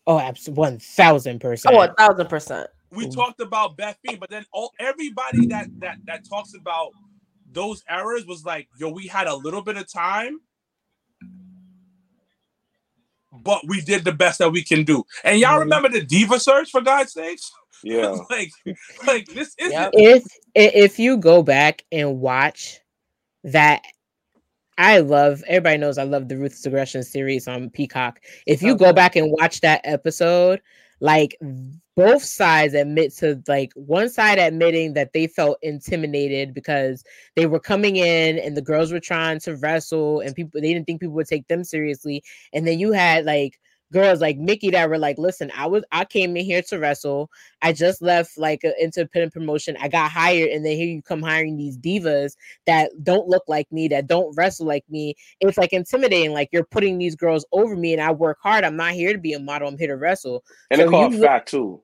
oh, 0.07 0.19
absolutely, 0.19 0.59
one 0.61 0.79
thousand 0.79 1.41
percent. 1.41 1.75
Oh, 1.75 1.83
a 1.83 1.93
thousand 1.93 2.29
percent. 2.29 2.69
We 2.91 3.09
talked 3.11 3.41
about 3.41 3.77
Beth 3.77 3.99
Phoenix, 4.03 4.19
but 4.19 4.31
then 4.31 4.47
all 4.53 4.73
everybody 4.81 5.47
that 5.49 5.69
that 5.81 5.99
that 6.07 6.29
talks 6.29 6.55
about 6.55 6.93
those 7.53 7.83
errors 7.89 8.27
was 8.27 8.45
like, 8.45 8.69
yo, 8.79 8.91
we 8.91 9.07
had 9.07 9.27
a 9.27 9.35
little 9.35 9.63
bit 9.63 9.77
of 9.77 9.91
time, 9.91 10.41
but 13.33 13.67
we 13.67 13.81
did 13.81 14.05
the 14.05 14.13
best 14.13 14.39
that 14.39 14.51
we 14.51 14.63
can 14.63 14.85
do. 14.85 15.05
And 15.25 15.39
y'all 15.41 15.57
Mhm. 15.57 15.61
remember 15.61 15.89
the 15.89 16.03
Diva 16.03 16.39
search 16.41 16.71
for 16.71 16.81
God's 16.81 17.13
sakes? 17.13 17.51
Yeah. 17.85 18.17
like, 18.29 18.51
like 19.07 19.27
this 19.27 19.55
isn't 19.57 19.73
Yep. 19.73 19.91
if 19.95 20.25
if 20.57 20.99
you 20.99 21.17
go 21.17 21.45
back 21.45 21.85
and 21.93 22.19
watch 22.19 22.81
that 23.45 23.83
I 24.77 24.99
love 24.99 25.45
everybody 25.47 25.77
knows 25.79 25.97
I 25.97 26.03
love 26.03 26.29
the 26.29 26.37
Ruthless 26.37 26.67
Aggression 26.67 27.05
series 27.05 27.47
on 27.47 27.71
Peacock. 27.71 28.21
If 28.47 28.63
you 28.63 28.75
go 28.77 28.93
back 28.93 29.15
and 29.15 29.31
watch 29.31 29.61
that 29.61 29.81
episode, 29.85 30.61
like 30.99 31.39
both 31.99 32.23
sides 32.23 32.75
admit 32.75 33.13
to 33.17 33.43
like 33.49 33.73
one 33.75 34.09
side 34.09 34.39
admitting 34.39 34.93
that 34.95 35.13
they 35.13 35.27
felt 35.27 35.59
intimidated 35.63 36.55
because 36.55 37.03
they 37.35 37.45
were 37.47 37.59
coming 37.59 37.97
in 37.97 38.39
and 38.39 38.57
the 38.57 38.63
girls 38.63 38.93
were 38.93 39.01
trying 39.01 39.41
to 39.41 39.57
wrestle 39.57 40.21
and 40.21 40.33
people 40.37 40.61
they 40.61 40.73
didn't 40.73 40.87
think 40.87 41.01
people 41.01 41.17
would 41.17 41.27
take 41.27 41.49
them 41.49 41.65
seriously. 41.65 42.23
And 42.53 42.65
then 42.65 42.79
you 42.79 42.93
had 42.93 43.25
like 43.25 43.59
girls 43.93 44.21
like 44.21 44.37
Mickie 44.39 44.71
that 44.71 44.89
were 44.89 44.99
like, 44.99 45.19
listen, 45.19 45.51
I 45.57 45.67
was 45.67 45.83
I 45.91 46.05
came 46.05 46.37
in 46.37 46.45
here 46.45 46.63
to 46.63 46.79
wrestle. 46.79 47.31
I 47.63 47.73
just 47.73 48.01
left 48.01 48.39
like 48.39 48.63
an 48.63 48.75
independent 48.81 49.33
promotion. 49.33 49.77
I 49.81 49.89
got 49.89 50.13
hired, 50.13 50.51
and 50.51 50.65
then 50.65 50.77
here 50.77 50.87
you 50.87 51.03
come 51.03 51.23
hiring 51.23 51.57
these 51.57 51.77
divas 51.77 52.37
that 52.67 52.91
don't 53.03 53.27
look 53.29 53.43
like 53.49 53.67
me, 53.73 53.89
that 53.89 54.07
don't 54.07 54.33
wrestle 54.37 54.67
like 54.67 54.85
me. 54.89 55.17
It's 55.41 55.59
like 55.59 55.73
intimidating. 55.73 56.33
Like 56.33 56.51
you're 56.53 56.65
putting 56.65 56.99
these 56.99 57.17
girls 57.17 57.45
over 57.51 57.75
me, 57.75 57.93
and 57.93 58.03
I 58.03 58.13
work 58.13 58.39
hard. 58.41 58.63
I'm 58.63 58.77
not 58.77 58.93
here 58.93 59.13
to 59.13 59.19
be 59.19 59.33
a 59.33 59.41
model. 59.41 59.67
I'm 59.67 59.79
here 59.79 59.89
to 59.89 59.97
wrestle. 59.97 60.45
And 60.71 60.79
So 60.79 60.85
they 60.85 60.91
call 60.91 61.01
you 61.01 61.07
it 61.17 61.21
look- 61.21 61.27
fat 61.29 61.47
too. 61.47 61.83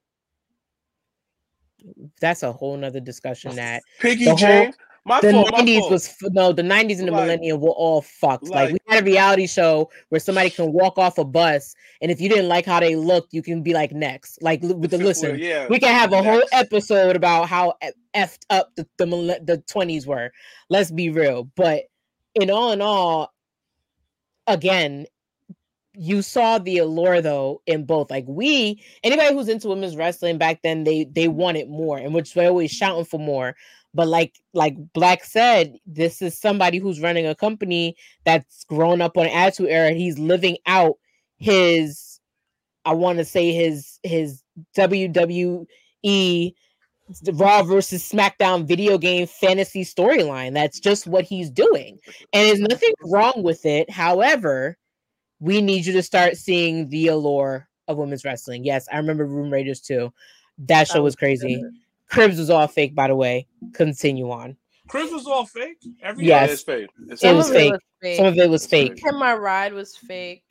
That's 2.21 2.43
a 2.43 2.53
whole 2.53 2.77
nother 2.77 3.01
discussion. 3.01 3.55
That 3.57 3.83
Piggy 4.01 4.25
the 4.27 4.35
whole- 4.37 4.73
My 5.07 5.21
the 5.21 5.33
fault. 5.33 5.53
90s 5.53 5.79
fault. 5.81 5.91
was 5.93 6.17
no, 6.23 6.53
the 6.53 6.63
90s 6.63 6.99
and 6.99 7.09
the 7.09 7.13
Like- 7.13 7.25
millennium 7.25 7.61
were 7.61 7.69
all 7.73 8.01
fucked. 8.01 8.49
Like, 8.49 8.73
we 8.73 8.79
had 8.89 9.03
a 9.03 9.05
reality 9.05 9.47
show 9.47 9.91
where 10.09 10.19
somebody 10.19 10.49
can 10.49 10.73
walk 10.73 10.97
off 10.97 11.19
a 11.19 11.25
bus, 11.27 11.75
and 12.01 12.11
if 12.11 12.23
you 12.23 12.31
didn't 12.31 12.49
like 12.49 12.65
how 12.65 12.81
they 12.81 12.97
looked, 12.97 13.35
you 13.35 13.43
can 13.43 13.63
be 13.63 13.75
like 13.75 13.93
next. 13.93 14.41
Like 14.43 14.63
with 14.63 14.91
the 14.91 14.97
listen. 14.97 15.39
yeah. 15.39 15.67
we 15.69 15.79
can 15.79 15.93
have 15.95 16.15
a 16.15 16.23
whole 16.23 16.43
episode 16.53 17.17
about 17.17 17.51
how 17.51 17.75
effed 18.15 18.47
up 18.49 18.71
the 18.77 18.87
the, 18.97 19.07
the 19.45 19.59
20s 19.71 20.07
were 20.07 20.31
let's 20.71 20.91
be 20.93 21.11
real 21.11 21.51
but 21.57 21.83
in 22.37 22.49
all 22.49 22.71
in 22.73 22.81
all 22.81 23.35
again 24.47 25.05
you 25.95 26.23
saw 26.23 26.59
the 26.59 26.79
allure 26.79 27.21
though 27.21 27.63
in 27.67 27.85
both 27.85 28.11
like 28.11 28.25
we 28.27 28.83
anybody 29.03 29.33
who's 29.33 29.49
into 29.49 29.69
women's 29.69 29.97
wrestling 29.97 30.39
back 30.39 30.61
then 30.63 30.85
they 30.85 31.05
they 31.05 31.29
wanted 31.29 31.69
more 31.69 31.99
and 31.99 32.13
which 32.13 32.35
they 32.35 32.47
always 32.47 32.71
shouting 32.71 33.05
for 33.05 33.21
more 33.21 33.55
but 33.95 34.09
like 34.09 34.35
like 34.53 34.77
Blacc 34.93 35.23
said 35.25 35.77
this 35.87 36.21
is 36.21 36.39
somebody 36.39 36.79
who's 36.79 37.01
running 37.01 37.27
a 37.27 37.35
company 37.35 37.97
that's 38.25 38.65
grown 38.65 39.01
up 39.01 39.17
on 39.17 39.27
attitude 39.27 39.69
era 39.69 39.93
he's 39.93 40.19
living 40.19 40.57
out 40.67 40.97
his 41.37 42.21
i 42.85 42.93
want 42.93 43.19
to 43.19 43.25
say 43.25 43.53
his 43.53 43.99
his 44.03 44.43
wwe 44.77 45.67
Raw 47.35 47.63
versus 47.63 48.09
SmackDown 48.11 48.67
video 48.67 48.97
game 48.97 49.27
fantasy 49.27 49.85
storyline. 49.85 50.55
That's 50.55 50.81
just 50.81 51.07
what 51.07 51.25
he's 51.25 51.51
doing. 51.51 51.99
And 52.33 52.49
there's 52.49 52.61
nothing 52.61 52.95
wrong 53.05 53.43
with 53.43 53.67
it. 53.67 53.91
However, 53.91 54.79
we 55.45 55.61
need 55.61 55.85
you 55.85 55.93
to 55.93 56.03
start 56.03 56.39
seeing 56.39 56.89
the 56.89 57.09
allure 57.09 57.69
of 57.87 57.99
women's 57.99 58.25
wrestling. 58.25 58.65
Yes, 58.65 58.89
I 58.91 58.97
remember 58.97 59.27
Room 59.27 59.53
Raiders 59.53 59.81
too. 59.81 60.11
That 60.57 60.89
show 60.89 61.03
was 61.03 61.13
was 61.13 61.17
crazy. 61.17 61.63
Cribs 62.11 62.39
was 62.39 62.49
all 62.49 62.67
fake, 62.67 62.95
by 62.95 63.09
the 63.09 63.15
way. 63.15 63.47
Continue 63.75 64.31
on. 64.31 64.57
Chris 64.89 65.13
was 65.13 65.27
all 65.27 65.45
fake. 65.45 65.77
Every 66.03 66.25
Yes. 66.25 66.51
It's 66.51 66.63
fake. 66.63 66.89
It's 67.09 67.23
It 67.23 67.29
Some 67.29 67.37
was 67.37 67.51
fake. 67.51 67.69
It 67.69 67.73
was 67.73 67.81
fake. 68.01 68.17
Some 68.17 68.27
of 68.27 68.39
it 68.39 68.49
was 68.49 68.63
It's 68.63 68.71
fake. 68.71 68.93
fake. 69.03 69.15
My 69.15 69.35
ride 69.35 69.75
was 69.75 69.97
fake. 69.97 70.43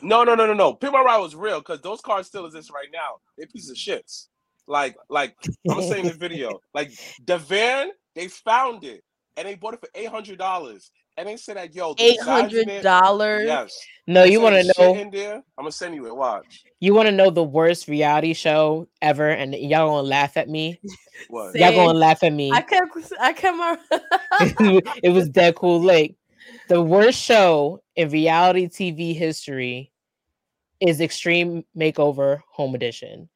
No, 0.00 0.24
no, 0.24 0.34
no, 0.34 0.46
no, 0.46 0.54
no. 0.54 0.72
Pimp 0.74 0.92
My 0.94 1.02
Ride 1.02 1.18
was 1.18 1.34
real 1.34 1.58
because 1.58 1.80
those 1.80 2.00
cars 2.00 2.26
still 2.26 2.46
exist 2.46 2.70
right 2.70 2.88
now. 2.92 3.16
They're 3.36 3.46
pieces 3.46 3.70
of 3.70 3.76
shits. 3.76 4.28
Like, 4.66 4.96
like 5.10 5.36
I'm 5.68 5.80
gonna 5.80 5.96
in 5.96 6.06
the 6.06 6.12
video, 6.18 6.60
like 6.72 6.92
the 7.26 7.38
van, 7.38 7.90
they 8.14 8.28
found 8.28 8.84
it 8.84 9.02
and 9.36 9.46
they 9.48 9.54
bought 9.54 9.74
it 9.74 9.80
for 9.80 9.88
eight 9.94 10.08
hundred 10.08 10.38
dollars. 10.38 10.90
And 11.16 11.28
they 11.28 11.36
said 11.36 11.56
that 11.56 11.74
yo, 11.74 11.94
the 11.94 12.02
Eight 12.02 12.18
size 12.18 12.26
in 12.26 12.32
hundred 12.34 12.68
it- 12.68 12.82
dollars. 12.82 13.42
Yes. 13.46 13.78
No, 14.06 14.22
They 14.24 14.32
you 14.32 14.40
want 14.40 14.56
to 14.56 14.72
know 14.78 14.94
in 14.96 15.10
there? 15.10 15.34
I'm 15.36 15.42
gonna 15.64 15.72
send 15.72 15.94
you 15.94 16.06
it. 16.06 16.14
Watch. 16.16 16.64
you 16.80 16.92
want 16.92 17.06
to 17.06 17.12
know 17.12 17.30
the 17.30 17.42
worst 17.44 17.88
reality 17.88 18.34
show 18.34 18.86
ever 19.00 19.28
and 19.30 19.54
y'all 19.54 19.88
going 19.88 20.04
to 20.04 20.08
laugh 20.08 20.36
at 20.36 20.48
me. 20.48 20.80
What? 21.28 21.54
Y'all 21.54 21.70
going 21.70 21.94
to 21.94 21.98
laugh 21.98 22.22
at 22.24 22.32
me. 22.32 22.50
I 22.50 22.60
kept 22.60 22.88
I 23.20 23.32
kept 23.32 23.56
my 23.56 23.78
it 25.02 25.10
was 25.12 25.28
Dead 25.28 25.54
Cool 25.54 25.80
Lake. 25.80 26.16
The 26.68 26.82
worst 26.82 27.18
show 27.22 27.80
in 27.94 28.10
reality 28.10 28.66
TV 28.66 29.16
history 29.16 29.92
is 30.80 31.00
Extreme 31.00 31.64
Makeover 31.78 32.40
Home 32.52 32.74
Edition. 32.74 33.28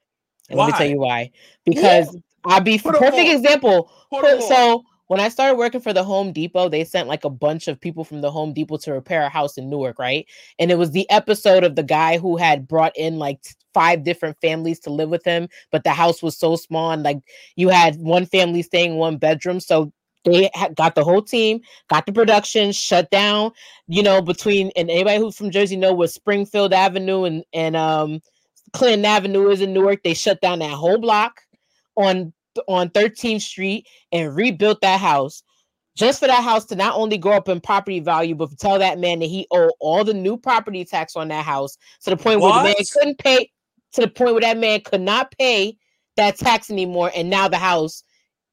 And 0.50 0.59
let 0.59 0.66
me 0.66 0.72
tell 0.72 0.88
you 0.88 0.98
why. 0.98 1.30
Because 1.64 2.14
I'll 2.44 2.60
be 2.60 2.78
Put 2.78 2.96
'em 2.96 3.00
perfect 3.00 3.28
on. 3.30 3.36
example. 3.36 3.90
Put 4.10 4.22
put- 4.22 4.42
so 4.42 4.82
when 5.09 5.20
I 5.20 5.28
started 5.28 5.56
working 5.56 5.80
for 5.80 5.93
the 5.93 6.05
Home 6.05 6.32
Depot, 6.32 6.68
they 6.68 6.85
sent 6.85 7.09
like 7.09 7.24
a 7.24 7.30
bunch 7.30 7.66
of 7.66 7.80
people 7.80 8.05
from 8.05 8.20
the 8.20 8.30
Home 8.30 8.52
Depot 8.52 8.76
to 8.78 8.93
repair 8.93 9.22
a 9.22 9.28
house 9.28 9.59
in 9.59 9.68
Newark, 9.68 9.98
right? 9.98 10.26
And 10.59 10.70
it 10.70 10.78
was 10.78 10.93
the 10.93 11.09
episode 11.10 11.64
of 11.64 11.76
the 11.76 11.82
guy 11.82 12.18
who 12.18 12.36
had 12.36 12.68
brought 12.68 12.97
in 12.97 13.18
like 13.18 13.40
five 13.74 14.05
different 14.05 14.36
families 14.40 14.78
to 14.80 14.90
live 14.90 15.09
with 15.09 15.24
him, 15.24 15.48
but 15.72 15.85
the 15.85 15.90
house 15.90 16.22
was 16.22 16.36
so 16.36 16.56
small 16.56 16.90
and 16.90 17.02
like 17.02 17.18
you 17.56 17.68
had 17.68 17.97
one 17.97 18.26
family 18.26 18.62
staying 18.62 18.97
one 18.97 19.16
bedroom. 19.16 19.60
So 19.60 19.93
they 20.24 20.51
got 20.74 20.94
the 20.94 21.05
whole 21.05 21.22
team, 21.22 21.60
got 21.89 22.06
the 22.06 22.12
production 22.12 22.72
shut 22.72 23.10
down, 23.10 23.52
you 23.86 24.02
know, 24.02 24.20
between 24.20 24.70
and 24.76 24.90
anybody 24.90 25.18
who's 25.18 25.36
from 25.36 25.51
Jersey 25.51 25.76
know 25.76 25.93
what 25.93 26.10
Springfield 26.10 26.72
Avenue 26.72 27.24
and 27.24 27.44
and 27.52 27.76
um 27.76 28.20
Clinton 28.72 29.05
Avenue 29.05 29.48
is 29.48 29.60
in 29.60 29.72
Newark. 29.72 30.02
They 30.02 30.14
shut 30.14 30.40
down 30.40 30.59
that 30.59 30.70
whole 30.70 30.98
block 30.98 31.40
on 31.97 32.32
on 32.66 32.90
13th 32.90 33.43
Street 33.43 33.86
and 34.12 34.35
rebuilt 34.35 34.80
that 34.80 35.01
house 35.01 35.43
just 35.97 36.20
for 36.20 36.26
that 36.28 36.44
house 36.44 36.64
to 36.66 36.76
not 36.76 36.94
only 36.94 37.18
go 37.18 37.32
up 37.32 37.48
in 37.48 37.60
property 37.60 37.98
value, 38.01 38.35
but 38.35 38.51
to 38.51 38.56
tell 38.56 38.78
that 38.78 38.98
man 39.01 39.18
that 39.18 39.26
he 39.26 39.47
owed 39.51 39.72
all 39.80 40.05
the 40.05 40.14
new 40.14 40.36
property 40.36 40.85
tax 40.85 41.16
on 41.16 41.26
that 41.28 41.44
house 41.44 41.76
to 42.05 42.10
the 42.10 42.16
point 42.16 42.40
where 42.40 42.52
the 42.52 42.62
man 42.62 42.74
couldn't 42.93 43.18
pay 43.18 43.51
to 43.93 44.02
the 44.02 44.09
point 44.09 44.32
where 44.32 44.40
that 44.43 44.59
man 44.59 44.80
could 44.82 45.01
not 45.01 45.32
pay 45.39 45.76
that 46.16 46.36
tax 46.36 46.70
anymore. 46.70 47.10
And 47.16 47.28
now 47.30 47.48
the 47.48 47.56
house 47.59 48.02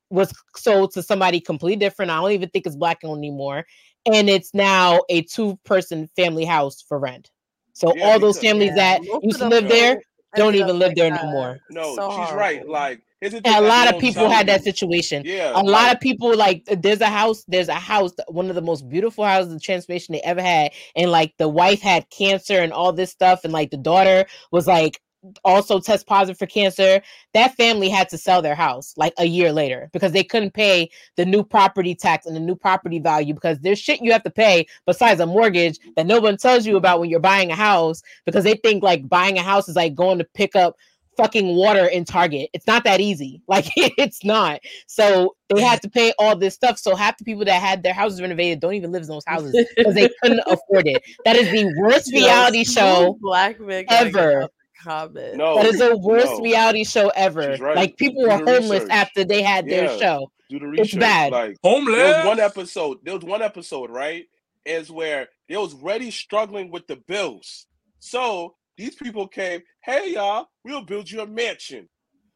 was 0.09 0.33
sold 0.55 0.93
to 0.93 1.03
somebody 1.03 1.39
completely 1.39 1.75
different. 1.77 2.09
I 2.09 2.19
don't 2.21 2.31
even 2.31 2.49
think 2.49 2.65
it's 2.65 2.75
black 2.75 2.99
owned 3.03 3.19
anymore. 3.19 3.65
And 4.11 4.29
it's 4.29 4.53
now 4.53 5.01
a 5.09 5.21
two 5.23 5.59
person 5.65 6.07
family 6.15 6.45
house 6.45 6.83
for 6.87 6.97
rent. 6.97 7.29
So 7.73 7.93
Yeah, 7.95 8.05
all 8.05 8.19
those 8.19 8.37
because- 8.37 8.49
families 8.49 8.69
Yeah, 8.69 8.75
that 8.75 9.01
most 9.03 9.23
used 9.23 9.39
to 9.39 9.47
live 9.49 9.63
them 9.67 9.69
there 9.69 10.01
don't 10.35 10.55
even 10.55 10.79
live 10.79 10.89
like 10.89 10.97
there 10.97 11.09
that. 11.11 11.23
no 11.25 11.31
more. 11.31 11.59
No, 11.69 11.95
So 11.95 12.09
she's 12.11 12.33
right. 12.33 12.67
Like 12.67 13.01
here's 13.21 13.33
the 13.33 13.41
thing 13.41 13.53
And 13.53 13.65
a 13.65 13.67
lot 13.67 13.93
of 13.93 13.99
people 13.99 14.29
had 14.29 14.47
that 14.47 14.63
situation. 14.63 15.23
Yeah, 15.25 15.51
a 15.51 15.61
lot 15.61 15.65
like, 15.65 15.95
of 15.95 15.99
people 16.01 16.35
like 16.35 16.65
there's 16.65 17.01
a 17.01 17.07
house 17.07 17.43
there's 17.47 17.69
a 17.69 17.73
house 17.73 18.11
one 18.27 18.49
of 18.49 18.55
the 18.55 18.61
most 18.61 18.87
beautiful 18.89 19.25
houses 19.25 19.53
of 19.53 19.61
transformation 19.61 20.13
they 20.13 20.21
ever 20.21 20.41
had. 20.41 20.71
And 20.95 21.11
like 21.11 21.33
the 21.37 21.49
wife 21.49 21.81
had 21.81 22.09
cancer 22.09 22.59
and 22.59 22.73
all 22.73 22.91
this 22.93 23.11
stuff 23.11 23.43
and 23.43 23.53
like 23.53 23.71
the 23.71 23.77
daughter 23.77 24.25
was 24.51 24.67
like 24.67 24.99
also 25.43 25.79
test 25.79 26.07
positive 26.07 26.37
for 26.37 26.45
cancer. 26.45 27.01
That 27.33 27.55
family 27.55 27.89
had 27.89 28.09
to 28.09 28.17
sell 28.17 28.41
their 28.41 28.55
house 28.55 28.93
like 28.97 29.13
a 29.17 29.25
year 29.25 29.51
later 29.51 29.89
because 29.93 30.11
they 30.11 30.23
couldn't 30.23 30.53
pay 30.53 30.89
the 31.15 31.25
new 31.25 31.43
property 31.43 31.95
tax 31.95 32.25
and 32.25 32.35
the 32.35 32.39
new 32.39 32.55
property 32.55 32.99
value 32.99 33.33
because 33.33 33.59
there's 33.59 33.79
shit 33.79 34.01
you 34.01 34.11
have 34.11 34.23
to 34.23 34.29
pay 34.29 34.67
besides 34.85 35.19
a 35.19 35.25
mortgage 35.25 35.79
that 35.95 36.05
no 36.05 36.19
one 36.19 36.37
tells 36.37 36.65
you 36.65 36.77
about 36.77 36.99
when 36.99 37.09
you're 37.09 37.19
buying 37.19 37.51
a 37.51 37.55
house 37.55 38.01
because 38.25 38.43
they 38.43 38.55
think 38.55 38.83
like 38.83 39.07
buying 39.09 39.37
a 39.37 39.43
house 39.43 39.67
is 39.67 39.75
like 39.75 39.95
going 39.95 40.17
to 40.17 40.25
pick 40.33 40.55
up 40.55 40.75
fucking 41.17 41.55
water 41.55 41.85
in 41.85 42.05
Target. 42.05 42.49
It's 42.53 42.67
not 42.67 42.83
that 42.85 42.99
easy. 43.01 43.41
Like 43.47 43.65
it's 43.75 44.23
not. 44.23 44.59
So 44.87 45.35
they 45.49 45.61
had 45.61 45.81
to 45.83 45.89
pay 45.89 46.13
all 46.19 46.35
this 46.35 46.53
stuff. 46.55 46.77
So 46.79 46.95
half 46.95 47.17
the 47.17 47.23
people 47.23 47.45
that 47.45 47.61
had 47.61 47.83
their 47.83 47.93
houses 47.93 48.21
renovated 48.21 48.59
don't 48.59 48.73
even 48.73 48.91
live 48.91 49.03
in 49.03 49.07
those 49.09 49.23
houses 49.25 49.53
because 49.77 49.93
they 49.95 50.09
couldn't 50.21 50.41
afford 50.47 50.87
it. 50.87 51.01
That 51.25 51.35
is 51.35 51.49
the 51.51 51.73
worst 51.81 52.11
reality 52.11 52.63
smooth 52.63 52.75
show. 52.75 53.17
black 53.21 53.59
man 53.59 53.85
ever. 53.89 54.47
Comment. 54.83 55.35
no, 55.35 55.55
That 55.55 55.65
is 55.65 55.79
the 55.79 55.97
worst 55.97 56.27
no. 56.27 56.39
reality 56.41 56.83
show 56.83 57.09
ever. 57.15 57.57
Right. 57.59 57.75
Like 57.75 57.97
people 57.97 58.23
Do 58.23 58.29
were 58.29 58.37
homeless 58.37 58.69
research. 58.83 58.89
after 58.91 59.23
they 59.23 59.41
had 59.41 59.67
their 59.67 59.87
show. 59.97 60.31
do 60.49 60.59
the 60.59 60.81
It's 60.81 60.93
bad. 60.93 61.31
Like 61.31 61.57
Homeless. 61.63 61.95
there 61.95 62.17
was 62.19 62.25
one 62.27 62.39
episode. 62.39 62.97
There 63.03 63.15
was 63.15 63.23
one 63.23 63.41
episode, 63.41 63.89
right? 63.89 64.25
Is 64.65 64.91
where 64.91 65.29
they 65.49 65.57
was 65.57 65.73
already 65.75 66.11
struggling 66.11 66.71
with 66.71 66.87
the 66.87 66.97
bills. 66.97 67.65
So 67.99 68.55
these 68.77 68.95
people 68.95 69.27
came, 69.27 69.61
hey 69.81 70.13
y'all, 70.13 70.47
we'll 70.63 70.83
build 70.83 71.09
you 71.09 71.21
a 71.21 71.27
mansion. 71.27 71.87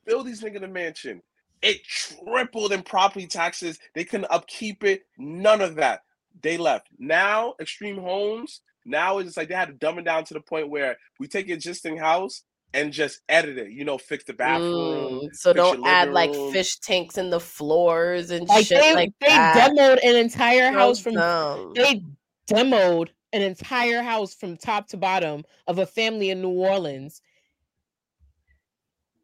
Build 0.05 0.27
these 0.27 0.41
niggas 0.41 0.63
a 0.63 0.67
mansion. 0.67 1.21
It 1.61 1.83
tripled 1.83 2.71
in 2.71 2.83
property 2.83 3.27
taxes. 3.27 3.79
They 3.93 4.05
couldn't 4.05 4.31
upkeep 4.31 4.83
it. 4.83 5.03
None 5.17 5.61
of 5.61 5.75
that. 5.75 6.01
They 6.41 6.57
left. 6.57 6.87
Now, 6.97 7.55
Extreme 7.59 7.97
Homes, 7.97 8.61
now 8.85 9.17
it's 9.17 9.35
like 9.35 9.49
they 9.49 9.55
had 9.55 9.67
to 9.67 9.73
dumb 9.73 9.99
it 9.99 10.05
down 10.05 10.23
to 10.25 10.33
the 10.33 10.39
point 10.39 10.69
where 10.69 10.97
we 11.19 11.27
take 11.27 11.47
your 11.47 11.55
existing 11.55 11.97
house 11.97 12.43
and 12.73 12.93
just 12.93 13.19
edit 13.27 13.57
it. 13.57 13.71
You 13.71 13.83
know, 13.83 13.97
fix 13.97 14.23
the 14.23 14.33
bathroom. 14.33 15.23
Mm, 15.23 15.29
so 15.33 15.51
don't 15.51 15.85
add 15.85 16.13
living 16.13 16.13
like 16.13 16.53
fish 16.53 16.77
tanks 16.77 17.17
in 17.17 17.29
the 17.29 17.39
floors 17.41 18.31
and 18.31 18.47
Like 18.47 18.67
shit 18.67 18.79
they 18.79 18.95
like 18.95 19.11
they 19.19 19.27
that. 19.27 19.71
demoed 19.71 19.99
an 20.03 20.15
entire 20.15 20.71
house 20.71 20.99
from 20.99 21.15
dumb. 21.15 21.73
they 21.75 22.03
demoed 22.49 23.09
an 23.33 23.41
entire 23.41 24.01
house 24.01 24.33
from 24.33 24.57
top 24.57 24.87
to 24.89 24.97
bottom 24.97 25.43
of 25.67 25.79
a 25.79 25.85
family 25.85 26.29
in 26.29 26.41
New 26.41 26.49
Orleans. 26.49 27.21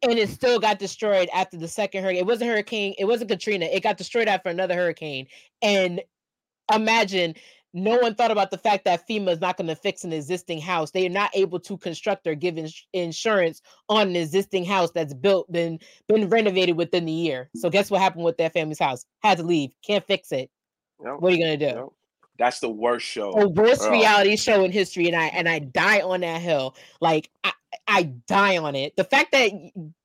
And 0.02 0.18
it 0.18 0.28
still 0.28 0.60
got 0.60 0.78
destroyed 0.78 1.28
after 1.34 1.56
the 1.56 1.68
second 1.68 2.02
hurricane. 2.04 2.20
It 2.20 2.26
wasn't 2.26 2.50
hurricane, 2.50 2.94
it 2.98 3.06
wasn't 3.06 3.30
Katrina. 3.30 3.64
It 3.66 3.82
got 3.82 3.96
destroyed 3.96 4.28
after 4.28 4.50
another 4.50 4.74
hurricane. 4.74 5.26
And 5.62 6.00
imagine 6.72 7.34
no 7.72 7.98
one 7.98 8.14
thought 8.14 8.30
about 8.30 8.50
the 8.50 8.58
fact 8.58 8.84
that 8.84 9.06
FEMA 9.08 9.30
is 9.32 9.40
not 9.40 9.56
going 9.56 9.66
to 9.66 9.74
fix 9.74 10.04
an 10.04 10.12
existing 10.12 10.60
house. 10.60 10.90
They 10.92 11.06
are 11.06 11.10
not 11.10 11.30
able 11.34 11.58
to 11.60 11.76
construct 11.76 12.26
or 12.26 12.34
give 12.34 12.56
ins- 12.56 12.86
insurance 12.92 13.60
on 13.88 14.08
an 14.08 14.16
existing 14.16 14.64
house 14.64 14.90
that's 14.92 15.12
built, 15.12 15.50
been 15.50 15.78
been 16.08 16.28
renovated 16.28 16.76
within 16.76 17.04
the 17.04 17.12
year. 17.12 17.50
So 17.56 17.68
guess 17.68 17.90
what 17.90 18.00
happened 18.00 18.24
with 18.24 18.36
that 18.38 18.52
family's 18.52 18.78
house? 18.78 19.04
Had 19.22 19.38
to 19.38 19.44
leave. 19.44 19.70
Can't 19.86 20.06
fix 20.06 20.30
it. 20.32 20.50
Yep, 21.04 21.16
What 21.18 21.32
are 21.32 21.36
you 21.36 21.42
gonna 21.42 21.56
do? 21.56 21.64
yep. 21.64 21.88
That's 22.38 22.60
the 22.60 22.68
worst 22.70 23.06
show. 23.06 23.32
the 23.32 23.48
worst 23.48 23.88
reality 23.88 24.36
show 24.36 24.64
in 24.64 24.72
history, 24.72 25.06
and 25.06 25.16
I 25.16 25.26
and 25.26 25.48
I 25.48 25.58
die 25.60 26.00
on 26.00 26.20
that 26.20 26.40
hill. 26.40 26.76
Like 27.00 27.30
I, 27.44 27.52
I 27.88 28.02
die 28.26 28.58
on 28.58 28.74
it. 28.74 28.96
The 28.96 29.04
fact 29.04 29.32
that 29.32 29.50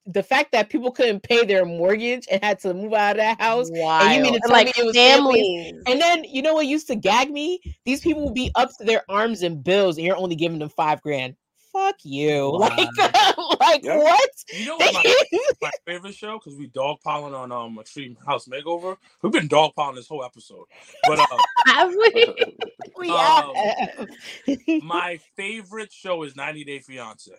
the 0.07 0.23
fact 0.23 0.51
that 0.51 0.69
people 0.69 0.91
couldn't 0.91 1.21
pay 1.21 1.45
their 1.45 1.63
mortgage 1.63 2.27
and 2.31 2.43
had 2.43 2.59
to 2.59 2.73
move 2.73 2.93
out 2.93 3.11
of 3.11 3.17
that 3.17 3.39
house. 3.39 3.69
Wild. 3.71 4.15
you 4.15 4.23
mean 4.23 4.33
to 4.33 4.35
And, 4.35 4.41
tell 4.43 4.51
like 4.51 4.65
me 4.67 4.73
it 4.77 4.85
was 4.85 4.95
families- 4.95 5.41
families. 5.71 5.83
And 5.87 6.01
then 6.01 6.23
you 6.23 6.41
know 6.41 6.53
what 6.55 6.65
used 6.67 6.87
to 6.87 6.95
gag 6.95 7.29
me? 7.31 7.59
These 7.85 8.01
people 8.01 8.25
would 8.25 8.33
be 8.33 8.51
up 8.55 8.69
to 8.77 8.83
their 8.83 9.03
arms 9.09 9.43
in 9.43 9.61
bills, 9.61 9.97
and 9.97 10.05
you're 10.05 10.17
only 10.17 10.35
giving 10.35 10.59
them 10.59 10.69
five 10.69 11.01
grand. 11.01 11.35
Fuck 11.71 11.95
you. 12.03 12.51
Like, 12.57 12.89
like 13.59 13.83
Yep. 13.83 13.97
what? 13.97 14.29
You 14.53 14.65
know 14.65 14.77
what 14.77 14.93
my, 14.93 15.15
my 15.61 15.71
favorite 15.85 16.15
show? 16.15 16.37
Because 16.37 16.55
we 16.57 16.67
dogpiling 16.69 17.33
on 17.37 17.51
um 17.51 17.77
Extreme 17.79 18.17
House 18.25 18.47
Makeover. 18.47 18.97
We've 19.21 19.31
been 19.31 19.47
dogpiling 19.47 19.95
this 19.95 20.07
whole 20.07 20.23
episode. 20.23 20.65
But 21.07 21.19
uh, 21.19 21.37
Have 21.67 21.89
we? 21.91 22.35
we 22.97 23.09
Um, 23.09 23.55
have. 23.55 24.09
my 24.83 25.19
favorite 25.35 25.91
show 25.93 26.23
is 26.23 26.35
90 26.35 26.63
Day 26.65 26.79
Fiance. 26.79 27.31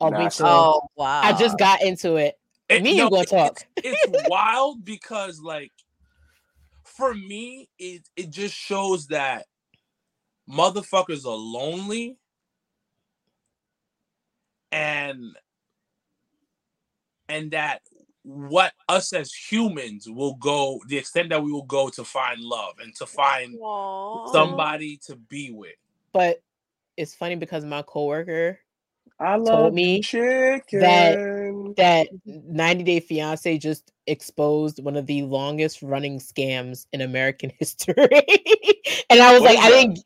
oh, 0.00 0.10
me 0.10 0.16
Nah, 0.18 0.28
too. 0.28 0.44
Oh 0.46 0.80
wow! 0.96 1.20
I 1.22 1.32
just 1.32 1.58
got 1.58 1.82
into 1.82 2.16
it. 2.16 2.38
It- 2.68 2.82
Me 2.82 2.90
and 2.90 2.98
you 2.98 3.04
no, 3.04 3.10
gonna 3.10 3.24
talk. 3.26 3.58
It's, 3.76 4.00
it's 4.06 4.28
wild 4.28 4.84
because 4.84 5.40
like 5.40 5.72
for 6.84 7.12
me, 7.14 7.68
it 7.78 8.02
it 8.16 8.30
just 8.30 8.54
shows 8.54 9.08
that 9.08 9.46
motherfuckers 10.48 11.24
are 11.24 11.36
lonely 11.36 12.18
and 14.74 15.36
and 17.28 17.50
that 17.52 17.80
what 18.22 18.72
us 18.88 19.12
as 19.12 19.32
humans 19.32 20.08
will 20.08 20.34
go 20.34 20.80
the 20.88 20.98
extent 20.98 21.28
that 21.28 21.42
we 21.42 21.52
will 21.52 21.62
go 21.64 21.88
to 21.90 22.04
find 22.04 22.40
love 22.40 22.74
and 22.82 22.94
to 22.96 23.06
find 23.06 23.58
Aw. 23.60 24.26
somebody 24.32 24.98
to 25.06 25.16
be 25.16 25.50
with. 25.50 25.74
But 26.12 26.42
it's 26.96 27.14
funny 27.14 27.36
because 27.36 27.64
my 27.64 27.82
coworker 27.82 28.58
I 29.20 29.36
told 29.36 29.44
love 29.44 29.72
me 29.74 30.02
chicken. 30.02 31.74
that 31.76 32.08
90 32.24 32.84
Day 32.84 33.00
Fiance 33.00 33.58
just 33.58 33.92
exposed 34.06 34.82
one 34.82 34.96
of 34.96 35.06
the 35.06 35.22
longest 35.22 35.82
running 35.82 36.18
scams 36.18 36.86
in 36.92 37.00
American 37.02 37.52
history. 37.58 37.96
and 39.10 39.20
I 39.20 39.32
was 39.32 39.42
What 39.42 39.54
like, 39.54 39.58
I 39.58 39.68
that? 39.68 39.70
think 39.70 39.98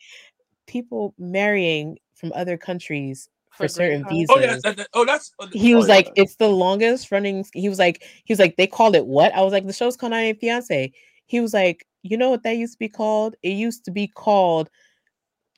people 0.66 1.14
marrying 1.18 1.98
from 2.14 2.32
other 2.34 2.56
countries 2.56 3.28
for, 3.58 3.64
For 3.64 3.68
certain 3.68 4.02
green 4.04 4.26
visas. 4.26 4.34
Oh 4.36 4.40
yeah, 4.40 4.56
that- 4.62 4.76
that- 4.78 4.88
oh 4.94 5.04
that's 5.04 5.32
oh, 5.38 5.46
He 5.52 5.74
was 5.74 5.84
Oh, 5.86 5.88
like, 5.88 6.06
yeah. 6.06 6.22
it's 6.22 6.36
the 6.36 6.48
longest 6.48 7.12
running. 7.12 7.44
He 7.52 7.68
was 7.68 7.78
like, 7.78 8.02
he 8.24 8.32
was 8.32 8.38
like, 8.40 8.56
they 8.56 8.66
called 8.66 8.96
it 8.96 9.06
what? 9.06 9.34
I 9.34 9.42
was 9.42 9.52
like, 9.52 9.66
the 9.66 9.72
show's 9.74 9.96
called 9.96 10.12
90 10.12 10.32
Day 10.32 10.38
Fiance. 10.40 10.92
He 11.26 11.40
was 11.40 11.52
like, 11.52 11.86
you 12.02 12.16
know 12.16 12.30
what 12.30 12.42
that 12.44 12.56
used 12.56 12.72
to 12.74 12.78
be 12.78 12.88
called? 12.88 13.34
It 13.42 13.50
used 13.50 13.84
to 13.84 13.90
be 13.90 14.06
called 14.08 14.70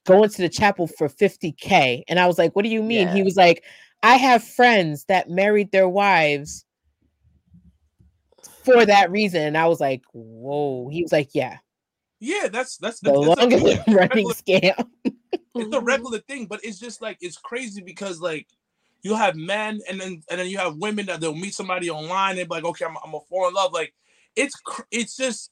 going 0.06 0.30
to 0.30 0.42
the 0.42 0.48
chapel 0.48 0.86
for 0.88 1.08
50k. 1.08 2.02
And 2.08 2.18
I 2.18 2.26
was 2.26 2.38
like, 2.38 2.56
what 2.56 2.62
do 2.64 2.70
you 2.70 2.82
mean? 2.82 3.06
He 3.08 3.22
was 3.22 3.36
like, 3.36 3.62
I 4.02 4.16
have 4.16 4.42
friends 4.42 5.04
that 5.04 5.28
married 5.28 5.70
their 5.70 5.88
wives 5.88 6.64
for 8.64 8.84
that 8.86 9.10
reason. 9.10 9.42
And 9.42 9.56
I 9.58 9.66
was 9.66 9.80
like, 9.80 10.02
whoa. 10.12 10.88
He 10.88 11.02
was 11.02 11.12
like, 11.12 11.30
yeah, 11.34 11.58
yeah, 12.18 12.48
that's 12.50 12.76
that's 12.78 13.00
the 13.00 13.12
that's 13.12 13.26
longest 13.40 13.64
a 13.88 13.92
running 13.92 14.26
regular- 14.26 14.34
scam. 14.34 14.86
It's 15.54 15.74
a 15.74 15.78
mm-hmm. 15.78 15.84
regular 15.84 16.18
thing, 16.20 16.46
but 16.46 16.60
it's 16.62 16.78
just 16.78 17.02
like 17.02 17.18
it's 17.20 17.36
crazy 17.36 17.82
because 17.82 18.20
like 18.20 18.46
you 19.02 19.14
have 19.14 19.36
men 19.36 19.80
and 19.88 20.00
then 20.00 20.22
and 20.30 20.40
then 20.40 20.48
you 20.48 20.58
have 20.58 20.76
women 20.76 21.06
that 21.06 21.20
they'll 21.20 21.34
meet 21.34 21.54
somebody 21.54 21.90
online 21.90 22.38
and 22.38 22.48
be 22.48 22.54
like, 22.54 22.64
okay, 22.64 22.84
I'm 22.84 22.96
I'm 23.04 23.14
a 23.14 23.20
fall 23.20 23.48
in 23.48 23.54
love. 23.54 23.72
Like 23.72 23.92
it's 24.36 24.54
cr- 24.56 24.82
it's 24.90 25.16
just 25.16 25.50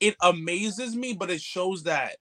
it 0.00 0.16
amazes 0.22 0.96
me, 0.96 1.12
but 1.12 1.30
it 1.30 1.40
shows 1.40 1.84
that 1.84 2.16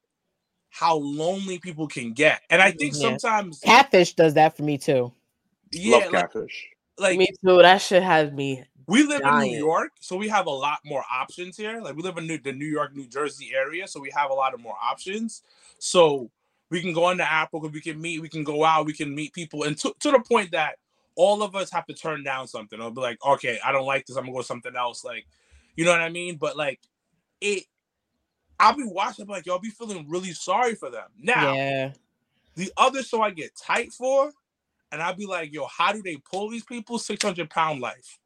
how 0.69 0.97
lonely 0.97 1.59
people 1.59 1.87
can 1.87 2.13
get. 2.13 2.41
And 2.49 2.61
I 2.61 2.71
think 2.71 2.93
Yeah. 2.93 3.17
sometimes, 3.17 3.59
Catfish 3.59 4.13
does 4.13 4.35
that 4.35 4.55
for 4.55 4.63
me 4.63 4.77
too. 4.77 5.11
yeah, 5.71 5.97
love 5.97 6.11
catfish. 6.11 6.67
like 6.97 7.17
Me 7.17 7.27
too. 7.43 7.57
That 7.61 7.77
should 7.81 8.03
have 8.03 8.33
me 8.33 8.63
we 8.87 9.03
live 9.03 9.21
in 9.21 9.39
New 9.39 9.57
York, 9.57 9.91
so 9.99 10.15
we 10.15 10.29
have 10.29 10.47
a 10.47 10.51
lot 10.51 10.79
more 10.85 11.03
options 11.13 11.57
here. 11.57 11.81
Like 11.81 11.95
we 11.97 12.03
live 12.03 12.17
in 12.17 12.25
New, 12.25 12.37
the 12.37 12.53
New 12.53 12.65
York, 12.65 12.95
New 12.95 13.05
Jersey 13.05 13.51
area, 13.53 13.85
so 13.85 13.99
we 13.99 14.09
have 14.15 14.31
a 14.31 14.33
lot 14.33 14.53
of 14.53 14.61
more 14.61 14.77
options. 14.81 15.43
So 15.77 16.31
we 16.69 16.81
can 16.81 16.93
go 16.93 17.05
on 17.05 17.17
the 17.17 17.31
Apple, 17.31 17.61
we 17.61 17.81
can 17.81 17.99
meet, 17.99 18.21
we 18.21 18.29
can 18.29 18.43
go 18.43 18.63
out, 18.63 18.85
we 18.85 18.93
can 18.93 19.13
meet 19.13 19.33
people, 19.33 19.63
and 19.63 19.77
to, 19.79 19.93
to 19.99 20.11
the 20.11 20.19
point 20.19 20.51
that 20.51 20.75
all 21.15 21.41
of 21.41 21.55
us 21.55 21.71
have 21.71 21.85
to 21.87 21.93
turn 21.93 22.23
down 22.23 22.47
something. 22.47 22.79
I'll 22.79 22.91
be 22.91 23.01
like, 23.01 23.17
okay, 23.25 23.59
I 23.65 23.71
don't 23.71 23.85
like 23.85 24.05
this. 24.05 24.15
I'm 24.17 24.25
gonna 24.25 24.35
go 24.35 24.41
something 24.41 24.75
else. 24.75 25.03
Like, 25.03 25.25
you 25.75 25.83
know 25.83 25.91
what 25.91 26.01
I 26.01 26.09
mean? 26.09 26.37
But 26.37 26.55
like, 26.55 26.79
it. 27.41 27.63
I'll 28.59 28.75
be 28.75 28.83
watching, 28.83 29.23
I'm 29.23 29.29
like, 29.29 29.45
yo, 29.45 29.53
I'll 29.53 29.59
be 29.59 29.69
feeling 29.69 30.05
really 30.09 30.33
sorry 30.33 30.73
for 30.73 30.89
them. 30.89 31.07
Now, 31.21 31.53
Yeah. 31.53 31.91
the 32.55 32.71
other 32.75 33.03
show 33.03 33.21
I 33.21 33.29
get 33.29 33.55
tight 33.55 33.93
for, 33.93 34.31
and 34.91 35.01
I'll 35.01 35.15
be 35.15 35.27
like, 35.27 35.53
yo, 35.53 35.65
how 35.67 35.91
do 35.91 36.01
they 36.01 36.17
pull 36.17 36.49
these 36.49 36.63
people? 36.63 36.97
600 36.97 37.49
pound 37.49 37.81
life. 37.81 38.17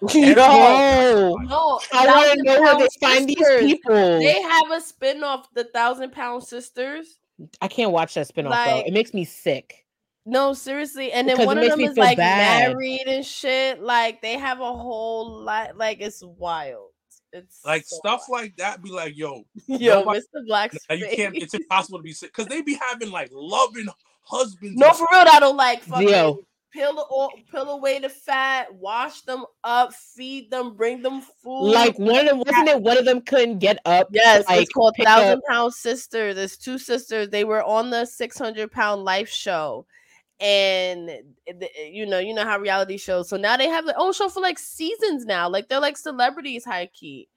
Yo, 0.14 0.34
No, 0.34 1.80
I 1.92 2.06
want 2.06 2.38
to 2.38 2.42
know 2.42 2.60
where 2.60 2.78
they 2.78 2.88
find 3.00 3.28
these 3.28 3.48
people. 3.58 3.94
They 3.94 4.40
have 4.42 4.70
a 4.70 4.80
spin-off, 4.80 5.48
the 5.54 5.64
Thousand 5.64 6.12
Pound 6.12 6.44
Sisters. 6.44 7.18
I 7.60 7.68
can't 7.68 7.90
watch 7.90 8.14
that 8.14 8.28
spinoff, 8.28 8.42
bro. 8.42 8.50
Like- 8.50 8.86
It 8.86 8.92
makes 8.92 9.12
me 9.14 9.24
sick. 9.24 9.80
No, 10.26 10.54
seriously. 10.54 11.12
And 11.12 11.28
then 11.28 11.36
Because 11.36 11.46
one 11.46 11.58
of 11.58 11.68
them 11.68 11.80
is 11.80 11.98
like 11.98 12.16
bad. 12.16 12.70
married 12.72 13.02
and 13.06 13.24
shit. 13.26 13.82
Like 13.82 14.22
they 14.22 14.38
have 14.38 14.60
a 14.60 14.72
whole 14.72 15.42
lot. 15.42 15.76
Like 15.76 15.98
it's 16.00 16.22
wild. 16.24 16.90
It's 17.32 17.60
Like 17.64 17.84
so 17.84 17.96
stuff 17.96 18.22
like 18.30 18.56
that, 18.56 18.80
be 18.82 18.90
like, 18.90 19.16
yo. 19.18 19.44
Yo, 19.66 19.96
nobody- 20.00 20.20
Mr. 20.20 20.46
Blacc's 20.46 20.78
now 20.88 20.94
you 20.94 21.08
can't. 21.12 21.36
It's 21.36 21.52
impossible 21.52 21.98
to 21.98 22.02
be 22.02 22.12
sick 22.12 22.30
because 22.34 22.46
they 22.46 22.62
be 22.62 22.78
having 22.88 23.10
like 23.10 23.28
loving 23.32 23.86
husbands. 24.22 24.78
No, 24.80 24.92
for 24.92 25.06
real, 25.12 25.24
I 25.30 25.40
don't 25.40 25.56
like 25.56 25.82
fucking 25.82 26.08
Zio. 26.08 26.38
Peel 26.74 26.92
the 26.94 27.28
peel 27.50 27.70
away 27.70 28.00
the 28.00 28.08
fat, 28.08 28.74
wash 28.74 29.22
them 29.22 29.44
up, 29.62 29.94
feed 29.94 30.50
them, 30.50 30.74
bring 30.74 31.00
them 31.02 31.20
food. 31.42 31.70
Like 31.72 31.98
one 31.98 32.16
of 32.18 32.26
them, 32.26 32.38
wasn't 32.38 32.68
it? 32.68 32.82
One 32.82 32.98
of 32.98 33.04
them 33.04 33.20
couldn't 33.20 33.60
get 33.60 33.78
up. 33.86 34.08
Yes, 34.10 34.46
like, 34.48 34.62
it's 34.62 34.72
called 34.72 34.94
Thousand 35.00 35.38
up- 35.38 35.44
Pound 35.48 35.72
Sisters. 35.72 36.34
There's 36.34 36.56
two 36.56 36.78
sisters. 36.78 37.28
They 37.30 37.44
were 37.44 37.62
on 37.62 37.90
the 37.90 38.04
600 38.04 38.70
Pound 38.72 39.04
Life 39.04 39.28
show, 39.28 39.86
and 40.40 41.08
th- 41.46 41.70
you 41.92 42.06
know, 42.06 42.18
you 42.18 42.34
know 42.34 42.44
how 42.44 42.58
reality 42.58 42.96
shows. 42.98 43.28
So 43.28 43.36
now 43.36 43.56
they 43.56 43.68
have 43.68 43.86
their 43.86 43.98
own 43.98 44.12
show 44.12 44.28
for 44.28 44.40
like 44.40 44.58
seasons 44.58 45.24
now. 45.24 45.48
Like 45.48 45.68
they're 45.68 45.80
like 45.80 45.96
celebrities, 45.96 46.64
high 46.64 46.86
key. 46.92 47.28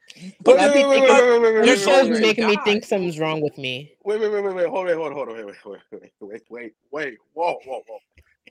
Wait, 0.46 0.58
I 0.58 0.74
wait, 0.74 0.88
wait, 0.88 1.02
wait, 1.02 1.10
wait, 1.10 1.42
wait, 1.42 1.54
wait, 1.54 1.66
This 1.66 1.86
wait, 1.86 1.94
show's 1.94 2.04
wait, 2.10 2.14
wait, 2.14 2.22
making 2.22 2.48
me 2.48 2.58
think 2.64 2.86
something's 2.86 3.20
wrong 3.20 3.42
with 3.42 3.58
me. 3.58 3.92
wait, 4.04 4.20
wait, 4.20 4.32
wait, 4.32 4.42
wait, 4.44 4.56
wait, 4.56 4.68
hold 4.70 4.90
on, 4.90 4.96
hold 4.96 5.08
on, 5.10 5.14
hold 5.14 5.30
on, 5.30 5.36
wait, 5.36 5.56
wait, 5.66 5.80
wait, 5.92 6.12
wait, 6.22 6.42
wait, 6.50 6.74
wait, 6.92 7.18
whoa, 7.34 7.60
whoa, 7.66 7.82
whoa. 7.88 8.00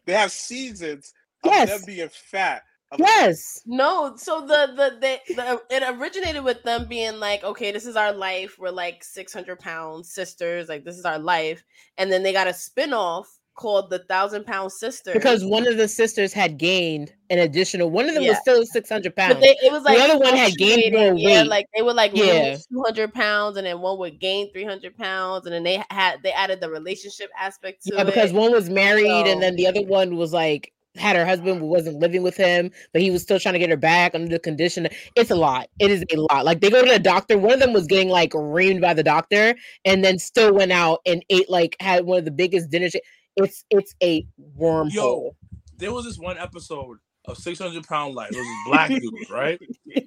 They 0.06 0.12
have 0.14 0.32
seasons 0.32 1.12
of 1.44 1.50
Yes. 1.52 1.68
them 1.68 1.80
being 1.86 2.08
fat. 2.08 2.62
of- 2.92 3.00
Yes. 3.00 3.62
No, 3.66 4.14
so 4.16 4.40
the 4.42 4.72
the 4.76 4.96
they 5.00 5.20
the 5.34 5.60
it 5.70 5.82
originated 5.82 6.44
with 6.44 6.62
them 6.62 6.86
being 6.86 7.18
like, 7.18 7.42
okay, 7.42 7.72
this 7.72 7.84
is 7.84 7.96
our 7.96 8.12
life. 8.12 8.56
We're 8.58 8.70
like 8.70 9.02
600 9.02 9.58
pound 9.58 10.06
sisters. 10.06 10.68
Like 10.68 10.84
this 10.84 10.96
is 10.96 11.04
our 11.04 11.18
life, 11.18 11.64
and 11.98 12.10
then 12.12 12.22
they 12.22 12.32
got 12.32 12.46
a 12.46 12.54
spin-off 12.54 13.28
called 13.56 13.90
the 13.90 14.00
Thousand 14.00 14.44
Pound 14.44 14.70
Sisters 14.70 15.14
Because 15.14 15.44
one 15.44 15.66
of 15.66 15.76
the 15.76 15.88
sisters 15.88 16.32
had 16.32 16.58
gained 16.58 17.12
an 17.30 17.38
additional. 17.40 17.90
One 17.90 18.08
of 18.08 18.14
them 18.14 18.24
was 18.26 18.38
still 18.38 18.64
six 18.66 18.88
hundred 18.88 19.16
pounds. 19.16 19.40
they, 19.40 19.56
it 19.62 19.72
was 19.72 19.82
like 19.82 19.96
The 19.98 20.04
other 20.04 20.18
one 20.18 20.36
had 20.36 20.54
gained 20.56 20.94
more 20.94 21.14
Yeah, 21.16 21.40
weight. 21.42 21.48
like 21.48 21.66
they 21.74 21.82
would 21.82 21.96
like 21.96 22.12
Yeah. 22.14 22.50
lose 22.50 22.66
two 22.66 22.82
hundred 22.84 23.12
pounds, 23.14 23.56
and 23.56 23.66
then 23.66 23.80
one 23.80 23.98
would 23.98 24.20
gain 24.20 24.52
three 24.52 24.64
hundred 24.64 24.96
pounds, 24.96 25.46
and 25.46 25.54
then 25.54 25.64
they 25.64 25.82
had 25.90 26.22
they 26.22 26.32
added 26.32 26.60
the 26.60 26.70
relationship 26.70 27.30
aspect 27.38 27.82
to 27.86 27.94
yeah, 27.96 28.04
because 28.04 28.32
one 28.32 28.52
was 28.52 28.70
married, 28.70 29.06
So- 29.26 29.32
and 29.32 29.42
then 29.42 29.56
the 29.56 29.66
other 29.66 29.82
one 29.82 30.16
was 30.16 30.32
like 30.32 30.72
had 30.96 31.14
her 31.14 31.26
husband 31.26 31.60
wasn't 31.60 31.98
living 31.98 32.22
with 32.22 32.38
him, 32.38 32.70
but 32.94 33.02
he 33.02 33.10
was 33.10 33.20
still 33.20 33.38
trying 33.38 33.52
to 33.52 33.58
get 33.58 33.68
her 33.68 33.76
back 33.76 34.14
under 34.14 34.28
the 34.28 34.38
condition. 34.38 34.88
It's 35.14 35.30
a 35.30 35.34
lot. 35.34 35.68
It 35.78 35.90
is 35.90 36.02
a 36.10 36.16
lot. 36.16 36.46
Like 36.46 36.60
they 36.60 36.70
go 36.70 36.82
to 36.82 36.90
the 36.90 36.98
doctor. 36.98 37.36
One 37.36 37.52
of 37.52 37.60
them 37.60 37.74
was 37.74 37.86
getting 37.86 38.08
like 38.08 38.30
reamed 38.32 38.80
by 38.80 38.94
the 38.94 39.02
doctor, 39.02 39.54
and 39.84 40.02
then 40.02 40.18
still 40.18 40.54
went 40.54 40.72
out 40.72 41.00
and 41.04 41.22
ate 41.28 41.50
like 41.50 41.76
had 41.80 42.06
one 42.06 42.18
of 42.18 42.24
the 42.24 42.30
biggest 42.30 42.70
dinners. 42.70 42.96
It's 43.36 43.64
it's 43.70 43.94
a 44.02 44.26
wormhole. 44.58 44.92
Yo, 44.92 45.36
there 45.78 45.92
was 45.92 46.04
this 46.04 46.18
one 46.18 46.38
episode 46.38 46.98
of 47.26 47.36
600 47.36 47.84
Pound 47.86 48.14
Life. 48.14 48.32
It 48.32 48.38
was 48.38 48.46
this 48.46 48.66
black 48.66 48.88
dude, 48.88 49.30
right? 49.30 49.60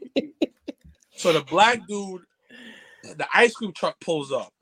So 1.19 1.33
the 1.33 1.41
black 1.41 1.85
dude, 1.85 2.21
the 3.03 3.27
ice 3.33 3.53
cream 3.53 3.73
truck 3.73 3.99
pulls 3.99 4.31
up. 4.31 4.53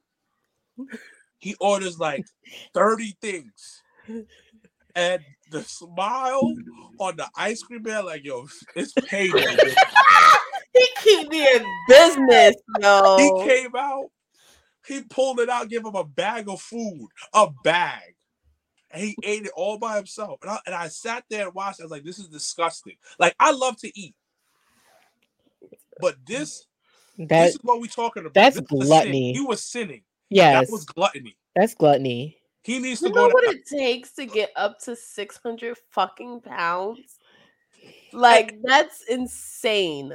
He 1.37 1.53
orders 1.59 1.99
like 1.99 2.25
30 2.73 3.15
things. 3.21 3.83
And 4.95 5.21
the 5.51 5.61
smile 5.61 6.55
on 6.97 7.15
the 7.15 7.29
ice 7.37 7.61
cream 7.61 7.83
man, 7.83 8.05
like, 8.05 8.25
yo, 8.25 8.47
it's 8.75 8.91
payday. 8.93 9.55
he 10.73 10.87
keep 11.03 11.29
me 11.29 11.47
in 11.47 11.63
business, 11.87 12.55
yo. 12.81 13.17
he 13.17 13.47
came 13.47 13.75
out, 13.75 14.09
he 14.87 15.03
pulled 15.03 15.39
it 15.39 15.49
out, 15.49 15.69
gave 15.69 15.85
him 15.85 15.93
a 15.93 16.03
bag 16.03 16.49
of 16.49 16.59
food, 16.59 17.07
a 17.35 17.49
bag. 17.63 18.15
And 18.91 19.03
he 19.03 19.17
ate 19.23 19.45
it 19.45 19.51
all 19.55 19.77
by 19.77 19.97
himself. 19.97 20.39
And 20.41 20.51
I, 20.51 20.59
and 20.65 20.75
I 20.75 20.87
sat 20.87 21.25
there 21.29 21.45
and 21.47 21.53
watched. 21.55 21.81
I 21.81 21.83
was 21.83 21.91
like, 21.91 22.03
this 22.05 22.19
is 22.19 22.29
disgusting. 22.29 22.95
Like, 23.19 23.35
I 23.39 23.51
love 23.51 23.77
to 23.81 23.99
eat. 23.99 24.15
But 25.99 26.15
this, 26.25 26.67
That 27.17 27.27
this 27.41 27.55
is 27.55 27.59
what 27.63 27.81
we're 27.81 27.87
talking 27.87 28.25
about. 28.25 28.33
that's 28.33 28.55
This 28.55 28.63
sin. 28.67 28.87
gluttony. 28.87 29.33
He 29.33 29.41
was 29.41 29.63
sinning. 29.63 30.03
yes, 30.29 30.67
That 30.67 30.71
was 30.71 30.85
gluttony. 30.85 31.37
that's 31.55 31.75
gluttony. 31.75 32.37
He 32.63 32.79
needs 32.79 33.01
You 33.01 33.07
to 33.07 33.13
know 33.13 33.21
go 33.21 33.29
what 33.31 33.43
to 33.45 33.51
it 33.55 33.65
takes 33.65 34.11
to 34.13 34.25
get 34.25 34.51
up 34.55 34.79
to 34.81 34.95
600 34.95 35.77
fucking 35.91 36.41
pounds? 36.41 37.17
Like, 38.13 38.55
that's 38.63 39.03
insane. 39.09 40.13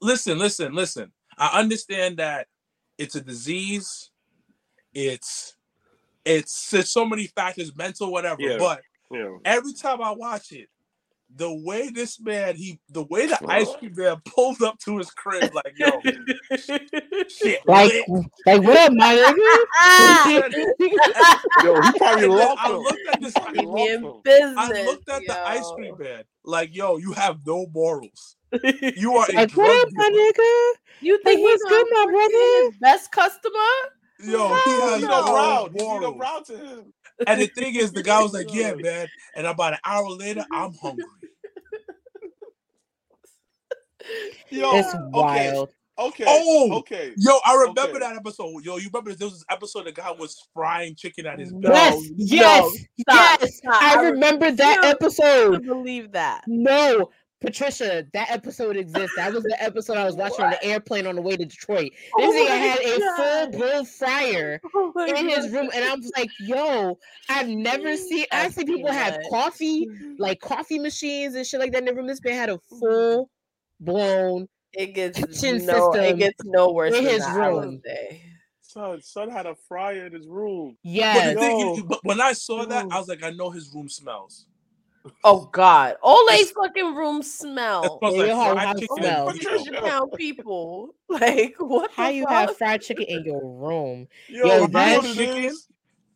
Listen, 0.00 0.38
listen, 0.38 0.74
listen. 0.74 1.12
I 1.38 1.58
understand 1.60 2.18
that 2.18 2.46
it's 2.98 3.14
a 3.14 3.20
disease. 3.20 4.10
It's 4.94 5.56
it's 6.24 6.70
there's 6.70 6.92
so 6.92 7.04
many 7.04 7.26
factors, 7.28 7.74
mental, 7.76 8.10
whatever. 8.12 8.42
Yeah. 8.42 8.56
But 8.58 8.80
Yeah. 9.10 9.36
every 9.44 9.72
time 9.72 10.02
I 10.02 10.10
watch 10.12 10.52
it, 10.52 10.68
the 11.36 11.52
way 11.64 11.90
this 11.90 12.20
man, 12.20 12.56
he 12.56 12.80
the 12.88 13.04
way 13.04 13.26
the 13.26 13.38
ice 13.46 13.72
cream 13.76 13.92
man 13.96 14.16
pulled 14.24 14.62
up 14.62 14.78
to 14.80 14.98
his 14.98 15.10
crib, 15.12 15.54
like 15.54 15.72
yo, 15.76 16.00
shit, 17.28 17.60
Like, 17.66 17.92
lit. 18.08 18.24
like 18.46 18.62
what 18.62 18.76
up, 18.76 18.92
my 18.94 19.14
nigga? 19.14 19.58
Yo, 21.64 21.80
he 21.82 21.92
probably 21.98 22.24
And 22.24 22.32
then 22.38 22.56
I 22.58 22.70
looked 22.72 23.08
at 23.12 23.20
this. 23.20 23.34
He 23.34 23.40
keep 23.52 23.68
me 23.70 23.88
in 23.90 24.02
loved 24.02 24.16
him. 24.16 24.22
business. 24.24 24.54
I 24.56 24.84
looked 24.86 25.08
at 25.08 25.22
the 25.26 25.48
ice 25.48 25.70
cream 25.76 25.94
man, 25.98 26.24
like 26.44 26.74
yo, 26.74 26.96
you 26.96 27.12
have 27.12 27.38
no 27.46 27.66
morals. 27.72 28.36
You 28.96 29.14
are 29.16 29.26
a 29.30 29.34
like 29.34 29.50
drug 29.50 29.66
what 29.68 29.86
up, 29.86 29.88
my 29.94 30.10
nigga? 30.10 30.72
You 31.00 31.18
think 31.22 31.40
what's 31.42 31.62
he's 31.62 31.70
good, 31.70 31.86
gonna 31.92 32.06
my 32.06 32.12
brother? 32.12 32.76
best 32.80 33.12
customer? 33.12 33.70
Yo, 34.22 34.48
he 34.48 34.80
has 34.80 35.02
no 35.02 35.08
no 35.08 35.22
proud. 35.32 35.70
He's 35.72 35.82
no 35.82 36.00
morals. 36.00 36.16
proud 36.18 36.44
to 36.46 36.56
him. 36.58 36.92
And 37.26 37.40
the 37.40 37.46
thing 37.48 37.74
is, 37.74 37.92
the 37.92 38.02
guy 38.02 38.22
was 38.22 38.32
like, 38.32 38.52
"Yeah, 38.54 38.74
man." 38.74 39.08
And 39.36 39.46
about 39.46 39.74
an 39.74 39.78
hour 39.84 40.08
later, 40.10 40.44
I'm 40.52 40.72
hungry. 40.74 41.04
Yo, 44.50 44.70
It's 44.76 44.94
okay, 44.94 45.04
wild. 45.10 45.70
Okay. 45.98 46.24
Oh! 46.26 46.78
okay. 46.78 47.12
Yo, 47.18 47.38
I 47.44 47.54
remember 47.56 47.82
Okay. 47.82 47.98
that 47.98 48.16
episode. 48.16 48.64
Yo, 48.64 48.78
you 48.78 48.88
remember 48.92 49.14
there 49.14 49.26
was 49.26 49.34
this 49.34 49.44
episode 49.50 49.84
the 49.84 49.92
guy 49.92 50.10
was 50.12 50.48
frying 50.54 50.94
chicken 50.96 51.26
at 51.26 51.38
his 51.38 51.52
No, 51.52 51.68
bed. 51.70 51.92
Yes, 51.92 52.10
no, 52.10 52.16
yes, 52.16 52.76
stop, 53.00 53.40
yes. 53.42 53.56
stop. 53.58 53.82
I 53.82 53.98
I 53.98 54.02
remember 54.08 54.50
that 54.50 54.76
refuse 54.78 54.94
episode. 55.20 55.52
to 55.52 55.60
believe 55.60 56.12
that. 56.12 56.42
No, 56.46 57.10
Patricia, 57.40 58.06
that 58.12 58.30
episode 58.30 58.76
exists. 58.76 59.16
That 59.16 59.32
was 59.32 59.44
the 59.44 59.56
episode 59.62 59.96
I 59.96 60.04
was 60.04 60.14
watching 60.14 60.44
on 60.44 60.50
the 60.50 60.62
airplane 60.62 61.06
on 61.06 61.16
the 61.16 61.22
way 61.22 61.36
to 61.36 61.44
Detroit. 61.44 61.92
Oh 62.18 62.20
this 62.20 62.40
Oh 62.40 62.44
nigga 62.44 62.48
my 62.48 62.54
had 62.54 62.78
a 62.80 62.98
God. 62.98 63.16
full 63.16 63.58
blown 63.58 63.84
fryer 63.86 64.60
Oh 64.74 64.92
my 64.94 65.06
in 65.06 65.28
his 65.28 65.50
room, 65.50 65.70
and 65.74 65.84
I 65.84 65.94
was 65.94 66.12
like, 66.16 66.30
"Yo, 66.40 66.98
I've 67.28 67.48
never 67.48 67.96
seen. 67.96 68.26
I 68.30 68.50
see 68.50 68.64
people 68.64 68.92
have 68.92 69.18
coffee, 69.30 69.86
mm-hmm. 69.86 70.14
like 70.18 70.40
coffee 70.40 70.78
machines 70.78 71.34
and 71.34 71.46
shit 71.46 71.60
like 71.60 71.72
that 71.72 71.78
in 71.78 71.86
the 71.86 71.94
room. 71.94 72.06
This 72.06 72.22
man 72.22 72.34
had 72.34 72.50
a 72.50 72.54
mm-hmm. 72.56 72.78
full 72.78 73.30
blown. 73.80 74.48
It 74.72 74.94
gets 74.94 75.18
kitchen 75.18 75.66
no, 75.66 75.92
it 75.94 76.18
gets 76.18 76.44
no 76.44 76.72
worse 76.72 76.94
in 76.94 77.04
than 77.04 77.14
his 77.14 77.24
that, 77.24 77.36
room. 77.36 77.82
Son, 78.62 79.02
son 79.02 79.28
had 79.28 79.46
a 79.46 79.56
fryer 79.66 80.06
in 80.06 80.12
his 80.12 80.28
room. 80.28 80.76
But 80.84 80.90
Yes, 80.90 81.34
the 81.34 81.40
thing 81.40 81.58
Yo. 81.58 81.74
is, 81.74 81.82
but 81.82 81.98
when 82.04 82.20
I 82.20 82.32
saw 82.34 82.64
that, 82.66 82.86
I 82.90 82.98
was 82.98 83.08
like, 83.08 83.24
I 83.24 83.30
know 83.30 83.50
his 83.50 83.72
room 83.74 83.88
smells. 83.88 84.46
Oh 85.24 85.48
God, 85.52 85.96
Ole's 86.02 86.30
It's- 86.40 86.50
fucking 86.52 86.94
room 86.94 87.22
smell. 87.22 87.98
smells 87.98 88.14
Yeah, 88.14 88.18
like 88.20 88.26
your 88.28 88.36
whole 88.36 88.52
fried 88.52 88.66
house 88.66 88.80
chicken 88.80 88.96
smells. 88.98 89.30
and 89.30 89.38
Patricia. 89.40 89.56
burrito. 89.58 89.64
600 89.64 89.90
pound 89.90 90.12
people. 90.12 90.94
Like 91.08 91.54
what? 91.58 91.90
how 91.92 92.08
you 92.08 92.24
fuck? 92.24 92.32
have 92.48 92.56
fried 92.58 92.82
chicken 92.82 93.04
in 93.08 93.24
your 93.24 93.40
room? 93.44 94.06
Yo, 94.28 94.44
Yo, 94.46 94.54
you 94.54 94.60
know 94.60 94.66
that 94.68 95.02
chicken- 95.14 95.54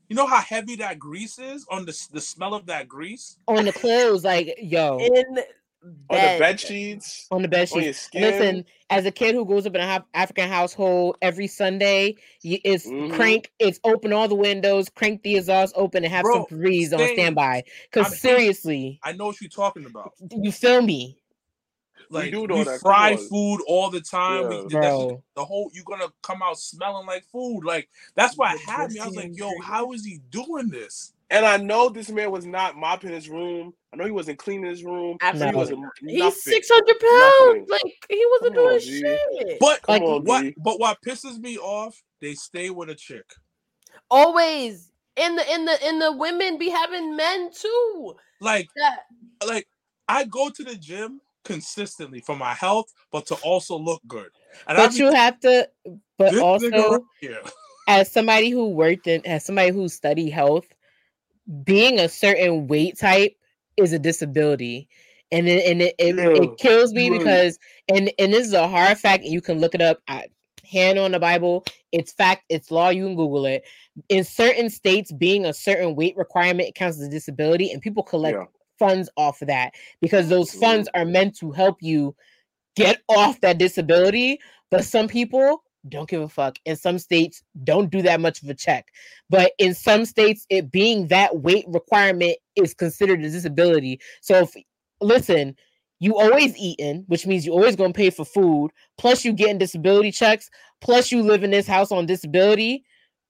You 0.09 0.17
know 0.17 0.27
how 0.27 0.41
heavy 0.41 0.77
that 0.77 0.99
grease 0.99 1.39
is 1.39 1.67
on 1.71 1.87
the 1.87 2.09
the 2.13 2.21
smell 2.21 2.55
of 2.55 2.67
that 2.67 2.89
grease. 2.89 3.39
On 3.49 3.65
the 3.65 3.73
clothes, 3.73 4.23
like 4.25 4.55
yo, 4.61 4.99
in 4.99 5.39
On 5.85 5.91
the 5.93 6.07
bed. 6.09 6.39
bed 6.39 6.61
sheets, 6.61 7.27
on 7.31 7.43
the 7.43 7.49
bed 7.49 7.69
sheets. 7.69 8.09
Listen, 8.15 8.65
as 8.89 9.05
a 9.05 9.11
kid 9.11 9.35
who 9.35 9.45
grows 9.45 9.67
up 9.67 9.75
in 9.75 9.83
a 9.83 9.97
Af- 9.97 10.05
African 10.15 10.49
household, 10.49 11.17
every 11.21 11.47
Sunday 11.47 12.17
y- 12.43 12.61
it's 12.65 12.87
Mhm. 12.87 13.13
crank, 13.15 13.53
it's 13.59 13.81
open 13.85 14.13
all 14.13 14.27
the 14.27 14.35
windows, 14.35 14.89
crank 14.89 15.23
the 15.23 15.37
exhaust 15.37 15.75
open, 15.77 16.03
and 16.05 16.13
have 16.13 16.23
Bro, 16.23 16.47
some 16.49 16.59
breeze 16.59 16.93
on 16.95 17.07
standby. 17.09 17.65
Because 17.91 18.19
seriously, 18.19 18.99
I 19.03 19.13
know 19.13 19.27
what 19.27 19.41
you're 19.43 19.51
talking 19.51 19.85
about. 19.85 20.15
you 20.31 20.53
feel 20.53 20.81
me? 20.81 21.19
Like 22.11 22.31
do 22.31 22.43
we, 22.43 22.47
know 22.47 22.59
that, 22.65 22.67
come 22.67 22.79
fry 22.81 23.13
on. 23.13 23.29
food 23.29 23.61
all 23.67 23.91
the 23.91 24.01
time. 24.01 24.43
Yeah. 24.43 24.49
did 24.49 24.71
that 24.71 24.71
shit 24.71 25.09
Bro. 25.09 25.23
the 25.37 25.45
whole 25.45 25.71
you're 25.73 25.85
gonna 25.85 26.13
come 26.23 26.43
out 26.43 26.59
smelling 26.59 27.07
like 27.07 27.25
food. 27.25 27.63
Like 27.65 27.89
that's 28.15 28.37
why 28.37 28.53
I 28.53 28.57
had 28.71 28.93
me. 28.93 29.01
I 29.01 29.07
was 29.07 29.17
like, 29.17 29.37
yo, 29.37 29.51
how 29.63 29.93
is 29.93 30.05
he 30.05 30.21
doing 30.31 30.69
this? 30.69 31.14
And 31.31 31.47
I 31.47 31.57
know 31.57 31.89
this 31.89 32.11
man 32.11 32.31
was 32.31 32.45
not 32.47 32.77
mopping 32.77 33.11
his 33.11 33.29
room. 33.29 33.73
I 33.93 33.97
know 33.97 34.05
he 34.05 34.11
wasn't 34.11 34.39
cleaning 34.39 34.67
his 34.71 34.85
room. 34.85 35.17
He 35.21 35.27
Absolutely. 35.27 35.57
wasn't 35.59 35.85
He's 36.07 36.19
nothing. 36.19 36.39
six 36.39 36.69
hundred 36.71 36.97
Nothing. 37.01 37.67
pounds. 37.67 37.71
Like 37.71 37.95
he 38.09 38.27
wasn't 38.33 38.55
Come 38.55 38.65
doing 38.65 38.81
G. 38.81 39.01
shit. 39.01 39.59
But 39.61 39.83
Come 39.83 39.95
Like, 39.95 40.03
on, 40.03 40.25
what 40.25 40.43
B. 40.43 40.55
but 40.59 40.81
what 40.81 40.99
pisses 41.07 41.39
me 41.39 41.59
off, 41.59 42.01
they 42.21 42.35
stay 42.35 42.71
with 42.71 42.91
a 42.91 42.95
chick. 42.95 43.25
Always 44.11 44.91
in 45.17 45.37
the 45.37 45.55
in 45.55 45.65
the 45.65 45.89
in 45.89 45.99
the 45.99 46.13
women 46.13 46.59
be 46.59 46.69
having 46.71 47.17
men 47.17 47.51
too. 47.53 48.15
Like 48.41 48.69
That 48.77 49.01
like 49.47 49.67
I 50.09 50.25
go 50.25 50.51
to 50.51 50.63
the 50.63 50.77
gym 50.77 51.21
consistently 51.45 52.21
for 52.21 52.37
my 52.37 52.53
health, 52.55 52.93
but 53.11 53.27
to 53.27 53.35
also 53.37 53.79
look 53.79 54.03
good. 54.07 54.29
And 54.67 54.79
I 54.79 54.87
But 54.87 54.93
be- 54.93 54.99
you 54.99 55.13
have 55.13 55.41
to. 55.41 55.69
But 56.19 56.37
also, 56.39 57.01
right 57.21 57.37
as 57.89 58.11
somebody 58.11 58.51
who 58.51 58.71
worked 58.71 59.07
in, 59.07 59.27
as 59.27 59.45
somebody 59.45 59.71
who 59.71 59.89
studied 59.89 60.31
health, 60.31 60.67
being 61.65 61.99
a 61.99 62.09
certain 62.09 62.67
weight 62.67 62.99
type 62.99 63.37
is 63.77 63.93
a 63.93 63.99
disability, 63.99 64.89
and 65.33 65.49
it, 65.49 65.67
and 65.71 65.83
it, 65.83 65.95
it, 65.99 66.17
Yeah, 66.17 66.43
it 66.43 66.59
kills 66.59 66.93
me 66.93 67.11
because 67.11 67.59
and 67.89 68.13
and 68.19 68.33
this 68.33 68.47
is 68.47 68.53
a 68.53 68.69
hard 68.69 68.99
fact, 68.99 69.25
and 69.25 69.33
you 69.33 69.41
can 69.41 69.61
look 69.61 69.75
it 69.75 69.83
up. 69.83 70.01
I, 70.09 70.27
hand 70.65 70.99
on 70.99 71.13
the 71.13 71.19
Bible, 71.21 71.65
it's 71.93 72.13
fact, 72.13 72.45
it's 72.49 72.71
law. 72.71 72.89
You 72.89 73.05
can 73.05 73.17
Google 73.17 73.47
it. 73.47 73.65
In 74.09 74.25
certain 74.25 74.71
states, 74.71 75.13
being 75.13 75.45
a 75.45 75.53
certain 75.53 75.95
weight 75.95 76.17
requirement 76.17 76.75
counts 76.75 76.99
as 76.99 77.07
a 77.07 77.11
disability, 77.11 77.71
and 77.71 77.83
people 77.83 78.03
collect 78.03 78.39
Yeah. 78.39 78.47
funds 78.79 79.09
off 79.17 79.43
of 79.43 79.49
that 79.49 79.73
because 80.01 80.29
those 80.29 80.53
funds 80.53 80.89
are 80.95 81.05
meant 81.05 81.37
to 81.39 81.51
help 81.51 81.83
you 81.83 82.15
get 82.77 83.03
off 83.09 83.41
that 83.41 83.59
disability. 83.59 84.41
But 84.71 84.85
some 84.85 85.09
people 85.09 85.64
don't 85.89 86.09
give 86.09 86.23
a 86.23 86.29
fuck. 86.29 86.59
In 86.65 86.77
some 86.77 86.99
states, 86.99 87.43
don't 87.63 87.91
do 87.91 88.03
that 88.03 88.21
much 88.21 88.43
of 88.43 88.49
a 88.49 88.55
check. 88.55 88.89
But 89.29 89.53
in 89.59 89.75
some 89.75 90.05
states, 90.05 90.47
it 90.49 90.71
being 90.71 91.09
that 91.09 91.41
weight 91.41 91.65
requirement 91.69 92.37
is 92.57 92.75
considered 92.75 93.21
a 93.21 93.31
disability. 93.31 94.01
So 94.21 94.41
if 94.41 94.55
listen, 95.01 95.57
you 96.01 96.19
always 96.19 96.57
eating, 96.57 97.05
which 97.09 97.27
means 97.27 97.47
you 97.47 97.53
always 97.53 97.77
gonna 97.77 97.93
pay 97.93 98.11
for 98.11 98.25
food, 98.25 98.71
plus 98.99 99.25
you 99.25 99.33
getting 99.33 99.59
disability 99.59 100.11
checks, 100.11 100.51
plus 100.81 101.13
you 101.13 101.23
live 101.23 101.45
in 101.45 101.51
this 101.51 101.67
house 101.67 101.93
on 101.93 102.07
disability. 102.07 102.85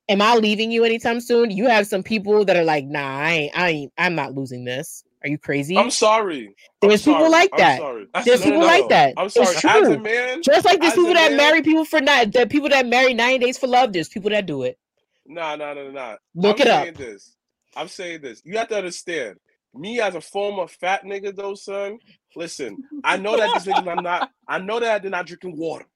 Am 0.08 0.20
I 0.20 0.34
leaving 0.36 0.70
you 0.70 0.84
anytime 0.84 1.20
soon? 1.20 1.50
You 1.50 1.66
have 1.66 1.86
some 1.86 2.02
people 2.02 2.44
that 2.44 2.56
are 2.56 2.64
like, 2.64 2.84
nah, 2.84 3.18
I 3.20 3.30
ain't, 3.32 3.58
I 3.58 3.68
ain't, 3.70 3.92
I'm 3.96 4.14
not 4.14 4.34
losing 4.34 4.64
this. 4.64 5.02
Are 5.24 5.28
you 5.28 5.38
crazy? 5.38 5.76
I'm 5.78 5.90
sorry. 5.90 6.54
I'm 6.82 6.88
There's 6.90 7.02
people 7.02 7.20
sorry. 7.20 7.30
like 7.30 7.50
I'm 7.54 7.58
that. 7.58 7.78
sorry. 7.78 8.06
There's 8.12 8.26
just- 8.26 8.44
people 8.44 8.60
no, 8.60 8.66
like 8.66 8.88
that. 8.90 9.14
I'm 9.16 9.26
It's 9.26 9.34
sorry. 9.34 9.48
As 9.56 9.88
a 9.88 9.94
true. 9.94 9.98
man, 9.98 10.42
Just 10.42 10.64
like 10.66 10.80
there's 10.80 10.94
people 10.94 11.14
that 11.14 11.30
man- 11.30 11.36
marry 11.38 11.62
people 11.62 11.84
for 11.86 12.00
not 12.00 12.30
that 12.32 12.50
people 12.50 12.68
that 12.68 12.86
marry 12.86 13.14
90 13.14 13.44
days 13.44 13.58
for 13.58 13.66
love. 13.66 13.92
There's 13.92 14.08
people 14.08 14.30
that 14.30 14.44
do 14.46 14.62
it. 14.64 14.78
nah, 15.26 15.56
nah, 15.56 15.72
nah, 15.74 15.90
nah. 15.90 16.16
Look 16.34 16.60
I'm 16.60 16.66
it 16.66 16.68
up. 16.70 16.82
saying 16.84 16.94
This. 16.98 17.36
I'm 17.76 17.88
saying 17.88 18.20
this. 18.20 18.42
You 18.44 18.58
have 18.58 18.68
to 18.68 18.76
understand. 18.76 19.36
Me 19.74 19.98
as 20.00 20.14
a 20.14 20.20
former 20.20 20.68
fat 20.68 21.02
nigga, 21.04 21.34
though, 21.34 21.54
son. 21.54 21.98
Listen, 22.36 22.76
I 23.02 23.16
know 23.16 23.36
that 23.36 23.50
these 23.54 23.72
niggas, 23.74 23.88
I'm 23.96 24.04
not. 24.04 24.30
I 24.46 24.58
know 24.58 24.78
that 24.78 25.02
they're 25.02 25.10
not 25.10 25.26
drinking 25.26 25.56
water. 25.56 25.86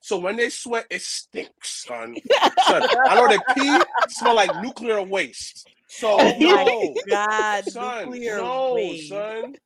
So 0.00 0.18
when 0.18 0.36
they 0.36 0.48
sweat, 0.48 0.86
it 0.90 1.02
stinks, 1.02 1.84
son. 1.86 2.16
son 2.66 2.82
I 3.06 3.14
know 3.14 3.28
they 3.28 3.38
pee 3.54 3.84
smell 4.08 4.34
like 4.34 4.50
nuclear 4.62 5.02
waste. 5.02 5.68
So 5.92 6.16
oh 6.20 6.36
no, 6.38 6.94
god, 7.08 7.64
son, 7.64 8.10
no, 8.20 8.74
waste. 8.74 9.08
son, 9.08 9.56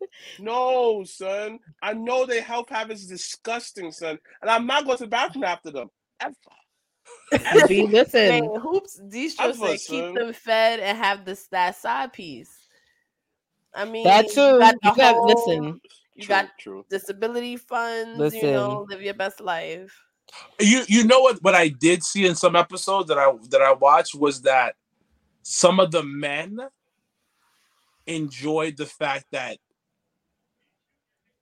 no, 0.40 1.04
son. 1.04 1.58
I 1.82 1.92
know 1.92 2.24
their 2.24 2.40
health 2.42 2.70
habits 2.70 3.02
is 3.02 3.08
disgusting, 3.08 3.92
son, 3.92 4.18
and 4.40 4.50
I'm 4.50 4.66
not 4.66 4.86
going 4.86 4.96
to 4.98 5.04
the 5.04 5.10
bathroom 5.10 5.44
after 5.44 5.70
them. 5.70 5.90
Ever. 6.20 6.34
Be 7.68 7.86
listen. 7.86 8.28
Man, 8.28 8.60
hoops 8.60 8.98
Distro 9.06 9.36
That's 9.36 9.58
said 9.58 9.70
what, 9.70 9.80
keep 9.86 10.14
them 10.14 10.32
fed 10.32 10.80
and 10.80 10.96
have 10.96 11.26
this 11.26 11.46
that 11.48 11.76
side 11.76 12.14
piece. 12.14 12.68
I 13.74 13.84
mean 13.84 14.04
That 14.04 14.30
too. 14.30 14.40
You 14.40 14.58
got, 14.58 14.74
You 14.82 14.96
got 14.96 15.14
whole- 15.16 15.26
listen. 15.28 15.80
You 16.14 16.22
True, 16.22 16.28
got 16.28 16.48
true. 16.58 16.86
disability 16.88 17.56
funds, 17.58 18.18
Listen. 18.18 18.38
you 18.38 18.52
know, 18.52 18.86
live 18.88 19.02
your 19.02 19.14
best 19.14 19.40
life. 19.40 19.94
you 20.58 20.84
you 20.88 21.04
know 21.04 21.20
what 21.20 21.42
what 21.42 21.54
I 21.54 21.68
did 21.68 22.02
see 22.02 22.24
in 22.24 22.34
some 22.34 22.56
episodes 22.56 23.08
that 23.08 23.18
I 23.18 23.30
that 23.50 23.60
I 23.60 23.72
watched 23.74 24.14
was 24.14 24.40
that 24.42 24.76
some 25.44 25.80
of 25.80 25.92
the 25.92 26.04
men 26.04 26.58
enjoyed 28.06 28.76
the 28.78 28.86
fact 28.86 29.26
that 29.32 29.58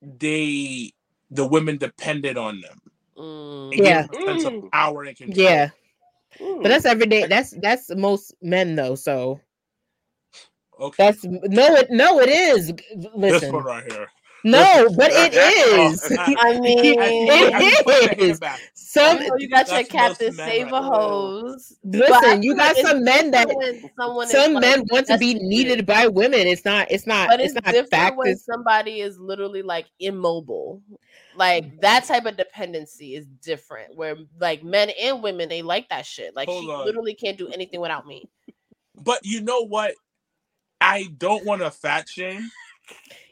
they 0.02 0.92
the 1.30 1.46
women 1.46 1.78
depended 1.78 2.38
on 2.38 2.60
them. 2.62 2.80
Mm. 3.18 3.82
Yeah. 3.84 4.06
a 4.10 4.16
sense 4.26 4.44
of 4.44 4.54
Mm. 4.54 4.70
power 4.72 5.04
and 5.04 5.16
control. 5.16 5.54
Yeah, 5.54 5.70
Mm. 6.40 6.62
but 6.62 6.70
that's 6.70 6.86
every 6.86 7.06
day. 7.06 7.26
That's 7.26 7.52
that's 7.52 7.90
most 7.94 8.34
men 8.42 8.76
though. 8.76 8.96
So 8.96 9.40
Okay. 10.80 10.98
that's 10.98 11.24
no, 11.24 11.76
it 11.76 11.88
no, 11.90 12.20
it 12.20 12.30
is. 12.30 12.72
this 13.26 13.48
Listen, 13.48 13.50
one 13.50 13.64
right 13.64 13.84
here. 13.84 14.08
No, 14.44 14.88
but 14.96 15.10
it 15.14 15.34
is. 15.34 16.16
I 16.18 16.58
mean, 16.58 16.78
it 16.78 16.84
is. 16.86 16.96
It 16.98 17.54
I 17.54 17.82
put 17.82 18.08
that 18.08 18.18
is. 18.18 18.40
back. 18.40 18.60
Some 18.74 19.20
you, 19.20 19.28
know, 19.28 19.36
you 19.38 19.48
got 19.48 19.70
your 19.70 19.84
Captain 19.84 20.36
most 20.36 20.36
Save 20.36 20.72
a 20.72 20.82
hose. 20.82 21.76
listen, 21.84 22.42
you 22.42 22.54
got 22.54 22.76
some 22.76 23.04
men 23.04 23.30
that 23.30 23.48
someone 23.98 24.24
is 24.26 24.32
some 24.32 24.54
like, 24.54 24.60
men 24.60 24.84
want 24.90 25.06
to 25.06 25.18
be 25.18 25.34
desperate. 25.34 25.48
needed 25.48 25.86
by 25.86 26.08
women. 26.08 26.40
It's 26.40 26.64
not. 26.64 26.90
It's 26.90 27.06
not. 27.06 27.28
But 27.28 27.40
it's 27.40 27.54
it's, 27.54 27.64
not 27.64 27.72
different 27.72 27.90
fact. 27.90 28.16
when 28.16 28.36
somebody 28.36 29.00
is 29.00 29.18
literally 29.18 29.62
like 29.62 29.86
immobile. 29.98 30.82
Like 31.34 31.64
mm-hmm. 31.64 31.76
that 31.80 32.04
type 32.04 32.26
of 32.26 32.36
dependency 32.36 33.14
is 33.14 33.26
different. 33.42 33.96
Where 33.96 34.16
like 34.38 34.62
men 34.62 34.90
and 35.00 35.22
women, 35.22 35.48
they 35.48 35.62
like 35.62 35.88
that 35.88 36.04
shit. 36.04 36.36
Like 36.36 36.48
Hold 36.48 36.64
she 36.64 36.70
on. 36.70 36.84
literally 36.84 37.14
can't 37.14 37.38
do 37.38 37.48
anything 37.48 37.80
without 37.80 38.06
me. 38.06 38.28
But 38.94 39.20
you 39.24 39.40
know 39.40 39.64
what? 39.66 39.94
I 40.80 41.08
don't 41.16 41.46
want 41.46 41.62
to 41.62 41.70
fat 41.70 42.08
shame. 42.08 42.50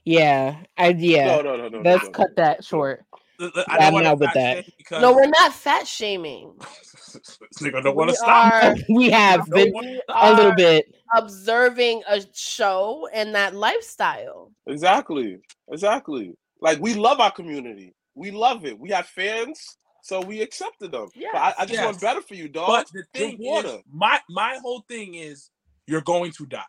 Yeah, 0.04 0.56
I 0.76 0.88
yeah. 0.90 1.36
No, 1.36 1.42
no, 1.42 1.56
no, 1.56 1.68
no. 1.68 1.80
Let's 1.82 2.04
no, 2.04 2.08
no. 2.10 2.14
cut 2.14 2.36
that 2.36 2.64
short. 2.64 3.04
I 3.40 3.50
I'm 3.68 3.78
don't 3.80 3.92
want 3.94 4.04
not 4.04 4.18
with 4.18 4.32
that. 4.34 4.64
because 4.76 5.00
No, 5.02 5.14
we're 5.14 5.26
not 5.26 5.52
fat 5.54 5.86
shaming. 5.86 6.52
this 6.58 7.38
nigga 7.60 7.82
don't 7.82 7.96
want 7.96 8.08
We 8.10 8.14
to 8.14 8.18
stop. 8.18 8.52
are, 8.52 8.74
we 8.90 9.10
have 9.10 9.48
No 9.48 9.56
been 9.56 10.00
a 10.08 10.32
little 10.34 10.52
bit. 10.52 10.94
observing 11.16 12.02
a 12.08 12.20
show 12.34 13.08
and 13.12 13.34
that 13.34 13.54
lifestyle. 13.54 14.52
Exactly. 14.66 15.38
Exactly. 15.72 16.34
Like 16.60 16.80
we 16.80 16.94
love 16.94 17.20
our 17.20 17.30
community. 17.30 17.94
We 18.14 18.30
love 18.30 18.66
it. 18.66 18.78
We 18.78 18.90
have 18.90 19.06
fans, 19.06 19.76
so 20.02 20.20
we 20.20 20.42
accepted 20.42 20.92
them. 20.92 21.08
But 21.32 21.38
I, 21.40 21.54
I 21.60 21.62
just 21.64 21.74
Yes. 21.78 21.84
want 21.86 22.00
better 22.00 22.20
for 22.20 22.34
you, 22.34 22.48
dog. 22.48 22.66
But 22.68 22.86
the 22.92 23.04
Drink 23.14 23.38
thing 23.38 23.46
water. 23.48 23.68
is, 23.68 23.82
my 23.90 24.20
my 24.28 24.58
whole 24.62 24.84
thing 24.86 25.14
is 25.14 25.50
you're 25.86 26.02
going 26.02 26.32
to 26.32 26.46
die. 26.46 26.62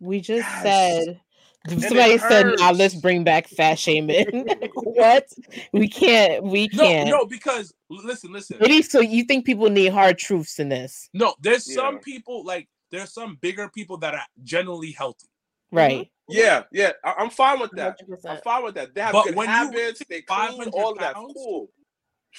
We 0.00 0.20
just 0.20 0.46
Yes. 0.48 0.62
said. 0.62 1.20
Somebody 1.68 2.18
said, 2.18 2.46
"Now 2.58 2.72
let's 2.72 2.94
bring 2.94 3.24
back 3.24 3.46
fat 3.48 3.78
shaming." 3.78 4.48
what? 4.74 5.26
We 5.72 5.88
can't. 5.88 6.44
We 6.44 6.68
No, 6.72 6.84
can't. 6.84 7.08
no, 7.10 7.26
because 7.26 7.74
listen, 7.90 8.32
listen. 8.32 8.56
Maybe 8.60 8.80
so. 8.82 9.00
You 9.00 9.24
think 9.24 9.44
people 9.44 9.68
need 9.68 9.92
hard 9.92 10.18
truths 10.18 10.58
in 10.58 10.68
this, 10.68 11.10
No, 11.12 11.34
there's 11.40 11.72
some 11.74 11.98
people 11.98 12.44
like 12.44 12.68
there's 12.90 13.12
some 13.12 13.36
bigger 13.40 13.68
people 13.68 13.98
that 13.98 14.14
are 14.14 14.22
generally 14.44 14.92
healthy. 14.92 15.26
right? 15.72 16.10
Mm-hmm. 16.30 16.38
Yeah, 16.38 16.62
yeah. 16.72 16.92
I, 17.04 17.14
I'm 17.18 17.30
fine 17.30 17.60
with 17.60 17.72
that. 17.72 17.98
I'm 18.26 18.38
fine 18.38 18.64
with 18.64 18.74
that. 18.76 18.94
They 18.94 19.00
have 19.02 19.12
But 19.12 19.24
good 19.26 19.34
when 19.36 19.46
you 19.48 19.52
habits. 19.54 20.02
They 20.08 20.22
clean. 20.22 20.38
500 20.48 20.74
All 20.74 20.92
of 20.92 20.98
that. 20.98 21.14
pounds, 21.14 21.32
Cool. 21.34 21.70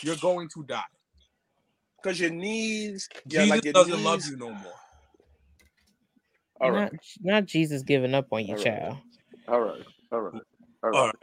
You're 0.03 0.15
going 0.17 0.49
to 0.55 0.63
die. 0.63 0.81
Because 2.01 2.19
your 2.19 2.31
knees. 2.31 3.09
Yeah, 3.27 3.41
Jesus 3.41 3.49
like 3.51 3.65
your 3.65 3.73
doesn't 3.73 3.93
knees. 3.93 4.05
love 4.05 4.25
you 4.27 4.37
no 4.37 4.51
more. 4.51 4.73
All 6.61 6.71
right. 6.71 6.83
Not, 6.83 6.93
not 7.21 7.45
Jesus 7.45 7.83
giving 7.83 8.13
up 8.15 8.27
on 8.31 8.45
you, 8.45 8.55
All 8.55 8.59
right. 8.59 8.73
child. 8.73 8.97
All 9.47 9.61
right. 9.61 9.83
All 10.11 10.21
right. 10.21 10.43
All 10.83 10.91
All 10.93 11.07
right. 11.07 11.07
right, 11.07 11.15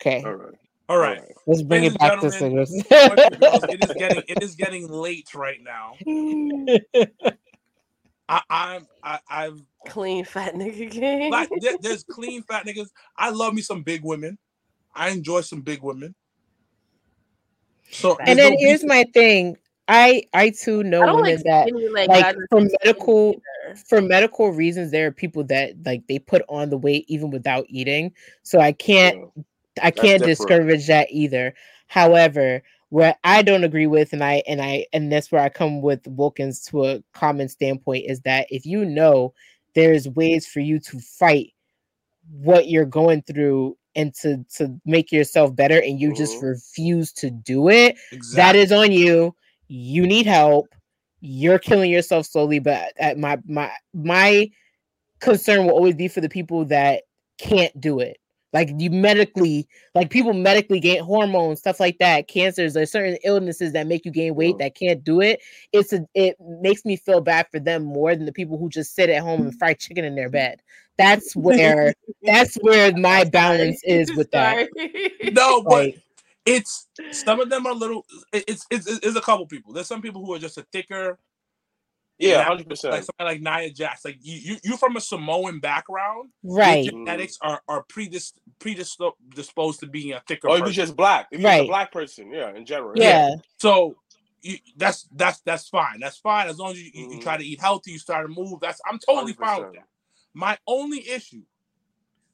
Okay, 0.00 0.24
All 0.24 0.34
right. 0.34 0.54
all 0.88 0.98
right. 0.98 1.22
let's 1.46 1.62
bring 1.62 1.84
Ladies 1.84 1.84
it 1.84 1.98
back 1.98 2.18
to 2.20 2.32
and 2.32 2.32
singers. 2.32 2.72
Boys 3.02 3.20
and 3.30 3.40
girls, 3.40 3.66
it 3.70 3.82
is 3.82 3.94
getting 3.94 4.22
it 4.28 4.42
is 4.42 4.56
getting 4.56 4.88
late 4.88 5.34
right 5.34 5.60
now. 5.62 6.00
I, 8.28 8.42
I'm 8.50 8.88
I, 9.02 9.20
I've 9.30 9.62
Clean 9.88 10.24
fat 10.24 10.54
nigga 10.54 10.90
gang. 10.90 11.32
like 11.32 11.50
there- 11.60 11.76
there's 11.80 12.04
clean 12.04 12.42
fat 12.44 12.66
niggas. 12.66 12.88
I 13.18 13.30
love 13.30 13.54
me 13.54 13.62
some 13.62 13.82
big 13.82 14.04
women. 14.04 14.38
I 14.94 15.10
enjoy 15.10 15.42
some 15.42 15.62
big 15.62 15.82
women. 15.82 16.14
So 17.90 18.18
and 18.26 18.38
there's 18.38 18.40
then 18.40 18.54
no 18.54 18.56
here's 18.58 18.84
beef. 18.84 18.84
my 18.84 19.04
thing. 19.14 19.56
I 19.88 20.24
I 20.34 20.50
too 20.50 20.82
know 20.84 21.06
I 21.06 21.12
women 21.12 21.42
like 21.42 21.44
that 21.44 21.72
skinny 21.72 21.88
leg 21.88 22.12
like 22.12 22.14
guys 22.14 22.34
for 22.50 22.60
medical 22.84 23.30
either. 23.30 23.51
For 23.86 24.00
medical 24.02 24.50
reasons 24.50 24.90
there 24.90 25.06
are 25.06 25.12
people 25.12 25.44
that 25.44 25.72
like 25.84 26.06
they 26.08 26.18
put 26.18 26.42
on 26.48 26.70
the 26.70 26.78
weight 26.78 27.04
even 27.08 27.30
without 27.30 27.66
eating. 27.68 28.12
So 28.42 28.60
I 28.60 28.72
can't 28.72 29.16
Yeah. 29.16 29.42
I 29.82 29.90
can't 29.90 30.22
discourage 30.22 30.86
that 30.88 31.08
either. 31.10 31.54
However, 31.86 32.62
where 32.90 33.16
I 33.24 33.42
don't 33.42 33.64
agree 33.64 33.86
with, 33.86 34.12
and 34.12 34.22
I 34.22 34.42
and 34.46 34.60
I 34.60 34.86
and 34.92 35.10
that's 35.10 35.32
where 35.32 35.42
I 35.42 35.48
come 35.48 35.80
with 35.82 36.06
Wilkins 36.06 36.62
to 36.66 36.84
a 36.86 37.02
common 37.14 37.48
standpoint 37.48 38.04
is 38.08 38.20
that 38.22 38.46
if 38.50 38.66
you 38.66 38.84
know 38.84 39.32
there's 39.74 40.08
ways 40.08 40.46
for 40.46 40.60
you 40.60 40.78
to 40.80 40.98
fight 41.00 41.52
what 42.30 42.68
you're 42.68 42.84
going 42.84 43.22
through 43.22 43.76
and 43.94 44.14
to 44.14 44.44
to 44.56 44.78
make 44.84 45.12
yourself 45.12 45.54
better 45.54 45.78
and 45.80 46.00
you 46.00 46.12
just 46.12 46.38
Mhm. 46.38 46.42
refuse 46.42 47.12
to 47.12 47.30
do 47.30 47.68
it 47.68 47.96
that 48.32 48.54
Exactly. 48.54 48.60
is 48.60 48.72
on 48.72 48.92
you 48.92 49.34
you 49.68 50.06
need 50.06 50.26
help 50.26 50.68
you're 51.22 51.58
killing 51.58 51.90
yourself 51.90 52.26
slowly 52.26 52.58
but 52.58 52.92
at 52.98 53.16
my 53.16 53.38
my 53.46 53.70
my 53.94 54.50
concern 55.20 55.64
will 55.64 55.72
always 55.72 55.94
be 55.94 56.08
for 56.08 56.20
the 56.20 56.28
people 56.28 56.64
that 56.66 57.04
can't 57.38 57.80
do 57.80 58.00
it. 58.00 58.18
Like 58.52 58.68
you 58.76 58.90
medically 58.90 59.66
like 59.94 60.10
people 60.10 60.34
medically 60.34 60.78
gain 60.78 61.02
hormones 61.02 61.60
stuff 61.60 61.80
like 61.80 61.96
that 62.00 62.28
cancers 62.28 62.74
there's 62.74 62.92
certain 62.92 63.16
illnesses 63.24 63.72
that 63.72 63.86
make 63.86 64.04
you 64.04 64.10
gain 64.10 64.34
weight 64.34 64.58
that 64.58 64.74
can't 64.74 65.02
do 65.02 65.22
it. 65.22 65.40
It's 65.72 65.94
a, 65.94 66.00
it 66.14 66.36
makes 66.38 66.84
me 66.84 66.96
feel 66.96 67.22
bad 67.22 67.46
for 67.50 67.58
them 67.58 67.82
more 67.82 68.14
than 68.14 68.26
the 68.26 68.32
people 68.32 68.58
who 68.58 68.68
just 68.68 68.94
sit 68.94 69.08
at 69.08 69.22
home 69.22 69.40
and 69.40 69.58
fry 69.58 69.72
chicken 69.72 70.04
in 70.04 70.16
their 70.16 70.28
bed. 70.28 70.60
That's 70.98 71.34
where 71.34 71.94
that's 72.24 72.56
where 72.56 72.94
my 72.94 73.24
balance 73.24 73.80
is 73.84 74.14
with 74.14 74.30
that. 74.32 74.68
No, 75.32 75.62
but 75.62 75.70
like 75.70 76.02
it's 76.46 76.88
some 77.12 77.40
of 77.40 77.50
them 77.50 77.66
are 77.66 77.74
little. 77.74 78.04
it- 78.32 78.44
It's 78.48 78.66
it's 78.70 78.86
it's 78.88 79.16
a 79.16 79.20
couple 79.20 79.46
people. 79.46 79.72
There's 79.72 79.86
some 79.88 80.02
people 80.02 80.24
who 80.24 80.34
are 80.34 80.38
just 80.38 80.58
a 80.58 80.66
thicker, 80.72 81.18
Yeah, 82.18 82.30
Yeah, 82.30 82.42
hundred 82.44 82.60
like 82.60 82.68
percent. 82.70 83.06
somebody 83.06 83.40
like 83.40 83.60
Nia 83.62 83.70
Jax. 83.72 84.04
Like 84.04 84.18
you, 84.20 84.38
you 84.54 84.56
you're 84.64 84.78
from 84.78 84.96
a 84.96 85.00
Samoan 85.00 85.60
background. 85.60 86.30
Your 86.42 86.56
right 86.56 86.84
genetics 86.84 87.38
are 87.42 87.62
are 87.68 87.84
predis- 87.84 88.34
predisposed 88.60 89.80
to 89.80 89.86
being 89.86 90.12
a 90.12 90.22
thicker. 90.28 90.48
Or 90.48 90.56
if 90.56 90.60
person. 90.62 90.74
you're 90.74 90.86
just 90.86 90.96
black, 90.96 91.28
if 91.32 91.40
you're 91.40 91.50
Right. 91.50 91.64
a 91.64 91.66
black 91.68 91.92
person, 91.92 92.30
yeah, 92.32 92.54
in 92.54 92.64
general. 92.66 92.92
yeah 92.96 93.36
So 93.58 93.96
you, 94.42 94.58
that's 94.76 95.08
that's 95.12 95.40
that's 95.42 95.68
fine. 95.68 96.00
That's 96.00 96.18
fine 96.18 96.48
as 96.48 96.58
long 96.58 96.72
as 96.72 96.82
you, 96.82 96.90
you, 96.94 97.02
you 97.02 97.08
mm-hmm. 97.10 97.20
try 97.20 97.36
to 97.36 97.44
eat 97.44 97.60
healthy, 97.60 97.92
you 97.92 97.98
start 97.98 98.26
to 98.26 98.32
move. 98.32 98.60
That's 98.60 98.80
I'm 98.90 98.98
totally 98.98 99.32
fine 99.34 99.62
with 99.62 99.74
that. 99.74 99.86
My 100.34 100.58
only 100.66 101.08
issue 101.08 101.42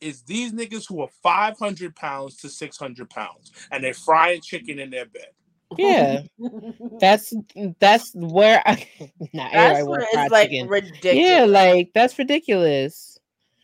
is 0.00 0.22
these 0.22 0.52
niggas 0.52 0.86
who 0.88 1.00
are 1.00 1.08
500 1.22 1.94
pounds 1.96 2.36
to 2.38 2.48
600 2.48 3.10
pounds 3.10 3.52
and 3.72 3.82
they're 3.82 3.94
frying 3.94 4.40
chicken 4.40 4.78
in 4.78 4.90
their 4.90 5.06
bed. 5.06 5.28
yeah 5.76 6.22
that's 7.00 7.34
that's 7.80 8.12
where 8.14 8.62
i 8.66 8.72
not 9.34 9.52
That's 9.52 9.78
everybody 9.80 9.88
where 9.88 10.06
it's 10.12 10.32
like 10.32 10.50
chicken. 10.50 10.68
ridiculous. 10.68 11.16
yeah 11.28 11.44
like 11.44 11.90
that's 11.94 12.18
ridiculous 12.18 13.18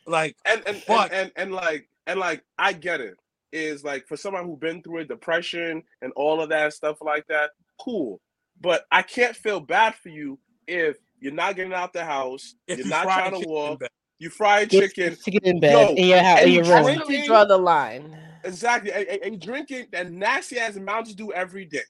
Like 0.07 0.37
and 0.45 0.63
and, 0.67 0.83
But- 0.87 1.13
and 1.13 1.23
and 1.23 1.33
and 1.37 1.53
like 1.53 1.89
and 2.07 2.21
like 2.21 2.45
I 2.59 2.75
get 2.75 3.01
it. 3.01 3.17
Is 3.53 3.85
like 3.85 4.07
for 4.09 4.17
someone 4.17 4.45
who's 4.45 4.59
been 4.59 4.83
through 4.83 4.99
it, 5.03 5.09
depression 5.09 5.83
and 6.03 6.13
all 6.17 6.43
of 6.43 6.49
that 6.49 6.73
stuff 6.75 6.99
like 7.01 7.25
that, 7.29 7.51
cool. 7.81 8.21
But 8.61 8.85
I 8.91 9.01
can't 9.03 9.35
feel 9.37 9.61
bad 9.61 9.95
for 9.95 10.09
you 10.09 10.39
if 10.67 10.97
you're 11.21 11.33
not 11.33 11.55
getting 11.55 11.73
out 11.73 11.93
the 11.93 12.05
house, 12.05 12.57
if 12.67 12.79
you're 12.79 12.87
you 12.89 12.91
not 12.91 13.05
trying 13.05 13.31
to 13.31 13.37
chicken 13.39 13.49
in 13.49 13.55
walk, 13.55 13.79
bed. 13.81 13.89
You 14.19 14.31
fry 14.31 14.65
chicken. 14.65 15.17
chicken 15.25 15.41
in 15.45 15.61
bed 15.61 15.73
Yo, 15.91 15.95
in 15.95 16.07
your 16.09 16.23
house 16.23 16.39
in 16.41 16.45
and 16.47 16.55
your 16.55 16.65
you 16.65 16.71
room 16.73 16.85
That's 16.85 16.97
drink- 16.97 17.09
where 17.09 17.27
draw 17.27 17.45
the 17.45 17.59
line. 17.59 18.19
Exactly. 18.45 18.93
And, 18.93 19.07
and- 19.09 19.23
and 19.23 19.41
drinking 19.41 19.87
that 19.93 20.11
nasty 20.13 20.59
ass 20.59 20.77
Mountain 20.77 21.15
Dew 21.15 21.33
every 21.33 21.65
day. 21.65 21.81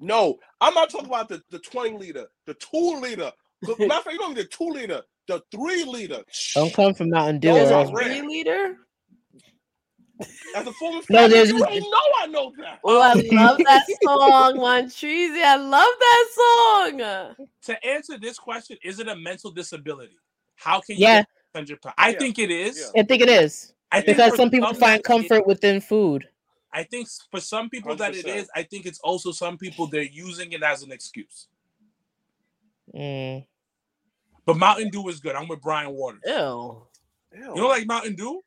No, 0.00 0.38
I'm 0.60 0.74
not 0.74 0.90
talking 0.90 1.08
about 1.08 1.28
the, 1.28 1.42
the 1.50 1.58
20 1.58 1.96
liter, 1.98 2.26
the 2.46 2.54
two 2.54 2.98
liter. 3.00 3.32
The- 3.62 3.76
Matter 3.78 3.94
of 3.98 4.04
fact, 4.04 4.12
you 4.12 4.18
don't 4.18 4.34
need 4.34 4.42
the 4.42 4.48
two 4.48 4.68
liter, 4.70 5.02
the 5.26 5.42
three 5.52 5.84
liter. 5.84 6.22
don't 6.54 6.72
come 6.72 6.94
from 6.94 7.10
mountain 7.10 7.40
dew 7.40 7.52
Those 7.52 7.70
or 7.70 7.74
are. 7.74 7.86
Three 7.86 8.22
liter. 8.22 8.76
As 10.56 10.66
a 10.66 10.72
former 10.72 11.00
No, 11.10 11.28
there's- 11.28 11.48
you 11.50 11.64
ain't 11.66 11.82
know 11.82 12.00
I 12.20 12.26
know 12.26 12.52
that. 12.58 12.80
Oh, 12.82 13.00
I 13.00 13.12
love 13.14 13.58
that 13.58 13.86
song, 14.02 14.56
Montreezy. 14.56 15.42
I 15.42 15.56
love 15.56 15.88
that 16.00 16.26
song. 17.36 17.46
To 17.66 17.86
answer 17.86 18.18
this 18.18 18.38
question, 18.38 18.76
is 18.82 18.98
it 18.98 19.06
a 19.08 19.14
mental 19.14 19.50
disability? 19.52 20.16
How 20.56 20.80
can 20.80 20.96
you 20.96 21.02
yeah 21.02 21.22
get 21.54 21.58
100 21.60 21.82
pounds? 21.82 21.94
I 21.98 22.10
Yeah. 22.10 22.18
think 22.18 22.38
it 22.38 22.50
is. 22.50 22.90
i 22.96 23.02
think 23.02 23.22
it 23.22 23.28
is 23.28 23.72
I 23.90 24.00
think 24.00 24.16
because 24.18 24.36
some 24.36 24.50
people 24.50 24.72
that 24.72 24.78
find 24.80 25.00
it- 25.00 25.04
comfort 25.04 25.46
within 25.46 25.80
food 25.80 26.28
I 26.70 26.82
think 26.84 27.08
for 27.30 27.40
some 27.40 27.70
people 27.70 27.96
that 27.96 28.14
it 28.14 28.26
100%. 28.26 28.36
is. 28.36 28.50
I 28.54 28.62
think 28.62 28.84
it's 28.84 28.98
also 29.00 29.32
some 29.32 29.56
people 29.56 29.86
they're 29.86 30.02
using 30.02 30.52
it 30.52 30.62
as 30.62 30.82
an 30.82 30.92
excuse. 30.92 31.48
Mm. 32.94 33.46
But 34.44 34.56
Mountain 34.58 34.90
Dew 34.90 35.08
is 35.08 35.18
good. 35.18 35.34
I'm 35.34 35.48
with 35.48 35.62
Brian 35.62 35.90
Waters. 35.92 36.20
Ew. 36.26 36.32
Ew, 36.34 37.40
You 37.40 37.54
don't 37.54 37.68
like 37.70 37.86
Mountain 37.86 38.16
Dew? 38.16 38.42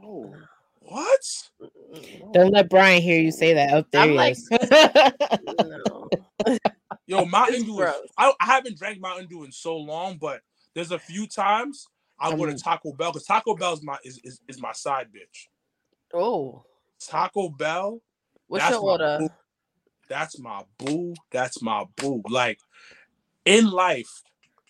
Oh. 0.00 0.32
What? 0.78 1.48
don't 2.32 2.52
let 2.52 2.68
brian 2.68 3.00
hear 3.02 3.20
you 3.20 3.30
say 3.30 3.52
that 3.54 3.72
up 3.74 3.88
there 3.90 4.02
I'm 4.02 4.10
he 4.10 4.14
like- 4.16 4.32
is. 4.36 4.48
No. 5.58 6.08
Yo, 7.06 7.24
Mountain 7.24 7.64
Dew. 7.64 7.82
Is. 7.82 7.94
I, 8.16 8.32
I 8.40 8.44
haven't 8.46 8.78
drank 8.78 9.00
Mountain 9.00 9.26
Dew 9.26 9.42
in 9.42 9.50
so 9.50 9.76
long, 9.76 10.18
but 10.18 10.40
there's 10.74 10.92
a 10.92 10.98
few 10.98 11.26
times 11.26 11.88
I'll 12.18 12.34
go 12.34 12.46
to 12.46 12.54
Taco 12.54 12.92
Bell 12.92 13.12
because 13.12 13.26
Taco 13.26 13.56
Bell's 13.56 13.82
my 13.82 13.98
is, 14.04 14.20
is, 14.24 14.40
is 14.48 14.60
my 14.60 14.72
side 14.72 15.08
bitch. 15.14 15.48
Oh, 16.14 16.64
Taco 17.00 17.50
Bell, 17.50 18.02
what's 18.48 18.68
That's 18.68 18.70
your 18.70 18.80
my 18.82 18.92
order? 18.92 19.18
boo. 19.18 19.30
that's 20.08 20.38
my 20.40 20.64
boo. 20.78 21.14
That's 21.32 21.62
my 21.62 21.84
boo. 21.96 22.22
Like 22.28 22.60
in 23.44 23.70
life, 23.70 24.22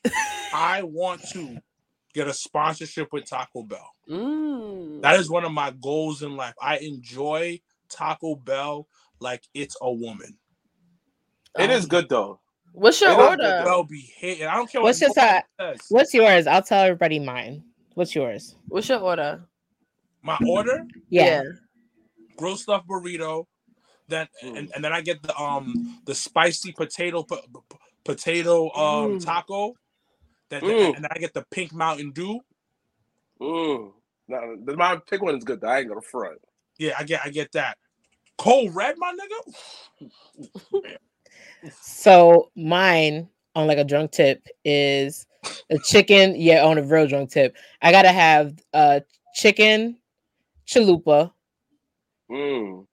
I 0.53 0.83
want 0.85 1.23
to 1.31 1.61
get 2.15 2.29
a 2.29 2.35
sponsorship 2.35 3.09
with 3.13 3.29
Taco 3.29 3.65
Bell. 3.65 3.91
Mm. 4.11 5.03
That 5.03 5.21
is 5.21 5.31
one 5.31 5.45
of 5.47 5.53
my 5.53 5.73
goals 5.83 6.23
in 6.23 6.37
life. 6.37 6.55
I 6.63 6.79
enjoy 6.79 7.61
Taco 7.91 8.37
Bell 8.37 8.89
like 9.21 9.45
it's 9.55 9.77
a 9.83 9.93
woman. 9.93 10.39
it 11.59 11.71
is 11.71 11.87
Um, 11.87 11.89
good 11.89 12.11
though. 12.11 12.42
What's 12.73 13.01
your 13.01 13.11
It 13.11 13.19
is 13.19 13.29
order? 13.29 13.63
Bell 13.65 13.85
be 13.85 14.13
hating. 14.17 14.47
I 14.47 14.57
don't 14.57 14.71
care 14.71 14.81
What's 14.83 15.01
what 15.01 15.17
your 15.17 15.25
nobody 15.59 15.79
what's 15.91 16.15
yours 16.15 16.47
i'll 16.47 16.63
tell 16.63 16.83
everybody 16.83 17.19
mine 17.19 17.63
what's 17.95 18.15
yours 18.15 18.57
What's 18.69 18.89
your 18.89 19.01
order? 19.01 19.45
My 20.23 20.39
order: 20.49 20.87
yeah, 21.11 21.43
grilled 22.37 22.61
stuffed 22.61 22.89
burrito, 22.89 23.47
then 24.09 24.29
Mm. 24.43 24.57
and, 24.59 24.73
and 24.75 24.85
then 24.85 24.93
I 24.93 25.01
get 25.01 25.21
the 25.23 25.37
um 25.37 26.01
the 26.07 26.15
spicy 26.15 26.73
potato 26.73 27.25
po- 27.25 27.43
po- 27.53 27.65
potato 28.05 28.67
um 28.75 29.19
Mm. 29.19 29.25
taco. 29.25 29.75
Then, 30.49 30.63
Mm. 30.63 30.95
and 30.95 31.05
then 31.05 31.11
I 31.11 31.19
get 31.19 31.35
the 31.35 31.45
pink 31.51 31.73
Mountain 31.73 32.13
Dew. 32.13 32.41
Mm. 33.41 33.93
No, 34.29 34.57
the- 34.65 34.77
my 34.77 34.97
pick 35.09 35.23
one 35.23 35.35
is 35.37 35.43
good. 35.45 35.61
Though. 35.61 35.69
I 35.69 35.81
ain't 35.81 35.89
gonna 35.89 36.01
front. 36.03 36.39
Yeah, 36.79 36.95
I 36.97 37.03
get 37.03 37.21
I 37.25 37.31
get 37.31 37.51
that. 37.53 37.79
Cold 38.39 38.75
red, 38.77 38.95
my 38.97 39.13
nigga. 39.13 40.11
So 41.71 42.51
mine 42.57 43.29
on 43.55 43.67
like 43.67 43.79
a 43.79 43.85
drunk 43.85 44.13
tip 44.13 44.47
is 44.65 45.27
a 45.71 45.79
chicken. 45.79 46.35
Yeah, 46.37 46.65
on 46.65 46.79
a 46.79 46.83
real 46.83 47.07
drunk 47.07 47.31
tip, 47.31 47.57
I 47.83 47.93
gotta 47.93 48.13
have 48.13 48.55
uh 48.73 49.01
chicken 49.35 49.99
chalupa, 50.67 51.33
Mm. 52.31 52.87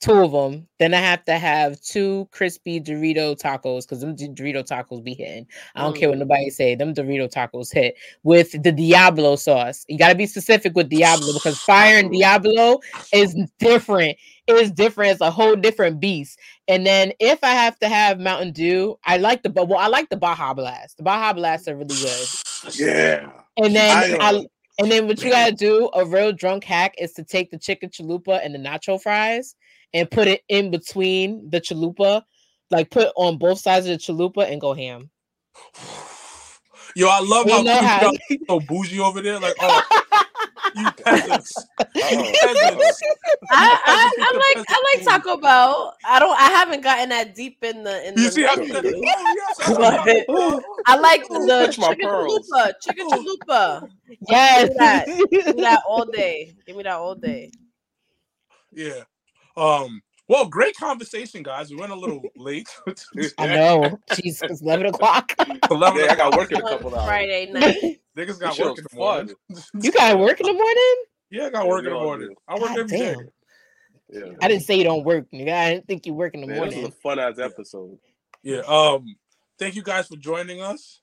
two 0.00 0.12
of 0.12 0.32
them. 0.32 0.66
Then 0.78 0.94
I 0.94 0.98
have 0.98 1.24
to 1.26 1.38
have 1.38 1.80
two 1.80 2.26
crispy 2.32 2.80
Dorito 2.80 3.38
tacos 3.38 3.82
because 3.82 4.00
them 4.00 4.16
Dorito 4.16 4.66
tacos 4.66 5.04
be 5.04 5.14
hitting. 5.14 5.46
I 5.76 5.82
don't 5.82 5.96
care 5.96 6.08
what 6.08 6.16
Mm. 6.16 6.22
nobody 6.22 6.50
say. 6.50 6.74
Them 6.74 6.94
Dorito 6.94 7.30
tacos 7.30 7.72
hit 7.72 7.94
with 8.22 8.50
the 8.62 8.72
Diablo 8.72 9.36
sauce. 9.36 9.84
You 9.88 9.98
gotta 9.98 10.14
be 10.14 10.26
specific 10.26 10.74
with 10.74 10.88
Diablo 10.88 11.32
because 11.34 11.58
fire 11.60 11.98
and 11.98 12.10
Diablo 12.10 12.80
is 13.12 13.34
different. 13.58 14.16
Is 14.56 14.70
different. 14.72 15.12
It's 15.12 15.20
a 15.20 15.30
whole 15.30 15.56
different 15.56 16.00
beast. 16.00 16.38
And 16.68 16.86
then 16.86 17.12
if 17.20 17.42
I 17.42 17.50
have 17.50 17.78
to 17.80 17.88
have 17.88 18.20
Mountain 18.20 18.52
Dew, 18.52 18.96
I 19.04 19.16
like 19.18 19.42
the 19.42 19.50
but 19.50 19.68
well, 19.68 19.78
I 19.78 19.86
like 19.88 20.08
the 20.08 20.16
Baja 20.16 20.54
Blast. 20.54 20.96
The 20.96 21.02
Baja 21.02 21.32
Blasts 21.32 21.68
are 21.68 21.76
really 21.76 21.96
good. 21.96 22.28
Yeah. 22.74 23.30
And 23.56 23.74
then 23.74 24.20
I, 24.20 24.26
I, 24.26 24.34
uh, 24.34 24.42
and 24.78 24.90
then 24.92 25.06
what 25.06 25.22
you 25.22 25.30
gotta 25.30 25.52
do, 25.54 25.88
a 25.94 26.04
real 26.04 26.30
drunk 26.30 26.62
hack 26.64 26.94
is 26.98 27.12
to 27.14 27.24
take 27.24 27.50
the 27.50 27.58
chicken 27.58 27.88
chalupa 27.88 28.38
and 28.44 28.54
the 28.54 28.58
nacho 28.58 29.00
fries 29.00 29.54
and 29.94 30.10
put 30.10 30.28
it 30.28 30.42
in 30.48 30.70
between 30.70 31.48
the 31.48 31.58
chalupa, 31.60 32.22
like 32.70 32.90
put 32.90 33.12
on 33.16 33.38
both 33.38 33.58
sides 33.60 33.86
of 33.86 33.92
the 33.92 33.98
chalupa 33.98 34.50
and 34.50 34.60
go 34.60 34.74
ham. 34.74 35.08
Yo, 36.96 37.08
I 37.08 37.20
love 37.20 37.46
You 37.46 37.66
how 37.70 37.82
how- 37.82 38.12
so 38.48 38.60
bougie 38.60 39.00
over 39.00 39.22
there. 39.22 39.38
Like, 39.38 39.54
oh, 39.60 40.02
you 40.74 40.92
peasants. 41.04 41.54
You 41.94 42.02
peasants. 42.42 43.02
I, 43.50 43.80
I, 43.86 44.12
I 44.18 44.54
like 44.56 44.66
I 44.68 44.96
like. 44.96 45.04
Taco 45.04 45.36
Bell. 45.38 45.94
I 46.04 46.18
don't 46.18 46.38
I 46.38 46.50
haven't 46.50 46.82
gotten 46.82 47.08
that 47.10 47.34
deep 47.34 47.62
in 47.64 47.84
the 47.84 48.08
in 48.08 48.14
You 48.16 48.24
the 48.26 48.30
see 48.30 48.42
how 48.42 48.56
menu. 48.56 48.72
oh, 48.74 49.32
yes, 49.34 49.60
I 49.60 50.24
But- 50.28 50.64
I 50.86 50.96
like 50.98 51.22
the 51.28 51.46
Touch 51.66 51.78
my 51.78 51.88
chicken 51.90 52.08
pearls. 52.08 52.48
chalupa. 52.52 52.72
Chicken 52.82 53.08
chalupa. 53.10 53.88
yes. 54.28 54.70
that. 54.78 55.06
Give 55.30 55.56
me 55.56 55.62
that 55.62 55.82
all 55.88 56.04
day. 56.12 56.54
Give 56.66 56.76
me 56.76 56.82
that 56.84 56.94
all 56.94 57.14
day. 57.14 57.50
Yeah. 58.72 59.02
Um. 59.56 60.02
Well, 60.28 60.46
great 60.46 60.76
conversation, 60.76 61.42
guys. 61.42 61.70
We 61.70 61.76
went 61.76 61.90
a 61.90 61.96
little 61.96 62.22
late. 62.36 62.68
I 63.38 63.46
know. 63.48 63.98
Jesus, 64.14 64.42
it's 64.48 64.62
eleven 64.62 64.86
o'clock. 64.86 65.34
Eleven 65.70 66.04
Yeah, 66.04 66.12
I 66.12 66.16
got 66.16 66.36
work 66.36 66.52
in 66.52 66.60
a 66.60 66.64
On 66.64 66.68
couple 66.68 66.94
hours. 66.94 67.04
Friday 67.06 67.50
night. 67.52 68.00
Niggas 68.20 68.38
got 68.38 68.58
work 68.58 68.78
in 68.78 68.84
the 68.90 68.96
morning. 68.96 69.34
you 69.80 69.92
got 69.92 70.18
work 70.18 70.40
in 70.40 70.46
the 70.46 70.52
morning? 70.52 70.94
Yeah, 71.30 71.46
I 71.46 71.50
got 71.50 71.66
work 71.66 71.84
in 71.84 71.92
the 71.92 71.98
morning. 71.98 72.34
I 72.46 72.54
work 72.54 72.62
God 72.68 72.78
every 72.80 72.98
day. 72.98 73.14
damn. 73.14 73.28
Yeah. 74.12 74.32
I 74.42 74.48
didn't 74.48 74.64
say 74.64 74.76
you 74.76 74.84
don't 74.84 75.04
work, 75.04 75.26
nigga. 75.32 75.52
I 75.52 75.74
didn't 75.74 75.86
think 75.86 76.04
you 76.04 76.14
work 76.14 76.34
in 76.34 76.40
the 76.40 76.48
Man, 76.48 76.56
this 76.56 76.66
was 76.66 76.74
morning. 76.74 76.92
a 76.92 77.00
fun 77.00 77.18
ass 77.18 77.38
episode. 77.38 77.98
Yeah. 78.42 78.60
Um. 78.66 79.14
Thank 79.58 79.76
you 79.76 79.82
guys 79.82 80.08
for 80.08 80.16
joining 80.16 80.60
us. 80.60 81.00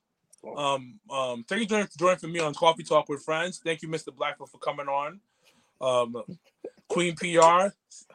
Um. 0.57 0.99
Um. 1.09 1.45
Thank 1.47 1.69
you 1.69 1.83
for 1.83 1.97
joining 1.97 2.17
for 2.19 2.27
me 2.27 2.39
on 2.39 2.53
Coffee 2.53 2.83
Talk 2.83 3.07
with 3.09 3.23
Friends. 3.23 3.61
Thank 3.63 3.81
you, 3.81 3.87
Mr. 3.87 4.13
Blackfoot, 4.15 4.49
for 4.49 4.57
coming 4.57 4.87
on. 4.87 5.21
Um, 5.79 6.23
Queen 6.89 7.15
PR, 7.15 7.69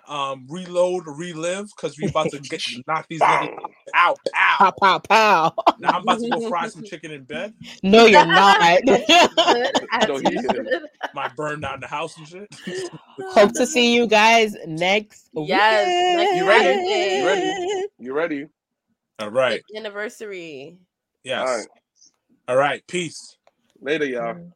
um, 0.08 0.46
reload, 0.48 1.04
relive, 1.06 1.68
because 1.76 1.98
we 1.98 2.06
about 2.08 2.30
to 2.30 2.38
get 2.40 2.62
knock 2.86 3.06
these 3.08 3.20
niggas 3.20 3.48
out. 3.94 4.18
Pow 4.24 4.64
Out. 4.66 4.76
pow 4.80 4.98
pow. 4.98 5.54
Now 5.78 5.96
I'm 5.96 6.02
about 6.02 6.20
to 6.20 6.30
go 6.30 6.48
fry 6.48 6.68
some 6.68 6.82
chicken 6.86 7.10
in 7.10 7.24
bed. 7.24 7.54
No, 7.82 8.06
you're 8.06 8.24
not. 8.24 8.80
Good 8.86 9.04
No, 10.08 10.16
he 10.18 10.34
is. 10.34 10.44
attitude. 10.44 10.68
Might 11.14 11.36
burn 11.36 11.60
down 11.60 11.80
the 11.80 11.86
house 11.86 12.16
and 12.16 12.26
shit. 12.26 12.48
Hope 13.32 13.52
to 13.54 13.66
see 13.66 13.94
you 13.94 14.06
guys 14.06 14.56
next. 14.66 15.28
Yes, 15.34 16.16
next 16.16 16.36
You 16.36 16.48
ready? 16.48 17.18
You 17.18 17.26
ready? 17.26 17.88
You 17.98 18.12
ready? 18.14 18.46
All 19.18 19.30
right. 19.30 19.62
Anniversary. 19.76 20.78
Yes. 21.22 21.46
All 21.46 21.56
right. 21.56 21.66
All 22.48 22.56
right. 22.56 22.86
Peace. 22.86 23.36
Later, 23.80 24.04
y'all. 24.06 24.52